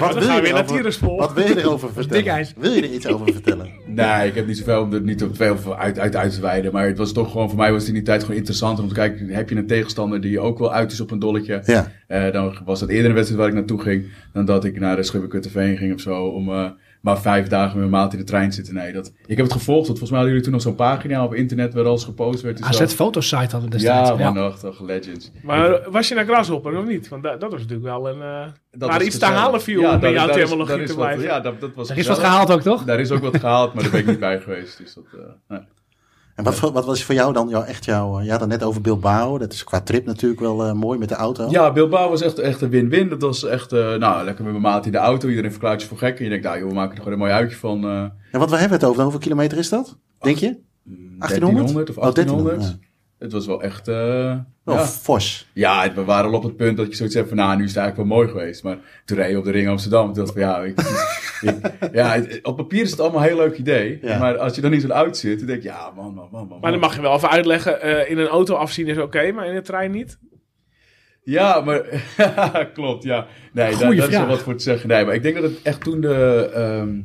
Wat 0.00 0.14
weer 0.14 0.26
naar 0.26 0.44
erover-. 0.44 1.16
Wat 1.16 1.32
wil 1.32 1.46
je 1.46 1.58
erover 1.58 1.92
vertellen? 1.98 2.22
Dik 2.22 2.32
ijs. 2.32 2.52
Wil 2.56 2.72
je 2.72 2.82
er 2.82 2.92
iets 2.92 3.06
over 3.06 3.32
vertellen? 3.32 3.68
nee, 3.86 4.28
ik 4.28 4.34
heb 4.34 4.46
niet 4.46 4.58
zoveel 4.58 4.82
om 4.82 4.92
er 4.92 5.00
niet 5.00 5.22
op 5.22 5.36
veel 5.36 5.76
uit, 5.76 5.98
uit, 5.98 6.16
uit 6.16 6.34
te 6.34 6.40
wijden. 6.40 6.72
Maar 6.72 6.86
het 6.86 6.98
was 6.98 7.12
toch 7.12 7.30
gewoon, 7.30 7.48
voor 7.48 7.58
mij 7.58 7.70
was 7.72 7.80
het 7.80 7.88
in 7.88 7.94
die 7.94 8.02
tijd 8.02 8.20
gewoon 8.20 8.36
interessant 8.36 8.78
om 8.80 8.88
te 8.88 8.94
kijken. 8.94 9.28
Heb 9.28 9.48
je 9.48 9.56
een 9.56 9.66
tegenstander 9.66 10.20
die 10.20 10.40
ook 10.40 10.58
wel 10.58 10.72
uit 10.72 10.92
is 10.92 11.00
op 11.00 11.10
een 11.10 11.18
dolletje? 11.18 11.62
Ja. 11.64 11.92
Eh, 12.06 12.32
dan 12.32 12.56
was 12.64 12.80
dat 12.80 12.88
eerder 12.88 13.08
een 13.08 13.14
wedstrijd 13.14 13.40
waar 13.40 13.50
ik 13.50 13.56
naartoe 13.56 13.80
ging. 13.80 14.04
Dan 14.32 14.44
dat 14.44 14.64
ik 14.64 14.80
naar 14.80 14.96
de 14.96 15.02
Schubbekutteveen 15.02 15.76
ging 15.76 15.94
of 15.94 16.00
zo. 16.00 16.26
Om 16.26 16.48
eh, 16.48 16.70
maar 17.00 17.20
vijf 17.20 17.46
dagen 17.48 17.78
met 17.80 17.90
mijn 17.90 18.02
maat 18.02 18.12
in 18.12 18.18
de 18.18 18.24
trein 18.24 18.48
te 18.48 18.54
zitten. 18.54 18.74
Nee, 18.74 18.92
dat, 18.92 19.12
ik 19.26 19.36
heb 19.36 19.46
het 19.46 19.52
gevolgd. 19.52 19.86
Want 19.86 19.98
volgens 19.98 20.10
mij 20.10 20.18
hadden 20.18 20.28
jullie 20.28 20.42
toen 20.44 20.52
nog 20.52 20.62
zo'n 20.62 20.74
pagina 20.74 21.24
op 21.24 21.34
internet 21.34 21.74
waar 21.74 21.84
alles 21.84 22.04
gepost 22.04 22.40
werd. 22.42 22.58
zo. 22.58 22.64
AZ 22.64 22.94
Fotosite 22.94 23.36
hadden 23.36 23.62
we 23.62 23.68
destijds. 23.70 24.08
Ja, 24.18 24.32
man, 24.32 24.50
echt, 24.50 24.60
toch, 24.60 24.80
legends. 24.80 25.30
Maar 25.42 25.90
was 25.90 26.08
je 26.08 26.14
naar 26.14 26.24
Grasshopper 26.24 26.78
of 26.78 26.86
niet? 26.86 27.08
Want 27.08 27.22
dat, 27.22 27.40
dat 27.40 27.50
was 27.50 27.60
natuurlijk 27.60 27.88
wel 27.88 28.08
een... 28.08 28.22
eh 28.22 28.46
Dat 28.70 28.88
waar 28.88 28.98
was 28.98 29.06
iets 29.06 29.18
te 29.18 29.24
halen 29.24 29.62
viel 29.62 29.80
Ja, 29.80 29.88
om 29.88 29.94
in 29.94 30.00
daar- 30.00 30.12
jouw 30.12 30.28
terminologie 30.28 30.84
te 30.86 30.94
wat-. 30.94 31.20
Ja, 31.22 31.40
dat, 31.40 31.60
dat 31.60 31.74
was 31.74 31.90
Er 31.90 31.98
is 31.98 32.06
wat 32.06 32.18
gehaald 32.18 32.52
ook, 32.52 32.60
toch? 32.62 32.84
Daar 32.84 33.00
is 33.00 33.10
ook 33.10 33.22
wat 33.22 33.36
gehaald, 33.40 33.74
maar 33.74 33.82
daar 33.82 33.92
ben 33.92 34.00
ik 34.00 34.06
niet 34.06 34.18
bij 34.18 34.40
geweest. 34.40 34.78
Dus 34.78 34.94
dat, 34.94 35.04
eh, 35.12 35.18
nee. 35.48 35.60
En 36.46 36.60
wat, 36.60 36.72
wat 36.72 36.84
was 36.84 37.04
voor 37.04 37.14
jou 37.14 37.32
dan 37.32 37.48
jou, 37.48 37.64
echt 37.64 37.84
jouw... 37.84 38.18
eh, 38.18 38.24
Je 38.24 38.30
had 38.30 38.40
het 38.40 38.48
net 38.48 38.62
over 38.62 38.80
Bilbao. 38.80 39.38
Dat 39.38 39.52
is 39.52 39.64
qua 39.64 39.80
trip 39.80 40.06
natuurlijk 40.06 40.40
wel 40.40 40.64
eh, 40.66 40.72
mooi 40.72 40.98
met 40.98 41.08
de 41.08 41.14
auto. 41.14 41.46
Ja, 41.50 41.72
Bilbao 41.72 42.08
was 42.08 42.22
echt, 42.22 42.38
echt 42.38 42.60
een 42.60 42.68
win-win. 42.70 43.08
Dat 43.08 43.20
was 43.22 43.44
echt, 43.44 43.72
eh, 43.72 43.94
nou, 43.94 44.24
lekker 44.24 44.44
met 44.44 44.52
mijn 44.52 44.64
maat 44.64 44.86
in 44.86 44.92
de 44.92 44.98
auto. 44.98 45.28
Iedereen 45.28 45.50
verklaart 45.50 45.82
je 45.82 45.88
voor 45.88 45.98
gek. 45.98 46.18
En 46.18 46.24
je 46.24 46.30
denkt, 46.30 46.44
nou 46.44 46.58
joh, 46.58 46.68
we 46.68 46.74
maken 46.74 46.90
er 46.96 46.96
gewoon 46.96 47.12
een 47.12 47.18
mooi 47.18 47.32
uitje 47.32 47.56
van. 47.56 47.84
En 48.32 48.38
wat 48.38 48.50
we 48.50 48.56
hebben 48.56 48.78
het 48.78 48.88
over? 48.88 49.02
Hoeveel 49.02 49.20
kilometer 49.20 49.58
is 49.58 49.68
dat? 49.68 49.96
Denk 50.20 50.36
je? 50.36 50.58
1800? 51.18 51.90
of 51.90 51.96
Oh, 51.96 52.02
1800. 52.02 52.56
1300, 52.56 52.78
Het 53.20 53.32
was 53.32 53.46
wel 53.46 53.62
echt, 53.62 53.88
eh, 53.88 53.94
Wel 54.64 54.74
ja. 54.74 54.84
fors. 54.86 55.48
Ja, 55.52 55.92
we 55.94 56.04
waren 56.04 56.30
al 56.30 56.36
op 56.36 56.42
het 56.42 56.56
punt 56.56 56.76
dat 56.76 56.86
je 56.86 56.94
zoiets 56.94 57.14
hebt 57.14 57.28
van, 57.28 57.36
nou, 57.36 57.56
nu 57.56 57.62
is 57.64 57.68
het 57.74 57.78
eigenlijk 57.78 58.08
wel 58.08 58.18
mooi 58.18 58.28
geweest. 58.30 58.62
Maar 58.62 58.78
toen 59.04 59.16
reed 59.16 59.30
je 59.30 59.38
op 59.38 59.44
de 59.44 59.50
ring 59.50 59.68
Amsterdam. 59.68 60.04
Toen 60.12 60.24
dacht 60.24 60.36
ik 60.36 60.42
van, 60.42 60.42
ja, 60.42 60.58
ik, 60.62 60.80
ik- 61.80 61.92
ja 61.94 62.12
het- 62.12 62.38
op 62.42 62.56
papier 62.56 62.82
is 62.82 62.90
het 62.90 63.00
allemaal 63.00 63.20
een 63.22 63.26
heel 63.28 63.36
leuk 63.36 63.56
idee. 63.58 63.98
Ja. 64.02 64.18
Maar 64.18 64.38
als 64.38 64.54
je 64.54 64.60
dan 64.60 64.70
niet 64.70 64.82
zo 64.82 64.88
oud 64.88 65.16
zit, 65.16 65.38
dan 65.38 65.46
denk 65.46 65.62
je, 65.62 65.68
ja, 65.68 65.90
man, 65.96 66.14
man, 66.14 66.28
man, 66.32 66.46
man. 66.48 66.60
Maar 66.60 66.70
dan 66.70 66.80
mag 66.80 66.94
je 66.94 67.00
wel 67.00 67.14
even 67.14 67.30
uitleggen. 67.30 67.80
eh, 67.80 68.10
in 68.10 68.18
een 68.18 68.26
auto 68.28 68.54
afzien 68.54 68.86
is 68.86 68.98
oké, 68.98 69.32
maar 69.32 69.46
in 69.46 69.54
de 69.54 69.62
trein 69.62 69.90
niet. 69.90 70.18
Ja, 71.22 71.60
maar 71.60 71.82
klopt, 72.74 73.02
ja. 73.04 73.26
Nee, 73.52 73.70
daar, 73.76 73.80
daar 73.96 74.08
is 74.08 74.16
wel 74.16 74.26
wat 74.26 74.42
voor 74.42 74.54
te 74.54 74.62
zeggen. 74.62 74.88
Nee, 74.88 75.04
maar 75.04 75.14
ik 75.14 75.22
denk 75.22 75.34
dat 75.34 75.44
het 75.44 75.62
echt 75.62 75.80
toen 75.80 76.00
de, 76.00 76.50
ehm, 76.54 77.00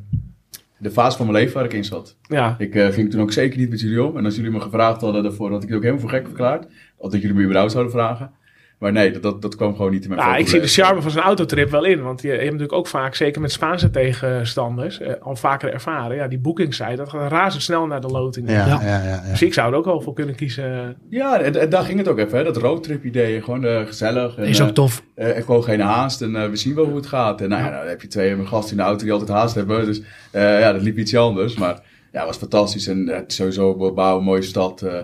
de 0.78 0.92
fase 0.92 1.18
van 1.18 1.26
mijn 1.26 1.38
leven 1.38 1.56
waar 1.56 1.66
ik 1.66 1.74
in 1.74 1.84
zat. 1.84 2.18
Ja. 2.22 2.56
Ik 2.58 2.76
eh, 2.76 2.88
ging 2.88 3.12
toen 3.12 3.22
ook 3.22 3.32
zeker 3.32 3.60
niet 3.60 3.70
met 3.70 3.80
jullie 3.80 4.04
om. 4.04 4.18
En 4.18 4.26
als 4.26 4.36
jullie 4.36 4.52
me 4.52 4.60
gevraagd 4.60 5.02
hadden 5.02 5.24
daarvoor, 5.24 5.52
had 5.52 5.64
ik 5.64 5.68
het 5.68 5.78
ook 5.78 5.84
helemaal 5.84 6.04
voor 6.08 6.18
gek 6.18 6.26
verklaard. 6.26 6.68
Of 6.98 7.12
dat 7.12 7.22
jullie 7.22 7.36
me 7.36 7.44
überhaupt 7.44 7.72
zouden 7.72 7.94
vragen. 7.94 8.32
Maar 8.80 8.92
nee, 8.92 9.12
dat, 9.12 9.24
dat, 9.24 9.42
dat 9.42 9.56
kwam 9.56 9.76
gewoon 9.76 9.92
niet 9.92 10.04
in 10.04 10.10
mijn 10.10 10.22
Nou, 10.22 10.38
ik 10.40 10.48
zie 10.48 10.60
de 10.60 10.68
charme 10.68 11.02
van 11.02 11.12
zo'n 11.12 11.22
autotrip 11.22 11.70
wel 11.70 11.84
in. 11.84 12.02
Want 12.04 12.22
je, 12.22 12.28
je 12.28 12.34
hebt 12.34 12.44
natuurlijk 12.46 12.74
ook 12.74 12.88
vaak, 12.88 13.16
zeker 13.16 13.42
met 13.42 13.52
Spaanse 13.52 13.90
tegenstanders, 13.90 15.00
eh, 15.00 15.14
al 15.22 15.36
vaker 15.36 15.74
ervaren. 15.74 16.16
Ja, 16.16 16.28
die 16.28 16.40
boekingssite, 16.40 16.96
dat 16.96 17.10
gaat 17.10 17.32
razendsnel 17.32 17.88
naar 17.88 18.02
de 18.02 18.08
loting. 18.08 18.50
Ja, 18.50 18.56
Ja. 18.56 18.66
ja, 18.82 19.04
ja. 19.04 19.04
ja, 19.04 19.30
Dus 19.30 19.42
ik 19.42 19.54
zou 19.54 19.72
er 19.72 19.78
ook 19.78 19.86
wel 19.86 20.02
voor 20.02 20.14
kunnen 20.14 20.36
kiezen. 20.36 20.98
Ja, 21.10 21.40
en, 21.40 21.62
en 21.62 21.70
daar 21.70 21.84
ging 21.84 21.98
het 21.98 22.08
ook 22.08 22.18
even, 22.18 22.38
hè. 22.38 22.44
Dat 22.44 22.58
roadtrip 22.58 23.04
idee. 23.06 23.42
Gewoon 23.42 23.66
eh, 23.66 23.86
gezellig. 23.86 24.36
En, 24.38 24.44
Is 24.46 24.62
ook 24.62 24.68
eh, 24.68 24.74
tof. 24.74 25.04
eh, 25.16 25.44
gewoon 25.44 25.64
geen 25.64 25.80
haast 25.80 26.22
en 26.22 26.50
we 26.50 26.56
zien 26.56 26.76
wel 26.76 26.86
hoe 26.86 26.96
het 26.96 27.08
gaat. 27.08 27.42
En 27.42 27.50
nou 27.50 27.64
ja, 27.64 27.80
dan 27.80 27.88
heb 27.88 28.02
je 28.02 28.08
twee 28.08 28.36
mijn 28.36 28.48
gasten 28.48 28.72
in 28.72 28.78
de 28.78 28.84
auto 28.84 29.04
die 29.04 29.12
altijd 29.14 29.30
haast 29.30 29.56
hebben. 29.56 29.86
Dus 29.86 30.02
eh, 30.32 30.60
ja, 30.60 30.72
dat 30.72 30.82
liep 30.82 30.98
iets 30.98 31.16
anders. 31.16 31.56
Maar 31.56 31.82
ja, 32.16 32.22
het 32.22 32.30
was 32.30 32.38
fantastisch. 32.38 32.88
En 32.88 33.10
eh, 33.10 33.22
sowieso 33.28 33.76
Bilbao, 33.78 34.18
een 34.18 34.24
mooie 34.24 34.42
stad. 34.42 34.82
eh, 34.82 35.00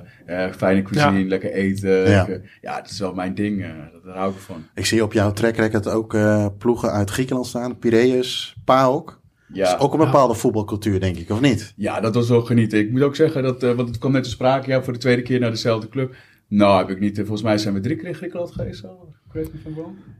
eh, 0.45 0.51
fijne 0.53 0.81
cuisine, 0.81 1.19
Ja. 1.19 1.27
lekker 1.27 1.51
eten. 1.51 1.89
Ja. 1.89 2.03
lekker- 2.25 2.57
ja, 2.61 2.81
dat 2.81 2.89
is 2.91 2.99
wel 2.99 3.13
mijn 3.13 3.35
ding. 3.35 3.61
eh, 3.63 3.69
daar 4.05 4.15
hou 4.17 4.31
ik 4.31 4.37
van. 4.39 4.63
Ik 4.75 4.85
zie 4.85 5.03
op 5.03 5.13
jouw 5.13 5.31
track 5.33 5.55
record 5.55 5.87
ook 5.87 6.13
eh, 6.13 6.45
ploegen 6.57 6.91
uit 6.91 7.09
Griekenland 7.09 7.47
staan. 7.47 7.77
Piraeus, 7.79 8.55
PAOK. 8.65 9.19
Ja. 9.53 9.75
Is 9.75 9.79
ook 9.81 9.93
een 9.93 9.99
bepaalde 9.99 10.33
voetbalcultuur, 10.33 10.99
denk 10.99 11.17
ik, 11.17 11.29
of 11.29 11.41
niet? 11.41 11.73
Ja, 11.75 11.99
dat 11.99 12.15
was 12.15 12.29
wel 12.29 12.41
genieten. 12.41 12.79
Ik 12.79 12.91
moet 12.91 13.01
ook 13.01 13.15
zeggen, 13.15 13.43
dat, 13.43 13.63
eh, 13.63 13.71
want 13.71 13.87
het 13.87 13.97
kwam 13.97 14.11
net 14.11 14.23
te 14.23 14.29
sprake, 14.29 14.69
ja, 14.69 14.83
voor 14.83 14.93
de 14.93 14.99
tweede 14.99 15.21
keer 15.21 15.39
naar 15.39 15.49
dezelfde 15.51 15.89
club. 15.89 16.15
Nou, 16.47 16.77
heb 16.77 16.89
ik 16.89 16.99
niet. 16.99 17.15
Volgens 17.17 17.41
mij 17.41 17.57
zijn 17.57 17.73
we 17.73 17.79
drie 17.79 17.95
keer 17.95 18.07
in 18.07 18.15
Griekenland 18.15 18.51
geweest. 18.51 18.79
Zo. 18.79 19.13
Correct 19.29 19.53
me 19.53 19.59
van 19.63 19.73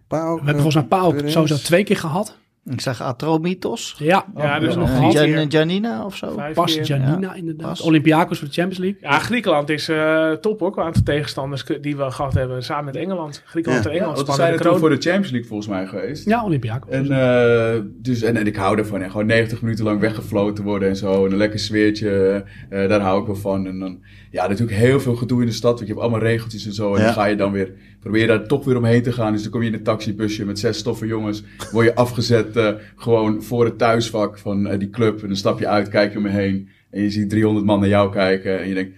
We 0.07 0.15
hebben 0.17 0.53
volgens 0.53 0.75
mij 0.75 0.83
Pauk 0.85 1.29
sowieso 1.29 1.55
twee 1.55 1.83
keer 1.83 1.97
gehad. 1.97 2.37
Ik 2.65 2.81
zag 2.81 3.01
Atromitos. 3.01 3.95
Ja, 3.97 4.25
Ja, 4.37 4.59
dus 4.59 4.67
nog 4.75 4.77
nog 4.77 4.89
gehad. 4.97 5.13
vijf 5.13 5.29
Jan- 5.35 5.47
keer. 5.49 5.59
Janina 5.59 6.05
of 6.05 6.15
zo. 6.15 6.31
Vijf 6.35 6.53
Pas 6.55 6.73
keer. 6.75 6.83
Janina 6.83 7.33
inderdaad. 7.33 7.67
Pas. 7.67 7.81
Olympiakos 7.81 8.39
voor 8.39 8.47
de 8.47 8.53
Champions 8.53 8.79
League. 8.83 8.99
Ja, 9.01 9.19
Griekenland 9.19 9.69
is 9.69 9.89
eh, 9.89 10.31
top 10.31 10.59
hoor, 10.59 10.71
qua 10.71 10.83
aantal 10.83 11.03
tegenstanders 11.03 11.63
die 11.81 11.97
we 11.97 12.11
gehad 12.11 12.33
hebben. 12.33 12.63
Samen 12.63 12.85
met 12.85 12.95
Engeland. 12.95 13.41
Griekenland 13.45 13.83
Ja. 13.83 13.89
en 13.89 13.95
Ja, 13.95 14.01
Engeland 14.01 14.19
spannen 14.27 14.45
zijn 14.47 14.59
er 14.59 14.69
toen 14.69 14.79
voor 14.79 14.89
de 14.89 14.95
Champions 15.01 15.29
League 15.31 15.47
volgens 15.47 15.69
mij 15.69 15.85
geweest. 15.87 16.25
Ja, 16.25 16.43
Olympiakos. 16.45 16.89
En, 16.91 17.11
eh, 17.11 17.81
dus, 17.87 18.21
en, 18.21 18.37
en 18.37 18.47
ik 18.47 18.55
hou 18.55 18.77
ervan. 18.77 19.01
En 19.01 19.09
gewoon 19.11 19.25
90 19.25 19.61
minuten 19.61 19.85
lang 19.85 19.99
weggefloten 19.99 20.63
worden 20.63 20.89
en 20.89 20.95
zo. 20.95 21.25
En 21.25 21.31
een 21.31 21.37
lekker 21.37 21.59
sfeertje. 21.59 22.43
eh, 22.69 22.87
daar 22.89 23.01
hou 23.01 23.19
ik 23.21 23.25
wel 23.27 23.35
van. 23.35 23.67
En 23.67 23.79
dan, 23.79 23.99
ja, 24.31 24.47
natuurlijk 24.47 24.77
heel 24.77 24.99
veel 24.99 25.15
gedoe 25.15 25.39
in 25.41 25.47
de 25.47 25.53
stad. 25.53 25.71
Want 25.73 25.79
je 25.87 25.93
hebt 25.93 25.99
allemaal 25.99 26.19
regeltjes 26.21 26.65
en 26.65 26.73
zo. 26.73 26.93
En 26.93 26.99
Ja. 26.99 27.05
dan 27.05 27.13
ga 27.13 27.25
je 27.25 27.35
dan 27.35 27.51
weer, 27.51 27.71
probeer 28.01 28.27
daar 28.27 28.47
toch 28.47 28.65
weer 28.65 28.77
omheen 28.77 29.03
te 29.03 29.11
gaan. 29.11 29.31
Dus 29.33 29.41
dan 29.41 29.51
kom 29.51 29.61
je 29.61 29.67
in 29.67 29.73
een 29.73 29.83
taxibusje 29.83 30.45
met 30.45 30.59
zes 30.59 30.77
stoffe 30.77 31.05
jongens. 31.05 31.43
Word 31.71 31.85
je 31.85 31.95
afgezet 31.95 32.55
eh, 32.57 32.69
gewoon 32.95 33.43
voor 33.43 33.65
het 33.65 33.77
thuisvak 33.77 34.37
van 34.37 34.67
eh, 34.67 34.79
die 34.79 34.89
club. 34.89 35.21
En 35.21 35.27
dan 35.27 35.37
stap 35.37 35.59
je 35.59 35.67
uit, 35.67 35.89
kijk 35.89 36.11
je 36.11 36.17
om 36.17 36.25
je 36.25 36.31
heen. 36.31 36.69
En 36.89 37.01
je 37.01 37.09
ziet 37.09 37.29
300 37.29 37.65
man 37.65 37.79
naar 37.79 37.89
jou 37.89 38.11
kijken. 38.11 38.59
En 38.59 38.67
je 38.67 38.73
denkt, 38.73 38.95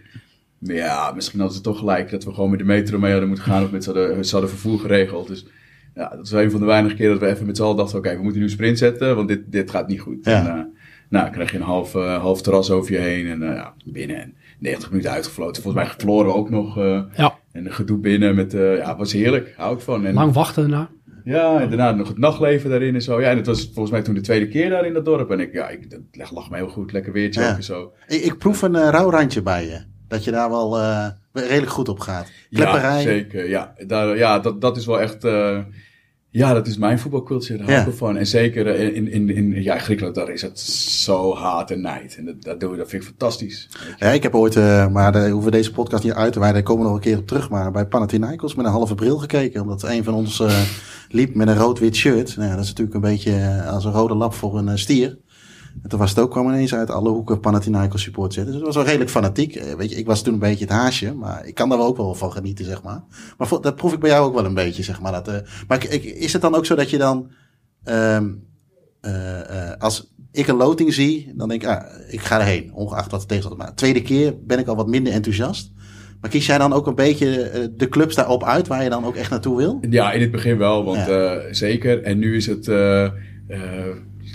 ja, 0.59 1.11
misschien 1.15 1.39
hadden 1.39 1.57
ze 1.57 1.63
toch 1.63 1.79
gelijk 1.79 2.11
dat 2.11 2.23
we 2.23 2.33
gewoon 2.33 2.49
met 2.49 2.59
de 2.59 2.65
metro 2.65 2.99
mee 2.99 3.11
hadden 3.11 3.29
moeten 3.29 3.47
gaan. 3.47 3.63
Of 3.63 3.71
met 3.71 3.83
ze 3.83 4.31
hadden, 4.31 4.49
vervoer 4.49 4.79
geregeld. 4.79 5.27
Dus 5.27 5.45
ja, 5.95 6.09
dat 6.09 6.25
is 6.25 6.31
een 6.31 6.51
van 6.51 6.59
de 6.59 6.65
weinige 6.65 6.95
keren 6.95 7.11
dat 7.11 7.21
we 7.21 7.27
even 7.27 7.45
met 7.45 7.57
z'n 7.57 7.63
allen 7.63 7.77
dachten, 7.77 7.97
oké, 7.97 8.15
we 8.15 8.23
moeten 8.23 8.41
nu 8.41 8.49
sprint 8.49 8.77
zetten, 8.77 9.15
want 9.15 9.27
dit, 9.27 9.41
dit 9.45 9.69
gaat 9.69 9.87
niet 9.87 9.99
goed. 9.99 10.25
Ja. 10.25 10.39
En, 10.39 10.47
eh, 10.47 10.63
Nou, 11.09 11.25
dan 11.25 11.33
krijg 11.33 11.51
je 11.51 11.57
een 11.57 11.63
half, 11.63 11.93
half 11.93 12.41
terras 12.41 12.71
over 12.71 12.91
je 12.93 12.99
heen. 12.99 13.27
En 13.27 13.41
ja, 13.41 13.73
binnen 13.85 14.21
en 14.21 14.35
90 14.59 14.89
minuten 14.89 15.11
uitgefloten. 15.11 15.61
Volgens 15.63 15.83
mij 15.83 15.93
verloren 15.97 16.25
we 16.25 16.33
ook 16.33 16.49
nog. 16.49 16.75
Ja, 17.15 17.39
en 17.53 17.65
een 17.65 17.73
gedoe 17.73 17.97
binnen 17.99 18.35
met, 18.35 18.53
eh, 18.53 18.77
ja, 18.77 18.87
het 18.89 18.97
was 18.97 19.13
heerlijk. 19.13 19.53
Hou 19.57 19.75
ik 19.75 19.81
van. 19.81 20.05
En, 20.05 20.13
lang 20.13 20.33
wachten 20.33 20.61
daarna. 20.69 20.89
Ja, 21.23 21.59
en 21.61 21.67
daarna 21.69 21.91
nog 21.91 22.07
het 22.07 22.17
nachtleven 22.17 22.69
daarin 22.69 22.93
en 22.95 23.01
zo. 23.01 23.21
Ja, 23.21 23.29
en 23.29 23.37
het 23.37 23.45
was 23.45 23.63
volgens 23.63 23.91
mij 23.91 24.01
toen 24.01 24.13
de 24.13 24.21
tweede 24.21 24.47
keer 24.47 24.69
daar 24.69 24.85
in 24.85 24.93
dat 24.93 25.05
dorp. 25.05 25.31
En 25.31 25.39
ik, 25.39 25.53
ja, 25.53 25.69
ik, 25.69 25.89
dat 25.89 26.31
lag- 26.31 26.49
me 26.49 26.55
heel 26.57 26.67
goed. 26.69 26.91
Lekker 26.91 27.13
weertje 27.13 27.41
Ja. 27.41 27.49
ook 27.51 27.55
en 27.55 27.63
zo. 27.63 27.93
Ik, 28.07 28.21
ik 28.21 28.37
proef 28.37 28.61
een 28.61 28.75
eh, 28.75 28.89
rauw 28.89 29.09
randje 29.09 29.41
bij 29.41 29.65
je. 29.65 29.79
Dat 30.07 30.23
je 30.23 30.31
daar 30.31 30.49
wel 30.49 30.79
eh, 30.79 31.07
redelijk 31.33 31.71
goed 31.71 31.89
op 31.89 31.99
gaat. 31.99 32.31
Ja, 32.49 32.59
Klepperij. 32.59 33.01
zeker. 33.01 33.49
Ja, 33.49 33.73
daar, 33.87 34.17
ja 34.17 34.39
dat, 34.39 34.61
dat 34.61 34.77
is 34.77 34.85
wel 34.85 35.01
echt... 35.01 35.23
ja, 36.33 36.53
dat 36.53 36.67
is 36.67 36.77
mijn 36.77 36.99
voetbalcultuur. 36.99 37.57
Daar 37.57 37.71
hou 37.71 37.89
ik 37.89 37.95
van. 37.95 38.17
En 38.17 38.27
zeker 38.27 38.67
eh, 38.67 38.95
in, 38.95 39.11
in, 39.11 39.29
in 39.29 39.63
ja, 39.63 39.77
Griekenland, 39.77 40.15
daar 40.15 40.29
is 40.29 40.41
het 40.41 40.59
zo 40.59 41.35
haat 41.35 41.71
en 41.71 41.81
nijd. 41.81 42.15
En 42.17 42.25
dat, 42.25 42.43
dat, 42.43 42.59
doen 42.59 42.71
we, 42.71 42.77
dat 42.77 42.89
vind 42.89 43.01
ik 43.01 43.07
fantastisch. 43.07 43.69
Ja, 43.97 44.09
ik 44.09 44.23
heb 44.23 44.35
ooit, 44.35 44.55
eh, 44.55 44.87
maar 44.87 45.11
daar 45.11 45.29
hoeven 45.29 45.51
we 45.51 45.57
deze 45.57 45.71
podcast 45.71 46.03
niet 46.03 46.13
uit 46.13 46.33
te 46.33 46.39
wijden. 46.39 46.57
Daar 46.57 46.67
komen 46.67 46.83
we 46.83 46.89
nog 46.89 46.97
een 46.97 47.03
keer 47.03 47.17
op 47.17 47.27
terug. 47.27 47.49
Maar 47.49 47.71
bij 47.71 47.85
Panathinaikos 47.85 48.55
met 48.55 48.65
een 48.65 48.71
halve 48.71 48.95
bril 48.95 49.17
gekeken. 49.17 49.61
Omdat 49.61 49.83
een 49.83 50.03
van 50.03 50.13
ons 50.13 50.39
eh, 50.39 50.61
liep 51.09 51.35
met 51.35 51.47
een 51.47 51.57
rood-wit 51.57 51.95
shirt. 51.95 52.35
Nou, 52.35 52.49
ja, 52.49 52.55
dat 52.55 52.63
is 52.63 52.69
natuurlijk 52.69 52.95
een 52.95 53.11
beetje 53.11 53.63
als 53.67 53.85
een 53.85 53.91
rode 53.91 54.15
lap 54.15 54.33
voor 54.33 54.57
een 54.57 54.79
stier. 54.79 55.17
En 55.81 55.89
toen 55.89 55.99
was 55.99 56.09
het 56.09 56.19
ook, 56.19 56.31
kwam 56.31 56.47
ineens 56.47 56.75
uit 56.75 56.89
alle 56.89 57.09
hoeken 57.09 57.39
Panathinaikos 57.39 58.01
support 58.01 58.33
zitten. 58.33 58.51
Dus 58.51 58.55
het 58.61 58.65
was 58.65 58.75
wel 58.75 58.85
redelijk 58.85 59.11
fanatiek. 59.11 59.55
Eh, 59.55 59.73
weet 59.73 59.89
je, 59.89 59.95
ik 59.95 60.05
was 60.05 60.21
toen 60.21 60.33
een 60.33 60.39
beetje 60.39 60.65
het 60.65 60.73
haasje. 60.73 61.13
Maar 61.13 61.45
ik 61.45 61.55
kan 61.55 61.69
daar 61.69 61.77
wel 61.77 61.87
ook 61.87 61.97
wel 61.97 62.15
van 62.15 62.31
genieten, 62.31 62.65
zeg 62.65 62.83
maar. 62.83 63.03
Maar 63.37 63.47
dat 63.61 63.75
proef 63.75 63.93
ik 63.93 63.99
bij 63.99 64.09
jou 64.09 64.25
ook 64.25 64.33
wel 64.33 64.45
een 64.45 64.53
beetje, 64.53 64.83
zeg 64.83 65.01
maar. 65.01 65.11
Dat, 65.11 65.27
eh, 65.27 65.35
maar 65.67 65.85
ik, 65.89 66.03
is 66.03 66.33
het 66.33 66.41
dan 66.41 66.55
ook 66.55 66.65
zo 66.65 66.75
dat 66.75 66.89
je 66.89 66.97
dan... 66.97 67.31
ehm, 67.83 68.31
eh, 69.01 69.71
als 69.79 70.13
ik 70.31 70.47
een 70.47 70.55
loting 70.55 70.93
zie, 70.93 71.33
dan 71.35 71.49
denk 71.49 71.61
ik, 71.63 71.69
ah, 71.69 71.83
ik 72.07 72.21
ga 72.21 72.39
erheen, 72.39 72.73
ongeacht 72.73 73.11
wat 73.11 73.19
het 73.19 73.29
tegenstander. 73.29 73.63
Maar 73.65 73.73
de 73.75 73.81
tweede 73.81 74.01
keer 74.01 74.33
ben 74.45 74.59
ik 74.59 74.67
al 74.67 74.75
wat 74.75 74.87
minder 74.87 75.13
enthousiast. 75.13 75.71
Maar 76.21 76.29
kies 76.29 76.45
jij 76.45 76.57
dan 76.57 76.73
ook 76.73 76.87
een 76.87 76.95
beetje 76.95 77.71
de 77.75 77.89
clubs 77.89 78.15
daarop 78.15 78.43
uit 78.43 78.67
waar 78.67 78.83
je 78.83 78.89
dan 78.89 79.05
ook 79.05 79.15
echt 79.15 79.29
naartoe 79.29 79.57
wil? 79.57 79.77
Ja, 79.89 80.11
in 80.11 80.21
het 80.21 80.31
begin 80.31 80.57
wel, 80.57 80.83
want 80.83 81.05
Ja. 81.05 81.53
zeker. 81.53 82.03
En 82.03 82.19
nu 82.19 82.35
is 82.35 82.45
het 82.47 82.65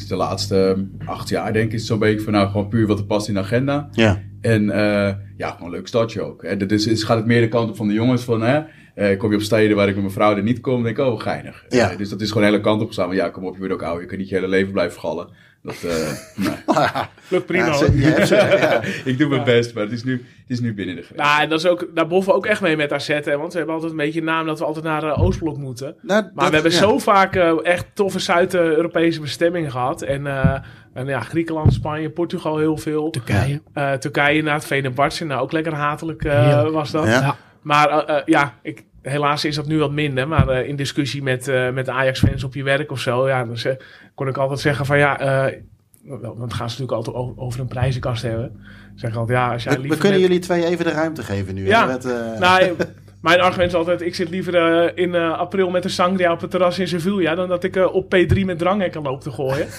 de 0.09 0.17
laatste 0.17 0.87
acht 1.05 1.29
jaar, 1.29 1.53
denk 1.53 1.73
ik, 1.73 1.81
zo'n 1.81 1.99
beetje 1.99 2.21
van 2.21 2.33
nou 2.33 2.47
gewoon 2.47 2.69
puur 2.69 2.87
wat 2.87 2.99
er 2.99 3.05
past 3.05 3.29
in 3.29 3.35
de 3.35 3.41
agenda. 3.41 3.89
Ja, 3.93 4.23
En 4.41 4.71
eh, 4.71 5.15
ja, 5.37 5.51
gewoon 5.51 5.67
een 5.67 5.75
leuk 5.75 5.87
stadje 5.87 6.23
ook. 6.23 6.43
Hè. 6.43 6.67
Dus 6.67 6.87
is, 6.87 7.03
gaat 7.03 7.17
het 7.17 7.27
meer 7.27 7.41
de 7.41 7.49
kant 7.49 7.71
op 7.71 7.77
van 7.77 7.89
de 7.89 7.95
jongens 7.95 8.23
van, 8.23 8.43
hè, 8.43 8.61
eh, 8.95 9.19
kom 9.19 9.31
je 9.31 9.37
op 9.37 9.43
steden 9.43 9.77
waar 9.77 9.89
ik 9.89 9.95
met 9.95 10.03
mijn 10.03 10.15
vrouw 10.15 10.37
er 10.37 10.43
niet 10.43 10.61
kom, 10.61 10.83
denk 10.83 10.99
ik, 10.99 11.05
oh, 11.05 11.21
geinig. 11.21 11.65
Ja. 11.69 11.91
Eh, 11.91 11.99
dus 11.99 12.09
dat 12.09 12.21
is 12.21 12.29
gewoon 12.29 12.47
hele 12.47 12.61
kant 12.61 12.81
op 12.81 12.87
gestaan. 12.87 13.07
Maar 13.07 13.17
ja, 13.17 13.29
kom 13.29 13.45
op, 13.45 13.53
je 13.53 13.59
wordt 13.59 13.75
ook 13.75 13.83
oud, 13.83 14.01
je 14.01 14.07
kunt 14.07 14.21
niet 14.21 14.29
je 14.29 14.35
hele 14.35 14.49
leven 14.49 14.73
blijven 14.73 15.01
gallen. 15.01 15.29
Dat, 15.63 15.75
eh, 15.83 16.13
nee. 16.45 16.55
Lukt 17.31 17.47
prima. 17.47 17.73
Ze- 17.73 17.91
hebt 17.91 18.29
ja. 18.61 18.81
ik 19.05 19.19
doe 19.19 19.29
mijn 19.29 19.45
best, 19.45 19.75
maar 19.75 19.83
het 19.83 19.93
is 19.93 20.05
nu, 20.05 20.13
het 20.13 20.51
is 20.51 20.61
nu 20.61 20.75
binnen 20.75 20.97
de 20.97 21.03
grens. 21.03 21.21
Nou, 21.21 21.43
en 21.43 21.49
dat 21.49 21.59
is 21.59 21.67
ook, 21.67 21.89
daar 21.95 22.07
boffen 22.07 22.33
we 22.33 22.39
ook 22.39 22.47
echt 22.47 22.61
mee 22.61 22.77
met 22.77 22.93
AZ. 22.93 23.09
Hè, 23.09 23.37
want 23.37 23.53
we 23.53 23.57
hebben 23.59 23.75
altijd 23.75 23.91
een 23.93 23.99
beetje 23.99 24.19
een 24.21 24.27
naam 24.27 24.47
dat 24.47 24.59
we 24.59 24.65
altijd 24.65 24.85
naar 24.85 25.03
eh, 25.05 25.23
Oostblok 25.23 25.57
moeten. 25.57 25.97
Nou, 26.03 26.23
Maar 26.23 26.31
dat- 26.35 26.49
we 26.49 26.55
hebben 26.55 26.73
ja. 26.73 26.79
zo 26.79 26.99
vaak 26.99 27.37
eh, 27.37 27.53
echt 27.63 27.87
toffe 27.95 28.19
Zuid-Europese 28.19 29.21
bestemmingen 29.21 29.71
gehad. 29.71 30.03
En, 30.03 30.27
eh, 30.27 30.55
en 30.95 31.07
ja, 31.07 31.21
Griekenland, 31.21 31.73
Spanje, 31.73 32.11
Portugal 32.11 32.59
heel 32.59 32.77
veel. 32.77 33.11
Turkije. 33.11 33.63
Eh, 33.73 33.93
Turkije 33.93 34.43
na 34.43 34.55
het 34.55 34.65
Venebartse. 34.67 35.25
Nou, 35.25 35.41
ook 35.43 35.53
lekker 35.53 35.75
hatelijk 35.75 36.25
eh, 36.25 36.69
was 36.71 36.91
dat. 36.91 37.07
Ja. 37.07 37.37
Maar 37.63 38.23
ja, 38.25 38.55
ik, 38.63 38.85
helaas 39.03 39.45
is 39.45 39.55
dat 39.55 39.67
nu 39.67 39.79
wat 39.79 39.93
minder. 39.93 40.29
Maar 40.29 40.49
eh, 40.49 40.69
in 40.69 40.77
discussie 40.77 41.23
met, 41.23 41.49
eh, 41.49 41.71
met 41.71 41.89
Ajax-fans 41.89 42.45
op 42.45 42.55
je 42.55 42.63
werk 42.63 42.91
of 42.91 43.01
zo... 43.01 43.29
Ja, 43.29 43.45
dan 43.45 43.59
ze- 43.59 43.77
kon 44.15 44.29
ik 44.29 44.37
altijd 44.37 44.61
zeggen 44.61 44.87
van 44.87 44.99
ja... 44.99 45.21
eh, 45.21 45.55
wel, 46.03 46.21
dan 46.39 46.53
gaan 46.53 46.71
ze 46.71 46.81
natuurlijk 46.83 47.07
altijd 47.07 47.37
over, 47.37 47.61
een 47.61 47.67
prijzenkast 47.69 48.23
hebben. 48.23 48.61
Zeg 48.95 49.17
altijd, 49.17 49.39
ja, 49.39 49.53
als 49.53 49.63
jij 49.63 49.81
We, 49.81 49.89
kunnen 49.89 50.11
met- 50.11 50.21
jullie 50.21 50.39
twee 50.39 50.65
even 50.65 50.85
de 50.85 50.91
ruimte 50.91 51.23
geven 51.23 51.55
nu. 51.55 51.67
Ja. 51.67 51.85
Met, 51.87 52.05
eh, 52.05 52.39
Nou, 52.39 52.73
mijn 53.21 53.41
argument 53.41 53.71
is 53.71 53.77
altijd, 53.77 54.01
ik 54.03 54.15
zit 54.15 54.31
liever 54.31 54.97
in 54.99 55.15
eh, 55.15 55.39
april 55.39 55.71
met 55.71 55.85
een 55.85 55.91
sangria 55.91 56.33
op 56.33 56.41
het 56.41 56.51
terras 56.51 56.79
in 56.79 56.89
Sevilla... 56.89 57.35
dan 57.35 57.49
dat 57.49 57.65
ik 57.65 57.77
op 57.93 58.15
P3 58.17 58.41
met 58.45 58.59
dranghekken 58.59 59.03
loop 59.03 59.21
te 59.21 59.31
gooien. 59.31 59.67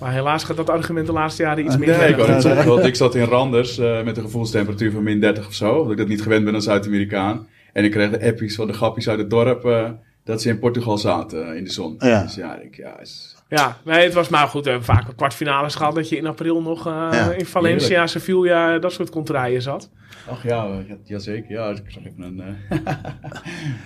Maar 0.00 0.12
helaas 0.12 0.44
gaat 0.44 0.56
dat 0.56 0.70
argument 0.70 1.06
de 1.06 1.12
laatste 1.12 1.42
jaren 1.42 1.64
iets 1.64 1.76
minder. 1.76 1.98
Nee, 1.98 2.08
ik 2.08 2.16
wou 2.16 2.28
net 2.30 2.44
nee. 2.44 2.54
zeggen, 2.54 2.70
want 2.72 2.84
ik 2.86 2.94
zat 2.94 3.14
in 3.14 3.24
Randers 3.24 3.78
eh, 3.78 4.02
met 4.02 4.16
een 4.16 4.22
gevoelstemperatuur 4.22 4.90
van 4.90 5.02
min 5.02 5.20
30 5.20 5.46
of 5.46 5.54
zo. 5.54 5.82
Dat 5.82 5.90
ik 5.92 5.98
dat 5.98 6.08
niet 6.08 6.22
gewend 6.22 6.44
ben 6.44 6.54
als 6.54 6.64
Zuid-Amerikaan. 6.64 7.46
En 7.78 7.84
ik 7.84 7.90
kreeg 7.90 8.10
de 8.10 8.26
appies 8.26 8.54
van 8.54 8.66
de 8.66 8.72
grappies 8.72 9.08
uit 9.08 9.18
het 9.18 9.30
dorp 9.30 9.64
eh, 9.64 9.90
dat 10.24 10.42
ze 10.42 10.48
in 10.48 10.58
Portugal 10.58 10.98
zaten 10.98 11.50
eh, 11.50 11.56
in 11.56 11.64
de 11.64 11.70
zon. 11.70 11.94
Ja. 11.98 12.22
Dus 12.22 12.34
ja, 12.34 12.58
ik, 12.60 12.76
ja 12.76 13.00
is... 13.00 13.36
Ja, 13.48 13.76
nee, 13.84 14.04
het 14.04 14.14
was 14.14 14.28
maar 14.28 14.48
goed. 14.48 14.64
We 14.64 14.70
hebben 14.70 14.86
vaak 14.94 15.08
een 15.08 15.14
kwartfinales 15.14 15.74
gehad 15.74 15.94
dat 15.94 16.08
je 16.08 16.16
in 16.16 16.26
april 16.26 16.62
nog 16.62 16.86
eh, 16.86 17.08
Ja, 17.12 17.32
in 17.32 17.46
Valencia, 17.46 17.88
heerlijk. 17.88 18.08
Sevilla, 18.08 18.78
dat 18.78 18.92
soort 18.92 19.10
contraien 19.10 19.62
zat. 19.62 19.90
Ach 20.30 20.42
ja, 20.42 20.64
ja, 20.64 20.96
jazeker. 21.04 21.50
Ja, 21.50 21.68
ik 21.68 21.82
zag 21.86 22.04
even 22.04 22.22
een... 22.22 22.42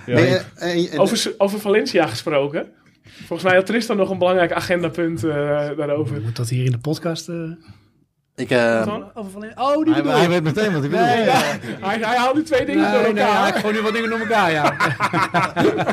ja, 0.06 0.42
nee, 0.60 0.98
Over, 0.98 1.34
over 1.38 1.60
Valencia 1.60 2.06
gesproken. 2.06 2.66
Volgens 3.02 3.42
mij 3.42 3.54
had 3.54 3.66
Tristan 3.66 3.96
nog 3.96 4.10
een 4.10 4.18
belangrijk 4.18 4.52
agendapunt 4.52 5.24
eh, 5.24 5.30
daarover. 5.76 6.20
Moet 6.20 6.36
dat 6.36 6.48
hier 6.48 6.64
in 6.64 6.72
de 6.72 6.78
podcast... 6.78 7.28
eh, 7.28 7.50
ik, 8.36 8.50
eh, 8.50 8.94
Oh, 9.54 9.84
die 9.84 9.94
Hij, 9.94 10.02
hij 10.18 10.28
weet 10.28 10.42
meteen 10.42 10.72
wat 10.72 10.80
hij 10.80 10.90
bedoelt. 10.90 11.06
Nee, 11.06 11.24
ja. 11.24 11.40
Hij, 11.80 11.98
hij 11.98 12.16
haalt 12.16 12.34
nu 12.34 12.42
twee 12.42 12.66
dingen 12.66 12.92
door 12.92 13.02
Nee, 13.02 13.12
nee, 13.12 13.22
elkaar. 13.22 13.46
ja, 13.48 13.54
ik 13.54 13.60
gooi 13.60 13.74
nu 13.74 13.80
wat 13.82 13.92
dingen 13.92 14.10
door 14.10 14.18
elkaar, 14.18 14.50
ja. 14.52 14.74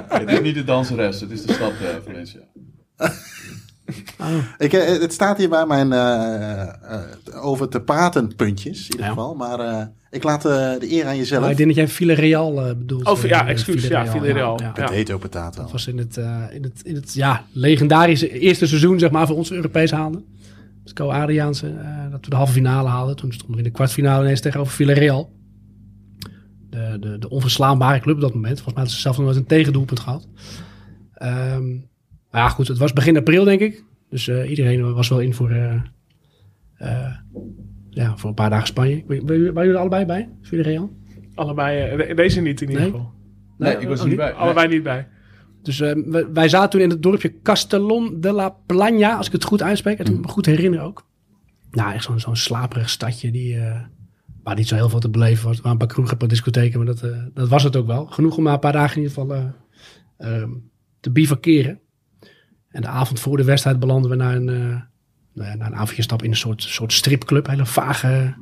het 0.19 0.29
is 0.29 0.41
niet 0.41 0.55
de 0.55 0.63
danseres, 0.63 1.21
het 1.21 1.31
is 1.31 1.41
de 1.45 1.53
stad 1.53 1.71
eh, 1.71 1.87
Valencia. 2.05 2.39
ik, 4.57 4.73
eh, 4.73 4.99
het 5.01 5.13
staat 5.13 5.37
hier 5.37 5.49
bij 5.49 5.65
mijn 5.65 5.93
eh, 5.93 6.61
eh, 6.61 6.69
over 7.45 7.69
te 7.69 7.81
praten 7.81 8.35
puntjes, 8.35 8.77
in 8.79 8.91
ieder 8.91 9.05
Ja. 9.05 9.07
geval. 9.11 9.35
Maar 9.35 9.59
eh, 9.59 9.81
ik 10.11 10.23
laat 10.23 10.45
eh, 10.45 10.51
de 10.51 10.91
eer 10.91 11.05
aan 11.05 11.17
jezelf. 11.17 11.41
Maar 11.41 11.51
ik 11.51 11.57
denk 11.57 11.69
dat 11.69 11.77
jij 11.77 11.87
Villarreal 11.87 12.53
bedoelt. 12.77 13.05
Oh, 13.07 13.21
ja, 13.23 13.47
excuus, 13.47 13.87
ja, 13.87 14.05
Villarreal. 14.07 14.59
ja. 14.61 14.71
Ja. 14.75 14.85
Potato, 14.85 15.17
potato. 15.17 15.61
Dat 15.61 15.71
was 15.71 15.87
in 15.87 15.97
het, 15.97 16.17
eh, 16.17 16.43
in 16.51 16.63
het, 16.63 16.81
in 16.83 16.95
het 16.95 17.13
ja, 17.13 17.43
legendarische 17.51 18.39
eerste 18.39 18.67
seizoen 18.67 18.99
zeg 18.99 19.11
maar, 19.11 19.27
voor 19.27 19.35
ons 19.35 19.51
Europees 19.51 19.91
haalden. 19.91 20.25
Dus 20.89 20.97
Co 20.97 21.11
Adriaanse, 21.11 21.67
eh, 21.67 22.11
dat 22.11 22.23
we 22.23 22.29
de 22.29 22.35
halve 22.35 22.51
finale 22.53 22.89
haalden. 22.89 23.15
Toen 23.15 23.31
stonden 23.31 23.51
we 23.51 23.63
in 23.63 23.67
de 23.69 23.75
kwartfinale 23.75 24.23
ineens 24.23 24.41
tegenover 24.41 24.73
Villarreal. 24.73 25.31
De, 26.69 26.97
de, 26.99 27.17
de 27.17 27.29
onverslaanbare 27.29 27.99
club 27.99 28.15
op 28.15 28.21
dat 28.21 28.33
moment. 28.33 28.61
Volgens 28.61 28.73
mij 28.73 28.83
hadden 28.83 28.95
ze 28.95 29.01
zelf 29.01 29.17
nog 29.17 29.25
nooit 29.25 29.37
een 29.37 29.45
tegendoelpunt 29.45 29.99
gehad. 29.99 30.27
Ehm, 31.13 31.67
maar 32.31 32.41
ja, 32.41 32.49
goed, 32.49 32.67
het 32.67 32.77
was 32.77 32.93
begin 32.93 33.17
april 33.17 33.43
denk 33.43 33.59
ik. 33.59 33.83
Dus 34.09 34.27
eh, 34.27 34.49
iedereen 34.49 34.93
was 34.93 35.09
wel 35.09 35.19
in 35.19 35.33
voor, 35.33 35.49
eh, 35.49 35.73
eh, 36.77 37.15
ja, 37.89 38.17
voor 38.17 38.29
een 38.29 38.35
paar 38.35 38.49
dagen 38.49 38.67
Spanje. 38.67 39.03
Waren 39.07 39.25
waren 39.25 39.53
jullie 39.53 39.71
er 39.71 39.77
allebei 39.77 40.05
bij, 40.05 40.29
Villarreal? 40.41 40.91
Allebei, 41.35 41.97
de- 41.97 42.13
deze 42.13 42.41
niet 42.41 42.61
in 42.61 42.67
ieder 42.69 42.83
Nee? 42.83 42.91
geval. 42.91 43.11
Nee, 43.57 43.77
ik 43.77 43.87
was 43.87 43.97
er 43.97 44.03
oh, 44.03 44.09
niet 44.09 44.19
bij. 44.19 44.33
Allebei 44.33 44.67
niet 44.67 44.83
bij. 44.83 45.07
Dus 45.69 45.79
eh, 45.79 46.23
wij- 46.33 46.49
zaten 46.49 46.69
toen 46.69 46.81
in 46.81 46.89
het 46.89 47.03
dorpje 47.03 47.41
Castellon 47.41 48.21
de 48.21 48.31
la 48.31 48.49
Plana, 48.49 49.15
als 49.17 49.25
ik 49.27 49.31
het 49.31 49.43
goed 49.43 49.61
uitspreek. 49.61 49.99
En 49.99 50.05
toen 50.05 50.19
me 50.21 50.27
goed 50.27 50.45
herinner 50.45 50.81
ook. 50.81 51.05
Nou, 51.71 51.93
echt 51.93 52.03
zo'n 52.03 52.19
zo'n 52.19 52.35
slaperig 52.35 52.89
stadje 52.89 53.31
die, 53.31 53.57
eh, 53.57 53.81
waar 54.43 54.55
niet 54.55 54.67
zo 54.67 54.75
heel 54.75 54.89
veel 54.89 54.99
te 54.99 55.09
beleven 55.09 55.45
was. 55.47 55.55
Waren 55.57 55.71
een 55.71 55.77
paar 55.77 55.87
kroegen, 55.87 56.13
een 56.13 56.19
paar 56.19 56.27
discotheken, 56.27 56.77
maar 56.77 56.87
dat, 56.87 57.01
eh, 57.03 57.17
dat 57.33 57.47
was 57.47 57.63
het 57.63 57.75
ook 57.75 57.87
wel. 57.87 58.05
Genoeg 58.05 58.37
om 58.37 58.43
maar 58.43 58.53
een 58.53 58.59
paar 58.59 58.71
dagen 58.71 58.95
in 58.97 59.01
ieder 59.01 59.17
geval 59.17 59.35
eh, 59.35 59.45
ehm, 60.17 60.49
te 60.99 61.11
bivakeren. 61.11 61.79
En 62.69 62.81
de 62.81 62.87
avond 62.87 63.19
voor 63.19 63.37
de 63.37 63.43
wedstrijd 63.43 63.79
belanden 63.79 64.09
we 64.09 64.15
naar 64.17 64.35
een, 64.35 64.45
nou 65.33 65.49
ja, 65.49 65.55
naar 65.55 65.67
een 65.67 65.75
avondje 65.75 66.01
stap 66.03 66.23
in 66.23 66.29
een 66.29 66.35
soort, 66.37 66.63
soort 66.63 66.93
stripclub. 66.93 67.47
Hele 67.47 67.65
vage, 67.65 68.33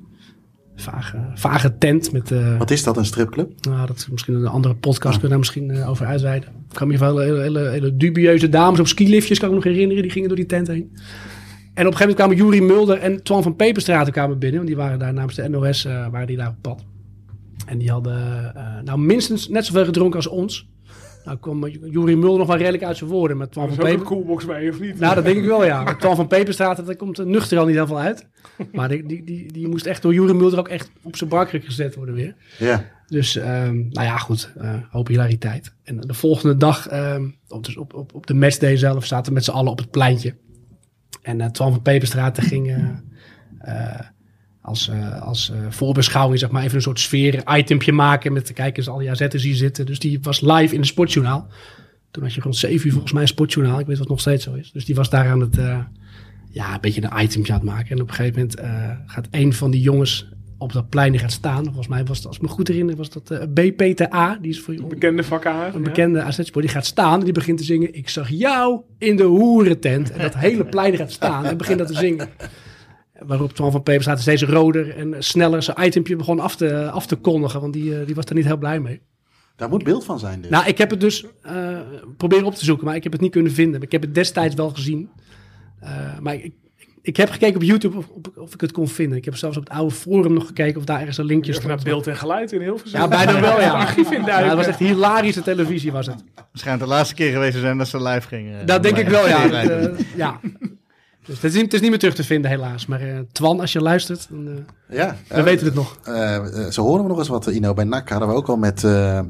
vage, 0.82 1.18
vage 1.34 1.78
tent 1.78 2.12
met... 2.12 2.32
eh, 2.32 2.58
Wat 2.58 2.72
is 2.72 2.84
dat, 2.84 2.98
een 2.98 3.06
stripclub? 3.06 3.52
nou, 3.62 3.88
dat 3.88 3.98
is 3.98 4.08
misschien 4.08 4.34
een 4.34 4.48
andere 4.48 4.76
podcast 4.76 5.20
kunnen 5.20 5.22
we 5.22 5.28
daar 5.28 5.38
misschien 5.56 5.72
eh, 5.72 5.90
over 5.90 6.06
uitweiden. 6.06 6.50
Ik 6.50 6.76
kan 6.76 6.88
me 6.88 6.94
in 6.94 7.00
ieder 7.00 7.08
geval 7.16 7.24
hele, 7.24 7.42
hele, 7.42 7.70
hele 7.70 7.98
dubieuze 7.98 8.50
dames 8.50 8.80
op 8.80 8.88
skiliftjes, 8.88 9.40
kan 9.40 9.48
ik 9.50 9.56
me 9.56 9.62
nog 9.64 9.74
herinneren. 9.74 10.04
Die 10.04 10.12
gingen 10.12 10.28
door 10.28 10.38
die 10.38 10.46
tent 10.46 10.68
heen. 10.68 10.92
En 11.74 11.86
op 11.86 11.92
een 11.92 11.98
gegeven 11.98 12.00
moment 12.00 12.16
kwamen 12.16 12.36
Jurie 12.38 12.62
Mulder 12.62 12.98
en 12.98 13.24
Twan 13.24 13.44
van 13.44 13.56
Peperstraat 13.56 14.10
kwamen 14.12 14.40
binnen. 14.40 14.58
Want 14.58 14.68
die 14.68 14.78
waren 14.78 15.00
daar 15.00 15.14
namens 15.14 15.36
de 15.36 15.50
NOS, 15.50 15.86
eh, 15.86 16.08
waren 16.12 16.28
die 16.28 16.38
daar 16.38 16.50
op 16.50 16.56
pad. 16.62 16.84
En 17.66 17.78
die 17.78 17.92
hadden 17.92 18.54
nou 18.84 19.00
minstens 19.00 19.48
net 19.50 19.66
zoveel 19.66 19.86
gedronken 19.86 20.16
als 20.16 20.28
ons. 20.28 20.68
Nou 21.28 21.40
kwam 21.40 21.68
Jurie 21.68 22.18
Mulder 22.18 22.38
nog 22.38 22.48
wel 22.48 22.58
redelijk 22.58 22.84
uit 22.84 22.98
zijn 22.98 23.10
woorden. 23.10 23.38
Met 23.38 23.52
Twan 23.52 23.68
van 23.68 23.74
ook 23.74 23.84
een 23.84 23.90
Peper... 23.90 24.06
coolbox 24.06 24.46
bij, 24.46 24.70
of 24.70 24.80
niet? 24.80 25.00
Nou, 25.00 25.16
dat 25.16 25.24
denk 25.24 25.38
ik 25.38 25.46
wel, 25.46 25.66
ja. 25.66 25.84
Met 25.84 26.00
Twan 26.00 26.16
van 26.16 26.28
Peperstraat, 26.28 26.86
daar 26.86 26.96
komt 26.96 27.18
er 27.18 27.28
nuchter 27.28 27.58
al 27.58 27.66
niet 27.66 27.76
heel 27.76 27.88
veel 27.88 28.00
uit. 28.00 28.28
Maar 28.72 28.90
die, 28.90 29.06
die, 29.06 29.24
die, 29.24 29.52
die 29.52 29.68
moest 29.68 29.86
echt 29.86 30.02
door 30.02 30.14
Jurie 30.14 30.34
Mulder 30.34 30.60
ook 30.60 30.68
echt 30.68 30.92
op 31.04 31.16
zijn 31.16 31.30
barkruk 31.30 31.66
gezet 31.66 31.96
worden 31.96 32.16
weer. 32.16 32.36
Ja. 32.58 32.86
Dus, 33.08 33.36
ehm, 33.36 33.76
nou 33.76 34.08
ja, 34.08 34.18
goed. 34.18 34.54
eh 34.58 34.76
hoop 34.90 35.08
hilariteit. 35.08 35.74
En 35.84 36.00
de 36.00 36.14
volgende 36.14 36.58
dag, 36.58 36.88
ehm, 36.88 37.30
op, 37.48 37.66
dus 37.66 37.78
op, 37.78 37.94
op, 37.94 38.14
op 38.14 38.28
de 38.28 38.34
matchday 38.34 38.78
zelf, 38.78 39.06
zaten 39.06 39.28
we 39.28 39.34
met 39.34 39.44
z'n 39.44 39.52
allen 39.52 39.72
op 39.72 39.78
het 39.78 39.92
pleintje. 39.92 40.36
En 41.22 41.40
uh, 41.40 41.46
Twan 41.46 41.72
van 41.72 41.82
Peperstraat 41.82 42.42
ging 42.42 42.76
eh, 43.60 44.00
als, 44.68 44.90
eh, 44.90 45.22
als 45.22 45.50
eh, 45.50 45.58
voorbeschouwing, 45.70 46.40
zeg 46.40 46.50
maar, 46.50 46.64
even 46.64 46.76
een 46.76 46.82
soort 46.82 47.00
sfeer-itempje 47.00 47.92
maken 47.92 48.34
met 48.34 48.48
de 48.48 48.54
kijkers, 48.54 48.90
al 48.90 48.98
die 48.98 49.10
AZ'ers 49.10 49.44
hier 49.44 49.56
zitten. 49.56 49.86
Dus 49.86 50.00
die 50.00 50.20
was 50.22 50.42
live 50.42 50.74
in 50.76 50.82
de 50.82 50.88
sportjournaal. 50.88 51.48
Toen 52.12 52.24
had 52.24 52.34
je 52.34 52.42
rond 52.42 52.56
7 52.56 52.86
uur 52.86 52.92
volgens 52.92 53.14
mij 53.14 53.22
een 53.22 53.28
sportjournaal. 53.28 53.80
Ik 53.80 53.86
weet 53.86 53.98
wat 53.98 54.08
nog 54.08 54.20
steeds 54.20 54.44
zo 54.44 54.54
is. 54.54 54.72
Dus 54.72 54.86
die 54.86 54.96
was 54.96 55.10
daar 55.10 55.30
aan 55.30 55.40
het, 55.40 55.58
eh, 55.58 55.80
ja, 56.50 56.74
een 56.74 56.82
beetje 56.82 57.02
een 57.04 57.24
itemje 57.24 57.52
aan 57.52 57.60
het 57.60 57.68
maken. 57.68 57.90
En 57.90 58.02
op 58.02 58.08
een 58.08 58.14
gegeven 58.14 58.50
moment 58.60 58.60
gaat 59.06 59.28
een 59.32 59.54
van 59.54 59.72
die 59.72 59.82
jongens 59.82 60.30
op 60.58 60.74
dat 60.74 60.90
plein 60.90 61.20
gaat 61.20 61.32
staan. 61.32 61.64
Volgens 61.64 61.88
mij 61.88 62.06
was 62.06 62.18
het, 62.18 62.28
als 62.28 62.36
ik 62.36 62.42
me 62.42 62.48
goed 62.48 62.68
herinner, 62.68 62.96
was 62.96 63.10
dat 63.10 63.54
BPTA. 63.54 64.38
Die 64.42 64.52
is 64.52 64.60
voor 64.60 64.74
je 64.74 64.84
Bekende 64.84 65.24
vakkaar. 65.24 65.76
een 65.76 65.84
bekende 65.84 66.22
AZ-sport. 66.22 66.66
Die 66.66 66.74
gaat 66.74 66.86
staan 66.86 67.20
en 67.20 67.26
die 67.26 67.34
begint 67.34 67.58
te 67.58 67.64
zingen. 67.64 67.96
Ik 67.96 68.10
zag 68.10 68.30
jou 68.30 68.82
in 68.98 69.16
de 69.16 69.24
hoerentent. 69.24 70.12
En 70.12 70.22
dat 70.22 70.36
hele 70.36 70.66
plein 70.66 70.96
gaat 70.96 71.12
staan 71.12 71.46
en 71.46 71.58
begint 71.58 71.78
dat 71.78 71.88
te 71.88 71.96
zingen. 71.96 72.30
Waarop 73.26 73.54
Twan 73.54 73.72
van 73.72 73.84
Peperstraat 73.84 74.20
steeds 74.20 74.44
roder 74.44 74.98
en 74.98 75.16
sneller 75.24 75.64
zijn 75.64 75.78
itempje 75.86 76.16
begon 76.16 76.40
af 76.40 76.56
te, 76.56 76.90
af 76.90 77.06
te 77.06 77.16
kondigen. 77.16 77.62
Want 77.62 77.74
die, 77.74 78.00
eh, 78.00 78.06
die 78.06 78.16
was 78.16 78.26
er 78.26 78.36
niet 78.36 78.46
heel 78.46 78.58
blij 78.58 78.80
mee. 78.80 79.02
Daar 79.56 79.70
moet 79.70 79.84
beeld 79.84 80.06
van 80.06 80.20
zijn 80.20 80.42
dus. 80.42 80.50
Nou, 80.50 80.66
ik 80.68 80.78
heb 80.78 80.90
het 80.90 81.00
dus 81.00 81.26
eh, 81.42 81.80
proberen 82.18 82.46
op 82.46 82.56
te 82.56 82.66
zoeken, 82.66 82.86
maar 82.86 82.96
ik 82.96 83.04
heb 83.04 83.12
het 83.12 83.22
niet 83.22 83.32
kunnen 83.32 83.52
vinden. 83.52 83.82
Ik 83.82 83.92
heb 83.92 84.02
het 84.02 84.16
destijds 84.16 84.56
wel 84.56 84.70
gezien. 84.70 85.10
Eh, 85.80 85.90
maar 86.20 86.34
ik, 86.34 86.54
ik 87.02 87.18
heb 87.18 87.30
gekeken 87.30 87.56
op 87.56 87.64
YouTube 87.64 87.98
of, 87.98 88.08
of, 88.08 88.38
of 88.38 88.54
ik 88.54 88.62
het 88.62 88.72
kon 88.72 88.88
vinden. 88.88 89.18
Ik 89.18 89.26
heb 89.26 89.36
zelfs 89.36 89.58
op 89.58 89.64
het 89.64 89.74
oude 89.74 89.96
forum 89.96 90.34
nog 90.34 90.46
gekeken 90.48 90.78
of 90.78 90.86
daar 90.86 91.00
ergens 91.00 91.18
een 91.18 91.26
linkje 91.26 91.52
Even 91.52 91.68
naar 91.68 91.80
stond. 91.80 91.94
beeld 91.94 92.08
en 92.08 92.18
geluid 92.18 92.52
in 92.52 92.62
Hilversum. 92.62 93.00
Ja, 93.00 93.08
bijna 93.08 93.40
wel, 93.50 93.60
ja. 93.60 93.72
Archief 93.72 94.12
in 94.12 94.26
Ja, 94.26 94.48
dat 94.48 94.56
was 94.56 94.68
echt 94.68 94.80
hilarische 94.80 95.42
televisie, 95.42 95.92
was 95.92 96.08
het. 96.08 96.24
Schijnt 96.54 96.80
de 96.80 96.88
laatste 96.88 97.16
keer 97.16 97.32
geweest 97.32 97.54
te 97.54 97.60
zijn 97.60 97.78
dat 97.78 97.88
ze 97.88 98.02
live 98.02 98.28
gingen. 98.28 98.66
Dat 98.66 98.84
denk 98.84 98.98
ik 98.98 99.08
wel, 99.08 99.28
ja. 99.28 99.46
Ja. 100.16 100.40
Dus 101.28 101.36
het, 101.36 101.44
is 101.44 101.54
niet, 101.54 101.62
het 101.64 101.74
is 101.74 101.80
niet 101.82 101.90
meer 101.90 102.00
terug 102.00 102.16
te 102.16 102.24
vinden, 102.24 102.52
helaas. 102.52 102.86
Maar 102.86 103.02
eh, 103.02 103.20
Twan, 103.32 103.60
als 103.60 103.72
je 103.74 103.82
luistert, 103.82 104.28
dan, 104.30 104.48
eh, 104.48 104.98
ja, 104.98 105.16
we 105.28 105.44
weten 105.44 105.66
het 105.66 105.76
nog. 105.76 105.98
Eh, 106.04 106.46
zo 106.70 106.82
horen 106.84 107.02
we 107.04 107.10
nog 107.10 107.18
eens 107.18 107.28
wat, 107.28 107.46
Ino. 107.48 107.74
Bij 107.74 107.86
NAC 107.86 108.10
hadden 108.10 108.28
we 108.28 108.34
ook 108.34 108.48
al 108.48 108.58
met 108.58 108.84
eh, 108.84 109.18
eh, 109.18 109.26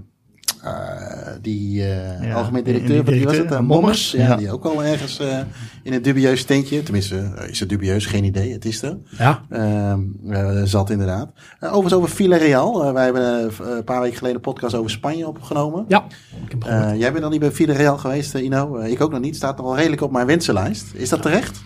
die 1.42 1.84
eh, 1.84 2.24
Ja, 2.28 2.34
algemeen 2.34 2.64
die- 2.64 2.74
directeur, 2.74 3.06
die 3.06 3.14
wie 3.16 3.24
was 3.26 3.38
het? 3.38 3.52
Eh, 3.52 3.60
Mommers. 3.60 4.12
Ja, 4.12 4.28
Ja. 4.28 4.36
Die 4.36 4.52
ook 4.52 4.66
al 4.66 4.84
ergens 4.84 5.20
eh, 5.20 5.40
in 5.84 5.94
een 5.94 6.02
dubieus 6.02 6.44
tentje. 6.44 6.84
Tenminste, 6.84 7.32
is 7.50 7.60
het 7.60 7.70
dubieus? 7.70 8.06
Geen 8.06 8.24
idee. 8.24 8.52
Het 8.54 8.66
is 8.66 8.82
er. 8.82 8.98
Ja. 9.18 9.42
Ehm, 9.50 10.00
eh, 10.30 10.62
zat 10.64 10.90
inderdaad. 10.90 11.32
Overigens 11.60 11.94
over 11.94 12.10
Villarreal. 12.10 12.94
Wij 12.94 13.04
hebben 13.04 13.52
een 13.78 13.84
paar 13.84 14.02
weken 14.02 14.18
geleden 14.18 14.36
een 14.38 14.42
podcast 14.52 14.76
over 14.76 14.92
Spanje 14.92 15.28
opgenomen. 15.28 15.86
Ja. 15.88 16.06
Ik 16.46 16.52
heb 16.52 16.64
gehoord. 16.64 16.92
Eh, 16.92 17.00
jij 17.00 17.10
bent 17.12 17.22
nog 17.24 17.32
niet 17.32 17.40
bij 17.40 17.52
Villarreal 17.52 17.98
geweest, 17.98 18.34
Ino. 18.36 18.78
Ik 18.78 19.02
ook 19.02 19.12
nog 19.12 19.20
niet. 19.22 19.36
Staat 19.36 19.58
nog 19.58 19.66
wel 19.66 19.76
redelijk 19.76 20.02
op 20.02 20.12
mijn 20.12 20.28
wensenlijst. 20.28 20.86
Is 20.94 21.10
dat 21.10 21.22
terecht? 21.22 21.62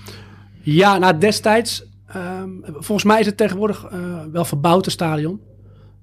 Ja, 0.64 0.98
nou 0.98 1.18
destijds, 1.18 1.86
ehm, 2.08 2.50
volgens 2.64 3.04
mij 3.04 3.20
is 3.20 3.26
het 3.26 3.38
tegenwoordig 3.38 3.84
eh, 3.86 4.00
wel 4.32 4.46
verbouwd, 4.46 4.86
het 4.86 4.94
stadion. 4.94 5.40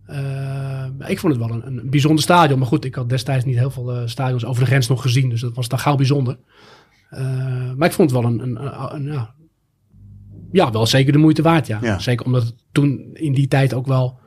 Eh, 0.06 0.84
ik 1.06 1.18
vond 1.18 1.32
het 1.36 1.42
wel 1.46 1.50
een, 1.62 1.66
een 1.66 1.90
bijzonder 1.90 2.22
stadion. 2.22 2.58
Maar 2.58 2.68
goed, 2.68 2.84
ik 2.84 2.94
had 2.94 3.08
destijds 3.08 3.44
niet 3.44 3.58
heel 3.58 3.70
veel 3.70 3.92
eh, 3.94 4.02
stadions 4.04 4.44
over 4.44 4.60
de 4.62 4.68
grens 4.68 4.88
nog 4.88 5.02
gezien. 5.02 5.28
Dus 5.28 5.40
dat 5.40 5.54
was 5.54 5.68
dan 5.68 5.78
gauw 5.78 5.96
bijzonder. 5.96 6.38
Maar 7.76 7.88
ik 7.88 7.92
vond 7.92 8.10
het 8.10 8.20
wel 8.20 8.30
een, 8.30 8.40
een, 8.40 8.64
een- 8.64 8.94
een- 8.94 9.12
ja, 9.12 9.34
ja, 10.52 10.70
wel 10.70 10.86
zeker 10.86 11.12
de 11.12 11.18
moeite 11.18 11.42
waard, 11.42 11.66
ja. 11.66 11.78
Ja. 11.82 11.98
Zeker 11.98 12.26
omdat 12.26 12.42
het 12.42 12.54
toen 12.72 13.10
in 13.12 13.32
die 13.32 13.48
tijd 13.48 13.74
ook 13.74 13.86
wel, 13.86 14.18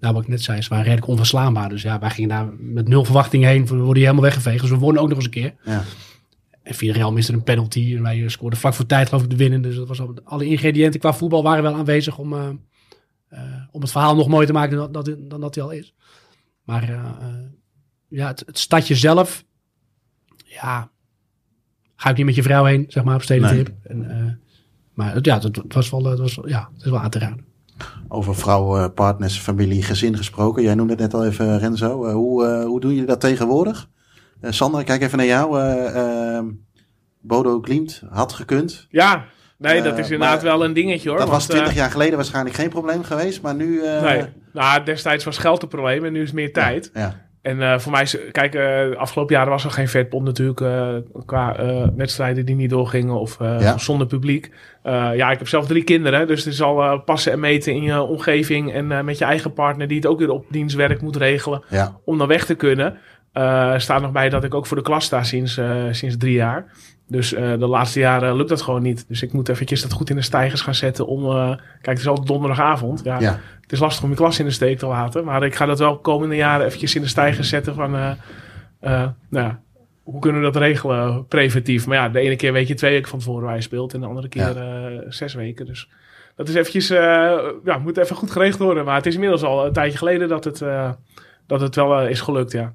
nou 0.00 0.14
wat 0.14 0.22
ik 0.22 0.28
net 0.28 0.42
zei, 0.42 0.62
ze 0.62 0.68
waren 0.68 0.84
redelijk 0.84 1.06
onverslaanbaar. 1.08 1.68
Dus 1.68 1.82
ja, 1.82 1.98
wij 1.98 2.10
gingen 2.10 2.28
daar 2.28 2.48
met 2.58 2.88
nul 2.88 3.04
verwachting 3.04 3.44
heen. 3.44 3.66
We 3.66 3.74
worden 3.76 3.94
hier 3.94 3.96
helemaal 4.02 4.22
weggeveegd. 4.22 4.60
Dus 4.60 4.70
we 4.70 4.76
wonnen 4.76 5.02
ook 5.02 5.08
nog 5.08 5.16
eens 5.16 5.24
een 5.26 5.30
keer. 5.30 5.54
Ja. 5.64 5.82
En 6.62 6.74
Villarreal 6.74 7.12
miste 7.12 7.32
een 7.32 7.42
penalty. 7.42 7.94
En 7.96 8.02
wij 8.02 8.28
scoorden 8.28 8.58
vlak 8.58 8.74
voor 8.74 8.86
tijd 8.86 9.08
geloof 9.08 9.22
ik 9.22 9.30
de 9.30 9.36
winnen. 9.36 9.62
Dus 9.62 9.76
dat 9.76 9.88
was 9.88 10.00
al, 10.00 10.14
alle 10.24 10.46
ingrediënten 10.46 11.00
qua 11.00 11.12
voetbal 11.12 11.42
waren 11.42 11.62
wel 11.62 11.74
aanwezig 11.74 12.18
om, 12.18 12.32
eh, 12.32 12.48
eh, 13.28 13.40
om 13.70 13.80
het 13.80 13.90
verhaal 13.90 14.14
nog 14.14 14.28
mooier 14.28 14.46
te 14.46 14.52
maken 14.52 14.76
dan 14.76 14.92
dat, 14.92 15.16
dan 15.18 15.40
dat 15.40 15.54
hij 15.54 15.64
al 15.64 15.70
is. 15.70 15.94
Maar 16.64 16.82
eh, 16.82 16.94
eh, 16.94 17.50
ja, 18.08 18.26
het, 18.26 18.42
het 18.46 18.58
stadje 18.58 18.94
zelf, 18.94 19.44
ja, 20.44 20.90
ga 21.96 22.10
ik 22.10 22.16
niet 22.16 22.26
met 22.26 22.34
je 22.34 22.42
vrouw 22.42 22.64
heen, 22.64 22.84
zeg 22.88 23.04
maar, 23.04 23.14
op 23.14 23.22
stedentrip. 23.22 23.72
En, 23.82 24.10
eh, 24.10 24.32
maar 24.94 25.14
het, 25.14 25.26
ja, 25.26 25.34
het, 25.40 25.56
het 25.56 25.74
was 25.74 25.90
wel, 25.90 26.04
het 26.04 26.18
was, 26.18 26.38
ja, 26.44 26.70
het 26.74 26.84
is 26.84 26.90
wel 26.90 27.00
aan 27.00 27.10
te 27.10 27.18
raden. 27.18 27.44
Over 28.08 28.36
vrouw, 28.36 28.76
eh, 28.76 28.88
partners, 28.94 29.38
familie, 29.38 29.82
gezin 29.82 30.16
gesproken. 30.16 30.62
Jij 30.62 30.74
noemde 30.74 30.92
het 30.92 31.02
net 31.02 31.14
al 31.14 31.24
even, 31.26 31.58
Renzo. 31.58 32.04
Eh, 32.04 32.12
hoe, 32.12 32.46
eh, 32.46 32.64
hoe 32.64 32.80
doen 32.80 32.90
jullie 32.90 33.06
dat 33.06 33.20
tegenwoordig? 33.20 33.88
Eh, 34.42 34.50
Sander, 34.50 34.84
kijk 34.84 35.02
even 35.02 35.18
naar 35.18 35.26
jou. 35.26 35.60
Eh, 35.60 35.96
ehm, 36.36 36.46
Bodo 37.20 37.58
Glimt 37.60 38.02
had 38.10 38.32
gekund. 38.32 38.86
Ja, 38.90 39.24
nee, 39.58 39.82
dat 39.82 39.92
Eh, 39.92 39.98
is 39.98 40.10
inderdaad 40.10 40.42
wel 40.42 40.64
een 40.64 40.72
dingetje 40.72 41.08
hoor. 41.08 41.18
dat 41.18 41.28
was 41.28 41.46
want, 41.46 41.50
20 41.58 41.74
jaar 41.74 41.90
geleden 41.90 42.16
waarschijnlijk 42.16 42.54
geen 42.54 42.68
probleem 42.68 43.02
geweest. 43.04 43.42
Maar 43.42 43.54
nu... 43.54 43.80
Nee, 44.02 44.22
nou, 44.52 44.82
destijds 44.84 45.24
was 45.24 45.38
geld 45.38 45.60
het 45.60 45.70
probleem 45.70 46.04
en 46.04 46.12
nu 46.12 46.22
is 46.22 46.32
meer 46.32 46.52
tijd. 46.52 46.90
Ja, 46.94 47.30
En 47.42 47.80
voor 47.80 47.92
mij, 47.92 48.02
is, 48.02 48.16
kijk, 48.32 48.52
de 48.52 48.94
afgelopen 48.98 49.34
jaren 49.34 49.50
was 49.50 49.64
er 49.64 49.70
geen 49.70 49.88
vetpot 49.88 50.22
natuurlijk 50.22 50.62
qua 51.26 51.56
wedstrijden 51.96 52.46
die 52.46 52.54
niet 52.54 52.70
doorgingen 52.70 53.14
of 53.20 53.36
Ja. 53.38 53.78
zonder 53.78 54.06
publiek. 54.06 54.50
Ja, 54.82 55.30
ik 55.30 55.38
heb 55.38 55.48
zelf 55.48 55.66
drie 55.66 55.84
kinderen, 55.84 56.26
dus 56.26 56.44
het 56.44 56.52
is 56.52 56.62
al 56.62 57.00
passen 57.00 57.32
en 57.32 57.40
meten 57.40 57.72
in 57.74 57.82
je 57.82 58.00
omgeving 58.02 58.72
en 58.72 59.04
met 59.04 59.18
je 59.18 59.24
eigen 59.24 59.52
partner 59.52 59.88
die 59.88 59.96
het 59.96 60.06
ook 60.06 60.18
weer 60.18 60.30
op 60.30 60.44
dienstwerk 60.50 61.00
moet 61.00 61.16
regelen 61.16 61.64
ja. 61.68 61.96
om 62.04 62.18
dan 62.18 62.28
weg 62.28 62.44
te 62.44 62.54
kunnen. 62.54 62.98
Eh 63.32 63.78
staat 63.78 64.00
nog 64.00 64.12
bij 64.12 64.28
dat 64.28 64.44
ik 64.44 64.54
ook 64.54 64.66
voor 64.66 64.76
de 64.76 64.82
klas 64.82 65.04
sta 65.04 65.22
sinds, 65.22 65.56
eh, 65.56 65.84
sinds 65.90 66.16
drie 66.16 66.34
jaar. 66.34 66.66
Dus 67.08 67.32
eh, 67.32 67.50
de 67.58 67.66
laatste 67.66 67.98
jaren 67.98 68.36
lukt 68.36 68.48
dat 68.48 68.62
gewoon 68.62 68.82
niet. 68.82 69.04
Dus 69.08 69.22
ik 69.22 69.32
moet 69.32 69.48
eventjes 69.48 69.82
dat 69.82 69.92
goed 69.92 70.10
in 70.10 70.16
de 70.16 70.22
stijgers 70.22 70.60
gaan 70.60 70.74
zetten 70.74 71.06
om... 71.06 71.22
kijk, 71.56 71.58
het 71.82 71.98
is 71.98 72.06
altijd 72.06 72.26
donderdagavond. 72.26 73.00
Ja, 73.04 73.20
ja. 73.20 73.40
het 73.60 73.72
is 73.72 73.78
lastig 73.78 74.04
om 74.04 74.10
je 74.10 74.16
klas 74.16 74.38
in 74.38 74.44
de 74.44 74.50
steek 74.50 74.78
te 74.78 74.86
laten. 74.86 75.24
Maar 75.24 75.42
ik 75.42 75.54
ga 75.54 75.66
dat 75.66 75.78
wel 75.78 75.98
komende 75.98 76.36
jaren 76.36 76.66
eventjes 76.66 76.94
in 76.94 77.02
de 77.02 77.08
stijger 77.08 77.44
zetten 77.44 77.74
van... 77.74 77.90
nou 78.80 79.14
ja, 79.30 79.60
hoe 80.02 80.20
kunnen 80.20 80.40
we 80.40 80.46
dat 80.50 80.62
regelen 80.62 81.26
preventief? 81.26 81.86
Maar 81.86 81.96
ja, 81.96 82.08
de 82.08 82.20
ene 82.20 82.36
keer 82.36 82.52
weet 82.52 82.68
je 82.68 82.74
twee 82.74 82.92
weken 82.92 83.08
van 83.08 83.18
tevoren 83.18 83.44
waar 83.44 83.54
je 83.54 83.62
speelt... 83.62 83.94
en 83.94 84.00
de 84.00 84.06
andere 84.06 84.28
keer 84.28 84.54
zes 85.08 85.34
weken. 85.34 85.66
Dus 85.66 85.88
dat 86.36 86.48
is 86.48 86.54
eventjes... 86.54 86.88
ja, 87.64 87.78
moet 87.82 87.96
even 87.96 88.16
goed 88.16 88.30
geregeld 88.30 88.62
worden. 88.62 88.84
Maar 88.84 88.96
het 88.96 89.06
is 89.06 89.14
inmiddels 89.14 89.42
al 89.42 89.66
een 89.66 89.72
tijdje 89.72 89.98
geleden 89.98 90.28
dat 90.28 90.44
het, 90.44 90.64
dat 91.46 91.60
het 91.60 91.74
wel 91.74 92.06
is 92.06 92.20
gelukt, 92.20 92.52
ja. 92.52 92.72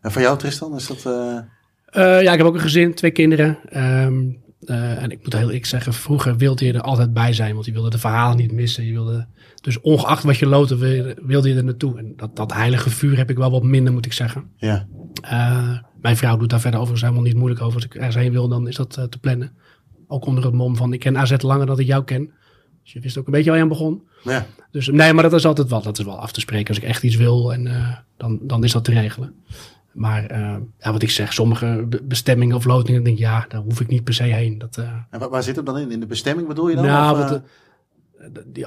En 0.00 0.12
voor 0.12 0.22
jou, 0.22 0.38
Tristan, 0.38 0.74
is 0.76 0.86
dat... 0.86 1.06
eh, 1.06 1.38
Eh, 1.84 2.22
ja, 2.22 2.32
ik 2.32 2.38
heb 2.38 2.46
ook 2.46 2.54
een 2.54 2.60
gezin, 2.60 2.94
twee 2.94 3.10
kinderen. 3.10 3.58
Ehm, 3.68 4.22
eh, 4.64 5.02
en 5.02 5.10
ik 5.10 5.18
moet 5.22 5.32
heel 5.32 5.46
eerlijk 5.46 5.66
zeggen, 5.66 5.92
vroeger 5.92 6.36
wilde 6.36 6.64
je 6.64 6.72
er 6.72 6.80
altijd 6.80 7.12
bij 7.12 7.32
zijn. 7.32 7.54
Want 7.54 7.66
je 7.66 7.72
wilde 7.72 7.90
de 7.90 7.98
verhalen 7.98 8.36
niet 8.36 8.52
missen. 8.52 8.84
Je 8.86 8.92
wilde, 8.92 9.26
dus 9.62 9.80
ongeacht 9.80 10.22
wat 10.22 10.36
je 10.36 10.46
loten, 10.46 10.78
wil- 10.78 11.14
wilde 11.22 11.48
je 11.48 11.54
er 11.54 11.64
naartoe. 11.64 11.98
En 11.98 12.12
dat, 12.16 12.36
dat 12.36 12.52
heilige 12.52 12.90
vuur 12.90 13.16
heb 13.16 13.30
ik 13.30 13.36
wel 13.36 13.50
wat 13.50 13.62
minder, 13.62 13.92
moet 13.92 14.06
ik 14.06 14.12
zeggen. 14.12 14.50
ja, 14.56 14.86
mijn 16.00 16.16
vrouw 16.16 16.36
doet 16.36 16.50
daar 16.50 16.60
verder 16.60 16.80
overigens 16.80 17.08
helemaal 17.10 17.28
niet 17.30 17.38
moeilijk 17.38 17.60
over. 17.62 17.74
Als 17.74 17.84
ik 17.84 17.94
ergens 17.94 18.14
heen 18.16 18.32
wil, 18.32 18.48
dan 18.48 18.68
is 18.68 18.76
dat 18.76 18.90
te 19.08 19.18
plannen. 19.20 19.52
Ook 20.06 20.26
onder 20.26 20.44
het 20.44 20.52
mom 20.54 20.76
van, 20.76 20.92
ik 20.92 21.00
ken 21.00 21.18
AZ 21.18 21.34
langer 21.38 21.66
dan 21.66 21.78
ik 21.78 21.86
jou 21.86 22.04
ken. 22.04 22.30
Dus 22.82 22.92
je 22.92 23.00
wist 23.00 23.18
ook 23.18 23.26
een 23.26 23.32
beetje 23.32 23.48
waar 23.48 23.58
je 23.58 23.62
aan 23.64 23.68
begon. 23.70 24.02
ja. 24.24 24.46
Dus 24.70 24.88
nee, 24.88 25.12
maar 25.12 25.22
dat 25.22 25.32
is 25.32 25.46
altijd 25.46 25.68
wel, 25.68 25.82
dat 25.82 25.98
is 25.98 26.04
wel 26.04 26.18
af 26.18 26.32
te 26.32 26.40
spreken. 26.40 26.68
Als 26.68 26.76
ik 26.76 26.82
echt 26.84 27.02
iets 27.02 27.16
wil, 27.16 27.52
en, 27.52 27.68
dan, 28.16 28.38
dan 28.42 28.64
is 28.64 28.72
dat 28.72 28.84
te 28.84 28.92
regelen. 28.92 29.34
Maar 29.92 30.26
eh, 30.26 30.56
ja, 30.78 30.92
wat 30.92 31.02
ik 31.02 31.10
zeg, 31.10 31.32
sommige 31.32 31.84
be- 31.88 32.02
bestemmingen 32.02 32.56
of 32.56 32.64
lotingen, 32.64 33.02
denk 33.02 33.16
ik, 33.16 33.22
ja, 33.22 33.44
daar 33.48 33.60
hoef 33.60 33.80
ik 33.80 33.88
niet 33.88 34.04
per 34.04 34.14
se 34.14 34.22
heen. 34.22 34.58
Dat, 34.58 34.76
eh, 34.76 34.84
En 35.10 35.18
waar, 35.20 35.28
waar 35.28 35.42
zit 35.42 35.56
hem 35.56 35.64
dan 35.64 35.78
in? 35.78 35.90
In 35.90 36.00
de 36.00 36.06
bestemming 36.06 36.48
bedoel 36.48 36.68
je 36.68 36.74
dan? 36.76 36.84
nou, 36.84 37.12
Of, 37.12 37.28
wat, 37.28 37.42
eh, 38.18 38.28
die, 38.46 38.66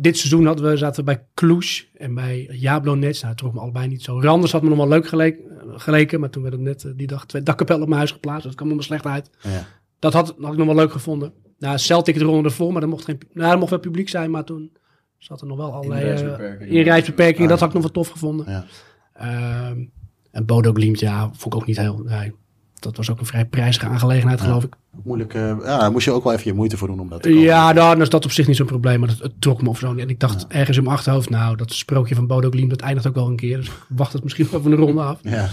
dit 0.00 0.16
seizoen 0.18 0.46
hadden 0.46 0.70
we, 0.70 0.76
zaten 0.76 1.04
we 1.04 1.12
bij 1.14 1.24
Cluj 1.34 1.64
en 1.96 2.14
bij 2.14 2.48
Jablonec. 2.50 3.14
Nou, 3.14 3.26
het 3.26 3.36
trok 3.36 3.54
me 3.54 3.60
allebei 3.60 3.88
niet 3.88 4.02
zo. 4.02 4.20
Randers 4.20 4.52
had 4.52 4.62
me 4.62 4.68
nog 4.68 4.78
wel 4.78 4.88
leuk 4.88 5.06
geleek- 5.08 5.40
geleken, 5.76 6.20
maar 6.20 6.30
toen 6.30 6.42
werd 6.42 6.54
het 6.54 6.62
net 6.62 6.92
die 6.96 7.06
dag 7.06 7.26
twee 7.26 7.42
dakkapellen 7.42 7.80
op 7.82 7.86
mijn 7.88 7.98
huis 7.98 8.12
geplaatst. 8.12 8.44
Dat 8.46 8.54
kwam 8.54 8.74
me 8.76 8.82
slecht 8.82 9.06
uit. 9.06 9.30
ja. 9.42 9.64
Dat 9.98 10.12
had, 10.12 10.34
had 10.40 10.52
ik 10.52 10.58
nog 10.58 10.66
wel 10.66 10.74
leuk 10.76 10.92
gevonden. 10.92 11.32
Nou, 11.58 11.78
Celtic 11.78 12.18
de 12.18 12.24
ronde 12.24 12.48
ervoor, 12.48 12.72
maar 12.72 12.82
er 12.82 12.88
mocht, 12.88 13.04
geen, 13.04 13.18
nou, 13.32 13.52
er 13.52 13.58
mocht 13.58 13.70
wel 13.70 13.78
publiek 13.78 14.08
zijn, 14.08 14.30
maar 14.30 14.44
toen 14.44 14.72
zat 15.18 15.40
er 15.40 15.46
nog 15.46 15.56
wel 15.56 15.72
allerlei 15.72 16.02
eh, 16.02 16.08
Inreisbeperkingen. 16.76 17.42
Ah, 17.42 17.48
dat 17.48 17.58
had 17.60 17.68
ik 17.68 17.74
nog 17.74 17.82
wel 17.82 17.92
tof 17.92 18.08
gevonden. 18.08 18.46
Ja. 18.50 18.64
Ehm, 19.12 19.84
en 20.32 20.44
Bodo 20.46 20.72
Glimt, 20.72 21.00
ja, 21.00 21.30
vond 21.32 21.54
ik 21.54 21.60
ook 21.60 21.66
niet 21.66 21.76
heel... 21.76 22.02
Nee, 22.06 22.32
dat 22.74 22.96
was 22.96 23.10
ook 23.10 23.20
een 23.20 23.26
vrij 23.26 23.44
prijzige 23.44 23.86
aangelegenheid, 23.86 24.38
Ja. 24.38 24.44
geloof 24.44 24.64
ik. 24.64 24.74
Moeilijk. 25.04 25.34
eh, 25.34 25.40
ja, 25.64 25.78
daar 25.78 25.90
moest 25.92 26.04
je 26.04 26.10
ook 26.10 26.24
wel 26.24 26.32
even 26.32 26.44
je 26.44 26.52
moeite 26.52 26.76
voor 26.76 26.88
doen 26.88 27.00
om 27.00 27.08
dat 27.08 27.22
te 27.22 27.28
komen. 27.28 27.42
Ja, 27.44 27.72
nou, 27.72 27.74
dan 27.94 28.00
is 28.02 28.08
dat 28.08 28.24
op 28.24 28.30
zich 28.30 28.46
niet 28.46 28.56
zo'n 28.56 28.66
probleem, 28.66 29.00
maar 29.00 29.08
het, 29.08 29.18
het 29.18 29.32
trok 29.40 29.62
me 29.62 29.68
of 29.68 29.78
zo. 29.78 29.94
En 29.94 30.08
ik 30.08 30.20
dacht 30.20 30.46
ergens 30.46 30.76
in 30.76 30.82
mijn 30.82 30.96
achterhoofd, 30.96 31.30
nou, 31.30 31.56
dat 31.56 31.72
sprookje 31.72 32.14
van 32.14 32.26
Bodo 32.26 32.50
Glimt, 32.50 32.70
dat 32.70 32.80
eindigt 32.80 33.06
ook 33.06 33.14
wel 33.14 33.26
een 33.26 33.36
keer. 33.36 33.56
Dus 33.56 33.70
wacht 33.88 34.12
het 34.12 34.22
misschien 34.22 34.48
wel 34.50 34.60
even 34.60 34.72
een 34.72 34.78
ronde 34.78 35.02
af. 35.02 35.18
Ja. 35.22 35.48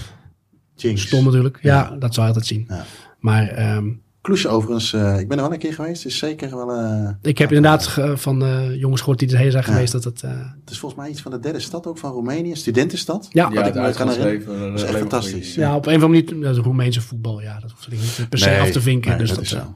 Jinx. 0.76 1.02
Stom 1.02 1.24
natuurlijk. 1.26 1.60
Ja, 1.62 1.96
dat 2.00 2.14
zou 2.14 2.28
je 2.28 2.34
altijd 2.34 2.46
zien. 2.52 2.66
Ja. 2.68 2.86
Maar 3.20 3.48
ehm, 3.48 3.90
Kloesje 4.22 4.48
overigens, 4.48 4.94
eh, 4.94 5.20
ik 5.20 5.28
ben 5.28 5.38
er 5.38 5.44
wel 5.44 5.54
een 5.54 5.60
keer 5.60 5.74
geweest. 5.74 6.06
is 6.06 6.18
zeker 6.18 6.56
wel... 6.56 6.72
eh, 6.72 7.10
ik 7.22 7.38
heb 7.38 7.52
inderdaad 7.52 7.88
ge- 7.88 8.18
van 8.18 8.44
eh, 8.44 8.76
jongens 8.76 9.02
gehoord 9.02 9.20
die 9.20 9.32
erheen 9.32 9.52
zijn 9.52 9.64
geweest, 9.64 9.92
dat 9.92 10.04
het... 10.04 10.24
eh, 10.24 10.30
het 10.62 10.70
is 10.70 10.80
volgens 10.80 11.02
mij 11.02 11.10
iets 11.10 11.22
van 11.22 11.32
de 11.32 11.40
derde 11.40 11.60
stad 11.60 11.88
ook 11.88 11.98
van 11.98 12.12
Roemenië. 12.12 12.56
Studentenstad. 12.56 13.28
ja, 13.30 13.50
Ja, 13.54 13.64
ik 13.66 13.74
me 13.74 13.82
het 13.82 13.96
kan 13.96 14.08
herinneren. 14.08 14.38
uitgaansleven. 14.38 14.72
Dat 14.72 14.80
is 14.80 14.84
echt 14.86 14.98
fantastisch. 14.98 15.56
ja, 15.56 15.76
op 15.76 15.86
een 15.86 15.96
of 15.96 16.04
andere 16.04 16.24
manier, 16.24 16.44
dat 16.48 16.56
is 16.58 16.64
Roemeense 16.64 17.02
voetbal, 17.02 17.42
ja, 17.42 17.60
dat 17.60 17.72
hoeft 17.72 17.86
er 17.86 17.92
niet 17.92 18.26
per 18.30 18.40
se 18.40 18.50
Nee, 18.50 18.60
af 18.60 18.70
te 18.72 18.82
vinken. 18.82 19.10
nee, 19.10 19.20
dus 19.20 19.28
dat, 19.28 19.38
dat, 19.38 19.46
is 19.46 19.52
zo. 19.52 19.76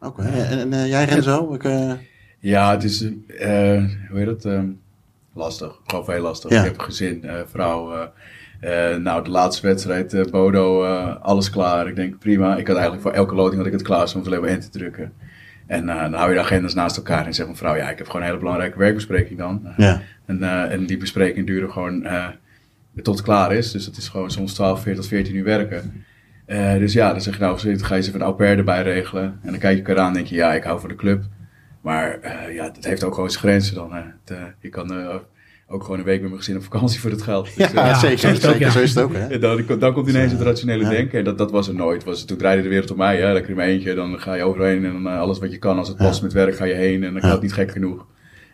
Oké. 0.00 0.22
En, 0.22 0.58
en 0.58 0.72
eh, 0.72 0.88
jij 0.88 1.04
Renzo? 1.04 1.54
Ik, 1.54 1.64
eh, 1.64 1.92
Ja, 2.40 2.70
het 2.70 2.84
is, 2.84 3.02
eh, 3.02 3.10
hoe 4.08 4.18
heet 4.18 4.26
dat? 4.26 4.44
ehm, 4.44 4.66
lastig. 5.34 5.80
Gewoon 5.86 6.04
veel 6.04 6.20
lastig. 6.22 6.50
Ja. 6.50 6.58
Ik 6.58 6.64
heb 6.64 6.78
een 6.78 6.84
gezin, 6.84 7.24
eh, 7.24 7.34
vrouw. 7.50 8.10
Eh, 8.60 8.96
nou, 8.96 9.24
de 9.24 9.30
laatste 9.30 9.66
wedstrijd, 9.66 10.12
eh, 10.14 10.24
Bodo, 10.30 10.84
eh, 10.84 11.16
alles 11.20 11.50
klaar. 11.50 11.88
Ik 11.88 11.96
denk 11.96 12.18
prima. 12.18 12.56
Ik 12.56 12.66
had 12.66 12.76
eigenlijk 12.76 13.02
voor 13.06 13.12
elke 13.12 13.34
loting 13.34 13.56
had 13.56 13.66
ik 13.66 13.72
het 13.72 13.82
klaar 13.82 14.08
staan 14.08 14.20
om 14.20 14.26
alleen 14.26 14.40
maar 14.40 14.50
in 14.50 14.60
te 14.60 14.70
drukken. 14.70 15.12
En 15.66 15.86
dan 15.86 16.12
hou 16.12 16.28
je 16.28 16.34
de 16.34 16.42
agendas 16.42 16.74
naast 16.74 16.96
elkaar 16.96 17.26
en 17.26 17.34
zegt 17.34 17.48
mevrouw, 17.48 17.74
ja, 17.74 17.90
ik 17.90 17.98
heb 17.98 18.06
gewoon 18.06 18.22
een 18.22 18.28
hele 18.28 18.38
belangrijke 18.38 18.78
werkbespreking 18.78 19.38
dan. 19.38 19.66
Ja. 19.76 20.02
En, 20.26 20.42
en 20.70 20.86
die 20.86 20.96
bespreking 20.96 21.46
duren 21.46 21.72
gewoon 21.72 22.06
tot 23.02 23.14
het 23.14 23.24
klaar 23.24 23.52
is. 23.52 23.72
Dus 23.72 23.84
dat 23.84 23.96
is 23.96 24.08
gewoon 24.08 24.30
soms 24.30 24.54
12, 24.54 24.82
14 24.82 25.00
tot 25.00 25.10
14 25.10 25.34
uur 25.34 25.44
werken. 25.44 26.04
Dus 26.78 26.92
ja, 26.92 27.10
dan 27.10 27.20
zeg 27.20 27.34
je 27.34 27.40
nou, 27.40 27.62
dan 27.62 27.78
ga 27.78 27.88
je 27.88 27.94
eens 27.94 28.06
even 28.08 28.20
een 28.20 28.26
au 28.26 28.34
pair 28.36 28.58
erbij 28.58 28.82
regelen. 28.82 29.24
En 29.24 29.50
dan 29.50 29.58
kijk 29.58 29.76
je 29.76 29.82
elkaar 29.84 30.02
aan 30.02 30.08
en 30.08 30.14
denk 30.14 30.26
je, 30.26 30.34
ja, 30.34 30.54
ik 30.54 30.64
hou 30.64 30.80
van 30.80 30.88
de 30.88 30.94
club. 30.94 31.24
Maar 31.80 32.18
ja, 32.52 32.70
dat 32.70 32.84
heeft 32.84 33.04
ook 33.04 33.14
gewoon 33.14 33.30
zijn 33.30 33.42
grenzen 33.42 33.74
dan. 33.74 33.92
Hè. 33.92 34.02
Het, 34.24 34.54
je 34.60 34.68
kan 34.68 35.20
ook 35.74 35.82
gewoon 35.84 35.98
een 35.98 36.04
week 36.04 36.20
met 36.20 36.28
mijn 36.30 36.42
gezin 36.42 36.56
op 36.56 36.62
vakantie 36.62 37.00
voor 37.00 37.10
het 37.10 37.22
geld. 37.22 37.44
Dus, 37.56 37.72
Ja, 37.72 37.88
eh, 37.88 37.98
zo 37.98 38.06
zeker. 38.06 38.12
is 38.14 38.22
het 38.22 38.46
ook, 38.46 38.52
zeker 38.52 38.60
ja. 38.66 38.70
Zo 38.72 38.80
is 38.80 38.94
het 38.94 39.04
ook, 39.04 39.12
hè? 39.12 39.26
en 39.26 39.40
dan, 39.40 39.78
dan 39.78 39.92
komt 39.92 40.08
ineens 40.08 40.32
het 40.32 40.40
rationele 40.40 40.82
Ja. 40.82 40.90
denken. 40.90 41.18
En 41.18 41.24
dat, 41.24 41.38
dat 41.38 41.50
was 41.50 41.68
er 41.68 41.74
nooit. 41.74 42.04
Was, 42.04 42.24
toen 42.24 42.36
draaide 42.36 42.62
de 42.62 42.68
wereld 42.68 42.90
om 42.90 42.96
mij. 42.96 43.16
Hè. 43.16 43.32
Lekker 43.32 43.50
in 43.50 43.56
mijn 43.56 43.68
eentje. 43.70 43.94
Dan 43.94 44.20
ga 44.20 44.34
je 44.34 44.42
overheen. 44.42 44.84
En 44.84 44.92
dan, 44.92 45.06
eh, 45.08 45.18
alles 45.18 45.38
wat 45.38 45.50
je 45.52 45.58
kan. 45.58 45.78
Als 45.78 45.88
het 45.88 45.98
Ja. 45.98 46.04
past 46.04 46.22
met 46.22 46.32
werk 46.32 46.56
ga 46.56 46.64
je 46.64 46.74
heen. 46.74 46.94
En 47.04 47.12
dan 47.12 47.14
Ja. 47.14 47.20
gaat 47.20 47.32
het 47.32 47.42
niet 47.42 47.52
gek 47.52 47.70
genoeg. 47.70 48.06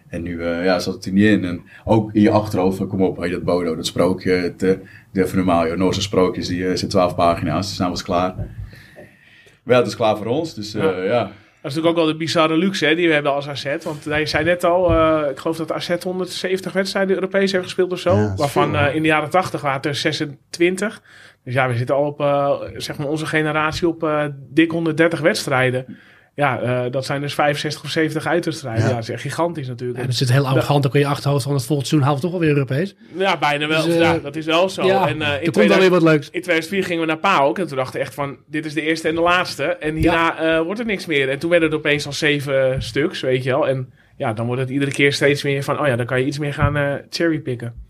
En 0.09 0.23
nu 0.23 0.43
eh, 0.43 0.65
ja, 0.65 0.79
zat 0.79 0.95
het 0.95 1.05
er 1.05 1.13
niet 1.13 1.25
in. 1.25 1.45
En 1.45 1.63
ook 1.85 2.13
in 2.15 2.21
je 2.23 2.31
achterhoofd. 2.31 2.77
van, 2.77 2.87
Kom 2.89 3.03
op. 3.03 3.25
Je 3.25 3.31
dat 3.31 3.43
Bodo. 3.45 3.77
Dat 3.77 3.87
sprookje. 3.87 4.33
Het, 4.33 4.59
de, 4.61 4.79
even 5.13 5.37
normaal. 5.37 5.67
joh, 5.67 5.77
Noorse 5.77 6.03
sprookjes. 6.03 6.49
Die 6.49 6.59
uh, 6.61 6.77
zijn 6.77 6.91
twaalf 6.91 7.15
pagina's. 7.15 7.69
Dus 7.69 7.79
nou 7.79 7.91
was 7.91 7.99
het 7.99 8.09
klaar. 8.09 8.35
Maar 8.37 9.75
ja, 9.75 9.79
het 9.79 9.87
is 9.87 9.97
klaar 9.97 10.17
voor 10.17 10.27
ons. 10.27 10.55
Dus 10.55 10.75
eh, 10.75 11.07
Ja. 11.07 11.31
Dat 11.63 11.71
is 11.71 11.77
natuurlijk 11.77 12.01
ook 12.01 12.05
wel 12.07 12.19
de 12.19 12.25
bizarre 12.25 12.57
luxe 12.57 12.87
hè, 12.87 12.95
die 12.95 13.09
we 13.09 13.15
hebben 13.15 13.33
als 13.33 13.49
AZ. 13.49 13.77
Want 13.83 14.05
hij 14.05 14.27
zei 14.27 14.45
net 14.45 14.65
al, 14.65 14.91
eh, 14.91 15.31
ik 15.31 15.39
geloof 15.39 15.57
dat 15.57 15.73
AZ 15.73 16.03
170 16.03 16.73
wedstrijden 16.73 17.15
Europees 17.15 17.53
heeft 17.53 17.65
gespeeld 17.65 17.93
of 17.93 17.99
zo. 17.99 18.15
Ja, 18.15 18.35
waarvan 18.37 18.71
veel, 18.71 18.81
eh, 18.81 18.95
in 18.95 19.03
de 19.03 19.09
jaren 19.09 19.31
80 19.31 19.61
waren 19.61 19.77
het 19.77 19.87
er 19.87 19.95
26. 19.95 21.03
Dus 21.45 21.55
ja, 21.55 21.69
we 21.69 21.77
zitten 21.77 21.95
al 21.95 22.05
op, 22.05 22.21
eh, 22.21 22.61
zeg 22.77 22.99
maar 22.99 23.07
onze 23.07 23.27
generatie 23.27 23.89
op 23.89 24.31
dik 24.49 24.71
130 24.71 25.21
wedstrijden. 25.21 25.99
Ja, 26.35 26.61
eh, 26.61 26.93
dat 26.93 27.05
zijn 27.05 27.21
dus 27.21 27.35
65 27.35 27.85
of 27.85 27.91
70 27.91 28.27
uitwedstrijden. 28.27 28.83
Ja. 28.83 28.89
Ja. 28.89 28.95
dat 28.95 29.03
is 29.03 29.09
echt 29.09 29.23
gigantisch 29.23 29.69
natuurlijk. 29.69 29.99
Ja, 30.01 30.07
dat 30.07 30.15
zit 30.15 30.33
heel 30.33 30.47
arrogant. 30.47 30.83
Dan 30.83 30.91
kun 30.91 31.01
je 31.01 31.07
achterhoofd 31.07 31.45
van 31.45 31.55
het 31.55 31.65
volgende 31.65 31.89
seizoen 31.89 32.09
halen 32.09 32.21
we 32.23 32.27
toch 32.27 32.41
alweer 32.41 32.55
Europees. 32.57 32.95
Ja, 33.17 33.39
bijna 33.39 33.67
wel. 33.67 33.85
Dus, 33.85 33.95
eh, 33.95 34.01
ja, 34.01 34.19
dat 34.19 34.37
is 34.37 34.47
wel 34.47 34.69
zo. 34.69 34.87
Ja, 34.87 35.09
en, 35.09 35.23
eh, 35.23 35.29
in 35.29 35.33
er 35.33 35.41
komt 35.41 35.53
2000 35.53 35.73
alweer 35.73 35.91
wat 35.91 36.03
leuks. 36.03 36.31
in 36.31 36.43
2004 36.43 36.85
gingen 36.85 37.01
we 37.01 37.07
naar 37.07 37.19
PAOK 37.19 37.59
en 37.59 37.67
toen 37.67 37.77
dachten 37.77 37.95
we 37.95 38.05
echt 38.05 38.15
van, 38.15 38.37
dit 38.47 38.67
is 38.67 38.75
de 38.75 38.83
eerste 38.83 39.09
en 39.09 39.15
de 39.15 39.21
laatste. 39.21 39.65
En 39.65 39.95
hierna 39.95 40.39
eh, 40.39 40.61
wordt 40.61 40.81
er 40.81 40.87
niks 40.87 41.07
meer. 41.07 41.29
En 41.29 41.39
toen 41.39 41.51
werden 41.51 41.69
het 41.69 41.79
opeens 41.79 42.07
al 42.07 42.13
zeven 42.13 42.83
stuks, 42.83 43.21
weet 43.21 43.43
je 43.43 43.51
wel. 43.51 43.69
En 43.69 43.93
ja, 44.17 44.33
dan 44.33 44.47
wordt 44.47 44.61
het 44.61 44.71
iedere 44.71 44.91
keer 44.91 45.13
steeds 45.13 45.43
meer 45.43 45.63
van, 45.63 45.81
oh 45.81 45.87
ja, 45.87 45.97
dan 45.97 46.07
kan 46.07 46.21
je 46.21 46.27
iets 46.27 46.39
meer 46.39 46.55
gaan 46.55 46.77
eh 46.77 46.95
cherrypicken. 47.11 47.89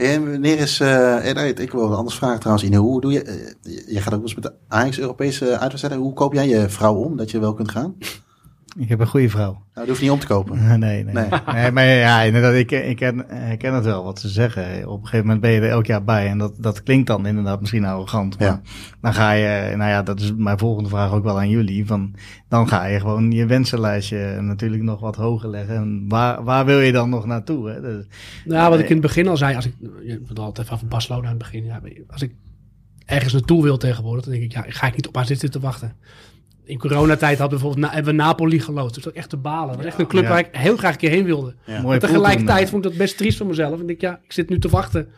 En 0.00 0.30
wanneer 0.30 0.58
is... 0.58 0.78
nee, 0.78 1.52
ik 1.54 1.72
wil 1.72 1.88
wat 1.88 1.98
anders 1.98 2.16
vragen 2.16 2.38
trouwens. 2.40 2.66
Ine, 2.66 2.76
hoe 2.76 3.00
doe 3.00 3.12
je... 3.12 3.22
eh, 3.22 3.94
je 3.94 4.00
gaat 4.00 4.14
ook 4.14 4.22
eens 4.22 4.34
met 4.34 4.44
de 4.44 4.52
Ajax 4.68 4.98
Europese 4.98 5.58
uitwedstrijden. 5.58 6.02
Hoe 6.02 6.12
koop 6.12 6.32
jij 6.32 6.48
je 6.48 6.68
vrouw 6.68 6.94
om, 6.94 7.16
dat 7.16 7.30
je 7.30 7.38
wel 7.38 7.54
kunt 7.54 7.70
gaan? 7.70 7.96
Ik 8.78 8.88
heb 8.88 9.00
een 9.00 9.06
goede 9.06 9.28
vrouw. 9.28 9.52
Nou, 9.52 9.62
dat 9.74 9.86
hoeft 9.88 10.00
niet 10.00 10.10
om 10.10 10.18
te 10.18 10.26
kopen. 10.26 10.58
Nee, 10.78 10.78
nee. 10.78 11.04
Nee. 11.04 11.28
nee. 11.52 11.70
maar 11.72 11.84
ja, 11.86 12.20
inderdaad, 12.22 12.54
ik, 12.54 12.70
ik, 12.70 12.96
ken, 12.96 13.30
ik 13.50 13.58
ken 13.58 13.74
het 13.74 13.84
wel 13.84 14.04
wat 14.04 14.20
ze 14.20 14.28
zeggen. 14.28 14.88
Op 14.88 14.98
een 15.00 15.04
gegeven 15.04 15.24
moment 15.24 15.40
ben 15.40 15.50
je 15.50 15.60
er 15.60 15.68
elk 15.70 15.86
jaar 15.86 16.04
bij. 16.04 16.26
En 16.28 16.38
dat, 16.38 16.54
dat 16.58 16.82
klinkt 16.82 17.06
dan 17.06 17.26
inderdaad 17.26 17.60
misschien 17.60 17.84
arrogant. 17.84 18.38
Maar 18.38 18.48
Ja. 18.48 18.60
dan 19.00 19.14
ga 19.14 19.32
je, 19.32 19.76
nou 19.76 19.90
ja, 19.90 20.02
dat 20.02 20.20
is 20.20 20.32
mijn 20.36 20.58
volgende 20.58 20.88
vraag 20.88 21.12
ook 21.12 21.24
wel 21.24 21.38
aan 21.38 21.48
jullie. 21.48 21.86
Van, 21.86 22.14
dan 22.48 22.68
ga 22.68 22.84
je 22.84 23.00
gewoon 23.00 23.30
je 23.30 23.46
wensenlijstje 23.46 24.40
natuurlijk 24.40 24.82
nog 24.82 25.00
wat 25.00 25.16
hoger 25.16 25.48
leggen. 25.48 25.76
En 25.76 26.04
waar, 26.08 26.44
waar 26.44 26.64
wil 26.64 26.80
je 26.80 26.92
dan 26.92 27.10
nog 27.10 27.26
naartoe? 27.26 27.68
Hè? 27.70 27.80
Dus, 27.80 28.06
Nou, 28.44 28.70
wat 28.70 28.78
ik 28.78 28.86
in 28.88 28.92
het 28.92 29.02
begin 29.02 29.28
al 29.28 29.36
zei, 29.36 29.56
als 29.56 29.66
ik, 29.66 29.74
je 30.02 30.20
had 30.28 30.38
altijd 30.38 30.66
even 30.66 30.78
van 30.78 30.88
Barcelona 30.88 31.22
aan 31.22 31.28
het 31.28 31.38
begin. 31.38 31.64
Ja, 31.64 31.80
als 32.08 32.22
ik 32.22 32.32
ergens 33.06 33.32
naartoe 33.32 33.62
wil 33.62 33.76
tegenwoordig, 33.76 34.24
dan 34.24 34.32
denk 34.32 34.44
ik, 34.44 34.52
ja, 34.52 34.64
ga 34.68 34.86
ik 34.86 34.96
niet 34.96 35.08
op 35.08 35.16
AZ 35.16 35.26
zitten 35.26 35.50
te 35.50 35.60
wachten. 35.60 35.92
In 36.70 36.78
coronatijd 36.78 37.38
hadden 37.38 37.58
we 37.58 37.64
bijvoorbeeld 37.64 37.86
na, 37.86 37.94
hebben 37.94 38.16
we 38.16 38.22
Napoli 38.22 38.60
geloot. 38.60 38.94
Dus 38.94 39.04
dat 39.04 39.12
echt 39.12 39.28
te 39.30 39.36
balen. 39.36 39.66
Dat 39.68 39.76
was 39.76 39.84
echt 39.84 39.98
een 39.98 40.06
club 40.06 40.22
Ja. 40.22 40.28
waar 40.28 40.38
ik 40.38 40.48
heel 40.52 40.76
graag 40.76 40.92
een 40.92 40.98
keer 40.98 41.10
heen 41.10 41.24
wilde. 41.24 41.54
Maar 41.84 41.98
tegelijkertijd 41.98 42.70
vond 42.70 42.84
ik 42.84 42.90
dat 42.90 42.98
best 42.98 43.16
triest 43.16 43.36
voor 43.38 43.46
mezelf. 43.46 43.80
En 43.80 43.88
ik, 43.88 44.00
ja, 44.00 44.20
ik 44.24 44.32
zit 44.32 44.48
nu 44.48 44.58
te 44.58 44.68
wachten 44.68 45.08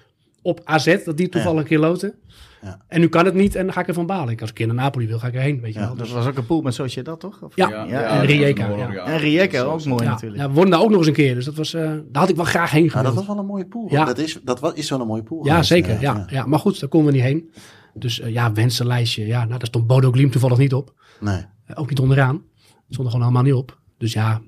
op 0.42 0.60
AZ, 0.64 0.96
dat 1.04 1.16
die 1.16 1.28
toevallig 1.28 1.60
een 1.60 1.66
keer 1.66 1.78
loten. 1.78 2.14
Ja. 2.62 2.80
En 2.88 3.00
nu 3.00 3.08
kan 3.08 3.24
het 3.24 3.34
niet 3.34 3.54
en 3.54 3.64
dan 3.64 3.72
ga 3.72 3.80
ik 3.80 3.88
ervan 3.88 4.06
balen. 4.06 4.28
Ik, 4.32 4.40
als 4.40 4.50
ik 4.50 4.58
een 4.58 4.64
keer 4.66 4.74
naar 4.74 4.84
Napoli 4.84 5.06
wil, 5.06 5.18
ga 5.18 5.26
ik 5.26 5.34
erheen, 5.34 5.60
weet 5.60 5.72
je 5.74 5.78
Ja, 5.80 5.86
wel. 5.86 5.94
Dat 5.96 6.04
Dus, 6.06 6.14
was 6.14 6.26
ook 6.26 6.36
een 6.36 6.46
pool 6.46 6.60
met 6.62 6.74
Sociedad, 6.74 7.20
toch? 7.20 7.42
Of- 7.42 7.56
Ja, 7.56 7.68
ja, 7.68 7.86
en 7.86 8.20
en, 8.20 8.26
Rijeka, 8.26 8.68
dat 8.68 8.78
en 9.06 9.18
Rijeka, 9.18 9.58
Dat 9.62 9.66
ook 9.72 9.84
mooi 9.84 10.04
ja, 10.04 10.10
natuurlijk. 10.10 10.40
ja, 10.42 10.48
we 10.48 10.52
wonnen 10.54 10.70
daar 10.72 10.80
ook 10.82 10.88
nog 10.90 10.98
eens 10.98 11.06
een 11.06 11.12
keer. 11.12 11.34
Dus 11.34 11.44
dat 11.44 11.54
was, 11.54 11.74
eh, 11.74 11.82
daar 11.82 11.98
had 12.22 12.28
ik 12.28 12.36
wel 12.36 12.44
graag 12.44 12.70
heen 12.70 12.80
Nou, 12.80 12.90
gewild. 12.92 13.14
dat 13.14 13.24
was 13.24 13.34
wel 13.34 13.38
een 13.44 13.50
mooie 13.50 13.66
pool. 13.66 13.86
Ja. 13.90 14.04
Dat 14.04 14.18
is, 14.18 14.38
dat 14.44 14.72
is 14.76 14.90
wel 14.90 15.00
een 15.00 15.06
mooie 15.06 15.22
pool. 15.22 15.44
Ja, 15.46 15.62
zeker. 15.62 16.00
Ja, 16.00 16.26
ja. 16.30 16.46
Maar 16.46 16.58
goed, 16.58 16.80
daar 16.80 16.88
konden 16.88 17.10
we 17.12 17.16
niet 17.16 17.26
heen. 17.26 17.50
Dus 17.94 18.20
eh, 18.20 18.32
ja, 18.32 18.52
wensenlijstje. 18.52 19.26
Ja, 19.26 19.44
nou, 19.44 19.58
daar 19.58 19.66
stond 19.66 19.86
Bodo 19.86 20.12
Glim 20.12 20.30
toevallig 20.30 20.58
niet 20.58 20.74
op. 20.74 20.94
Nee. 21.20 21.44
Eh, 21.64 21.80
ook 21.80 21.88
niet 21.88 21.98
onderaan. 21.98 22.42
Stond 22.88 23.06
er 23.06 23.12
gewoon 23.12 23.22
allemaal 23.22 23.42
niet 23.42 23.54
op. 23.54 23.80
Dus 23.98 24.12
ja, 24.12 24.42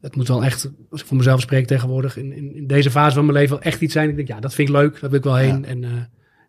het 0.00 0.16
moet 0.16 0.28
wel 0.28 0.44
echt, 0.44 0.70
als 0.90 1.00
ik 1.00 1.06
voor 1.06 1.16
mezelf 1.16 1.40
spreek 1.40 1.66
tegenwoordig, 1.66 2.16
in, 2.16 2.32
in, 2.32 2.54
in 2.54 2.66
deze 2.66 2.90
fase 2.90 3.14
van 3.14 3.24
mijn 3.24 3.36
leven 3.36 3.56
wel 3.56 3.64
echt 3.64 3.80
iets 3.80 3.92
zijn. 3.92 4.08
Ik 4.08 4.16
denk, 4.16 4.28
ja, 4.28 4.40
dat 4.40 4.54
vind 4.54 4.68
ik 4.68 4.74
leuk. 4.74 5.00
Daar 5.00 5.10
wil 5.10 5.18
ik 5.18 5.24
wel 5.24 5.36
heen. 5.36 5.60
Ja. 5.60 5.66
En 5.66 5.84
eh, 5.84 5.90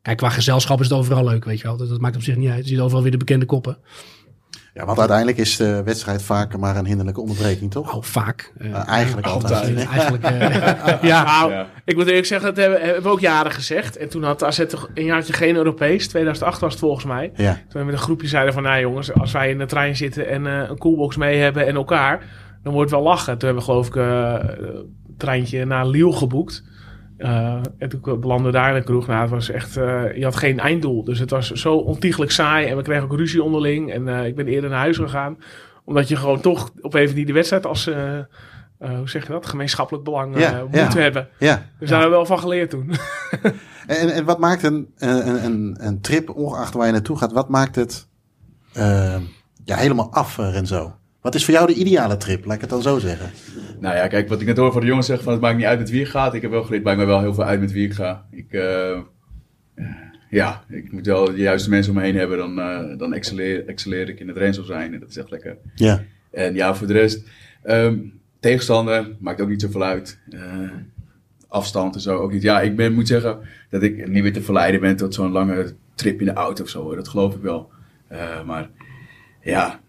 kijk, 0.02 0.18
qua 0.18 0.30
gezelschap 0.30 0.80
is 0.80 0.89
het 0.89 0.98
overal 0.98 1.24
leuk, 1.24 1.46
weet 1.46 1.58
je 1.58 1.64
wel. 1.64 1.78
Dat, 1.78 1.89
dat 1.89 2.00
maakt 2.00 2.16
op 2.16 2.22
zich 2.22 2.36
niet 2.36 2.50
uit. 2.50 2.64
Je 2.64 2.70
ziet 2.70 2.80
overal 2.80 3.02
weer 3.02 3.12
de 3.12 3.18
bekende 3.18 3.46
koppen. 3.46 3.78
Ja, 4.74 4.86
want 4.86 4.99
uiteindelijk 4.99 5.38
is 5.38 5.57
de 5.57 5.84
wedstrijd 5.84 6.24
vaak 6.24 6.57
maar 6.57 6.76
een 6.78 6.86
hinderlijke 6.86 7.22
onderbreking, 7.22 7.72
toch? 7.72 7.95
Oh, 7.95 8.03
vaak. 8.03 8.53
Eh, 8.57 8.69
Eh, 8.72 8.88
eigenlijk 8.88 9.28
altijd. 9.28 9.53
altijd. 9.53 9.78
eh, 9.78 9.95
eigenlijk, 9.97 10.24
eh, 10.24 11.01
ja. 11.09 11.24
Nou, 11.24 11.51
Ja. 11.51 11.67
ik 11.86 11.95
moet 11.95 12.07
eerlijk 12.07 12.26
zeggen, 12.26 12.47
dat 12.47 12.57
hebben, 12.63 12.82
hebben 12.82 13.03
we 13.03 13.09
ook 13.09 13.19
jaren 13.19 13.51
gezegd. 13.51 13.97
En 13.97 14.09
toen 14.09 14.24
had 14.24 14.43
AZ 14.43 14.65
toch 14.67 14.89
een 14.93 15.03
jaartje 15.05 15.34
geen 15.34 15.55
Europees. 15.55 16.07
2008 16.07 16.59
was 16.59 16.72
het 16.72 16.80
volgens 16.80 17.05
mij. 17.05 17.32
Ja. 17.36 17.53
Toen 17.53 17.80
we 17.82 17.84
met 17.86 17.93
een 17.93 17.99
groepje 18.01 18.28
zeiden 18.28 18.53
van, 18.53 18.63
nou 18.63 18.80
jongens, 18.80 19.13
als 19.13 19.32
wij 19.32 19.49
in 19.49 19.57
de 19.57 19.65
trein 19.65 19.95
zitten 19.95 20.28
en 20.30 20.47
eh, 20.47 20.69
een 20.69 20.78
coolbox 20.78 21.17
mee 21.17 21.39
hebben 21.39 21.67
en 21.67 21.76
elkaar, 21.76 22.24
dan 22.63 22.74
wordt 22.74 22.91
het 22.91 22.99
wel 22.99 23.09
lachen. 23.09 23.38
Toen 23.38 23.47
hebben 23.49 23.65
we 23.65 23.72
geloof 23.72 23.88
ik 23.88 23.95
eh, 23.95 24.36
een 24.57 25.15
treintje 25.17 25.65
naar 25.65 25.88
Lille 25.88 26.13
geboekt. 26.13 26.63
Eh, 27.22 27.61
en 27.78 27.89
toen 27.89 28.19
belanden 28.19 28.45
we 28.45 28.51
daar 28.51 28.69
in 28.69 28.76
de 28.76 28.84
kroeg. 28.84 29.07
Nou, 29.07 29.22
het 29.22 29.30
was 29.30 29.49
echt, 29.49 29.78
eh, 29.78 30.15
je 30.15 30.24
had 30.24 30.36
geen 30.36 30.59
einddoel. 30.59 31.03
Dus 31.03 31.19
het 31.19 31.30
was 31.30 31.51
zo 31.51 31.76
ontiegelijk 31.76 32.32
saai 32.32 32.67
en 32.67 32.78
we 32.78 32.84
kregen 32.84 33.03
ook 33.03 33.17
ruzie 33.17 33.43
onderling. 33.43 33.91
En 33.91 34.07
eh, 34.07 34.26
ik 34.26 34.36
ben 34.36 34.47
eerder 34.47 34.69
naar 34.69 34.80
huis 34.80 34.97
gegaan. 34.97 35.38
Omdat 35.84 36.07
je 36.07 36.15
gewoon 36.15 36.41
toch 36.41 36.72
op 36.82 36.93
even 36.93 37.15
die 37.15 37.26
de 37.26 37.34
wedstrijd 37.34 37.65
als, 37.65 37.86
hoe 38.78 39.09
zeg 39.09 39.28
je 39.28 39.32
dat, 39.32 39.45
gemeenschappelijk 39.45 40.03
belang 40.03 40.39
Ja, 40.39 40.63
moet 40.63 40.93
ja. 40.93 40.99
hebben. 40.99 41.28
Ja. 41.38 41.65
Dus 41.80 41.89
daar 41.89 41.99
hebben 41.99 42.19
we 42.19 42.26
wel 42.26 42.36
van 42.36 42.39
geleerd 42.39 42.69
toen. 42.69 42.91
En, 43.88 44.13
en 44.13 44.26
wat 44.26 44.39
maakt 44.39 44.63
een, 44.63 44.93
een, 44.97 45.45
een, 45.45 45.78
een 45.80 46.01
trip, 46.01 46.30
ongeacht 46.30 46.74
waar 46.74 46.86
je 46.86 46.91
naartoe 46.91 47.17
gaat, 47.17 47.32
wat 47.32 47.49
maakt 47.49 47.76
het 47.76 48.07
ja, 49.63 49.78
helemaal 49.78 50.13
af, 50.13 50.38
eh, 50.38 50.51
Renzo? 50.51 50.95
Wat 51.22 51.36
is 51.36 51.45
voor 51.45 51.53
jou 51.53 51.67
de 51.67 51.74
ideale 51.74 52.17
trip, 52.17 52.45
laat 52.45 52.55
ik 52.55 52.61
het 52.61 52.69
dan 52.69 52.82
zo 52.82 52.99
zeggen? 52.99 53.32
Nou 53.80 53.95
ja, 53.95 54.07
kijk, 54.07 54.30
wat 54.30 54.41
ik 54.41 54.47
net 54.47 54.57
hoor 54.57 54.72
van 54.72 54.82
de 54.82 54.88
jongens 54.88 55.07
zeggen 55.07 55.24
van 55.24 55.34
het 55.34 55.41
maakt 55.41 55.57
niet 55.57 55.65
uit 55.65 55.80
met 55.80 55.89
wie 55.89 55.99
je 55.99 56.05
gaat. 56.05 56.34
Ik 56.34 56.41
heb 56.41 56.51
wel 56.51 56.63
geleerd, 56.63 56.84
het 56.84 56.88
maakt 56.88 56.97
mij 56.97 57.15
wel 57.15 57.22
heel 57.22 57.34
veel 57.34 57.43
uit 57.43 57.59
met 57.59 57.72
wie 57.72 57.86
ik 57.86 57.93
ga. 57.93 58.26
Ik, 58.32 58.53
eh, 58.53 58.99
ja, 60.30 60.63
ik 60.69 60.91
moet 60.91 61.05
wel 61.05 61.26
de 61.26 61.38
juiste 61.38 61.69
mensen 61.69 61.91
om 61.93 61.97
me 61.97 62.03
heen 62.03 62.15
hebben, 62.15 62.38
dan, 62.38 62.59
eh, 62.59 62.97
dan 62.97 63.13
excelleer, 63.13 63.67
excelleer 63.67 64.09
ik 64.09 64.19
in 64.19 64.28
het 64.28 64.38
Renzo 64.38 64.63
zijn. 64.63 64.93
En 64.93 64.99
dat 64.99 65.09
is 65.09 65.17
echt 65.17 65.30
lekker. 65.30 65.57
Ja. 65.76 66.03
En 66.32 66.53
ja, 66.53 66.76
voor 66.76 66.88
de 66.88 66.93
rest, 66.93 67.24
ehm, 67.63 67.97
tegenstander 68.39 69.15
maakt 69.19 69.41
ook 69.41 69.49
niet 69.49 69.61
zoveel 69.61 69.84
uit. 69.84 70.19
Eh, 70.30 70.41
afstand 71.47 71.95
en 71.95 72.01
zo 72.01 72.17
ook 72.17 72.32
niet. 72.32 72.41
Ja, 72.41 72.61
ik 72.61 72.76
ben, 72.76 72.93
moet 72.93 73.07
zeggen 73.07 73.39
dat 73.69 73.84
ik 73.84 74.07
niet 74.07 74.24
meer 74.24 74.34
te 74.34 74.41
verleiden 74.41 74.82
ben 74.82 74.95
tot 74.95 75.13
zo'n 75.13 75.32
lange 75.32 75.74
trip 75.95 76.19
in 76.19 76.26
de 76.26 76.34
auto 76.34 76.63
of 76.63 76.69
zo. 76.69 76.82
hoor. 76.82 76.95
Dat 76.95 77.07
geloof 77.07 77.36
ik 77.36 77.41
wel. 77.41 77.69
Maar 78.45 78.69
ja, 79.41 79.81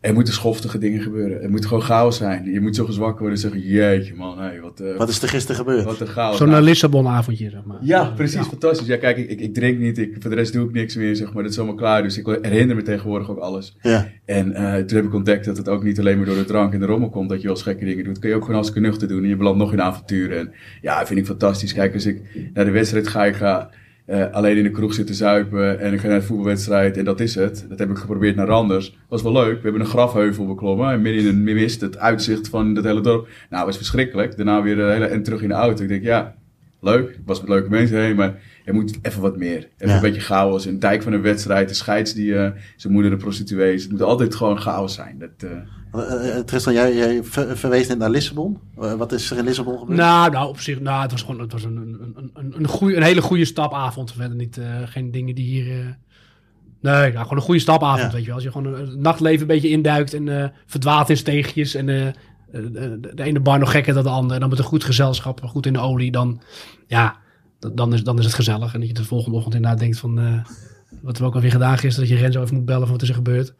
er 0.00 0.14
moeten 0.14 0.32
schoftige 0.34 0.78
dingen 0.78 1.00
gebeuren. 1.00 1.42
Er 1.42 1.50
moet 1.50 1.66
gewoon 1.66 1.82
chaos 1.82 2.16
zijn. 2.16 2.52
Je 2.52 2.60
moet 2.60 2.76
zo 2.76 2.84
wakker 2.86 3.20
worden 3.20 3.30
en 3.30 3.38
zeggen, 3.38 3.60
jeetje 3.60 4.14
man, 4.14 4.38
hey, 4.38 4.60
wat, 4.60 4.80
eh, 4.80 4.96
Wat 4.96 5.08
is 5.08 5.22
er 5.22 5.28
gisteren 5.28 5.56
gebeurd? 5.56 5.84
wat 5.84 6.00
een 6.00 6.06
chaos. 6.06 6.36
Zo'n 6.36 6.48
Nou, 6.48 6.62
Lissabon-avondje, 6.62 7.50
zeg 7.50 7.64
maar. 7.64 7.78
ja, 7.80 8.04
precies, 8.04 8.46
fantastisch. 8.46 8.86
Ja, 8.86 8.96
kijk, 8.96 9.16
ik, 9.16 9.40
ik, 9.40 9.54
drink 9.54 9.78
niet, 9.78 9.98
ik, 9.98 10.16
voor 10.18 10.30
de 10.30 10.36
rest 10.36 10.52
doe 10.52 10.66
ik 10.66 10.72
niks 10.72 10.96
meer, 10.96 11.16
zeg 11.16 11.32
maar. 11.32 11.42
Dat 11.42 11.52
is 11.52 11.58
allemaal 11.58 11.76
klaar, 11.76 12.02
dus 12.02 12.18
ik 12.18 12.26
herinner 12.42 12.76
me 12.76 12.82
tegenwoordig 12.82 13.30
ook 13.30 13.38
alles. 13.38 13.76
Ja. 13.82 14.08
En 14.24 14.52
eh, 14.52 14.74
toen 14.84 14.96
heb 14.96 15.06
ik 15.06 15.14
ontdekt 15.14 15.44
dat 15.44 15.56
het 15.56 15.68
ook 15.68 15.82
niet 15.82 15.98
alleen 15.98 16.16
maar 16.16 16.26
door 16.26 16.36
de 16.36 16.44
drank 16.44 16.72
en 16.72 16.80
de 16.80 16.86
rommel 16.86 17.10
komt, 17.10 17.28
dat 17.28 17.38
je 17.40 17.46
wel 17.46 17.56
eens 17.56 17.64
gekke 17.64 17.84
dingen 17.84 18.04
doet. 18.04 18.18
Kun 18.18 18.28
je 18.28 18.34
ook 18.34 18.44
gewoon 18.44 18.58
als 18.58 18.74
nuchter 18.74 19.08
doen 19.08 19.22
en 19.22 19.28
je 19.28 19.36
belandt 19.36 19.58
nog 19.58 19.72
in 19.72 19.82
avonturen. 19.82 20.38
En 20.38 20.52
ja, 20.82 21.06
vind 21.06 21.18
ik 21.18 21.26
fantastisch. 21.26 21.72
Kijk, 21.74 21.94
als 21.94 22.06
ik 22.06 22.50
naar 22.54 22.64
de 22.64 22.70
wedstrijd 22.70 23.08
ga, 23.08 23.24
ik 23.24 23.34
ga 23.34 23.70
eh, 24.10 24.30
alleen 24.30 24.56
in 24.56 24.62
de 24.62 24.70
kroeg 24.70 24.94
zitten 24.94 25.14
zuipen 25.14 25.80
en 25.80 25.92
ik 25.92 26.00
ga 26.00 26.08
naar 26.08 26.18
de 26.18 26.24
voetbalwedstrijd 26.24 26.96
en 26.96 27.04
dat 27.04 27.20
is 27.20 27.34
het. 27.34 27.66
Dat 27.68 27.78
heb 27.78 27.90
ik 27.90 27.96
geprobeerd 27.96 28.36
naar 28.36 28.46
Randers. 28.46 28.96
Was 29.08 29.22
wel 29.22 29.32
leuk. 29.32 29.56
We 29.56 29.62
hebben 29.62 29.80
een 29.80 29.86
grafheuvel 29.86 30.46
beklommen 30.46 30.92
en 30.92 31.02
midden 31.02 31.22
in 31.22 31.28
een 31.28 31.42
mist, 31.42 31.80
het 31.80 31.98
uitzicht 31.98 32.48
van 32.48 32.74
het 32.74 32.84
hele 32.84 33.00
dorp. 33.00 33.28
Nou, 33.50 33.66
was 33.66 33.76
verschrikkelijk. 33.76 34.36
Daarna 34.36 34.62
weer 34.62 34.76
de 34.76 34.82
hele 34.82 35.04
en 35.04 35.22
terug 35.22 35.42
in 35.42 35.48
de 35.48 35.54
auto. 35.54 35.82
Ik 35.82 35.88
denk, 35.88 36.02
ja, 36.02 36.34
leuk. 36.80 37.18
Was 37.24 37.40
met 37.40 37.48
leuke 37.48 37.70
mensen 37.70 38.00
heen, 38.00 38.16
maar 38.16 38.40
er 38.70 38.76
moet 38.76 38.98
even 39.02 39.20
wat 39.22 39.36
meer. 39.36 39.56
Even 39.56 39.88
Ja. 39.88 39.94
een 39.94 40.00
beetje 40.00 40.20
chaos. 40.20 40.64
Een 40.64 40.78
dijk 40.78 41.02
van 41.02 41.12
een 41.12 41.22
wedstrijd, 41.22 41.68
de 41.68 41.74
scheids 41.74 42.12
die 42.14 42.36
eh, 42.36 42.50
zijn 42.76 42.92
moeder 42.92 43.12
een 43.12 43.18
prostituee 43.18 43.74
is. 43.74 43.82
Het 43.82 43.92
moet 43.92 44.02
altijd 44.02 44.34
gewoon 44.34 44.60
chaos 44.60 44.94
zijn. 44.94 45.18
Dat, 45.18 45.50
eh, 45.50 46.38
Tristan, 46.38 46.72
jij, 46.72 46.94
jij 46.96 47.24
ver- 47.24 47.56
verwees 47.56 47.88
net 47.88 47.98
naar 47.98 48.10
Lissabon. 48.10 48.58
Wat 48.74 49.12
is 49.12 49.30
er 49.30 49.38
in 49.38 49.44
Lissabon 49.44 49.78
gebeurd? 49.78 49.98
Nou, 49.98 50.30
nou, 50.30 50.48
op 50.48 50.60
zich, 50.60 50.80
nou, 50.80 51.02
het 51.02 51.10
was 51.10 51.22
gewoon 51.22 51.40
het 51.40 51.52
was 51.52 51.64
een, 51.64 51.76
een, 51.76 52.12
een, 52.16 52.30
een, 52.34 52.54
een, 52.56 52.66
goeie, 52.66 52.96
een 52.96 53.02
hele 53.02 53.22
goede 53.22 53.44
stapavond. 53.44 54.12
Verder 54.12 54.36
niet, 54.36 54.58
eh, 54.58 54.66
geen 54.84 55.10
dingen 55.10 55.34
die 55.34 55.44
hier, 55.62 55.80
eh, 55.80 55.86
Nee, 56.82 56.92
nou, 57.12 57.12
gewoon 57.22 57.36
een 57.36 57.42
goede 57.44 57.60
stapavond, 57.60 58.00
Ja. 58.02 58.10
weet 58.10 58.20
je 58.20 58.26
wel. 58.26 58.34
Als 58.34 58.44
je 58.44 58.50
gewoon 58.52 58.74
een- 58.74 58.80
het 58.86 58.98
nachtleven 59.00 59.40
een 59.40 59.46
beetje 59.46 59.68
induikt 59.68 60.14
en 60.14 60.42
eh, 60.42 60.48
verdwaalt 60.66 61.08
in 61.10 61.16
steegjes 61.16 61.74
en 61.74 61.86
de, 61.86 62.12
de 63.14 63.22
ene 63.22 63.40
bar 63.40 63.58
nog 63.58 63.70
gekker 63.70 63.94
dan 63.94 64.02
de 64.02 64.08
andere. 64.08 64.34
En 64.34 64.40
dan 64.40 64.48
met 64.48 64.58
een 64.58 64.64
goed 64.64 64.84
gezelschap, 64.84 65.40
goed 65.44 65.66
in 65.66 65.72
de 65.72 65.78
olie, 65.78 66.10
dan, 66.10 66.40
ja, 66.86 67.16
dan 67.60 67.94
is, 67.94 68.04
dan 68.04 68.18
is 68.18 68.24
het 68.24 68.34
gezellig. 68.34 68.74
En 68.74 68.80
dat 68.80 68.88
je 68.88 68.94
de 68.94 69.04
volgende 69.04 69.36
ochtend 69.36 69.54
inderdaad 69.54 69.78
denkt 69.80 69.98
van, 69.98 70.18
eh, 70.18 70.44
wat 71.02 71.18
we 71.18 71.24
ook 71.24 71.34
alweer 71.34 71.50
gedaan 71.50 71.78
gisteren, 71.78 72.08
dat 72.08 72.18
je 72.18 72.24
Renzo 72.24 72.42
even 72.42 72.54
moet 72.54 72.64
bellen 72.64 72.82
van 72.82 72.92
wat 72.92 73.02
is 73.02 73.08
er 73.08 73.14
gebeurd. 73.14 73.54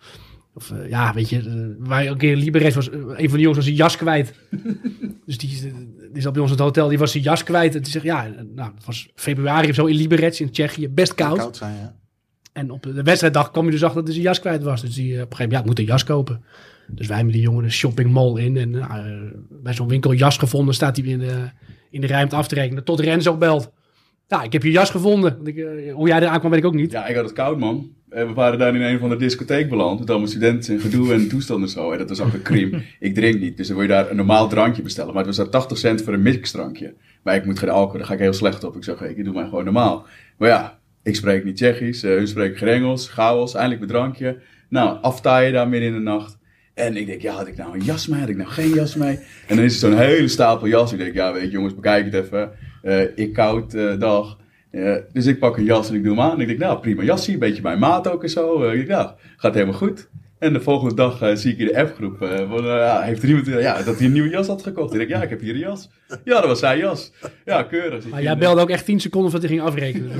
Of 0.54 0.70
eh, 0.70 0.88
ja, 0.88 1.14
weet 1.14 1.28
je, 1.28 1.38
eh, 1.38 1.86
waar 1.88 2.06
een 2.06 2.16
keer 2.16 2.36
Liberes 2.36 2.74
was, 2.74 2.92
een 2.92 3.28
van 3.28 3.38
de 3.38 3.38
jongens 3.38 3.56
was 3.56 3.64
zijn 3.64 3.76
jas 3.76 3.96
kwijt. 3.96 4.34
dus 5.26 5.38
die, 5.38 5.72
die 6.12 6.22
zat 6.22 6.32
bij 6.32 6.42
ons 6.42 6.50
in 6.50 6.56
het 6.56 6.66
hotel, 6.66 6.88
die 6.88 6.98
was 6.98 7.10
zijn 7.10 7.22
jas 7.22 7.42
kwijt. 7.42 7.74
En 7.74 7.82
die 7.82 7.90
zegt, 7.90 8.04
ja, 8.04 8.28
nou, 8.54 8.72
het 8.74 8.84
was 8.84 9.08
februari 9.14 9.68
of 9.68 9.74
zo 9.74 9.86
in 9.86 9.96
Liberec 9.96 10.38
in 10.38 10.50
Tsjechië, 10.50 10.88
best 10.88 11.14
koud. 11.14 11.38
Koud 11.38 11.56
zijn, 11.56 11.76
ja. 11.76 11.98
En 12.52 12.70
op 12.70 12.82
de 12.82 13.02
wedstrijddag 13.02 13.50
kwam 13.50 13.64
je 13.64 13.70
dus 13.70 13.82
achter 13.82 13.98
dat 13.98 14.04
hij 14.04 14.14
zijn 14.14 14.26
jas 14.26 14.40
kwijt 14.40 14.62
was. 14.62 14.80
Dus 14.80 14.94
die, 14.94 15.04
op 15.04 15.12
een 15.12 15.18
gegeven 15.18 15.36
moment, 15.36 15.52
ja, 15.52 15.58
ik 15.58 15.66
moet 15.66 15.78
een 15.78 15.84
jas 15.84 16.04
kopen. 16.04 16.44
Dus 16.88 17.06
wij 17.06 17.24
met 17.24 17.32
die 17.32 17.42
jongen 17.42 17.64
een 17.64 17.72
shopping 17.72 18.12
mall 18.12 18.40
in. 18.40 18.56
En 18.56 18.88
bij 19.50 19.74
zo'n 19.74 19.88
winkel 19.88 20.12
jas 20.12 20.38
gevonden, 20.38 20.74
staat 20.74 20.96
hij 20.96 21.06
in 21.06 21.18
de, 21.18 21.50
in 21.90 22.00
de 22.00 22.06
ruimte 22.06 22.36
af 22.36 22.48
te 22.48 22.54
rekenen. 22.54 22.84
Tot 22.84 23.00
Renzo 23.00 23.36
belt. 23.36 23.72
Ja, 24.30 24.42
ik 24.42 24.52
heb 24.52 24.62
je 24.62 24.70
jas 24.70 24.90
gevonden. 24.90 25.34
Want 25.36 25.48
ik, 25.48 25.56
eh, 25.56 25.94
hoe 25.94 26.08
jij 26.08 26.20
eraan 26.20 26.38
kwam, 26.38 26.50
weet 26.50 26.60
ik 26.60 26.66
ook 26.66 26.74
niet. 26.74 26.92
Ja, 26.92 27.06
ik 27.06 27.14
had 27.14 27.24
het 27.24 27.32
koud, 27.32 27.58
man. 27.58 27.90
En 28.08 28.26
we 28.26 28.32
waren 28.32 28.58
daar 28.58 28.74
in 28.74 28.82
een 28.82 28.98
van 28.98 29.08
de 29.08 29.16
discotheek 29.16 29.68
beland. 29.68 29.98
Met 29.98 30.10
allemaal 30.10 30.28
studenten 30.28 30.74
en 30.74 30.80
gedoe 30.80 31.12
en 31.12 31.28
toestanden 31.28 31.68
en 31.68 31.74
zo. 31.74 31.90
En 31.90 31.98
dat 31.98 32.08
was 32.08 32.20
ook 32.20 32.32
een 32.32 32.42
crime. 32.42 32.82
ik 33.00 33.14
drink 33.14 33.40
niet, 33.40 33.56
dus 33.56 33.66
dan 33.66 33.76
wil 33.76 33.86
je 33.86 33.92
daar 33.92 34.10
een 34.10 34.16
normaal 34.16 34.48
drankje 34.48 34.82
bestellen. 34.82 35.14
Maar 35.14 35.24
het 35.24 35.36
was 35.36 35.36
daar 35.36 35.60
80 35.60 35.78
cent 35.78 36.02
voor 36.02 36.12
een 36.12 36.22
mixdrankje. 36.22 36.94
Maar 37.22 37.34
ik 37.34 37.44
moet 37.44 37.58
geen 37.58 37.68
alcohol, 37.68 37.98
daar 37.98 38.06
ga 38.06 38.12
ik 38.12 38.20
heel 38.20 38.32
slecht 38.32 38.64
op. 38.64 38.76
Ik 38.76 38.84
zeg, 38.84 39.00
ik 39.00 39.24
doe 39.24 39.34
mij 39.34 39.44
gewoon 39.44 39.64
normaal. 39.64 40.06
Maar 40.36 40.48
ja, 40.48 40.78
ik 41.02 41.16
spreek 41.16 41.44
niet 41.44 41.56
Tsjechisch, 41.56 42.02
eh, 42.02 42.10
hun 42.10 42.28
spreken 42.28 42.58
geen 42.58 42.68
Engels. 42.68 43.08
Chaos, 43.08 43.54
eindelijk 43.54 43.80
mijn 43.80 43.92
drankje. 43.92 44.38
Nou, 44.68 44.98
aftaaien 45.02 45.52
daar 45.52 45.68
midden 45.68 45.88
in 45.88 45.94
de 45.94 46.00
nacht. 46.00 46.38
En 46.74 46.96
ik 46.96 47.06
denk, 47.06 47.20
ja, 47.20 47.34
had 47.34 47.46
ik 47.46 47.56
nou 47.56 47.74
een 47.74 47.84
jas 47.84 48.06
mee? 48.06 48.20
Had 48.20 48.28
ik 48.28 48.36
nou 48.36 48.50
geen 48.50 48.74
jas 48.74 48.94
mee? 48.94 49.18
En 49.46 49.56
dan 49.56 49.64
is 49.64 49.72
het 49.72 49.80
zo'n 49.80 49.98
hele 49.98 50.28
stapel 50.28 50.66
jas. 50.66 50.92
Ik 50.92 50.98
denk, 50.98 51.14
ja, 51.14 51.32
weet 51.32 51.42
je 51.42 51.50
jongens, 51.50 51.74
bekijk 51.74 52.04
het 52.04 52.14
even. 52.14 52.50
Eh, 52.82 53.02
ik 53.14 53.32
koud 53.32 53.74
eh, 53.74 53.98
dag. 53.98 54.38
Eh, 54.70 54.96
dus 55.12 55.26
ik 55.26 55.38
pak 55.38 55.56
een 55.56 55.64
jas 55.64 55.88
en 55.88 55.94
ik 55.94 56.04
doe 56.04 56.12
hem 56.16 56.24
aan. 56.24 56.34
En 56.34 56.40
ik 56.40 56.46
denk, 56.46 56.58
nou, 56.58 56.80
prima 56.80 57.02
jasje. 57.02 57.32
Een 57.32 57.38
beetje 57.38 57.62
mijn 57.62 57.78
maat 57.78 58.08
ook 58.08 58.22
en 58.22 58.30
zo. 58.30 58.70
Ik 58.70 58.76
denk, 58.76 58.88
nou, 58.88 59.10
gaat 59.36 59.54
helemaal 59.54 59.74
goed. 59.74 60.08
En 60.38 60.52
de 60.52 60.60
volgende 60.60 60.94
dag 60.94 61.38
zie 61.38 61.52
ik 61.52 61.58
in 61.58 61.66
de 61.66 61.78
appgroep, 61.78 62.16
van, 62.48 62.64
ja, 62.64 63.00
heeft 63.00 63.22
er 63.22 63.28
iemand 63.28 63.46
ja, 63.46 63.82
dat 63.82 63.96
hij 63.96 64.06
een 64.06 64.12
nieuwe 64.12 64.28
jas 64.28 64.46
had 64.46 64.62
gekocht. 64.62 64.92
Ik 64.92 64.98
denk, 64.98 65.10
ja, 65.10 65.22
ik 65.22 65.30
heb 65.30 65.40
hier 65.40 65.54
een 65.54 65.60
jas. 65.60 65.90
Ja, 66.24 66.40
dat 66.40 66.46
was 66.46 66.58
zijn 66.58 66.78
jas. 66.78 67.12
Ja, 67.44 67.62
keurig. 67.62 68.08
Maar 68.08 68.22
jij 68.22 68.38
belde 68.38 68.60
ook 68.60 68.70
echt 68.70 68.84
10 68.84 69.00
seconden 69.00 69.30
voordat 69.30 69.50
hij 69.50 69.58
ging 69.58 69.68
afrekenen. 69.68 70.10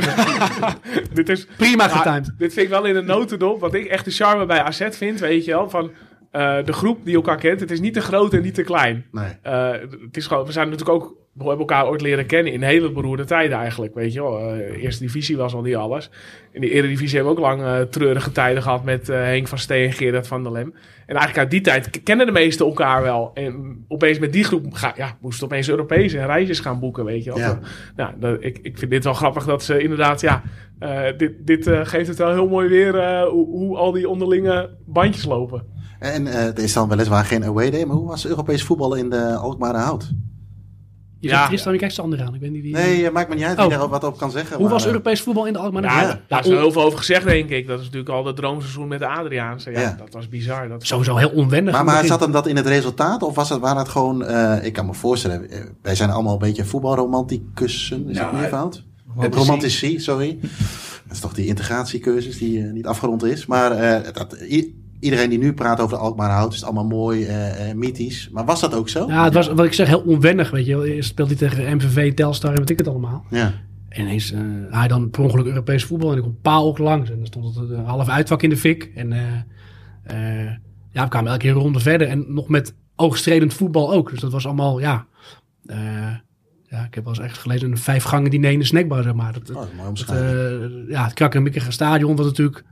Dit 1.15 1.29
is 1.29 1.47
prima 1.57 1.89
getimed. 1.89 2.35
dit 2.39 2.53
vind 2.53 2.67
ik 2.67 2.73
wel 2.73 2.85
in 2.85 2.97
een 2.97 3.05
notendop. 3.05 3.61
Wat 3.61 3.75
ik 3.75 3.87
echt 3.87 4.05
de 4.05 4.11
charme 4.11 4.47
bij 4.47 4.63
AZ 4.63 4.89
vind, 4.91 5.21
weet 5.21 5.45
je 5.45 5.51
wel. 5.51 5.71
Van 5.71 5.91
eh, 6.31 6.65
de 6.65 6.73
groep 6.73 7.05
die 7.05 7.15
elkaar 7.15 7.37
kent. 7.37 7.61
Het 7.61 7.71
is 7.71 7.81
niet 7.81 7.95
te 7.95 8.01
groot 8.01 8.35
en 8.35 8.43
niet 8.43 8.55
te 8.55 8.63
klein. 8.63 9.07
Nee. 9.13 9.39
Eh, 9.43 9.71
het 10.07 10.17
is 10.17 10.27
gewoon, 10.27 10.47
we 10.47 10.53
zijn 10.53 10.71
natuurlijk 10.71 11.03
ook, 11.03 11.17
we 11.33 11.49
hebben 11.49 11.59
elkaar 11.59 11.87
ooit 11.87 12.01
leren 12.01 12.27
kennen 12.27 12.53
in 12.53 12.63
hele 12.63 12.93
beroerde 12.93 13.25
tijden 13.25 13.59
eigenlijk, 13.59 13.95
weet 13.95 14.13
je 14.13 14.23
wel. 14.23 14.39
Eh, 14.39 14.83
eerste 14.83 15.05
divisie 15.05 15.37
was 15.37 15.55
al 15.55 15.63
niet 15.63 15.77
alles. 15.77 16.11
In 16.53 16.61
de 16.61 16.71
Eredivisie 16.71 17.17
hebben 17.17 17.35
we 17.35 17.41
ook 17.41 17.47
lang 17.47 17.63
eh, 17.63 17.81
treurige 17.81 18.33
tijden 18.33 18.63
gehad 18.63 18.85
met 18.85 19.09
eh, 19.09 19.17
Henk 19.17 19.49
van 19.49 19.59
Steen 19.59 19.87
en 19.87 19.93
Gerard 19.93 20.27
van 20.27 20.43
der 20.43 20.53
Lem. 20.53 20.75
En 21.07 21.17
eigenlijk 21.17 21.39
uit 21.39 21.51
die 21.51 21.61
tijd 21.61 22.03
kennen 22.03 22.27
de 22.27 22.33
meesten 22.33 22.67
elkaar 22.67 23.03
wel. 23.03 23.31
En 23.35 23.85
opeens 23.89 24.19
met 24.19 24.33
die 24.33 24.45
groep 24.45 24.73
ga, 24.73 24.93
ja, 24.97 25.17
moesten 25.21 25.47
opeens 25.47 25.69
Europese 25.69 26.27
reisjes 26.27 26.61
gaan 26.61 26.81
boeken, 26.81 27.05
weet 27.05 27.25
je 27.25 27.31
wel. 27.31 27.39
Ja. 27.39 27.59
Nou, 27.97 28.13
dat, 28.19 28.37
ik, 28.45 28.59
ik 28.63 28.79
vind 28.79 28.91
dit 28.91 29.05
wel 29.05 29.15
grappig 29.15 29.45
dat 29.45 29.63
ze 29.63 29.83
inderdaad, 29.83 30.21
ja, 30.21 30.43
dit, 31.17 31.33
dit 31.47 31.69
geeft 31.83 32.09
het 32.09 32.19
wel 32.19 32.33
heel 32.33 32.49
mooi 32.49 32.69
weer 32.69 33.25
hoe, 33.25 33.47
hoe 33.47 33.77
al 33.77 33.93
die 33.93 34.09
onderlinge 34.09 34.71
bandjes 34.87 35.25
lopen. 35.25 35.65
En 35.99 36.27
eh 36.27 36.47
er 36.47 36.59
is 36.59 36.73
dan 36.73 36.89
weliswaar 36.89 37.25
geen 37.25 37.45
away 37.45 37.71
day, 37.71 37.85
maar 37.85 37.97
hoe 37.97 38.09
was 38.09 38.27
Europees 38.27 38.63
voetbal 38.63 38.95
in 38.95 39.11
de 39.11 39.35
Alkmaar 39.35 39.77
Hout? 39.77 40.13
Je 41.21 41.29
Ja. 41.29 41.35
zegt 41.37 41.49
Tristan, 41.49 41.73
je 41.73 41.79
kijkt 41.79 41.95
Sander 41.95 42.23
aan. 42.23 42.35
Ik 42.35 42.41
wie... 42.41 42.73
Nee, 42.75 43.11
maakt 43.11 43.29
me 43.29 43.35
niet 43.35 43.45
uit 43.45 43.57
wie 43.57 43.65
Oh. 43.65 43.71
daar 43.71 43.89
wat 43.89 44.05
op 44.05 44.19
kan 44.19 44.31
zeggen. 44.31 44.53
Hoe 44.57 44.65
maar, 44.65 44.73
was 44.73 44.83
eh, 44.83 44.89
Europees 44.89 45.21
voetbal 45.21 45.47
in 45.47 45.53
de 45.53 45.59
Alkmaar? 45.59 45.83
Ja, 45.83 46.01
Ja. 46.01 46.21
daar 46.29 46.41
is 46.41 46.47
er 46.51 46.59
heel 46.59 46.73
veel 46.73 46.83
over 46.83 46.99
gezegd, 46.99 47.25
denk 47.25 47.51
ik. 47.51 47.67
Dat 47.67 47.79
is 47.79 47.85
natuurlijk 47.85 48.11
al 48.13 48.27
het 48.27 48.37
droomseizoen 48.37 48.89
met 48.89 48.99
de 48.99 49.07
Adriaanse. 49.07 49.71
Ja, 49.71 49.81
Ja. 49.81 49.95
dat 49.99 50.13
was 50.13 50.29
bizar. 50.29 50.69
Dat 50.69 50.87
Sowieso 50.87 51.17
heel 51.17 51.31
onwendig. 51.31 51.85
Maar, 51.85 52.05
zat 52.05 52.21
hem 52.21 52.33
dat 52.33 52.47
in 52.47 52.57
het 52.57 52.67
resultaat? 52.67 53.23
Of 53.23 53.35
was 53.35 53.49
het, 53.49 53.61
waren 53.61 53.79
het 53.79 53.89
gewoon... 53.89 54.25
eh, 54.25 54.65
ik 54.65 54.73
kan 54.73 54.87
me 54.87 54.95
voorstellen, 54.95 55.51
eh, 55.51 55.59
wij 55.83 55.95
zijn 55.95 56.11
allemaal 56.11 56.33
een 56.33 56.39
beetje 56.39 56.65
voetbalromanticussen. 56.65 58.09
Is 58.09 58.17
Ja, 58.17 58.23
dat 58.31 58.33
meer 58.41 58.49
fout? 58.49 58.83
romantici. 59.31 59.99
Sorry. 59.99 60.39
Dat 61.05 61.13
is 61.13 61.21
toch 61.21 61.33
die 61.35 61.47
integratiecursus 61.47 62.39
die 62.39 62.63
niet 62.63 62.87
afgerond 62.87 63.25
is. 63.25 63.47
Maar 63.47 63.73
eh, 63.73 64.13
dat, 64.13 64.37
i- 64.51 64.80
iedereen 65.01 65.31
die 65.31 65.39
nu 65.39 65.53
praat 65.53 65.81
over 65.81 65.97
de 65.97 66.03
Alkmaar 66.03 66.31
Hout, 66.31 66.53
is 66.53 66.57
het 66.57 66.65
allemaal 66.65 66.87
mooi, 66.87 67.25
eh, 67.25 67.75
mythisch. 67.75 68.29
Maar 68.33 68.45
was 68.45 68.61
dat 68.61 68.75
ook 68.75 68.89
zo? 68.89 69.07
Ja, 69.09 69.25
het 69.25 69.35
was 69.35 69.49
wat 69.49 69.65
ik 69.65 69.73
zeg 69.73 69.87
heel 69.87 70.01
onwennig, 70.01 70.51
weet 70.51 70.67
je. 70.67 70.95
Eerst 70.95 71.09
speelde 71.09 71.35
hij 71.37 71.49
tegen 71.49 71.77
MVV, 71.77 72.15
Telstar 72.15 72.51
en 72.51 72.59
weet 72.59 72.71
ik 72.71 72.79
het 72.79 72.89
allemaal. 72.89 73.25
Ja. 73.31 73.53
En 73.89 74.01
ineens 74.03 74.33
eh, 74.33 74.41
hij 74.71 74.89
dan 74.89 75.11
per 75.11 75.23
ongeluk 75.23 75.47
Europees 75.47 75.85
voetbal 75.85 76.11
en 76.11 76.17
ik 76.17 76.23
kom 76.23 76.39
paal 76.43 76.67
ook 76.67 76.79
langs. 76.79 77.11
En 77.11 77.17
dan 77.17 77.27
stond 77.27 77.55
het 77.55 77.71
een 77.71 77.85
half 77.85 78.09
uitvak 78.09 78.43
in 78.43 78.51
de 78.51 78.57
fik. 78.57 78.91
En 78.95 79.09
ja, 80.93 81.03
we 81.03 81.09
kwamen 81.09 81.31
elke 81.31 81.43
keer 81.43 81.51
een 81.51 81.63
ronde 81.63 81.81
verder. 81.81 82.09
En 82.09 82.25
nog 82.29 82.49
met 82.49 82.75
oogstredend 82.97 83.55
voetbal 83.55 83.93
ook. 83.93 84.11
Dus 84.11 84.21
dat 84.21 84.33
was 84.33 84.47
allemaal, 84.47 84.81
ja... 84.81 85.07
ja, 86.69 86.85
ik 86.87 86.95
heb 86.95 87.05
wel 87.05 87.15
eens 87.15 87.25
echt 87.25 87.39
gelezen 87.39 87.71
een 87.71 87.79
vijf 87.79 88.03
gangen 88.03 88.31
diner 88.31 88.51
in 88.51 88.59
de 88.59 88.65
snackbar, 88.65 89.03
zeg 89.03 89.15
maar. 89.15 89.33
Dat, 89.33 89.51
Oh, 89.51 89.57
dat 89.57 89.69
mooi 90.07 90.89
ja, 90.89 91.05
het 91.05 91.13
krakkemikkige 91.13 91.71
stadion, 91.71 92.17
wat 92.17 92.27
natuurlijk 92.27 92.65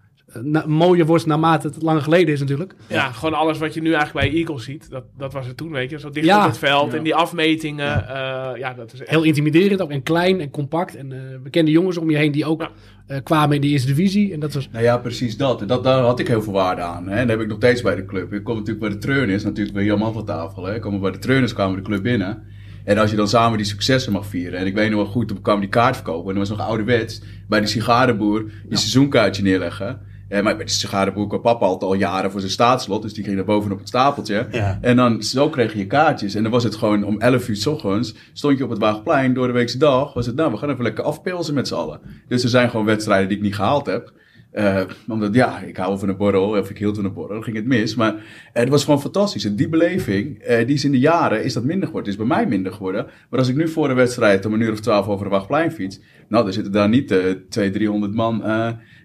na- 0.42 0.64
mooier 0.66 1.06
wordt 1.06 1.26
naarmate 1.26 1.66
het 1.66 1.82
langer 1.82 2.02
geleden 2.02 2.34
is 2.34 2.40
natuurlijk. 2.40 2.74
Ja, 2.86 3.12
gewoon 3.12 3.34
alles 3.34 3.58
wat 3.58 3.74
je 3.74 3.80
nu 3.82 3.92
eigenlijk 3.92 4.26
bij 4.30 4.38
Eagles 4.40 4.64
ziet. 4.64 4.90
Dat, 4.90 5.04
dat 5.18 5.32
was 5.32 5.46
het 5.46 5.56
toen, 5.56 5.70
weet 5.70 5.90
je. 5.90 5.98
Zo 5.98 6.10
dicht 6.10 6.26
Ja. 6.26 6.38
op 6.40 6.46
het 6.48 6.58
veld 6.58 6.90
Ja. 6.92 6.96
en 6.98 7.04
die 7.04 7.14
afmetingen. 7.14 7.86
Ja, 7.86 8.54
ja 8.56 8.74
dat 8.74 8.92
is 8.92 9.00
echt... 9.00 9.10
Heel 9.10 9.22
intimiderend 9.22 9.80
ook 9.82 9.90
en 9.90 10.02
klein 10.02 10.40
en 10.40 10.50
compact. 10.50 10.96
En 10.96 11.12
eh, 11.12 11.18
bekende 11.42 11.70
jongens 11.70 11.96
om 11.96 12.10
je 12.10 12.16
heen 12.16 12.32
die 12.32 12.44
ook 12.44 12.60
Ja. 12.60 12.70
eh, 13.06 13.18
kwamen 13.22 13.54
in 13.54 13.60
de 13.60 13.66
eerste 13.68 13.86
divisie. 13.94 14.32
En 14.32 14.40
dat 14.40 14.54
was... 14.54 14.68
Nou 14.72 14.84
ja, 14.84 14.98
precies 14.98 15.36
dat. 15.36 15.60
En 15.60 15.66
dat, 15.66 15.84
daar 15.84 16.02
had 16.02 16.18
ik 16.20 16.28
heel 16.28 16.42
veel 16.42 16.52
waarde 16.52 16.82
aan. 16.82 17.08
Hè. 17.08 17.14
En 17.16 17.20
dat 17.20 17.28
heb 17.30 17.40
ik 17.40 17.46
nog 17.48 17.56
steeds 17.56 17.82
bij 17.82 17.94
de 17.94 18.04
club. 18.04 18.32
Ik 18.32 18.44
kom 18.44 18.54
natuurlijk 18.56 18.80
bij 18.80 18.94
de 18.94 18.98
Treuners, 18.98 19.44
natuurlijk 19.44 19.76
bij 19.76 19.84
Jan 19.84 20.12
van 20.12 20.24
tafel. 20.24 20.64
Hè. 20.64 20.74
Ik 20.74 20.80
kom 20.80 21.00
bij 21.00 21.10
de 21.10 21.18
Treuners 21.18 21.52
kwamen 21.52 21.74
we 21.74 21.80
de 21.80 21.86
club 21.86 22.02
binnen. 22.02 22.42
En 22.84 22.98
als 22.98 23.10
je 23.10 23.16
dan 23.16 23.28
samen 23.28 23.56
die 23.56 23.66
successen 23.66 24.12
mag 24.12 24.26
vieren. 24.26 24.58
En 24.58 24.66
ik 24.66 24.74
weet 24.74 24.90
nog 24.90 25.02
wel 25.02 25.10
goed, 25.10 25.28
toen 25.28 25.40
kwam 25.42 25.60
die 25.60 25.68
kaart 25.68 25.94
verkopen. 25.94 26.28
En 26.32 26.38
dat 26.38 26.48
was 26.48 26.58
nog 26.58 26.66
ouderwets. 26.66 27.22
Bij 27.48 27.60
de 27.60 27.66
sigarenboer 27.66 28.44
je 28.68 28.76
seizoenkaartje 28.76 29.42
neerleggen. 29.42 30.00
Eh, 30.28 30.42
maar 30.42 30.56
bij 30.56 30.64
de 30.64 30.70
sigarenboer 30.70 31.26
kwam 31.26 31.40
papa 31.40 31.66
altijd 31.66 31.90
al 31.90 31.96
jaren 31.96 32.30
voor 32.30 32.40
zijn 32.40 32.52
staatslot. 32.52 33.02
Dus 33.02 33.14
die 33.14 33.24
ging 33.24 33.36
naar 33.36 33.44
boven 33.44 33.72
op 33.72 33.78
het 33.78 33.88
stapeltje. 33.88 34.46
Ja. 34.50 34.78
En 34.80 34.96
dan 34.96 35.22
zo 35.22 35.48
kreeg 35.48 35.72
je 35.72 35.78
je 35.78 35.86
kaartjes. 35.86 36.34
En 36.34 36.42
dan 36.42 36.52
was 36.52 36.64
het 36.64 36.74
gewoon 36.74 37.04
om 37.04 37.20
11 37.20 37.48
uur 37.48 37.56
s 37.56 37.66
ochtends. 37.66 38.14
Stond 38.32 38.58
je 38.58 38.64
op 38.64 38.70
het 38.70 38.78
Waagplein 38.78 39.34
door 39.34 39.46
de 39.46 39.52
weekse 39.52 39.78
dag. 39.78 40.14
Was 40.14 40.26
het 40.26 40.36
nou, 40.36 40.50
we 40.50 40.56
gaan 40.56 40.70
even 40.70 40.82
lekker 40.82 41.04
afpilsen 41.04 41.54
met 41.54 41.68
z'n 41.68 41.74
allen. 41.74 42.00
Dus 42.28 42.42
er 42.42 42.48
zijn 42.48 42.70
gewoon 42.70 42.86
wedstrijden 42.86 43.28
die 43.28 43.36
ik 43.36 43.42
niet 43.42 43.54
gehaald 43.54 43.86
heb. 43.86 44.12
Eh, 44.50 44.80
omdat 45.08 45.34
ja, 45.34 45.60
ik 45.60 45.76
hou 45.76 45.98
van 45.98 46.08
een 46.08 46.16
borrel, 46.16 46.58
of 46.58 46.70
ik 46.70 46.78
hield 46.78 46.96
van 46.96 47.04
een 47.04 47.12
borrel, 47.12 47.34
dan 47.34 47.44
ging 47.44 47.56
het 47.56 47.66
mis. 47.66 47.94
Maar 47.94 48.14
eh, 48.14 48.22
het 48.52 48.68
was 48.68 48.84
gewoon 48.84 49.00
fantastisch. 49.00 49.44
En 49.44 49.56
die 49.56 49.68
beleving, 49.68 50.46
die 50.46 50.74
is 50.74 50.84
in 50.84 50.90
de 50.90 50.98
jaren, 50.98 51.44
is 51.44 51.52
dat 51.52 51.64
minder 51.64 51.86
geworden. 51.86 52.12
Het 52.12 52.20
is 52.20 52.26
bij 52.26 52.36
mij 52.36 52.46
minder 52.46 52.72
geworden. 52.72 53.06
Maar 53.30 53.38
als 53.38 53.48
ik 53.48 53.56
nu 53.56 53.68
voor 53.68 53.90
een 53.90 53.96
wedstrijd 53.96 54.46
om 54.46 54.52
een 54.52 54.60
uur 54.60 54.72
of 54.72 54.80
twaalf 54.80 55.06
over 55.06 55.24
de 55.24 55.30
Wachtplein 55.30 55.72
fiets, 55.72 56.00
nou, 56.28 56.44
dan 56.44 56.52
zitten 56.52 56.72
daar 56.72 56.88
niet 56.88 57.06
200, 57.06 57.72
300 57.72 58.14
man 58.14 58.42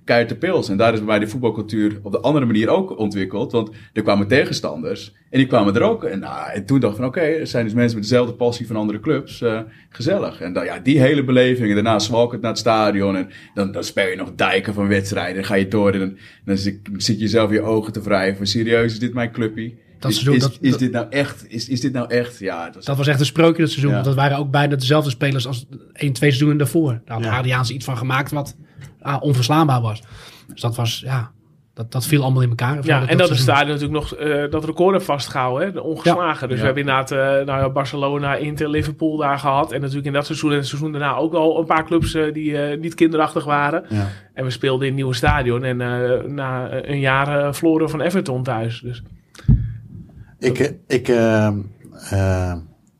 keihard 0.06 0.30
te 0.30 0.38
pils. 0.38 0.70
En 0.70 0.78
daar 0.78 0.94
is 0.94 0.98
bij 1.00 1.08
mij 1.08 1.20
de 1.20 1.28
voetbalcultuur 1.28 2.00
op 2.04 2.12
de 2.12 2.20
andere 2.20 2.46
manier 2.46 2.70
ook 2.70 2.98
ontwikkeld. 2.98 3.52
Want 3.52 3.70
er 3.94 4.02
kwamen 4.04 4.28
tegenstanders 4.28 5.14
en 5.30 5.38
die 5.38 5.48
kwamen 5.48 5.76
er 5.76 5.82
ook. 5.82 6.04
En, 6.04 6.20
nou, 6.20 6.52
en 6.52 6.66
toen 6.66 6.80
dacht 6.80 6.94
ik 6.94 7.00
van, 7.00 7.08
oké, 7.08 7.20
er 7.20 7.48
zijn 7.48 7.64
dus 7.66 7.74
mensen 7.74 8.00
met 8.00 8.08
dezelfde 8.10 8.34
passie 8.34 8.68
van 8.68 8.76
andere 8.76 9.00
clubs. 9.00 9.42
eh, 9.42 9.60
gezellig. 9.90 10.42
En 10.42 10.54
dan, 10.54 10.66
ja, 10.66 10.80
die 10.80 11.00
hele 11.00 11.24
beleving. 11.24 11.68
En 11.70 11.74
daarna 11.74 12.00
zwalkend 12.00 12.42
naar 12.42 12.52
het 12.52 12.60
stadion. 12.60 13.16
En 13.16 13.30
dan, 13.54 13.72
dan 13.72 13.84
speel 13.84 14.08
je 14.10 14.16
nog 14.16 14.32
dijken 14.36 14.74
van 14.74 14.88
wedstrijden. 14.88 15.36
Dan 15.36 15.44
ga 15.46 15.56
je 15.56 15.68
door 15.68 15.92
en 15.92 16.00
dan, 16.00 16.18
dan 16.46 16.58
zit, 16.58 16.80
zit 16.98 17.16
je 17.16 17.22
jezelf 17.22 17.52
je 17.52 17.62
ogen 17.62 17.94
te 17.94 18.02
wrijven. 18.02 18.48
Serieus, 18.48 18.92
is 18.94 19.00
dit 19.00 19.14
mijn 19.14 19.32
clubpie? 19.32 19.82
Dat 20.00 20.12
is, 20.12 20.18
seizoen, 20.20 20.36
is, 20.36 20.42
dat- 20.42 20.58
is 20.62 20.78
dit 20.78 20.92
nou 20.92 21.06
echt? 21.10 21.46
Is, 21.48 21.70
is 21.70 21.82
dit 21.82 21.94
nou 21.94 22.10
echt? 22.10 22.40
Ja, 22.40 22.66
het 22.66 22.76
was 22.76 22.86
Dat 22.86 22.98
was 22.98 23.08
echt 23.08 23.20
een 23.20 23.26
sprookje 23.26 23.62
dat 23.62 23.70
seizoen. 23.72 23.90
Ja. 23.90 23.96
Want 24.02 24.08
dat 24.08 24.16
waren 24.16 24.38
ook 24.38 24.52
bijna 24.52 24.76
dezelfde 24.76 25.10
spelers 25.10 25.48
als 25.48 25.66
één, 25.94 26.14
twee 26.14 26.30
seizoenen 26.30 26.58
daarvoor. 26.58 27.02
Daar 27.06 27.16
had 27.18 27.26
Ja. 27.26 27.38
Adriaanse 27.38 27.74
iets 27.74 27.86
van 27.86 27.98
gemaakt 27.98 28.32
wat 28.32 28.56
ah, 29.02 29.22
onverslaanbaar 29.22 29.82
was. 29.82 30.02
Dus 30.48 30.62
dat 30.62 30.76
was, 30.76 31.02
ja, 31.06 31.32
dat, 31.74 31.92
dat 31.92 32.06
viel 32.06 32.24
allemaal 32.24 32.42
in 32.42 32.50
elkaar. 32.50 32.86
Ja, 32.86 33.00
en 33.00 33.00
dat 33.00 33.10
het 33.10 33.18
seizoen. 33.38 33.38
stadion 33.38 33.68
natuurlijk 33.80 34.00
nog 34.00 34.14
eh, 34.16 34.52
dat 34.52 34.66
record 34.66 34.94
heeft 34.94 35.06
vastgehouden, 35.06 35.68
hè, 35.68 35.74
de 35.74 35.84
ongeslagen. 35.84 36.48
Dus 36.48 36.58
Ja. 36.58 36.62
we 36.62 36.66
hebben 36.74 36.84
inderdaad 36.84 37.12
eh, 37.12 37.46
nou 37.46 37.62
ja, 37.62 37.70
Barcelona, 37.70 38.36
Inter, 38.36 38.70
Liverpool 38.70 39.18
daar 39.18 39.40
gehad. 39.40 39.72
En 39.72 39.80
natuurlijk 39.80 40.08
in 40.08 40.14
dat 40.14 40.26
seizoen 40.26 40.52
en 40.52 40.58
het 40.58 40.68
seizoen 40.68 40.92
daarna 40.92 41.16
ook 41.16 41.34
al 41.34 41.60
een 41.60 41.66
paar 41.66 41.86
clubs 41.86 42.14
eh, 42.14 42.34
die 42.34 42.58
eh, 42.58 42.80
niet 42.80 42.94
kinderachtig 42.94 43.44
waren. 43.44 43.86
Ja. 43.90 44.08
En 44.34 44.44
we 44.44 44.50
speelden 44.50 44.82
in 44.82 44.88
het 44.88 44.96
nieuwe 44.96 45.14
stadion. 45.14 45.64
En 45.64 45.82
eh, 45.82 46.24
na 46.24 46.84
een 46.84 47.00
jaar 47.00 47.56
verloren 47.56 47.90
van 47.90 48.02
Everton 48.02 48.44
thuis. 48.44 48.80
Dus 48.80 49.04
Ik, 50.40 50.76
ik, 50.88 51.08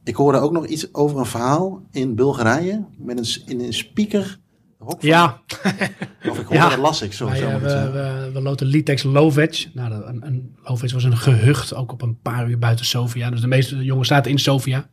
ik 0.04 0.16
hoorde 0.16 0.38
ook 0.40 0.52
nog 0.52 0.66
iets 0.66 0.94
over 0.94 1.20
een 1.20 1.26
verhaal 1.26 1.82
in 1.92 2.16
Bulgarije. 2.16 2.86
Met 2.98 3.18
een, 3.18 3.54
in 3.54 3.66
een 3.66 3.74
speaker 3.74 4.38
hok 4.84 5.00
van- 5.00 5.10
Ja, 5.10 5.42
Of 6.30 6.40
ik 6.40 6.46
hoorde 6.46 6.54
Ja. 6.54 6.70
dat 6.70 6.78
las 6.78 7.02
ik 7.02 7.14
zo. 7.14 7.26
wij, 7.26 7.60
we, 7.60 7.90
we, 7.92 8.30
we 8.34 8.42
loten 8.42 8.68
Litex 8.68 9.04
Lovec. 9.04 9.68
Nou, 9.74 9.90
dat- 9.90 10.08
een, 10.08 10.26
een, 10.26 10.56
Lovec 10.64 10.92
was 10.92 11.04
een 11.04 11.18
gehucht, 11.18 11.76
ook 11.76 11.92
op 11.92 12.02
een 12.02 12.20
paar 12.22 12.50
uur 12.50 12.60
buiten 12.60 12.86
Sofia. 12.86 13.30
Dus 13.30 13.42
de 13.42 13.48
meeste 13.48 13.84
jongens 13.84 14.08
zaten 14.08 14.32
in 14.32 14.38
Sofia. 14.40 14.90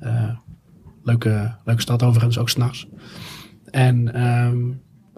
Eh, 0.00 0.30
leuke, 1.02 1.54
leuke 1.64 1.80
stad 1.82 2.02
overigens, 2.02 2.38
ook 2.38 2.48
s'nachts. 2.48 2.86
En 3.70 4.14
ehm, 4.14 4.58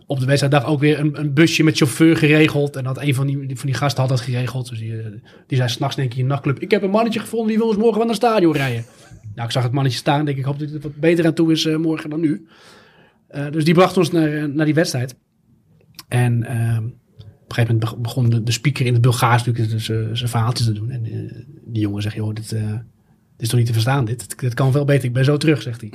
op 0.06 0.20
de 0.20 0.26
wedstrijddag 0.26 0.64
ook 0.64 0.80
weer 0.80 0.98
een, 0.98 1.18
een 1.20 1.32
busje 1.34 1.62
met 1.62 1.76
chauffeur 1.76 2.16
geregeld. 2.16 2.76
En 2.76 2.84
had 2.84 3.00
een 3.00 3.14
van 3.14 3.26
die, 3.26 3.56
van 3.56 3.66
die 3.66 3.74
gasten 3.74 4.00
had 4.00 4.10
dat 4.10 4.20
geregeld. 4.20 4.68
Dus 4.68 4.78
die, 4.78 5.00
eh, 5.00 5.06
die 5.46 5.56
zei 5.56 5.68
s'nachts 5.68 5.96
denk 5.96 6.10
ik 6.10 6.16
in 6.16 6.22
een 6.22 6.28
nachtclub... 6.28 6.58
Ik 6.58 6.70
heb 6.70 6.82
een 6.82 6.90
mannetje 6.90 7.20
gevonden 7.20 7.48
die 7.48 7.58
wil 7.58 7.66
ons 7.66 7.76
morgen 7.76 7.96
wel 7.98 8.06
naar 8.06 8.14
het 8.16 8.24
stadion 8.24 8.52
rijden. 8.52 8.84
Nou, 9.34 9.46
ik 9.46 9.52
zag 9.52 9.62
het 9.62 9.72
mannetje 9.72 9.98
staan. 9.98 10.24
Denk 10.24 10.28
ik, 10.28 10.36
ik 10.36 10.44
hoop 10.44 10.58
dat 10.58 10.68
hij 10.68 10.76
er 10.76 10.82
wat 10.82 10.96
beter 10.96 11.26
aan 11.26 11.34
toe 11.34 11.52
is 11.52 11.64
eh, 11.66 11.76
morgen 11.76 12.10
dan 12.10 12.20
nu. 12.20 12.46
Eh, 13.30 13.50
dus 13.50 13.64
die 13.64 13.74
bracht 13.74 13.96
ons 13.96 14.10
naar, 14.10 14.32
eh, 14.32 14.44
naar 14.44 14.64
die 14.64 14.74
wedstrijd. 14.74 15.14
En 16.08 16.44
ehm, 16.44 16.84
op 16.84 16.86
een 17.22 17.54
gegeven 17.54 17.74
moment 17.74 17.78
beg- 17.80 17.96
begon 17.96 18.30
de, 18.30 18.42
de 18.42 18.52
speaker 18.52 18.86
in 18.86 18.92
het 18.92 19.02
Bulgaars 19.02 19.44
natuurlijk 19.44 19.72
dus, 19.72 19.88
eh, 19.88 19.96
zijn 20.12 20.28
verhaaltjes 20.28 20.66
te 20.66 20.72
doen. 20.72 20.90
En 20.90 21.04
eh, 21.04 21.42
die 21.64 21.82
jongen 21.82 22.02
zegt, 22.02 22.14
joh, 22.14 22.34
dit, 22.34 22.52
eh, 22.52 22.62
dit 22.70 22.78
is 23.38 23.48
toch 23.48 23.58
niet 23.58 23.66
te 23.66 23.72
verstaan 23.72 24.04
dit? 24.04 24.38
Dit 24.40 24.54
kan 24.54 24.72
wel 24.72 24.84
beter, 24.84 25.04
ik 25.04 25.12
ben 25.12 25.24
zo 25.24 25.36
terug, 25.36 25.62
zegt 25.62 25.80
hij. 25.80 25.92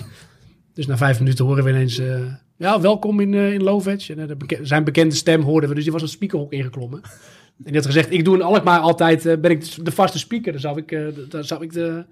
Dus 0.73 0.85
na 0.87 0.97
vijf 0.97 1.19
minuten 1.19 1.45
horen 1.45 1.63
we 1.63 1.69
ineens, 1.69 1.97
eh, 1.97 2.19
ja, 2.57 2.81
welkom 2.81 3.19
in, 3.19 3.33
eh 3.33 3.53
in. 3.53 3.67
En 3.67 4.29
eh, 4.47 4.59
zijn 4.61 4.83
bekende 4.83 5.15
stem 5.15 5.41
hoorden 5.41 5.69
we, 5.69 5.75
dus 5.75 5.83
die 5.83 5.93
was 5.93 6.01
het 6.01 6.11
speakerhok 6.11 6.51
ingeklommen. 6.51 7.01
En 7.03 7.63
die 7.63 7.75
had 7.75 7.85
gezegd, 7.85 8.11
ik 8.11 8.25
doe 8.25 8.35
in 8.35 8.41
Alkmaar 8.41 8.79
altijd, 8.79 9.25
eh, 9.25 9.37
ben 9.37 9.51
ik 9.51 9.85
de 9.85 9.91
vaste 9.91 10.19
speaker. 10.19 10.51
Dan 10.51 10.61
zou 10.61 10.77
ik, 10.77 10.91
eh, 10.91 10.99
de- 11.05 11.25
dan 11.29 11.43
zou 11.43 11.63
ik 11.63 11.73
de, 11.73 12.05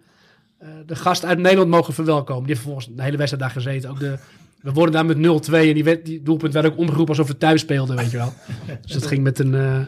eh, 0.58 0.68
de 0.86 0.96
gast 0.96 1.26
uit 1.26 1.38
Nederland 1.40 1.70
mogen 1.70 1.94
verwelkomen. 1.94 2.44
Die 2.44 2.52
heeft 2.54 2.62
vervolgens 2.62 2.96
de 2.96 3.04
hele 3.04 3.18
wedstrijd 3.18 3.44
daar 3.44 3.62
gezeten. 3.64 3.90
Ook 3.90 4.00
de, 4.00 4.18
we 4.64 4.72
worden 4.72 4.94
daar 4.94 5.06
met 5.06 5.48
0-2 5.50 5.54
en 5.54 5.74
die, 5.74 5.84
werd, 5.84 6.06
die 6.06 6.22
doelpunt 6.22 6.54
werd 6.54 6.66
ook 6.66 6.78
omgeroepen 6.78 7.08
alsof 7.16 7.28
we 7.28 7.38
thuis 7.38 7.62
speelden, 7.62 7.96
weet 7.96 8.12
je 8.12 8.18
wel. 8.18 8.34
Dus 8.82 8.92
dat 8.92 9.06
ging 9.06 9.24
met 9.24 9.40
een, 9.40 9.56
eh, 9.56 9.80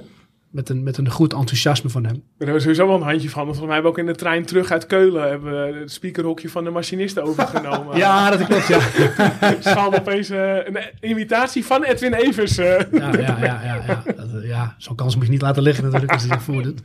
met 0.50 0.70
een, 0.70 0.84
met 0.84 0.98
een 0.98 1.10
goed 1.10 1.34
enthousiasme 1.34 1.90
van 1.90 2.04
hem. 2.06 2.14
Daar 2.14 2.24
hebben 2.38 2.56
we 2.56 2.62
sowieso 2.62 2.88
wel 2.88 2.96
een 2.96 3.02
handje 3.02 3.30
van. 3.30 3.46
Want 3.46 3.58
volgens 3.58 3.66
mij 3.66 3.74
hebben 3.74 3.94
we 3.94 4.00
ook 4.00 4.08
in 4.08 4.14
de 4.14 4.20
trein 4.20 4.46
terug 4.46 4.72
uit 4.72 4.86
Keulen... 4.86 5.30
hebben 5.30 5.52
we 5.74 5.80
het 5.80 5.92
speakerhokje 5.92 6.50
van 6.50 6.64
de 6.64 6.70
machinisten 6.70 7.24
overgenomen. 7.24 7.98
Ja, 8.06 8.30
dat 8.30 8.46
klopt, 8.46 8.68
ja. 8.68 8.80
Ze 9.62 9.70
hadden 9.70 10.00
opeens 10.00 10.30
eh, 10.30 10.56
een 10.66 10.78
imitatie 11.10 11.66
van 11.66 11.84
Edwin 11.84 12.14
Evers. 12.14 12.58
eh. 12.58 12.66
Ja, 12.92 13.12
ja, 13.12 13.20
ja, 13.20 13.64
ja, 13.64 13.82
ja. 13.88 14.04
Dat, 14.16 14.28
ja 14.44 14.76
zo'n 14.78 14.96
kans 14.96 15.16
moet 15.16 15.26
je 15.26 15.32
niet 15.32 15.42
laten 15.42 15.64
liggen 15.64 15.84
natuurlijk 15.84 16.12
als 16.12 16.22
hij 16.24 16.32
zich 16.32 16.44
voordoet. 16.44 16.82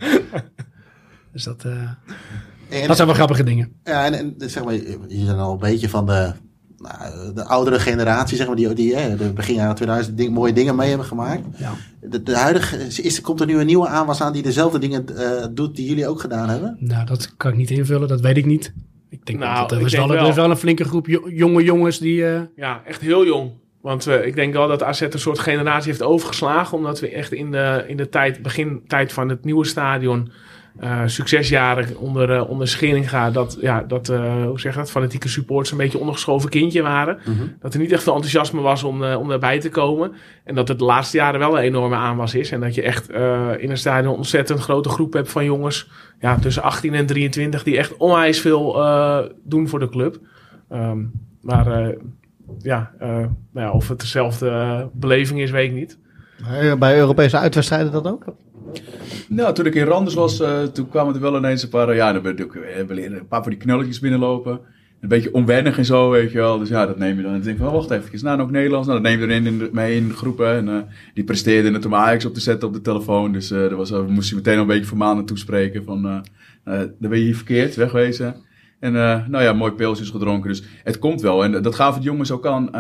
Dus 1.33 1.45
dat, 1.45 1.65
eh, 1.65 1.73
En- 2.81 2.87
dat 2.87 2.97
zijn 2.97 3.09
wel 3.09 3.17
grappige 3.17 3.45
dingen. 3.45 3.73
Ja, 3.85 4.05
en, 4.05 4.15
en 4.15 4.35
zeg 4.51 4.65
maar, 4.65 4.75
je 4.75 4.99
bent 5.27 5.39
al 5.39 5.53
een 5.53 5.59
beetje 5.59 5.89
van 5.89 6.07
de, 6.07 6.33
nou, 6.81 7.33
de 7.35 7.45
oudere 7.45 7.79
generatie, 7.79 8.37
zeg 8.37 8.47
maar, 8.47 8.57
die, 8.57 8.73
die 8.75 8.97
hè, 8.97 9.17
de 9.17 9.33
begin 9.33 9.55
jaren 9.55 9.75
2000 9.75 10.17
ding, 10.17 10.35
mooie 10.35 10.53
dingen 10.53 10.77
mee 10.77 10.89
hebben 10.89 11.07
gemaakt. 11.07 11.43
Ja. 11.57 11.73
De, 12.01 12.23
de 12.23 12.37
huidige, 12.37 12.77
is, 13.03 13.17
er 13.17 13.23
komt 13.23 13.41
er 13.41 13.47
nu 13.47 13.59
een 13.61 13.67
nieuwe 13.67 13.87
aanwas 13.87 14.21
aan 14.21 14.33
die 14.33 14.43
dezelfde 14.43 14.79
dingen 14.79 15.17
eh, 15.17 15.47
doet 15.51 15.77
die 15.77 15.89
jullie 15.89 16.09
ook 16.09 16.21
gedaan 16.21 16.49
hebben? 16.49 16.77
Nou, 16.81 17.07
dat 17.07 17.37
kan 17.37 17.51
ik 17.51 17.57
niet 17.57 17.71
invullen, 17.71 18.09
dat 18.09 18.21
weet 18.21 18.37
ik 18.37 18.47
niet. 18.47 18.73
Ik 19.09 19.27
denk 19.27 19.39
Nou, 19.39 19.61
dat 19.61 19.71
er 19.73 19.79
ik 19.79 19.85
is, 19.87 19.93
denk 19.93 20.09
wel, 20.09 20.17
er 20.17 20.29
is 20.29 20.35
wel 20.35 20.51
een 20.51 20.57
flinke 20.57 20.85
groep 20.85 21.07
jo- 21.07 21.29
jonge 21.31 21.63
jongens 21.65 21.99
die... 21.99 22.27
eh, 22.27 22.41
Ja, 22.57 22.83
echt 22.85 23.01
heel 23.01 23.25
jong. 23.27 23.51
Want 23.81 24.07
eh, 24.07 24.27
ik 24.27 24.35
denk 24.35 24.53
wel 24.53 24.69
dat 24.69 24.83
AZ 24.83 25.01
een 25.01 25.19
soort 25.19 25.39
generatie 25.39 25.91
heeft 25.91 26.03
overgeslagen. 26.03 26.79
Omdat 26.79 27.01
we 27.01 27.11
echt 27.11 27.33
in 27.33 27.51
de, 27.51 27.85
in 27.87 27.97
de 27.97 28.09
tijd, 28.09 28.43
begintijd 28.43 29.13
van 29.13 29.29
het 29.29 29.45
nieuwe 29.45 29.67
stadion... 29.67 30.31
eh, 30.81 31.03
succesjaren 31.07 31.99
onder, 31.99 32.33
eh 32.33 32.51
onder 32.51 32.69
Scheringa... 32.69 33.31
dat, 33.31 33.59
ja, 33.61 33.83
dat 33.83 34.09
eh, 34.09 34.45
hoe 34.45 34.61
zeg 34.61 34.73
je 34.73 34.79
dat, 34.79 34.91
fanatieke 34.91 35.29
supporters 35.29 35.71
een 35.71 35.77
beetje 35.77 35.99
ondergeschoven 35.99 36.51
kindje 36.51 36.83
waren. 36.83 37.19
Dat 37.61 37.75
er 37.75 37.81
niet 37.81 37.93
echt 37.93 38.03
veel 38.03 38.15
enthousiasme 38.15 38.61
was 38.61 38.83
om, 38.83 39.05
eh, 39.05 39.19
om 39.19 39.29
daarbij 39.29 39.61
te 39.61 39.69
komen. 39.69 40.13
En 40.45 40.55
dat 40.55 40.69
het 40.69 40.79
de 40.79 40.85
laatste 40.85 41.17
jaren 41.17 41.41
wel 41.41 41.59
een 41.59 41.65
enorme 41.65 41.97
aanwas 41.97 42.35
is. 42.35 42.51
En 42.51 42.61
dat 42.61 42.75
je 42.75 42.83
echt 42.83 43.11
eh, 43.11 43.51
in 43.59 43.71
een 43.71 43.79
stadion 43.79 44.13
een 44.13 44.17
ontzettend 44.17 44.61
grote 44.61 44.89
groep 44.89 45.13
hebt 45.13 45.31
van 45.31 45.45
jongens... 45.45 45.89
Ja, 46.21 46.39
tussen 46.39 46.63
18 46.63 46.95
en 46.95 47.07
23 47.07 47.63
die 47.63 47.79
echt 47.79 47.97
onwijs 47.97 48.41
veel 48.41 48.83
eh, 48.83 49.19
doen 49.45 49.69
voor 49.69 49.79
de 49.79 49.89
club. 49.89 50.19
Ehm, 50.69 50.99
maar 51.41 51.67
eh, 51.67 51.97
ja, 52.59 52.93
eh, 52.99 53.09
nou 53.53 53.67
ja, 53.67 53.71
of 53.71 53.89
het 53.89 54.01
dezelfde 54.01 54.89
beleving 54.93 55.41
is, 55.41 55.51
weet 55.51 55.71
ik 55.71 55.77
niet. 55.77 55.99
Bij 56.79 56.99
Europese 56.99 57.39
uitwedstrijden 57.39 57.93
dat 57.93 58.07
ook? 58.07 58.25
Nou, 59.29 59.55
toen 59.55 59.67
ik 59.67 59.75
in 59.75 59.85
Randers 59.85 60.15
was, 60.15 60.41
eh, 60.41 60.63
toen 60.63 60.89
kwamen 60.89 61.15
er 61.15 61.21
wel 61.21 61.37
ineens 61.37 61.63
een 61.63 61.69
paar, 61.69 61.89
eh, 61.89 61.97
ja, 61.97 62.13
dan 62.13 62.23
ben 62.23 62.37
ik 62.37 62.45
ook, 62.45 62.55
een 62.55 63.27
paar 63.29 63.43
van 63.43 63.51
die 63.51 63.61
knulletjes 63.61 64.01
binnenlopen. 64.01 64.61
Een 65.01 65.09
beetje 65.09 65.35
onwennig 65.35 65.79
en 65.79 65.85
zo, 65.85 66.11
weet 66.11 66.33
je 66.33 66.39
wel. 66.39 66.59
Dus 66.59 66.69
ja, 66.69 66.87
dat 66.87 66.99
neem 66.99 67.17
je 67.17 67.23
dan. 67.23 67.33
En 67.33 67.37
dan 67.37 67.47
denk 67.47 67.59
van, 67.59 67.73
wacht 67.73 67.91
even, 67.91 68.25
nou 68.25 68.39
nog 68.39 68.51
Nederlands. 68.51 68.89
Nou, 68.89 69.03
dat 69.03 69.11
neem 69.11 69.21
je 69.21 69.27
erin 69.27 69.69
mee 69.73 69.97
in 69.97 70.13
groepen. 70.13 70.57
En 70.57 70.69
eh, 70.69 70.77
die 71.15 71.25
presteerden 71.25 71.75
het 71.75 71.87
om 71.87 71.95
Ajax 71.95 72.25
op 72.25 72.35
te 72.35 72.41
zetten 72.41 72.69
op 72.69 72.75
de 72.75 72.81
telefoon. 72.81 73.33
Dus 73.33 73.49
dat 73.49 73.73
was, 73.73 73.91
we 73.91 74.05
moesten 74.09 74.37
meteen 74.37 74.55
al 74.55 74.61
een 74.61 74.67
beetje 74.67 74.85
vermanen 74.85 75.25
toespreken 75.25 75.85
van, 75.85 76.03
dan 76.65 76.95
ben 76.99 77.19
je 77.19 77.25
hier 77.25 77.37
verkeerd, 77.37 77.77
wegwezen. 77.77 78.37
En 78.81 78.93
nou 78.93 79.43
ja, 79.43 79.53
mooi 79.53 79.73
pilsjes 79.73 80.11
gedronken. 80.11 80.49
Dus 80.49 80.63
het 80.85 80.99
komt 80.99 81.21
wel. 81.21 81.45
En 81.45 81.63
dat 81.63 81.75
gaven 81.75 82.01
de 82.01 82.07
jongens 82.07 82.31
ook 82.31 82.47
aan. 82.47 82.71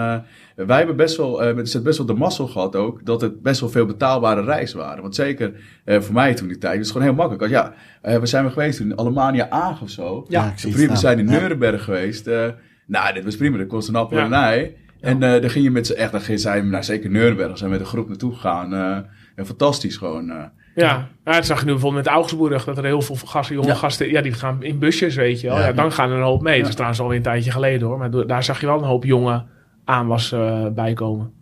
Wij 0.66 0.76
hebben 0.78 0.96
best 0.96 1.16
wel, 1.16 1.42
eh, 1.42 1.56
het 1.56 1.82
best 1.82 1.98
wel 1.98 2.06
de 2.06 2.14
mazzel 2.14 2.46
gehad 2.46 2.76
ook, 2.76 3.04
dat 3.06 3.20
het 3.20 3.42
best 3.42 3.60
wel 3.60 3.68
veel 3.68 3.86
betaalbare 3.86 4.42
reizen 4.44 4.78
waren. 4.78 5.02
Want 5.02 5.14
zeker 5.14 5.52
eh, 5.84 6.00
voor 6.00 6.14
mij 6.14 6.34
toen 6.34 6.48
die 6.48 6.58
tijd, 6.58 6.76
was 6.76 6.82
het 6.86 6.90
gewoon 6.96 7.06
heel 7.06 7.16
makkelijk. 7.16 7.42
Als, 7.42 7.50
ja, 7.52 7.72
eh, 8.02 8.18
we 8.18 8.26
zijn 8.26 8.44
we 8.44 8.50
geweest 8.50 8.80
in 8.80 8.98
Alemania 8.98 9.50
Aag 9.50 9.82
of 9.82 9.90
zo. 9.90 10.24
Ja, 10.28 10.40
ik 10.50 10.58
zie 10.58 10.68
het 10.68 10.78
Vrienden 10.78 10.96
staan. 10.96 11.14
zijn 11.16 11.26
in 11.26 11.32
Ja. 11.34 11.40
Nuremberg 11.40 11.84
geweest. 11.84 12.26
eh, 12.26 12.46
nou, 12.86 13.14
dit 13.14 13.24
was 13.24 13.36
prima. 13.36 13.58
Dat 13.58 13.66
kostte 13.66 13.92
een 13.92 13.98
appel 13.98 14.16
Ja. 14.18 14.24
en 14.24 14.32
een 14.32 14.38
ei. 14.38 14.76
En 15.00 15.22
eh 15.22 15.40
dan 15.40 15.50
ging 15.50 15.64
je 15.64 15.70
met 15.70 15.86
z'n 15.86 15.92
echt, 15.92 16.12
dan 16.12 16.20
ging- 16.20 16.40
zijn 16.40 16.64
we 16.64 16.70
naar 16.70 16.84
zeker 16.84 17.10
Nuremberg, 17.10 17.58
zijn 17.58 17.70
we 17.70 17.76
met 17.76 17.84
een 17.86 17.92
groep 17.92 18.08
naartoe 18.08 18.34
gegaan. 18.34 18.74
eh, 18.74 18.96
en 19.36 19.46
fantastisch 19.46 19.96
gewoon. 19.96 20.30
eh. 20.30 20.36
Ja, 20.74 21.08
ja 21.24 21.32
dat 21.32 21.46
zag 21.46 21.58
je 21.60 21.64
nu 21.66 21.72
bijvoorbeeld 21.72 22.04
met 22.04 22.12
Augsburg. 22.14 22.64
Dat 22.64 22.78
er 22.78 22.84
heel 22.84 23.02
veel 23.02 23.16
gasten, 23.24 23.54
jonge 23.54 23.68
Ja. 23.68 23.74
gasten, 23.74 24.10
ja, 24.10 24.20
die 24.22 24.32
gaan 24.32 24.62
in 24.62 24.78
busjes, 24.78 25.14
weet 25.14 25.40
je 25.40 25.46
wel. 25.48 25.58
Ja. 25.58 25.66
Ja, 25.66 25.72
dan 25.72 25.92
gaan 25.92 26.10
er 26.10 26.16
een 26.16 26.22
hoop 26.22 26.42
mee. 26.42 26.52
Ja. 26.54 26.58
Dat 26.60 26.68
is 26.68 26.74
trouwens 26.74 27.00
alweer 27.00 27.16
een 27.16 27.22
tijdje 27.22 27.50
geleden 27.50 27.86
hoor. 27.88 27.98
Maar 27.98 28.26
daar 28.26 28.44
zag 28.44 28.60
je 28.60 28.66
wel 28.66 28.78
een 28.78 28.84
hoop 28.84 29.04
jonge 29.04 29.44
aanwas 29.84 30.32
eh 30.32 30.66
bij 30.74 30.92
komen. 30.92 31.32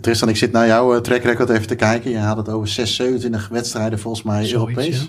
Tristan, 0.00 0.28
ik 0.28 0.36
zit 0.36 0.52
naar 0.52 0.66
jouw 0.66 0.94
eh, 0.94 1.00
track 1.00 1.22
record 1.22 1.48
even 1.50 1.66
te 1.66 1.74
kijken. 1.74 2.10
Je 2.10 2.18
had 2.18 2.36
het 2.36 2.48
over 2.48 2.68
6, 2.68 2.94
27 2.94 3.48
wedstrijden 3.48 3.98
volgens 3.98 4.22
mij 4.24 4.44
Zoiets, 4.44 4.52
Europees. 4.78 5.00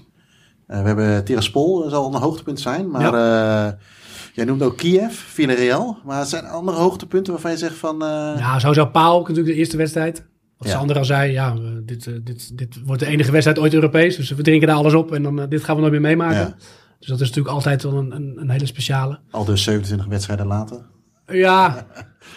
ja. 0.67 0.75
Eh, 0.75 0.81
we 0.81 0.87
hebben 0.87 1.23
Tiraspol, 1.23 1.81
dat 1.81 1.91
zal 1.91 2.13
een 2.13 2.21
hoogtepunt 2.21 2.59
zijn. 2.59 2.89
Maar 2.89 3.11
jij 4.33 4.45
noemt 4.45 4.61
ook 4.61 4.77
Kiev, 4.77 5.11
Villarreal. 5.13 5.97
Maar 6.05 6.19
er 6.19 6.25
zijn 6.25 6.45
andere 6.45 6.77
hoogtepunten 6.77 7.33
waarvan 7.33 7.51
je 7.51 7.57
zegt 7.57 7.75
van... 7.75 8.01
eh, 8.03 8.33
Ja, 8.37 8.59
sowieso 8.59 8.85
Paal, 8.85 9.15
ook 9.19 9.27
natuurlijk 9.27 9.53
de 9.55 9.59
eerste 9.59 9.77
wedstrijd. 9.77 10.25
Wat 10.57 10.67
Ja. 10.67 10.73
Sander 10.77 10.97
al 10.97 11.05
zei, 11.05 11.31
ja, 11.31 11.55
dit, 11.83 12.03
dit, 12.25 12.57
dit 12.57 12.79
wordt 12.85 13.01
de 13.01 13.07
enige 13.07 13.31
wedstrijd 13.31 13.59
ooit 13.59 13.73
Europees. 13.73 14.15
Dus 14.15 14.29
we 14.31 14.41
drinken 14.43 14.67
daar 14.67 14.77
alles 14.77 14.93
op 14.93 15.11
en 15.11 15.23
dan, 15.23 15.45
dit 15.49 15.63
gaan 15.63 15.75
we 15.75 15.81
nooit 15.81 15.93
meer 15.93 16.01
meemaken. 16.01 16.37
Ja. 16.37 16.55
Dus 16.99 17.07
dat 17.07 17.19
is 17.21 17.27
natuurlijk 17.27 17.55
altijd 17.55 17.83
wel 17.83 17.93
een, 17.93 18.11
een, 18.15 18.33
een 18.35 18.49
hele 18.49 18.65
speciale. 18.65 19.19
Al 19.31 19.45
dus 19.45 19.63
27 19.63 20.07
wedstrijden 20.07 20.45
later. 20.47 20.77
Ja, 21.27 21.87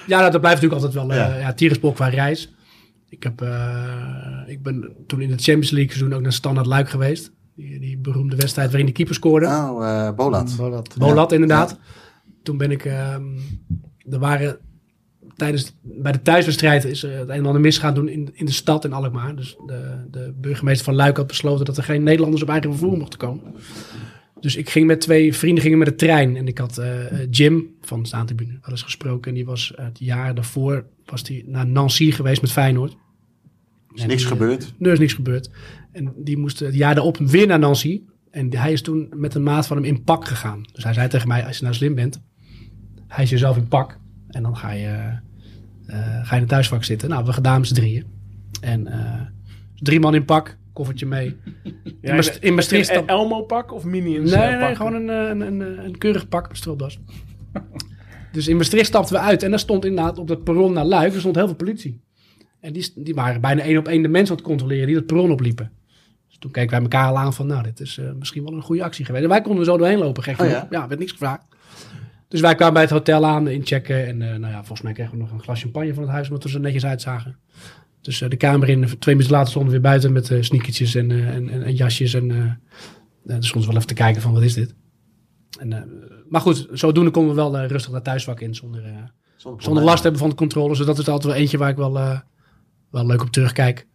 ja 0.07 0.19
nou, 0.19 0.31
dat 0.31 0.41
blijft 0.41 0.63
natuurlijk 0.63 0.73
altijd 0.73 0.93
wel 0.93 1.17
Ja. 1.17 1.39
ja. 1.39 1.55
ja, 1.57 1.93
qua 1.93 2.09
reis. 2.09 2.55
Ik, 3.09 3.23
heb, 3.23 3.41
eh, 3.41 4.43
ik 4.47 4.63
ben 4.63 4.97
toen 5.07 5.21
in 5.21 5.31
het 5.31 5.43
Champions 5.43 5.71
League 5.71 5.93
seizoen 5.93 6.15
ook 6.15 6.23
naar 6.23 6.33
Standard 6.33 6.67
Luik 6.67 6.89
geweest. 6.89 7.33
Die, 7.55 7.81
die 7.81 7.99
beroemde 7.99 8.37
wedstrijd 8.37 8.69
waarin 8.69 8.87
de 8.87 8.93
keeper 8.93 9.15
scoorde. 9.15 9.47
Oh, 9.47 9.87
eh 9.87 10.15
Bolat. 10.15 10.55
Bolat. 10.57 10.95
Bolat 10.99 11.33
inderdaad. 11.33 11.79
Toen 12.43 12.57
ben 12.57 12.71
ik, 12.71 12.85
ehm, 12.85 13.25
er 14.11 14.19
waren 14.19 14.59
tijdens, 15.37 15.77
bij 15.83 16.13
de 16.13 16.23
thuiswedstrijd 16.23 16.85
is 16.85 17.03
er 17.03 17.19
het 17.19 17.29
een 17.29 17.35
en 17.35 17.47
ander 17.47 17.61
misgaan 17.61 17.95
doen 17.95 18.09
in, 18.09 18.31
in 18.33 18.47
de 18.47 18.53
stad 18.53 18.85
in 18.85 18.93
Alkmaar. 18.93 19.37
Dus 19.37 19.57
de, 19.67 20.07
de 20.11 20.35
burgemeester 20.37 20.85
van 20.85 20.95
Luik 20.95 21.17
had 21.17 21.27
besloten 21.27 21.65
dat 21.65 21.77
er 21.77 21.83
geen 21.83 22.03
Nederlanders 22.03 22.43
op 22.43 22.49
eigen 22.49 22.71
vervoer 22.71 22.99
mochten 22.99 23.19
komen. 23.19 23.43
Dus 24.41 24.57
ik 24.57 24.71
ging 24.71 24.87
met 24.87 25.01
twee 25.01 25.35
vrienden 25.35 25.63
gingen 25.63 25.79
met 25.79 25.89
de 25.89 25.95
trein. 25.95 26.37
En 26.37 26.47
ik 26.47 26.59
had 26.59 26.79
eh, 26.79 27.23
eh, 27.23 27.29
Jim 27.31 27.67
van 27.81 28.01
de 28.03 28.09
Staantribune 28.09 28.53
wel 28.53 28.71
eens 28.71 28.83
gesproken. 28.83 29.29
En 29.31 29.35
die 29.35 29.45
was 29.45 29.75
eh, 29.75 29.85
het 29.85 29.99
jaar 29.99 30.35
daarvoor 30.35 30.87
was 31.05 31.23
die 31.23 31.45
naar 31.49 31.67
Nancy 31.67 32.11
geweest 32.11 32.41
met 32.41 32.53
Feyenoord. 32.53 32.97
Is 33.95 34.03
En 34.03 34.09
niks 34.09 34.23
die, 34.23 34.31
gebeurd. 34.31 34.75
er 34.81 34.93
is 34.93 34.99
niks 34.99 35.13
gebeurd. 35.13 35.51
En 35.93 36.13
die 36.17 36.39
moest 36.39 36.59
het 36.59 36.75
jaar 36.75 36.95
daarop 36.95 37.17
weer 37.17 37.47
naar 37.47 37.59
Nancy. 37.59 38.03
En 38.31 38.57
hij 38.57 38.73
is 38.73 38.83
toen 38.83 39.09
met 39.17 39.35
een 39.35 39.43
maat 39.43 39.67
van 39.67 39.77
hem 39.77 39.87
in 39.87 40.03
pak 40.03 40.29
gegaan. 40.29 40.63
Dus 40.73 40.85
hij 40.85 40.93
zei 40.93 41.09
tegen 41.09 41.29
mij, 41.29 41.45
als 41.45 41.57
je 41.57 41.63
nou 41.63 41.75
slim 41.75 41.95
bent, 41.95 42.23
hij 43.07 43.25
is 43.25 43.31
jezelf 43.31 43.57
in 43.57 43.69
pak. 43.69 43.99
En 44.29 44.43
dan 44.43 44.57
ga 44.57 44.71
je, 44.71 45.19
eh, 45.87 45.99
ga 45.99 46.29
je 46.29 46.35
in 46.35 46.41
het 46.41 46.49
thuisvak 46.49 46.85
zitten. 46.85 47.09
Nou, 47.09 47.25
we 47.25 47.33
gedaan 47.33 47.59
met 47.59 47.69
z'n 47.69 47.75
drieën. 47.75 48.05
En 48.61 48.89
drie 49.75 50.01
man 50.01 50.15
in 50.15 50.25
pak, 50.25 50.58
koffertje 50.79 51.07
mee. 51.07 51.37
Ja, 52.01 52.23
in 52.41 52.55
Maastricht 52.55 52.89
Een 52.89 52.95
stap- 52.95 53.09
Elmo 53.09 53.43
pak 53.43 53.73
of 53.73 53.85
Minions 53.85 54.31
Nee, 54.31 54.51
nee, 54.51 54.59
pak? 54.59 54.77
gewoon 54.77 54.95
een, 54.95 55.09
eh, 55.11 55.47
een, 55.47 55.61
een, 55.85 55.99
keurig 55.99 56.29
pak 56.29 56.49
met 56.49 56.57
stropdas. 56.57 56.99
dus 58.33 58.49
in 58.49 58.57
Maastricht 58.57 58.87
stapten 58.87 59.15
we 59.15 59.21
uit. 59.21 59.43
En 59.43 59.51
daar 59.51 59.59
stond 59.59 59.85
inderdaad 59.85 60.19
op 60.19 60.29
het 60.29 60.45
perron 60.45 60.73
naar 60.73 60.85
Luik, 60.85 61.15
er 61.15 61.21
stond 61.21 61.35
heel 61.35 61.47
veel 61.47 61.57
politie. 61.57 62.01
En 62.61 62.73
die, 62.73 62.93
die 62.95 63.15
waren 63.15 63.41
bijna 63.41 63.63
één 63.63 63.79
op 63.79 63.89
één 63.89 64.03
de 64.03 64.09
mensen 64.09 64.31
aan 64.31 64.37
het 64.41 64.47
controleren 64.51 64.87
die 64.87 64.97
het 64.97 65.07
perron 65.07 65.31
opliepen. 65.31 65.73
Dus 66.29 66.39
toen 66.39 66.51
keken 66.51 66.71
wij 66.71 66.81
elkaar 66.81 67.09
al 67.09 67.19
aan 67.19 67.35
van, 67.35 67.47
nou, 67.47 67.63
dit 67.63 67.81
is 67.81 67.99
eh, 67.99 68.05
misschien 68.19 68.45
wel 68.45 68.53
een 68.53 68.63
goede 68.63 68.83
actie 68.83 69.05
geweest. 69.05 69.25
En 69.25 69.31
wij 69.31 69.41
konden 69.41 69.61
er 69.61 69.67
zo 69.71 69.77
doorheen 69.77 69.99
lopen, 69.99 70.23
gek 70.23 70.33
Oh, 70.35 70.39
genoeg. 70.41 70.53
ja? 70.55 70.67
ja? 70.71 70.89
werd 70.89 71.01
niks 71.01 71.13
gevraagd. 71.13 71.47
Dus 72.29 72.41
wij 72.41 72.55
kwamen 72.55 72.75
bij 72.75 72.83
het 72.83 72.93
hotel 72.93 73.27
aan, 73.27 73.49
inchecken. 73.49 74.07
En 74.07 74.23
eh, 74.23 74.29
nou 74.39 74.53
ja, 74.53 74.59
volgens 74.59 74.83
mij 74.83 74.93
kregen 74.93 75.13
we 75.13 75.19
nog 75.19 75.31
een 75.31 75.43
glas 75.43 75.61
champagne 75.61 75.95
van 75.95 76.03
het 76.03 76.13
huis, 76.13 76.29
omdat 76.29 76.45
we 76.45 76.53
er 76.55 76.61
netjes 76.61 76.87
uitzagen. 76.87 77.37
Dus 78.01 78.21
eh, 78.21 78.29
de 78.29 78.37
kamer 78.37 78.69
in, 78.69 78.99
twee 78.99 79.15
minuten 79.15 79.37
later 79.37 79.51
stonden 79.51 79.73
we 79.73 79.79
weer 79.81 79.91
buiten 79.91 80.13
met 80.13 80.31
eh 80.31 80.43
sneakertjes 80.43 80.95
en, 80.95 81.11
eh, 81.11 81.29
en, 81.29 81.49
en, 81.49 81.63
en 81.63 81.75
jasjes. 81.75 82.15
En 82.15 82.29
dus 83.23 83.49
stonden 83.49 83.61
we 83.61 83.67
wel 83.67 83.77
even 83.77 83.87
te 83.87 83.95
kijken 83.95 84.23
van, 84.23 84.33
wat 84.33 84.43
is 84.43 84.55
dit? 84.55 84.75
En, 85.59 85.91
maar 86.29 86.41
goed, 86.41 86.69
zodoende 86.73 87.11
konden 87.11 87.35
we 87.35 87.41
wel 87.41 87.67
rustig 87.67 87.93
naar 87.93 88.03
thuisvak 88.03 88.41
in, 88.41 88.55
zonder, 88.55 88.85
eh, 88.85 89.53
zonder 89.59 89.83
last 89.83 90.03
hebben 90.03 90.21
van 90.21 90.31
de 90.31 90.37
controle. 90.37 90.69
Dus 90.69 90.87
dat 90.87 90.99
is 90.99 91.09
altijd 91.09 91.33
wel 91.33 91.43
eentje 91.43 91.59
waar 91.59 91.71
ik 91.71 91.77
wel, 91.77 91.93
wel 92.91 93.07
leuk 93.07 93.23
op 93.23 93.31
terugkijk. 93.31 93.87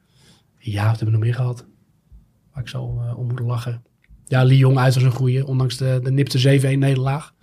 Ja, 0.57 0.81
wat 0.87 0.99
hebben 0.99 1.05
we 1.05 1.11
nog 1.11 1.21
meer 1.21 1.35
gehad? 1.35 1.65
Waar 2.53 2.63
ik 2.63 2.69
zo 2.69 2.81
om 3.15 3.27
moet 3.27 3.39
lachen. 3.39 3.83
Ja, 4.25 4.43
Lyon 4.43 4.79
uit 4.79 4.93
was 4.93 5.03
een 5.03 5.11
goeie, 5.11 5.45
ondanks 5.45 5.77
de, 5.77 5.99
de 6.03 6.11
nipte 6.11 6.59
7-1 6.61 6.77
nederlaag. 6.77 7.33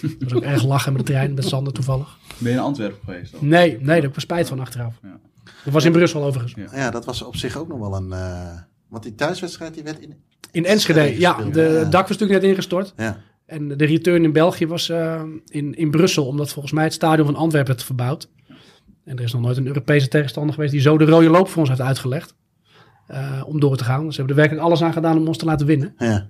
Dat 0.00 0.12
was 0.30 0.32
ook 0.32 0.42
erg 0.42 0.64
lachen 0.64 0.92
met 0.92 1.06
de 1.06 1.12
trein, 1.12 1.34
met 1.34 1.44
Sander 1.44 1.72
toevallig. 1.72 2.18
Ben 2.38 2.52
je 2.52 2.58
in 2.58 2.64
Antwerpen 2.64 2.98
geweest? 3.04 3.32
dan? 3.32 3.48
Nee, 3.48 3.70
nee, 3.70 3.84
daar 3.84 4.02
heb 4.02 4.14
ik 4.14 4.20
spijt 4.20 4.48
van 4.48 4.60
achteraf. 4.60 4.98
Ja. 5.02 5.20
Dat 5.64 5.72
was 5.72 5.84
in 5.84 5.92
Brussel 5.92 6.24
overigens. 6.24 6.54
Ja. 6.72 6.78
Ja, 6.78 6.90
dat 6.90 7.04
was 7.04 7.22
op 7.22 7.36
zich 7.36 7.56
ook 7.56 7.68
nog 7.68 7.78
wel 7.78 7.94
een... 7.96 8.12
eh, 8.12 8.58
want 8.88 9.02
die 9.02 9.14
thuiswedstrijd 9.14 9.74
die 9.74 9.82
werd 9.82 9.98
in... 10.00 10.14
In 10.50 10.64
Enschede, 10.64 11.18
ja. 11.20 11.42
De, 11.42 11.60
ja. 11.60 11.68
het 11.68 11.92
dak 11.92 12.08
was 12.08 12.16
natuurlijk 12.18 12.40
net 12.40 12.50
ingestort. 12.50 12.92
Ja, 12.96 13.20
En 13.46 13.68
de 13.68 13.84
return 13.84 14.24
in 14.24 14.32
België 14.32 14.66
was 14.66 14.88
eh, 14.88 15.22
in, 15.46 15.74
in 15.74 15.90
Brussel, 15.90 16.26
omdat 16.26 16.52
volgens 16.52 16.74
mij 16.74 16.84
het 16.84 16.92
stadion 16.92 17.26
van 17.26 17.36
Antwerpen 17.36 17.72
werd 17.74 17.84
verbouwd. 17.86 18.28
En 19.04 19.16
er 19.16 19.24
is 19.24 19.32
nog 19.32 19.42
nooit 19.42 19.56
een 19.56 19.66
Europese 19.66 20.08
tegenstander 20.08 20.54
geweest 20.54 20.72
die 20.72 20.80
zo 20.80 20.98
de 20.98 21.04
rode 21.04 21.28
loop 21.28 21.48
voor 21.48 21.58
ons 21.60 21.68
heeft 21.68 21.80
uitgelegd. 21.80 22.34
eh, 23.06 23.42
om 23.46 23.60
door 23.60 23.76
te 23.76 23.84
gaan. 23.84 24.04
Dus 24.04 24.14
ze 24.14 24.18
hebben 24.20 24.36
er 24.36 24.40
werkelijk 24.42 24.66
alles 24.66 24.82
aan 24.82 24.92
gedaan 24.92 25.16
om 25.18 25.26
ons 25.26 25.38
te 25.38 25.44
laten 25.44 25.66
winnen. 25.66 25.94
ja. 25.98 26.28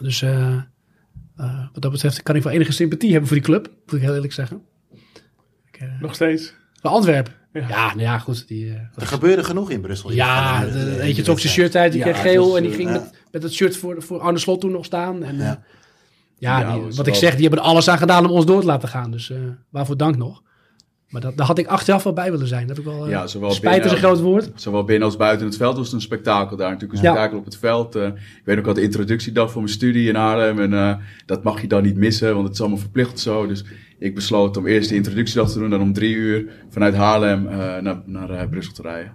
Dus 0.00 0.22
eh, 0.22 0.52
eh, 1.36 1.66
wat 1.72 1.82
dat 1.82 1.92
betreft 1.92 2.22
kan 2.22 2.36
ik 2.36 2.42
wel 2.42 2.52
enige 2.52 2.72
sympathie 2.72 3.10
hebben 3.10 3.28
voor 3.28 3.36
die 3.36 3.46
club, 3.46 3.70
moet 3.86 3.94
ik 3.94 4.00
heel 4.00 4.14
eerlijk 4.14 4.32
zeggen. 4.32 4.62
Ik, 5.70 5.80
Nog 6.00 6.14
steeds. 6.14 6.54
voor 6.80 6.90
Antwerpen. 6.90 7.32
Ja. 7.60 7.68
Ja, 7.68 7.86
nou 7.86 8.00
ja, 8.00 8.18
goed. 8.18 8.48
Die, 8.48 8.68
eh, 8.70 8.74
Er 8.96 9.06
gebeurde 9.06 9.44
genoeg 9.44 9.70
in 9.70 9.80
Brussel. 9.80 10.12
ja, 10.12 10.64
de, 10.64 10.78
in 10.78 11.00
eentje 11.00 11.22
trok 11.22 11.40
zijn 11.40 11.52
shirt 11.52 11.76
uit, 11.76 11.92
die 11.92 12.04
Ja, 12.04 12.10
kreeg 12.10 12.20
geel 12.22 12.46
was, 12.48 12.56
en 12.56 12.62
die 12.62 12.70
eh, 12.70 12.76
ging 12.76 12.90
met, 12.90 13.10
met 13.32 13.42
het 13.42 13.52
shirt 13.54 13.76
voor, 13.76 14.02
voor 14.02 14.20
Arne 14.20 14.38
Slot 14.38 14.60
toen 14.60 14.72
nog 14.72 14.84
staan. 14.84 15.22
En, 15.22 15.36
Ja. 15.36 15.42
ja, 15.44 15.58
ja, 16.38 16.60
Ja, 16.60 16.72
die- 16.74 16.96
wat 16.96 17.06
ik 17.06 17.14
zeg, 17.14 17.32
die 17.32 17.42
hebben 17.42 17.60
er 17.60 17.64
alles 17.70 17.88
aan 17.88 17.98
gedaan 17.98 18.24
om 18.26 18.30
ons 18.30 18.46
door 18.46 18.60
te 18.60 18.66
laten 18.66 18.88
gaan. 18.88 19.10
Dus 19.10 19.30
eh, 19.30 19.38
waarvoor 19.70 19.96
dank 19.96 20.16
nog. 20.16 20.42
Maar 21.08 21.20
dat, 21.20 21.36
daar 21.36 21.46
had 21.46 21.58
ik 21.58 21.66
achteraf 21.66 22.02
wel 22.02 22.12
bij 22.12 22.30
willen 22.30 22.46
zijn. 22.46 22.66
Dat 22.66 22.76
heb 22.76 22.86
ik 22.86 22.92
wel, 22.92 23.04
eh, 23.04 23.10
Ja, 23.10 23.26
zowel 23.26 23.50
spijt 23.50 23.84
is 23.84 23.90
een 23.92 23.96
groot 23.98 24.20
woord. 24.20 24.50
Zowel 24.54 24.84
binnen 24.84 25.04
als 25.06 25.16
buiten 25.16 25.46
het 25.46 25.56
veld 25.56 25.76
was 25.76 25.84
het 25.86 25.94
een 25.94 26.00
spektakel 26.00 26.56
daar. 26.56 26.70
Natuurlijk 26.70 26.98
een 26.98 27.04
Ja. 27.04 27.10
spektakel 27.10 27.38
op 27.38 27.44
het 27.44 27.56
veld. 27.58 27.96
Eh, 27.96 28.06
ik 28.06 28.42
weet 28.44 28.58
ook 28.58 28.66
al 28.66 28.74
de 28.74 28.82
introductiedag 28.82 29.50
voor 29.50 29.62
mijn 29.62 29.74
studie 29.74 30.08
in 30.08 30.14
Haarlem. 30.14 30.60
En 30.60 30.72
eh, 30.74 30.94
dat 31.26 31.42
mag 31.42 31.60
je 31.60 31.66
dan 31.66 31.82
niet 31.82 31.96
missen, 31.96 32.32
want 32.32 32.44
het 32.44 32.54
is 32.54 32.60
allemaal 32.60 32.78
verplicht 32.78 33.18
zo. 33.20 33.46
Dus 33.46 33.64
ik 33.98 34.14
besloot 34.14 34.56
om 34.56 34.66
eerst 34.66 34.88
de 34.88 34.94
introductiedag 34.94 35.50
te 35.52 35.58
doen. 35.58 35.70
Dan 35.70 35.80
om 35.80 35.92
drie 35.92 36.14
uur 36.14 36.44
vanuit 36.68 36.94
Haarlem 36.94 37.46
eh, 37.46 37.56
naar, 37.78 38.02
naar 38.06 38.30
eh, 38.30 38.48
Brussel 38.48 38.72
te 38.72 38.82
rijden. 38.82 39.14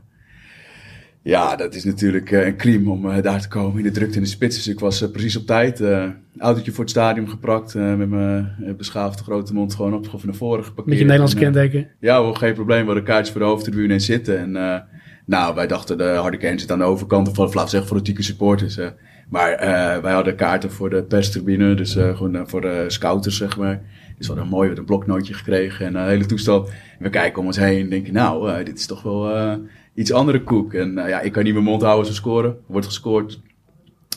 Ja, 1.22 1.56
dat 1.56 1.76
is 1.76 1.84
natuurlijk 1.84 2.32
eh, 2.32 2.46
een 2.46 2.58
crime 2.58 2.90
om 2.90 3.22
daar 3.22 3.42
te 3.42 3.48
komen 3.48 3.78
in 3.78 3.84
de 3.84 3.92
drukte 3.92 4.16
in 4.18 4.24
de 4.24 4.30
spits. 4.30 4.56
Dus 4.56 4.68
ik 4.68 4.80
was 4.80 5.12
precies 5.12 5.36
op 5.38 5.46
tijd. 5.46 5.82
eh 5.82 6.08
autootje 6.38 6.72
voor 6.72 6.84
het 6.84 6.90
stadion 6.90 7.30
geprakt. 7.30 7.74
met 7.74 8.10
mijn 8.10 8.56
beschaafde 8.78 9.24
grote 9.24 9.54
mond 9.54 9.76
gewoon 9.76 9.94
op, 9.94 10.06
gewoon 10.06 10.22
naar 10.26 10.36
voren 10.36 10.64
geparkeerd. 10.64 10.88
Met 10.88 10.98
je 10.98 11.04
En, 11.04 11.10
eh, 11.38 11.42
kenteken. 11.42 11.88
ja, 12.00 12.34
geen 12.34 12.54
probleem. 12.54 12.80
We 12.80 12.86
hadden 12.86 13.04
kaartjes 13.04 13.32
voor 13.32 13.42
de 13.42 13.48
hoofdtribune 13.48 13.94
en 13.94 14.02
zitten. 14.02 14.40
En 14.40 14.84
nou, 15.26 15.56
wij 15.56 15.68
dachten 15.68 15.98
de 15.98 16.04
harde 16.04 16.38
kern 16.38 16.60
zit 16.60 16.72
aan 16.72 16.78
de 16.78 16.84
overkant. 16.84 17.28
Of 17.28 17.38
we 17.54 17.60
zeggen 17.70 17.86
fanatieke 17.86 18.24
supporters. 18.24 18.78
eh. 18.78 18.88
maar 19.30 19.52
eh, 19.52 20.02
wij 20.02 20.14
hadden 20.14 20.36
kaarten 20.36 20.72
voor 20.72 20.90
de 20.90 21.04
perstribune. 21.04 21.76
Dus 21.76 21.94
gewoon 21.94 22.48
voor 22.48 22.62
de 22.62 22.86
scouters, 22.88 23.38
zeg 23.38 23.58
maar. 23.58 23.82
Dus 24.24 24.32
we 24.32 24.40
hadden 24.40 24.54
een 24.60 24.60
mooi 24.60 24.78
een 24.78 24.86
bloknootje 24.86 25.34
gekregen 25.34 25.86
en 25.86 25.96
een 25.96 26.08
hele 26.08 26.26
toestel. 26.26 26.66
En 26.68 27.04
we 27.04 27.10
kijken 27.10 27.40
om 27.40 27.46
ons 27.46 27.58
heen 27.58 27.82
en 27.84 27.90
denken, 27.90 28.14
nou, 28.14 28.50
eh, 28.52 28.66
dit 28.66 28.78
is 28.78 28.86
toch 28.86 29.02
wel 29.02 29.36
eh, 29.36 29.54
iets 29.94 30.12
andere 30.12 30.44
koek. 30.44 30.74
En 30.74 30.98
eh, 30.98 31.10
ja, 31.10 31.20
ik 31.22 31.32
kan 31.32 31.44
niet 31.44 31.54
mijn 31.54 31.66
mond 31.66 31.82
houden 31.82 32.00
als 32.00 32.10
we 32.10 32.16
scoren. 32.16 32.50
Er 32.50 32.58
wordt 32.68 32.86
gescoord. 32.88 33.40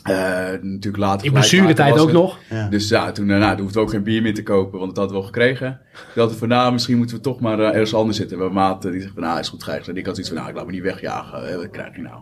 Eh, 0.03 0.13
natuurlijk 0.61 0.97
later 0.97 1.25
In 1.25 1.31
blessuretijd 1.33 1.99
ook 1.99 2.11
nog. 2.11 2.39
Ja. 2.49 2.67
Dus 2.69 2.89
ja, 2.89 3.11
toen, 3.11 3.29
eh, 3.29 3.37
nou, 3.37 3.51
toen 3.51 3.61
hoefden 3.61 3.81
we 3.81 3.87
ook 3.87 3.93
geen 3.93 4.03
bier 4.03 4.21
meer 4.21 4.33
te 4.33 4.43
kopen, 4.43 4.79
want 4.79 4.95
dat 4.95 4.97
hadden 4.97 5.15
we 5.15 5.21
wel 5.23 5.31
gekregen. 5.33 5.79
Toen 5.93 6.01
dachten 6.15 6.33
we 6.33 6.39
van, 6.39 6.47
nou, 6.47 6.71
misschien 6.71 6.97
moeten 6.97 7.15
we 7.15 7.21
toch 7.21 7.39
maar 7.39 7.59
eh, 7.59 7.67
ergens 7.67 7.93
anders 7.93 8.17
zitten. 8.17 8.39
Een 8.39 8.53
maat 8.53 8.85
eh, 8.85 8.91
die 8.91 9.01
zegt 9.01 9.13
van, 9.13 9.23
nou, 9.23 9.39
is 9.39 9.49
goed 9.49 9.63
grijs. 9.63 9.87
En 9.87 9.97
ik 9.97 10.05
had 10.05 10.15
zoiets 10.15 10.33
van, 10.33 10.37
nou, 10.41 10.49
ik 10.51 10.57
laat 10.57 10.65
me 10.65 10.71
niet 10.71 10.81
wegjagen. 10.81 11.49
Eh, 11.49 11.55
Wat 11.55 11.69
krijg 11.69 11.95
je 11.95 12.01
nou? 12.01 12.19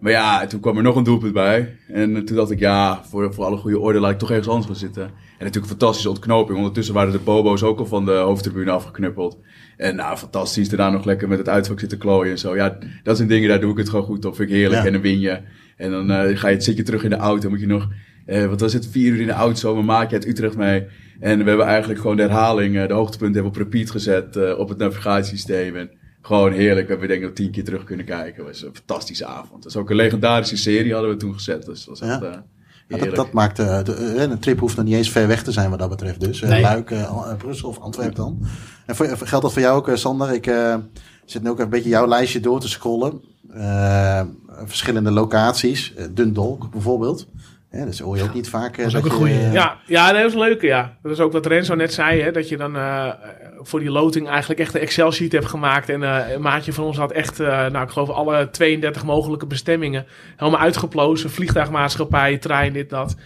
Maar 0.00 0.12
ja, 0.12 0.46
toen 0.46 0.60
kwam 0.60 0.76
er 0.76 0.82
nog 0.82 0.96
een 0.96 1.04
doelpunt 1.04 1.32
bij. 1.32 1.76
En 1.88 2.16
eh, 2.16 2.22
toen 2.22 2.36
dacht 2.36 2.50
ik, 2.50 2.58
ja, 2.58 3.04
voor, 3.04 3.34
voor 3.34 3.44
alle 3.44 3.56
goede 3.56 3.78
orde 3.78 4.00
laat 4.00 4.10
ik 4.10 4.18
toch 4.18 4.30
ergens 4.30 4.48
anders 4.48 4.66
gaan 4.66 4.76
zitten. 4.76 5.10
En 5.42 5.48
natuurlijk 5.48 5.72
een 5.72 5.78
fantastische 5.78 6.10
ontknoping. 6.10 6.58
Ondertussen 6.58 6.94
waren 6.94 7.12
de 7.12 7.18
bobo's 7.18 7.62
ook 7.62 7.78
al 7.78 7.86
van 7.86 8.04
de 8.04 8.12
hoofdtribune 8.12 8.70
afgeknuppeld. 8.70 9.38
En 9.76 9.96
nou, 9.96 10.16
fantastisch. 10.16 10.68
Daarna 10.68 10.90
nog 10.90 11.04
lekker 11.04 11.28
met 11.28 11.38
het 11.38 11.48
uitvak 11.48 11.80
zitten 11.80 11.98
klooien 11.98 12.32
en 12.32 12.38
zo. 12.38 12.56
Ja, 12.56 12.78
dat 13.02 13.16
zijn 13.16 13.28
dingen, 13.28 13.48
daar 13.48 13.60
doe 13.60 13.70
ik 13.70 13.76
het 13.76 13.88
gewoon 13.88 14.04
goed 14.04 14.24
op. 14.24 14.36
Vind 14.36 14.48
ik 14.48 14.54
heerlijk. 14.54 14.80
Ja. 14.80 14.86
En 14.86 14.92
dan 14.92 15.02
win 15.02 15.20
je. 15.20 15.40
En 15.76 15.90
dan 15.90 16.10
eh, 16.10 16.38
ga 16.38 16.48
je, 16.48 16.60
zit 16.60 16.76
je 16.76 16.82
terug 16.82 17.04
in 17.04 17.10
de 17.10 17.16
auto. 17.16 17.48
Moet 17.48 17.60
je 17.60 17.66
nog, 17.66 17.88
eh, 18.26 18.46
wat 18.46 18.60
was 18.60 18.72
het, 18.72 18.86
vier 18.86 19.12
uur 19.12 19.20
in 19.20 19.26
de 19.26 19.32
auto. 19.32 19.74
Mijn 19.74 19.86
maatje 19.86 20.16
uit 20.16 20.26
Utrecht 20.26 20.56
mee. 20.56 20.86
En 21.20 21.38
we 21.38 21.48
hebben 21.48 21.66
eigenlijk 21.66 22.00
gewoon 22.00 22.16
de 22.16 22.22
herhaling, 22.22 22.76
eh, 22.76 22.88
de 22.88 22.94
hoogtepunten 22.94 23.42
hebben 23.42 23.52
we 23.52 23.66
op 23.66 23.72
repeat 23.72 23.90
gezet 23.90 24.56
op 24.56 24.68
het 24.68 24.78
navigatiesysteem. 24.78 25.76
En 25.76 25.90
gewoon 26.20 26.52
heerlijk. 26.52 26.86
We 26.86 26.90
hebben 26.90 27.08
denk 27.08 27.20
ik 27.20 27.26
nog 27.26 27.36
tien 27.36 27.50
keer 27.50 27.64
terug 27.64 27.84
kunnen 27.84 28.06
kijken. 28.06 28.44
Het 28.44 28.52
was 28.52 28.62
een 28.62 28.74
fantastische 28.74 29.26
avond. 29.26 29.62
Dat 29.62 29.72
is 29.72 29.78
ook 29.78 29.90
een 29.90 29.96
legendarische 29.96 30.56
serie 30.56 30.92
hadden 30.92 31.10
we 31.10 31.16
toen 31.16 31.34
gezet. 31.34 31.64
Dus 31.64 31.84
dat 31.84 31.98
was 31.98 32.08
echt 32.08 32.20
Ja. 32.20 32.44
Eh, 33.00 33.06
dat, 33.06 33.14
dat 33.16 33.32
maakt 33.32 33.58
eh, 33.58 33.82
de, 33.84 33.94
eh, 33.94 34.22
een 34.22 34.38
trip 34.38 34.58
hoeft 34.60 34.76
nog 34.76 34.84
niet 34.84 34.94
eens 34.94 35.10
ver 35.10 35.26
weg 35.26 35.42
te 35.42 35.52
zijn 35.52 35.70
wat 35.70 35.78
dat 35.78 35.88
betreft. 35.88 36.20
Dus 36.20 36.42
eh, 36.42 36.48
Nee. 36.48 36.60
Luik, 36.62 36.90
eh, 36.90 37.00
eh, 37.02 37.36
Brussel 37.38 37.68
of 37.68 37.78
Antwerpen 37.78 38.14
dan. 38.14 38.38
En 38.86 38.96
voor, 38.96 39.06
geldt 39.06 39.44
dat 39.44 39.52
voor 39.52 39.62
jou 39.62 39.76
ook, 39.76 39.88
eh, 39.88 39.94
Sander? 39.94 40.32
Ik 40.34 40.46
eh, 40.46 40.74
zit 41.24 41.42
nu 41.42 41.50
ook 41.50 41.58
een 41.60 41.68
beetje 41.70 41.88
jouw 41.88 42.06
lijstje 42.06 42.40
door 42.40 42.60
te 42.60 42.68
scrollen. 42.68 43.20
Eh, 43.54 44.20
verschillende 44.64 45.10
locaties. 45.10 45.94
Eh, 45.94 46.04
Dundalk 46.10 46.70
bijvoorbeeld. 46.70 47.26
Ja, 47.70 47.84
dus 47.84 47.98
hoor 48.00 48.16
je 48.16 48.22
ook 48.22 48.34
niet 48.34 48.48
vaak. 48.48 48.76
eh, 48.76 48.84
Dat 48.84 49.04
is 49.04 49.12
ook 49.12 49.20
een 49.20 49.26
eh, 49.26 49.52
Ja, 49.52 49.76
ja 49.86 50.12
dat 50.12 50.24
is 50.26 50.32
een 50.32 50.38
leuke, 50.38 50.66
ja. 50.66 50.96
Dat 51.02 51.12
is 51.12 51.20
ook 51.20 51.32
wat 51.32 51.46
Renzo 51.46 51.74
net 51.74 51.92
zei, 51.92 52.20
hè, 52.22 52.30
dat 52.32 52.48
je 52.48 52.56
dan 52.56 52.76
eh, 52.76 53.08
voor 53.62 53.80
die 53.80 53.90
loting 53.90 54.28
eigenlijk 54.28 54.60
echt 54.60 54.74
een 54.74 54.80
Excel-sheet 54.80 55.32
hebt 55.32 55.46
gemaakt. 55.46 55.88
En 55.88 56.02
eh, 56.02 56.32
een 56.32 56.40
maatje 56.40 56.72
van 56.72 56.84
ons 56.84 56.96
had 56.96 57.12
echt, 57.12 57.40
eh, 57.40 57.46
nou 57.46 57.84
ik 57.84 57.90
geloof 57.90 58.08
alle 58.08 58.50
32 58.50 59.04
mogelijke 59.04 59.46
bestemmingen 59.46 60.06
helemaal 60.36 60.60
uitgeplozen. 60.60 61.30
Vliegtuigmaatschappij, 61.30 62.38
trein, 62.38 62.72
dit, 62.72 62.90
dat. 62.90 63.16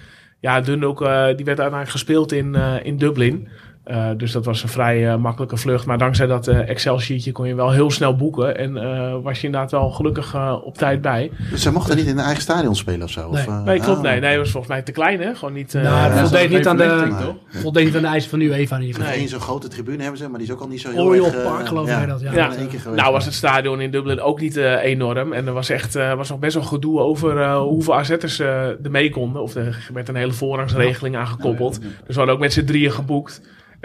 Ja, 0.40 0.60
Dundalk, 0.60 1.02
eh, 1.02 1.08
die 1.08 1.44
werd 1.44 1.46
uiteindelijk 1.46 1.90
gespeeld 1.90 2.32
in, 2.32 2.54
in 2.82 2.96
Dublin. 2.96 3.48
Eh, 3.86 4.08
dus 4.16 4.32
dat 4.32 4.44
was 4.44 4.62
een 4.62 4.68
vrij 4.68 5.08
eh, 5.08 5.16
makkelijke 5.16 5.56
vlucht. 5.56 5.86
Maar 5.86 5.98
dankzij 5.98 6.26
dat 6.26 6.48
eh, 6.48 6.68
Excel-sheetje 6.68 7.32
kon 7.32 7.46
je 7.48 7.54
wel 7.54 7.70
heel 7.70 7.90
snel 7.90 8.16
boeken. 8.16 8.58
En 8.58 8.76
eh, 8.76 9.14
was 9.22 9.40
je 9.40 9.46
inderdaad 9.46 9.70
wel 9.70 9.90
gelukkig 9.90 10.36
op 10.64 10.78
tijd 10.78 11.00
bij. 11.00 11.30
Dus 11.50 11.62
ze 11.62 11.72
mochten 11.72 11.96
niet 11.96 12.06
in 12.06 12.18
een 12.18 12.24
eigen 12.24 12.42
stadion 12.42 12.76
spelen 12.76 13.02
of 13.02 13.10
zo? 13.10 13.30
Nee. 13.30 13.40
Of, 13.42 13.46
eh, 13.46 13.64
Nee, 13.64 13.80
klopt. 13.80 13.98
ah. 13.98 14.02
Nee, 14.04 14.20
nee, 14.20 14.38
was 14.38 14.50
volgens 14.50 14.72
mij 14.72 14.82
te 14.82 14.92
klein, 14.92 15.20
hè? 15.20 15.34
Gewoon 15.34 15.54
niet... 15.54 15.72
Nou, 15.72 15.84
Ja, 15.86 16.16
voldeed 16.16 16.50
niet 16.50 16.66
aan 16.66 16.76
de, 16.76 17.06
Nee. 17.52 17.62
voldeed 17.62 17.84
niet 17.84 17.96
aan 17.96 18.02
de 18.02 18.08
eisen 18.08 18.30
van 18.30 18.40
UEFA 18.40 18.78
ieder 18.80 18.94
geval. 18.94 19.10
Nee. 19.10 19.20
Eén 19.20 19.28
zo'n 19.28 19.40
grote 19.40 19.68
tribune 19.68 20.02
hebben 20.02 20.18
ze, 20.18 20.28
maar 20.28 20.38
die 20.38 20.48
is 20.48 20.54
ook 20.54 20.60
al 20.60 20.68
niet 20.68 20.80
zo 20.80 20.90
heel 20.90 21.02
Royal 21.04 21.26
erg... 21.26 21.42
Park 21.42 21.66
geloof 21.68 22.00
ik 22.00 22.08
dat, 22.08 22.20
ja. 22.20 22.32
Ja. 22.32 22.48
keer 22.48 22.80
geweest. 22.80 23.00
Nou 23.00 23.12
was 23.12 23.24
het 23.24 23.34
stadion 23.34 23.80
in 23.80 23.90
Dublin 23.90 24.20
ook 24.20 24.40
niet 24.40 24.56
eh, 24.56 24.82
enorm. 24.82 25.32
En 25.32 25.46
er 25.46 25.52
was 25.52 25.68
echt 25.68 25.94
eh, 25.96 26.14
was 26.14 26.28
nog 26.28 26.38
best 26.38 26.54
wel 26.54 26.64
gedoe 26.64 27.00
over 27.00 27.54
hoeveel 27.54 27.94
AZ'ers 27.94 28.38
er 28.38 28.76
mee 28.90 29.10
konden. 29.10 29.42
Of 29.42 29.54
er 29.54 29.88
werd 29.92 30.08
een 30.08 30.16
hele 30.16 30.32
voorrangsregeling 30.32 31.16
aangekoppeld. 31.16 31.80
Dus 31.80 31.90
we 32.06 32.14
hadden 32.14 32.34
ook 32.34 32.40
met 32.40 32.52
z'n 32.52 32.64
drieën 32.64 32.92
geboekt. 32.92 33.40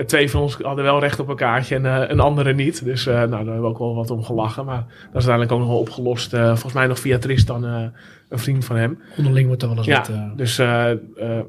Twee 0.06 0.30
van 0.32 0.41
ons 0.41 0.58
hadden 0.62 0.84
wel 0.84 0.99
recht 0.99 1.20
op 1.20 1.28
een 1.28 1.36
kaartje 1.36 1.76
en 1.76 1.86
eh, 1.86 2.10
een 2.10 2.20
andere 2.20 2.54
niet. 2.54 2.84
Dus 2.86 3.08
eh, 3.08 3.14
nou, 3.14 3.30
daar 3.30 3.38
hebben 3.38 3.62
we 3.62 3.68
ook 3.68 3.78
wel 3.80 3.95
wat 3.95 4.10
om 4.12 4.24
gelachen. 4.24 4.66
Maar 4.66 4.86
dat 5.12 5.22
is 5.22 5.28
uiteindelijk 5.28 5.52
ook 5.52 5.60
nog 5.60 5.68
wel 5.68 5.80
opgelost. 5.80 6.34
eh, 6.34 6.45
volgens 6.47 6.74
mij 6.74 6.88
nog 6.88 6.99
via 6.99 7.18
Tristan, 7.18 7.66
eh, 7.66 7.84
een 8.30 8.39
vriend 8.39 8.66
van 8.66 8.76
hem. 8.76 8.99
Onderling 9.18 9.47
wordt 9.47 9.62
er 9.62 9.68
wel 9.68 9.78
eens 9.78 9.88
Ja, 9.88 9.97
wat... 9.97 10.10
eh, 10.10 10.22
dus 10.36 10.60
eh, 10.60 10.91
eh, 10.91 10.97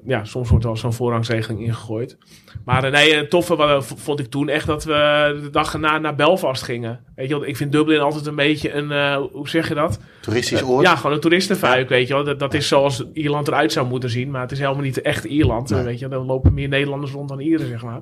ja, 0.05 0.25
soms 0.25 0.49
wordt 0.49 0.65
er 0.65 0.71
wel 0.71 0.79
zo'n 0.81 0.93
voorrangsregeling 0.93 1.61
ingegooid. 1.61 2.17
Maar 2.65 2.91
nee, 2.91 3.15
het 3.15 3.31
toffe 3.31 3.79
vond 3.81 4.21
ik 4.21 4.27
toen 4.27 4.49
echt 4.49 4.67
dat 4.67 4.85
we 4.85 5.39
de 5.43 5.51
dag 5.51 5.73
erna 5.73 5.99
naar 5.99 6.15
Belfast 6.15 6.63
gingen. 6.63 7.01
Weet 7.17 7.29
je 7.29 7.35
wel, 7.39 7.47
ik 7.47 7.57
vind 7.57 7.73
Dublin 7.73 8.01
altijd 8.01 8.27
een 8.27 8.35
beetje 8.35 8.73
een, 8.75 8.91
eh, 8.91 9.17
hoe 9.33 9.49
zeg 9.49 9.69
je 9.69 9.75
dat? 9.75 9.99
Toeristisch 10.21 10.63
oord. 10.63 10.87
Ja, 10.87 10.97
gewoon 10.97 11.13
een 11.13 11.21
toeristenfuik, 11.21 11.89
weet 11.89 12.09
je 12.09 12.15
wel. 12.15 12.25
Dat, 12.25 12.39
dat 12.39 12.55
is 12.55 12.69
zoals 12.69 13.05
Ierland 13.13 13.49
eruit 13.49 13.73
zou 13.73 13.87
moeten 13.87 14.11
zien. 14.11 14.31
Maar 14.31 14.41
het 14.41 14.53
is 14.53 14.59
helemaal 14.59 14.83
niet 14.83 15.01
echt 15.03 15.25
Ierland, 15.25 15.71
Nee. 15.71 15.83
weet 15.83 15.99
je 15.99 16.09
wel. 16.09 16.21
Er 16.21 16.27
lopen 16.27 16.55
meer 16.55 16.69
Nederlanders 16.69 17.13
rond 17.13 17.29
dan 17.29 17.41
Ieren, 17.41 17.67
zeg 17.69 17.83
maar. 17.83 18.01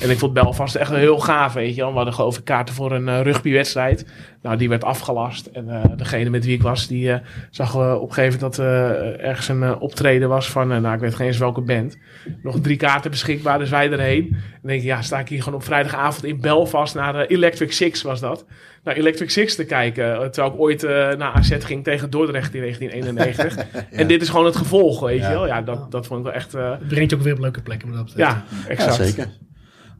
En 0.00 0.10
ik 0.10 0.18
vond 0.18 0.32
Belfast 0.32 0.74
echt 0.74 0.90
heel 0.90 1.18
gaaf, 1.18 1.52
weet 1.52 1.74
je 1.74 1.80
wel. 1.80 1.90
We 1.90 1.96
hadden 1.96 2.14
geloof 2.14 2.38
ik 2.38 2.44
kaarten 2.44 2.74
voor 2.74 2.92
een 2.92 3.08
eh, 3.08 3.20
rugbywedstrijd. 3.20 4.06
Nou, 4.42 4.56
die 4.56 4.68
werd 4.68 4.84
afgelast. 4.84 5.46
En 5.46 5.68
eh, 5.68 5.84
degene 5.96 6.30
met 6.30 6.44
wie 6.44 6.54
ik 6.54 6.62
was, 6.62 6.86
die 6.86 7.12
eh, 7.12 7.18
zag 7.50 7.72
we 7.72 7.96
op 7.98 8.08
een 8.08 8.14
gegeven 8.14 8.40
moment 8.40 8.56
dat 8.56 8.66
eh, 8.66 9.26
ergens 9.26 9.48
een 9.48 9.78
optreden 9.78 10.28
was 10.28 10.50
van, 10.50 10.68
nou, 10.68 10.94
ik 10.94 11.00
weet 11.00 11.14
geen 11.14 11.26
eens 11.26 11.38
welke 11.38 11.60
band. 11.60 11.98
Nog 12.42 12.60
drie 12.60 12.76
kaarten 12.76 13.10
beschikbaar, 13.10 13.58
dus 13.58 13.70
wij 13.70 13.90
erheen. 13.90 14.22
En 14.30 14.38
dan 14.52 14.70
denk 14.70 14.80
ik, 14.80 14.86
ja, 14.86 15.02
sta 15.02 15.18
ik 15.18 15.28
hier 15.28 15.42
gewoon 15.42 15.58
op 15.58 15.64
vrijdagavond 15.64 16.24
in 16.24 16.40
Belfast 16.40 16.94
naar 16.94 17.26
Electric 17.26 17.72
Six 17.72 18.02
was 18.02 18.20
dat. 18.20 18.44
Naar 18.84 18.94
Electric 18.96 19.30
Six 19.30 19.54
te 19.54 19.64
kijken. 19.64 20.30
Terwijl 20.32 20.54
ik 20.54 20.60
ooit 20.60 20.82
eh, 20.84 20.90
naar 20.92 21.32
AZ 21.32 21.56
ging 21.58 21.84
tegen 21.84 22.10
Dordrecht 22.10 22.54
in 22.54 22.60
1991. 22.66 23.66
En 23.90 24.06
dit 24.06 24.22
is 24.22 24.28
gewoon 24.28 24.44
het 24.46 24.56
gevolg, 24.56 25.00
weet 25.00 25.20
Ja. 25.20 25.28
je 25.28 25.34
wel. 25.34 25.46
Ja, 25.46 25.62
dat, 25.62 25.90
dat 25.90 26.06
vond 26.06 26.18
ik 26.20 26.26
wel 26.26 26.34
echt... 26.34 26.54
eh, 26.54 26.70
het 26.70 26.88
brengt 26.88 27.10
je 27.10 27.16
ook 27.16 27.22
weer 27.22 27.32
op 27.32 27.38
leuke 27.38 27.62
plekken. 27.62 27.88
Maar 27.88 27.96
dat 27.98 28.12
ja, 28.16 28.28
Ja, 28.28 28.68
exact. 28.68 28.94
zeker. 28.94 29.26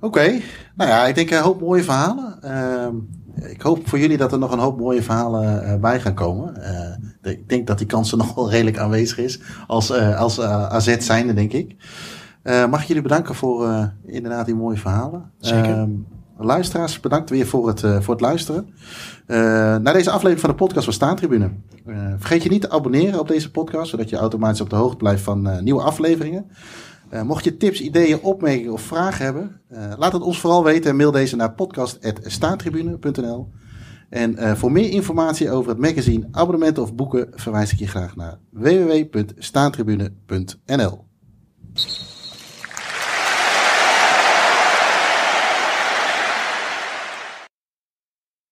Oké, 0.00 0.40
nou 0.74 0.90
ja, 0.90 1.06
ik 1.06 1.14
denk 1.14 1.30
een 1.30 1.42
hoop 1.42 1.60
mooie 1.60 1.82
verhalen. 1.82 2.42
Ehm, 2.42 2.94
ik 3.50 3.60
hoop 3.60 3.88
voor 3.88 3.98
jullie 3.98 4.16
dat 4.16 4.32
er 4.32 4.38
nog 4.38 4.52
een 4.52 4.58
hoop 4.58 4.78
mooie 4.78 5.02
verhalen 5.02 5.64
eh, 5.64 5.80
bij 5.80 6.00
gaan 6.00 6.14
komen. 6.14 6.62
Eh, 6.62 7.32
ik 7.32 7.48
denk 7.48 7.66
dat 7.66 7.78
die 7.78 7.86
kans 7.86 8.12
er 8.12 8.18
nog 8.24 8.34
wel 8.34 8.50
redelijk 8.50 8.78
aanwezig 8.78 9.18
is. 9.18 9.40
Als, 9.66 9.90
eh, 9.90 10.20
als 10.20 10.40
AZ 10.40 10.96
zijnde, 10.98 11.34
denk 11.34 11.52
ik. 11.52 11.76
Mag 12.70 12.80
ik 12.80 12.86
jullie 12.86 13.02
bedanken 13.02 13.34
voor 13.34 13.90
inderdaad 14.06 14.46
die 14.46 14.54
mooie 14.54 14.76
verhalen. 14.76 15.30
Zeker. 15.38 15.70
Ehm, 15.70 15.90
luisteraars, 16.38 17.00
bedankt 17.00 17.30
weer 17.30 17.46
voor 17.46 17.68
het, 17.68 17.80
voor 17.80 18.14
het 18.14 18.20
luisteren. 18.20 18.68
Naar 19.82 19.92
deze 19.92 20.10
aflevering 20.10 20.40
van 20.40 20.50
de 20.50 20.56
podcast 20.56 20.84
van 20.84 20.94
Staantribune. 20.94 21.50
Vergeet 22.18 22.42
je 22.42 22.48
niet 22.48 22.60
te 22.60 22.70
abonneren 22.70 23.20
op 23.20 23.28
deze 23.28 23.50
podcast, 23.50 23.90
zodat 23.90 24.08
je 24.08 24.16
automatisch 24.16 24.60
op 24.60 24.70
de 24.70 24.76
hoogte 24.76 24.96
blijft 24.96 25.22
van 25.22 25.64
nieuwe 25.64 25.82
afleveringen. 25.82 26.50
Eh, 27.10 27.22
mocht 27.22 27.44
je 27.44 27.56
tips, 27.56 27.80
ideeën, 27.80 28.20
opmerkingen 28.20 28.72
of 28.72 28.82
vragen 28.82 29.24
hebben, 29.24 29.60
eh, 29.68 29.92
laat 29.96 30.12
het 30.12 30.22
ons 30.22 30.40
vooral 30.40 30.64
weten 30.64 30.90
en 30.90 30.96
mail 30.96 31.10
deze 31.10 31.36
naar 31.36 31.52
podcast.staantribune.nl. 31.52 33.48
En 34.08 34.36
eh, 34.36 34.54
voor 34.54 34.72
meer 34.72 34.90
informatie 34.90 35.50
over 35.50 35.70
het 35.70 35.78
magazine, 35.78 36.28
abonnementen 36.30 36.82
of 36.82 36.94
boeken 36.94 37.28
verwijs 37.34 37.72
ik 37.72 37.78
je 37.78 37.86
graag 37.86 38.16
naar 38.16 38.38
www.staantribune.nl. 38.50 41.04